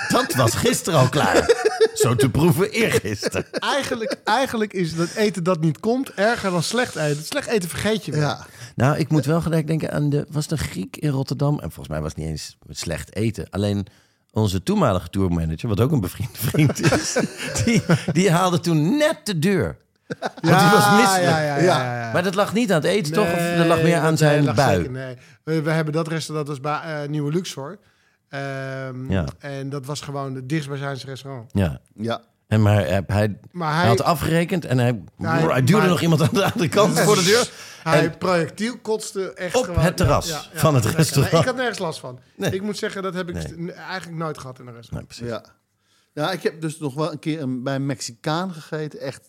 Dat 0.07 0.33
was 0.33 0.53
gisteren 0.53 0.99
al 0.99 1.09
klaar. 1.09 1.49
Zo 1.93 2.15
te 2.15 2.29
proeven 2.29 2.69
eergisteren. 2.69 3.45
Eigenlijk, 3.51 4.17
eigenlijk 4.23 4.73
is 4.73 4.95
dat 4.95 5.09
eten 5.15 5.43
dat 5.43 5.61
niet 5.61 5.79
komt 5.79 6.13
erger 6.13 6.51
dan 6.51 6.63
slecht 6.63 6.95
eten. 6.95 7.23
Slecht 7.23 7.47
eten 7.47 7.69
vergeet 7.69 8.05
je 8.05 8.11
wel. 8.11 8.21
Ja. 8.21 8.45
Nou, 8.75 8.97
ik 8.97 9.09
moet 9.09 9.25
wel 9.25 9.41
gelijk 9.41 9.67
denken 9.67 9.91
aan 9.91 10.09
de... 10.09 10.25
Was 10.29 10.43
het 10.43 10.51
een 10.51 10.65
Griek 10.65 10.97
in 10.97 11.09
Rotterdam? 11.09 11.53
En 11.53 11.71
volgens 11.71 11.87
mij 11.87 12.01
was 12.01 12.09
het 12.09 12.17
niet 12.17 12.27
eens 12.29 12.57
slecht 12.69 13.15
eten. 13.15 13.49
Alleen 13.49 13.85
onze 14.31 14.63
toenmalige 14.63 15.09
tourmanager, 15.09 15.69
wat 15.69 15.79
ook 15.79 15.91
een 15.91 15.99
bevriende 16.01 16.37
vriend 16.37 16.79
is... 16.99 17.17
die, 17.65 17.81
die 18.11 18.31
haalde 18.31 18.59
toen 18.59 18.97
net 18.97 19.19
de 19.23 19.39
deur. 19.39 19.77
Want 20.41 20.59
die 20.59 20.69
was 20.69 20.89
misselijk. 20.97 21.23
Ja, 21.23 21.39
ja, 21.39 21.55
ja, 21.57 21.57
ja, 21.57 21.99
ja. 22.05 22.11
Maar 22.13 22.23
dat 22.23 22.35
lag 22.35 22.53
niet 22.53 22.69
aan 22.71 22.75
het 22.81 22.85
eten, 22.85 23.13
toch? 23.13 23.33
Of 23.33 23.39
dat 23.57 23.67
lag 23.67 23.81
meer 23.81 23.97
aan 23.97 24.09
dat- 24.09 24.17
zijn 24.17 24.35
nee, 24.37 24.45
lag 24.45 24.55
bui? 24.55 24.75
zeker, 24.75 24.91
nee. 24.91 25.17
we, 25.43 25.61
we 25.61 25.71
hebben 25.71 25.93
dat 25.93 26.07
restaurant, 26.07 26.47
dat 26.47 26.57
was 26.61 26.71
bij 26.81 27.01
eh, 27.03 27.09
Nieuwe 27.09 27.31
Luxor. 27.31 27.79
Ehm, 28.29 29.11
Ja. 29.11 29.25
En 29.39 29.69
dat 29.69 29.85
was 29.85 30.01
gewoon 30.01 30.35
het 30.35 30.49
dichtstbijzijnse 30.49 31.05
restaurant. 31.05 31.49
Ja. 31.53 31.79
Ja. 31.95 32.21
En 32.47 32.61
maar 32.61 32.73
hij, 32.75 33.03
hij, 33.07 33.39
Maar 33.51 33.69
hij 33.71 33.79
hij, 33.79 33.87
had 33.87 34.01
afgerekend 34.01 34.65
en 34.65 34.77
hij, 34.77 35.01
hij- 35.17 35.41
hij 35.41 35.63
duwde 35.63 35.77
maar- 35.81 35.87
nog 35.89 36.01
iemand 36.01 36.21
aan 36.21 36.29
de 36.33 36.43
andere 36.43 36.67
kant 36.69 36.99
voor 36.99 37.15
de 37.15 37.23
deur. 37.23 37.51
hij 37.83 38.03
En- 38.03 38.17
projectiel 38.17 38.77
kotste 38.77 39.33
echt 39.33 39.55
Op 39.55 39.63
gewoon- 39.63 39.79
het 39.79 39.97
terras 39.97 40.27
ja, 40.27 40.33
ja, 40.35 40.49
ja, 40.53 40.59
van 40.59 40.75
het 40.75 40.85
restaurant. 40.85 41.31
Nee, 41.31 41.41
ik 41.41 41.47
had 41.47 41.55
nergens 41.55 41.79
last 41.79 41.99
van. 41.99 42.19
Nee. 42.35 42.51
Ik 42.51 42.61
moet 42.61 42.77
zeggen, 42.77 43.03
dat 43.03 43.13
heb 43.13 43.29
ik 43.29 43.57
Nee. 43.57 43.71
eigenlijk 43.71 44.17
nooit 44.17 44.37
gehad 44.37 44.55
in 44.59 44.61
een 44.61 44.67
Nee, 44.67 44.75
restaurant. 44.75 45.07
precies. 45.07 45.27
Ja. 45.27 45.45
ja, 46.13 46.31
ik 46.31 46.43
heb 46.43 46.61
dus 46.61 46.79
nog 46.79 46.93
wel 46.93 47.11
een 47.11 47.19
keer 47.19 47.41
een, 47.41 47.63
bij 47.63 47.75
een 47.75 47.85
Mexicaan 47.85 48.53
gegeten. 48.53 48.99
Echt, 48.99 49.21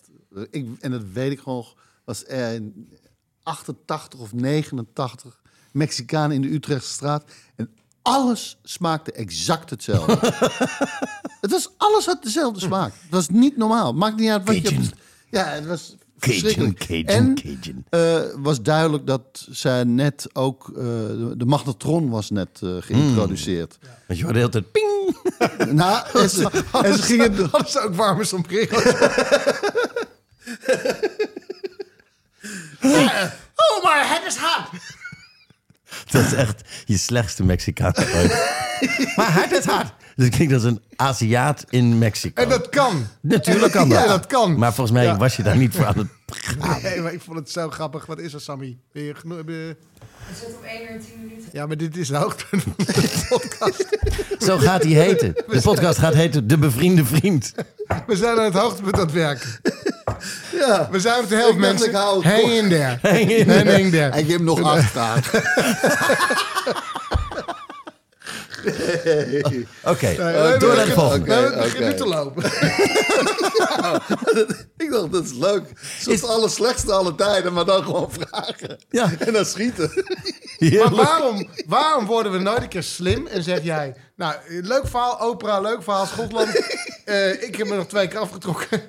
ik, 0.51 0.67
en 0.81 0.91
dat 0.91 1.03
weet 1.12 1.33
ik 1.33 1.39
gewoon, 1.41 1.67
was 2.05 2.27
er 2.27 2.53
in 2.55 2.93
88 3.43 4.21
of 4.21 4.33
89 4.33 5.41
Mexicaan 5.73 6.33
in 6.33 6.43
de 6.43 6.53
Utrechtse 6.53 6.91
straat. 6.93 7.25
En 7.57 7.71
alles 8.07 8.57
smaakte 8.62 9.12
exact 9.12 9.70
hetzelfde. 9.70 10.18
het 11.40 11.50
was, 11.50 11.70
alles 11.76 12.07
had 12.07 12.22
dezelfde 12.22 12.61
smaak. 12.61 12.92
Het 13.02 13.11
was 13.11 13.28
niet 13.28 13.57
normaal. 13.57 13.92
Maakt 13.92 14.16
niet 14.16 14.30
uit 14.30 14.44
wat 14.46 14.61
Cajun. 14.61 14.82
je... 14.82 14.88
Ja, 15.30 15.44
het 15.44 15.66
was 15.66 15.96
Cajun, 16.18 16.40
verschrikkelijk. 16.40 16.78
Cajun, 16.78 17.07
en 17.07 17.34
Cajun. 17.34 17.84
eh, 17.90 18.20
was 18.36 18.62
duidelijk 18.62 19.07
dat 19.07 19.46
zij 19.50 19.84
net 19.84 20.28
ook... 20.32 20.68
eh, 20.68 20.74
de, 21.36 21.44
magnetron 21.46 22.11
was 22.11 22.30
net 22.30 22.61
eh, 22.62 22.70
geïntroduceerd. 22.80 23.78
Want 24.07 24.18
je 24.18 24.24
hoorde 24.24 24.38
de 24.40 24.46
hele 24.46 24.50
tijd 24.50 24.72
ping. 24.72 24.94
Nou, 25.74 26.07
en 26.22 26.30
ze, 26.30 26.62
en 26.82 26.94
ze 26.94 27.02
gingen... 27.02 27.48
Hadden 27.50 27.70
ze 27.70 27.80
ook 27.80 27.94
warme 27.94 28.24
sombrero's? 28.24 28.84
oh, 33.57 33.82
maar 33.82 34.09
het 34.14 34.22
is 34.26 34.36
hard! 34.36 34.95
Dat 36.12 36.24
is 36.24 36.32
echt 36.32 36.61
je 36.84 36.98
slechtste 36.98 37.44
Mexicaan 37.44 37.92
ooit. 38.14 38.50
maar 39.16 39.30
hard 39.32 39.52
is 39.52 39.64
hard. 39.64 39.92
Dat 40.16 40.28
klinkt 40.28 40.54
als 40.54 40.62
een 40.62 40.82
Aziat 40.96 41.64
in 41.70 41.98
Mexico. 41.98 42.42
En 42.42 42.48
dat 42.48 42.68
kan. 42.68 43.07
Natuurlijk 43.20 43.72
kan 43.72 43.88
dat. 43.88 43.98
Ja, 43.98 44.07
dat 44.07 44.26
kan. 44.26 44.59
Maar 44.59 44.74
volgens 44.74 44.96
mij 44.96 45.04
Ja. 45.07 45.16
was 45.16 45.36
je 45.36 45.42
daar 45.42 45.57
niet 45.57 45.74
voor 45.74 45.86
aan 45.86 45.98
het 45.98 46.09
gaan. 46.26 46.82
Nee, 46.82 47.00
maar 47.00 47.12
ik 47.12 47.20
vond 47.20 47.38
het 47.38 47.50
zo 47.50 47.70
grappig. 47.70 48.07
Wat 48.07 48.18
is 48.18 48.32
er, 48.34 48.40
Sammy? 48.40 48.78
Ben 48.92 49.02
je 49.02 49.14
geno- 50.35 50.59
ben 50.62 50.73
je- 50.73 51.45
Ja, 51.53 51.67
maar 51.67 51.77
dit 51.77 51.97
is 51.97 52.09
de 52.09 52.17
hoogtepunt 52.17 52.62
van 52.62 52.73
de 52.77 53.25
podcast. 53.29 53.87
Zo 54.39 54.59
gaat 54.59 54.83
hij 54.83 54.93
heten. 54.93 55.33
De 55.47 55.61
podcast 55.61 55.99
gaat 55.99 56.14
heten 56.14 56.47
De 56.47 56.59
Bevriende 56.59 57.05
Vriend. 57.05 57.53
We 58.07 58.17
zijn 58.17 58.39
aan 58.39 58.45
het 58.45 58.55
hoogtepunt 58.55 58.95
aan 58.95 59.01
het 59.01 59.12
werken. 59.12 59.49
Ja. 60.53 60.89
We 60.91 61.01
zijn 61.01 61.23
op 61.23 61.29
de 61.29 61.35
helft, 61.37 61.59
mensen. 61.59 61.87
het 61.95 62.25
Hang 62.25 62.51
in 62.51 62.69
there. 62.69 62.99
Hang 63.03 63.31
in 63.31 63.51
Hang 63.51 63.69
in 63.69 63.91
there. 63.91 64.11
En 64.11 64.25
je 64.27 64.31
hebt 64.33 64.45
nog 64.45 64.62
acht 64.75 64.97
Oké, 69.84 70.07
Eh, 70.07 70.16
door 70.16 70.28
naar 70.28 70.59
de 70.59 70.59
beginnen- 70.59 70.94
volgende. 70.94 71.94
te 71.94 72.07
lopen. 72.07 72.44
ik 74.76 74.90
dacht, 74.90 75.12
dat 75.12 75.24
is 75.24 75.32
leuk. 75.32 75.62
Zoals 75.98 76.07
Is- 76.07 76.20
het 76.20 76.30
allerslechtste 76.30 76.92
alle 76.92 77.14
tijden, 77.14 77.52
maar 77.52 77.64
dan 77.64 77.82
gewoon 77.84 78.11
vragen. 78.18 78.78
Ja. 78.90 79.11
En 79.18 79.32
dan 79.32 79.44
schieten. 79.44 79.90
Maar 80.59 80.94
waarom, 80.94 81.48
waarom 81.66 82.07
worden 82.07 82.32
we 82.32 82.38
nooit 82.38 82.62
een 82.62 82.68
keer 82.68 82.82
slim 82.82 83.26
en 83.26 83.42
zeg 83.42 83.62
jij... 83.62 83.94
Nou, 84.16 84.34
leuk 84.48 84.86
verhaal, 84.88 85.20
opera, 85.20 85.61
leuk 85.61 85.82
verhaal, 85.82 86.07
Schotland. 86.07 86.48
Eh, 87.07 87.42
ik 87.42 87.57
heb 87.57 87.66
me 87.68 87.76
nog 87.76 87.86
twee 87.86 88.09
keer 88.09 88.18
afgetrokken. 88.18 88.82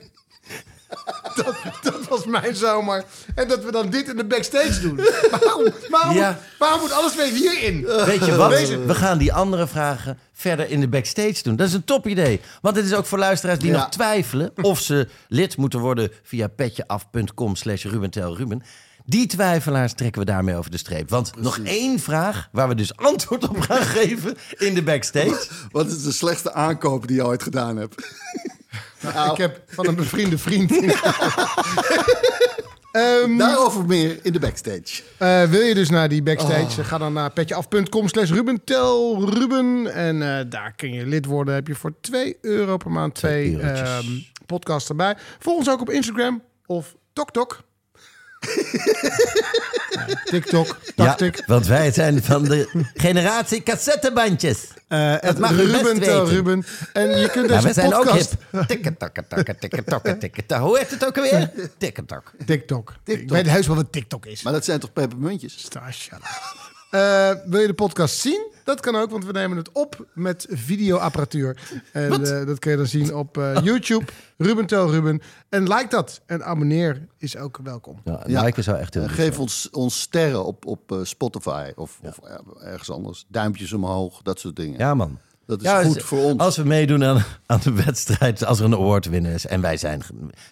Dat, 1.45 1.55
dat 1.83 2.07
was 2.07 2.25
mijn 2.25 2.55
zomer. 2.55 3.03
En 3.35 3.47
dat 3.47 3.63
we 3.63 3.71
dan 3.71 3.89
dit 3.89 4.09
in 4.09 4.15
de 4.17 4.25
backstage 4.25 4.79
doen. 4.81 4.95
Waarom, 5.41 5.67
waarom, 5.89 6.15
Ja. 6.15 6.39
waarom 6.59 6.79
moet 6.79 6.91
alles 6.91 7.15
weer 7.15 7.31
hierin? 7.33 7.85
Weet 8.05 8.25
je 8.25 8.35
wat? 8.35 8.49
Deze- 8.49 8.79
We 8.85 8.95
gaan 8.95 9.17
die 9.17 9.33
andere 9.33 9.67
vragen 9.67 10.17
verder 10.33 10.69
in 10.69 10.79
de 10.79 10.87
backstage 10.87 11.43
doen. 11.43 11.55
Dat 11.55 11.67
is 11.67 11.73
een 11.73 11.83
top 11.83 12.07
idee. 12.07 12.41
Want 12.61 12.75
het 12.75 12.85
is 12.85 12.93
ook 12.93 13.05
voor 13.05 13.17
luisteraars 13.19 13.59
die 13.59 13.71
Ja. 13.71 13.77
nog 13.77 13.89
twijfelen... 13.89 14.51
of 14.61 14.79
ze 14.79 15.07
lid 15.27 15.57
moeten 15.57 15.79
worden 15.79 16.11
via 16.23 16.47
petjeaf.com 16.47 17.55
slash 17.55 17.83
rubentelruben. 17.85 18.63
Die 19.05 19.27
twijfelaars 19.27 19.93
trekken 19.93 20.21
we 20.21 20.27
daarmee 20.27 20.55
over 20.55 20.71
de 20.71 20.77
streep. 20.77 21.09
Want 21.09 21.31
nog 21.37 21.57
één 21.63 21.99
vraag 21.99 22.49
waar 22.51 22.67
we 22.67 22.75
dus 22.75 22.95
antwoord 22.97 23.47
op 23.49 23.59
gaan 23.59 23.81
geven 23.97 24.37
in 24.57 24.73
de 24.73 24.83
backstage. 24.83 25.47
Wat 25.71 25.87
is 25.87 26.03
de 26.03 26.11
slechtste 26.11 26.53
aankoop 26.53 27.07
die 27.07 27.15
je 27.15 27.25
ooit 27.25 27.43
gedaan 27.43 27.77
hebt? 27.77 27.95
Ik 29.31 29.37
heb 29.37 29.61
van 29.67 29.87
een 29.87 29.95
bevriende 29.95 30.37
vriend. 30.37 30.71
Ehm, 32.91 33.37
Daarover 33.37 33.85
meer 33.85 34.19
in 34.23 34.33
de 34.33 34.39
backstage. 34.39 35.03
Eh, 35.17 35.43
wil 35.43 35.61
je 35.61 35.73
dus 35.73 35.89
naar 35.89 36.09
die 36.09 36.23
backstage? 36.23 36.83
Ga 36.83 36.97
dan 36.97 37.13
naar 37.13 37.31
petjeaf.com 37.31 38.07
slash 38.07 38.29
rubentelruben. 38.29 39.93
En 39.93 40.37
eh, 40.37 40.45
daar 40.49 40.73
kun 40.75 40.93
je 40.93 41.05
lid 41.05 41.25
worden. 41.25 41.53
Heb 41.53 41.67
je 41.67 41.75
voor 41.75 41.93
2 42.01 42.37
euro 42.41 42.77
per 42.77 42.91
maand 42.91 43.15
twee 43.15 43.57
Twee 43.57 43.71
ehm, 43.71 44.05
podcasts 44.45 44.89
erbij. 44.89 45.17
Volg 45.39 45.57
ons 45.57 45.69
ook 45.69 45.81
op 45.81 45.89
Instagram 45.89 46.43
of 46.65 46.95
TokTok. 47.13 47.66
TikTok, 50.31 50.77
Ja, 50.95 51.05
Tactic. 51.05 51.43
want 51.45 51.67
wij 51.67 51.91
zijn 51.91 52.23
van 52.23 52.43
de 52.43 52.89
generatie 52.93 53.63
cassettebandjes. 53.63 54.67
Eh 54.87 55.15
Dat 55.21 55.37
mag 55.39 55.55
best 55.55 55.71
Ruben 55.71 55.99
tel 55.99 56.19
weten. 56.19 56.35
Ruben. 56.35 56.65
En 56.93 57.17
je 57.19 57.29
kunt 57.29 57.49
Ja, 57.49 57.55
deze 57.55 57.67
we 57.67 57.73
zijn 57.73 57.93
ook 57.93 58.03
podcast... 58.05 58.35
hip. 58.51 58.67
Tikketakketakke, 58.67 59.55
tikketakke, 59.55 60.17
tikketakke. 60.17 60.63
Hoe 60.65 60.77
heet 60.77 60.89
het 60.89 61.05
ook 61.05 61.17
alweer? 61.17 61.51
Tikketak. 61.77 62.31
TikTok. 62.45 62.93
Ik 63.05 63.29
weet 63.29 63.49
heus 63.49 63.67
wel 63.67 63.75
wat 63.75 63.91
TikTok 63.91 64.25
is. 64.25 64.41
Maar 64.43 64.53
dat 64.53 64.65
zijn 64.65 64.79
toch 64.79 64.93
pepermuntjes? 64.93 65.67
Up. 65.75 65.81
Eh, 66.91 67.31
wil 67.45 67.59
je 67.59 67.67
de 67.67 67.73
podcast 67.73 68.17
zien? 68.19 68.51
Dat 68.67 68.79
kan 68.79 68.95
ook, 68.95 69.09
want 69.11 69.25
we 69.25 69.31
nemen 69.31 69.57
het 69.57 69.71
op 69.71 70.07
met 70.13 70.45
videoapparatuur. 70.49 71.57
En 71.91 72.11
eh, 72.39 72.45
dat 72.45 72.59
kun 72.59 72.71
je 72.71 72.77
dan 72.77 72.85
zien 72.87 73.15
op 73.15 73.37
eh, 73.37 73.57
YouTube. 73.63 74.05
Ruben 74.37 74.65
Tel 74.65 74.91
Ruben. 74.91 75.21
En 75.49 75.63
like 75.63 75.87
dat. 75.89 76.21
En 76.25 76.43
abonneer 76.45 77.07
is 77.17 77.37
ook 77.37 77.59
welkom. 77.63 77.99
Ja, 78.03 78.23
Ja. 78.25 78.41
Liken 78.43 78.63
zou 78.63 78.77
echt 78.77 78.93
heel 78.93 79.07
geef 79.07 79.39
ons, 79.39 79.69
ons 79.71 80.01
sterren 80.01 80.45
op, 80.45 80.65
op 80.65 80.91
eh, 80.91 80.97
Spotify 81.03 81.71
of, 81.75 81.99
of 82.03 82.17
eh, 82.23 82.35
ergens 82.71 82.91
anders. 82.91 83.25
Duimpjes 83.27 83.73
omhoog, 83.73 84.21
dat 84.21 84.39
soort 84.39 84.55
dingen. 84.55 84.79
Ja, 84.79 84.93
man. 84.93 85.17
Dat 85.45 85.61
is 85.61 85.65
Ja, 85.67 85.83
goed 85.83 85.93
dus 85.93 86.03
voor 86.03 86.23
ons. 86.23 86.37
Als 86.41 86.57
we 86.57 86.63
meedoen 86.63 87.03
aan, 87.03 87.23
aan 87.45 87.59
de 87.63 87.71
wedstrijd, 87.73 88.45
als 88.45 88.59
er 88.59 88.65
een 88.65 88.73
award 88.73 89.05
winnen 89.05 89.33
is 89.33 89.45
en 89.45 89.61
wij 89.61 89.77
zijn, 89.77 90.01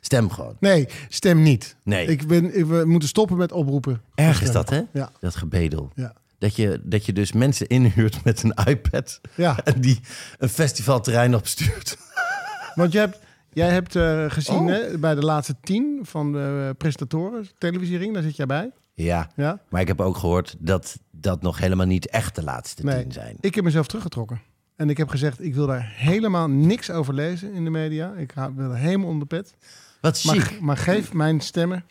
stem 0.02 0.30
gewoon. 0.30 0.56
Nee, 0.60 0.88
stem 1.10 1.42
niet. 1.42 1.76
Nee. 1.84 2.08
Ik 2.08 2.28
ben, 2.28 2.58
ik- 2.58 2.66
we 2.66 2.84
moeten 2.86 3.10
stoppen 3.10 3.38
met 3.38 3.52
oproepen. 3.52 4.02
Erg 4.16 4.42
is 4.42 4.52
dat, 4.52 4.70
hè? 4.70 4.82
Ja. 4.94 5.12
Dat 5.20 5.36
gebedel. 5.36 5.92
Ja. 5.96 6.14
Dat 6.46 6.56
je, 6.56 6.82
dat 6.84 7.06
je 7.06 7.14
dus 7.14 7.32
mensen 7.32 7.68
inhuurt 7.68 8.24
met 8.24 8.44
een 8.44 8.54
iPad 8.68 9.22
Ja. 9.36 9.58
en 9.64 9.82
die 9.82 10.00
een 10.38 10.50
festivalterrein 10.50 11.36
opstuurt. 11.36 11.98
Want 12.76 12.92
je 12.92 12.98
hebt, 13.00 13.20
jij 13.54 13.70
hebt 13.70 13.96
eh, 13.96 14.26
gezien 14.28 14.56
Oh. 14.56 14.68
hè, 14.68 14.98
bij 14.98 15.16
de 15.16 15.22
laatste 15.22 15.56
tien 15.62 16.00
van 16.04 16.32
de 16.32 16.66
eh, 16.70 16.78
presentatoren, 16.78 17.48
televisiering, 17.58 18.14
daar 18.14 18.24
zit 18.24 18.36
jij 18.36 18.46
bij. 18.46 18.72
Ja, 18.94 19.30
Ja? 19.36 19.60
maar 19.70 19.82
ik 19.82 19.88
heb 19.88 20.02
ook 20.02 20.18
gehoord 20.18 20.56
dat 20.60 20.98
dat 21.12 21.42
nog 21.42 21.58
helemaal 21.58 21.86
niet 21.86 22.08
echt 22.10 22.36
de 22.36 22.44
laatste 22.44 22.84
Nee, 22.84 23.02
tien 23.02 23.12
zijn. 23.12 23.38
ik 23.40 23.56
heb 23.56 23.64
mezelf 23.64 23.88
teruggetrokken. 23.88 24.42
En 24.76 24.90
ik 24.90 24.98
heb 24.98 25.10
gezegd, 25.10 25.44
ik 25.44 25.56
wil 25.56 25.68
daar 25.68 25.94
helemaal 25.96 26.50
niks 26.50 26.90
over 26.92 27.14
lezen 27.14 27.54
in 27.54 27.64
de 27.64 27.70
media. 27.70 28.14
Ik 28.14 28.34
wil 28.56 28.70
er 28.70 28.78
helemaal 28.78 29.10
onder 29.10 29.28
pet. 29.28 29.54
Wat 30.02 30.24
Maar, 30.24 30.52
maar 30.60 30.78
geef 30.78 31.14
mijn 31.14 31.40
stemmen 31.42 31.86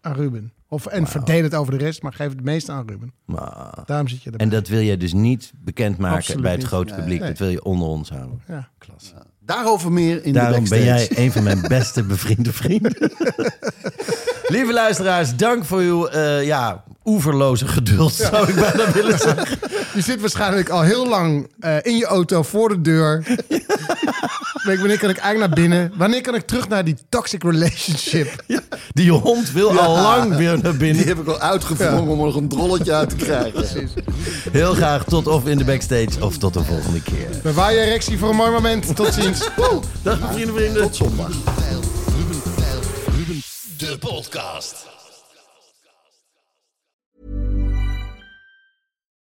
aan 0.00 0.14
Ruben. 0.14 0.52
Of, 0.68 0.86
en 0.86 1.06
verdeel 1.06 1.42
het 1.42 1.54
over 1.54 1.78
de 1.78 1.84
rest, 1.84 2.02
maar 2.02 2.12
geef 2.12 2.28
het 2.28 2.44
meeste 2.44 2.72
aan 2.72 2.88
Ruben. 2.88 3.12
Daarom 3.86 4.08
zit 4.08 4.22
je 4.22 4.30
erbij. 4.30 4.46
En 4.46 4.52
dat 4.52 4.68
wil 4.68 4.80
jij 4.80 4.96
dus 4.96 5.12
niet 5.12 5.52
bekendmaken 5.64 6.16
Absoluut 6.16 6.42
bij 6.42 6.50
het 6.50 6.60
niet. 6.60 6.68
grote 6.68 6.94
publiek. 6.94 7.20
Nee. 7.20 7.28
Dat 7.28 7.38
wil 7.38 7.48
je 7.48 7.64
onder 7.64 7.88
ons 7.88 8.08
houden. 8.10 8.42
Ja. 8.48 8.68
Klas. 8.78 9.14
Daarover 9.40 9.92
meer 9.92 10.24
in 10.24 10.32
Daarom 10.32 10.64
de 10.64 10.70
ben 10.70 10.84
backstage. 10.86 11.14
jij 11.14 11.24
een 11.24 11.32
van 11.32 11.42
mijn 11.42 11.60
beste 11.78 12.02
bevriende 12.02 12.52
vrienden. 12.52 12.96
Lieve 14.48 14.72
luisteraars, 14.72 15.36
dank 15.36 15.64
voor 15.64 15.80
uw 15.80 16.06
eh, 16.06 16.44
ja, 16.44 16.84
oeverloze 17.04 17.66
geduld, 17.68 18.12
zou 18.12 18.48
ik 18.48 18.54
bijna 18.54 18.92
willen 18.92 19.18
zeggen. 19.18 19.58
Je 19.94 20.00
zit 20.00 20.20
waarschijnlijk 20.20 20.68
al 20.68 20.82
heel 20.82 21.08
lang 21.08 21.48
eh, 21.60 21.76
in 21.82 21.96
je 21.96 22.06
auto 22.06 22.42
voor 22.42 22.68
de 22.68 22.80
deur. 22.80 23.24
wanneer 24.52 24.98
kan 24.98 25.10
ik 25.10 25.16
eigenlijk 25.16 25.38
naar 25.38 25.48
binnen? 25.68 25.92
Wanneer 25.96 26.20
kan 26.20 26.34
ik 26.34 26.46
terug 26.46 26.68
naar 26.68 26.84
die 26.84 26.96
toxic 27.08 27.42
relationship? 27.42 28.44
Die 28.92 29.10
hond 29.10 29.52
wil 29.52 29.78
al 29.80 30.02
lang 30.02 30.36
weer 30.36 30.52
naar 30.52 30.70
Die 30.70 30.76
binnen. 30.80 31.06
heb 31.06 31.18
ik 31.18 31.26
al 31.26 31.38
uitgevrongen 31.40 32.02
om 32.02 32.18
er 32.18 32.24
nog 32.26 32.34
een 32.36 32.48
drolletje 32.48 32.92
uit 32.92 33.08
te 33.10 33.16
krijgen. 33.16 33.88
Heel 34.52 34.74
graag 34.74 35.04
tot 35.04 35.26
of 35.26 35.46
in 35.46 35.58
de 35.58 35.64
backstage 35.64 36.24
of 36.24 36.38
tot 36.38 36.54
de 36.54 36.64
volgende 36.64 37.02
keer. 37.02 37.28
Bewaar 37.42 37.72
je 37.72 37.80
erectie 37.80 38.18
voor 38.18 38.28
een 38.30 38.36
mooi 38.36 38.50
moment. 38.50 38.96
Tot 38.96 39.14
ziens. 39.14 39.38
Dag 40.02 40.18
vrienden, 40.32 40.54
vrienden. 40.54 40.82
Tot 40.82 40.96
zondag. 40.96 41.30
De 43.78 43.98
podcast. 43.98 44.74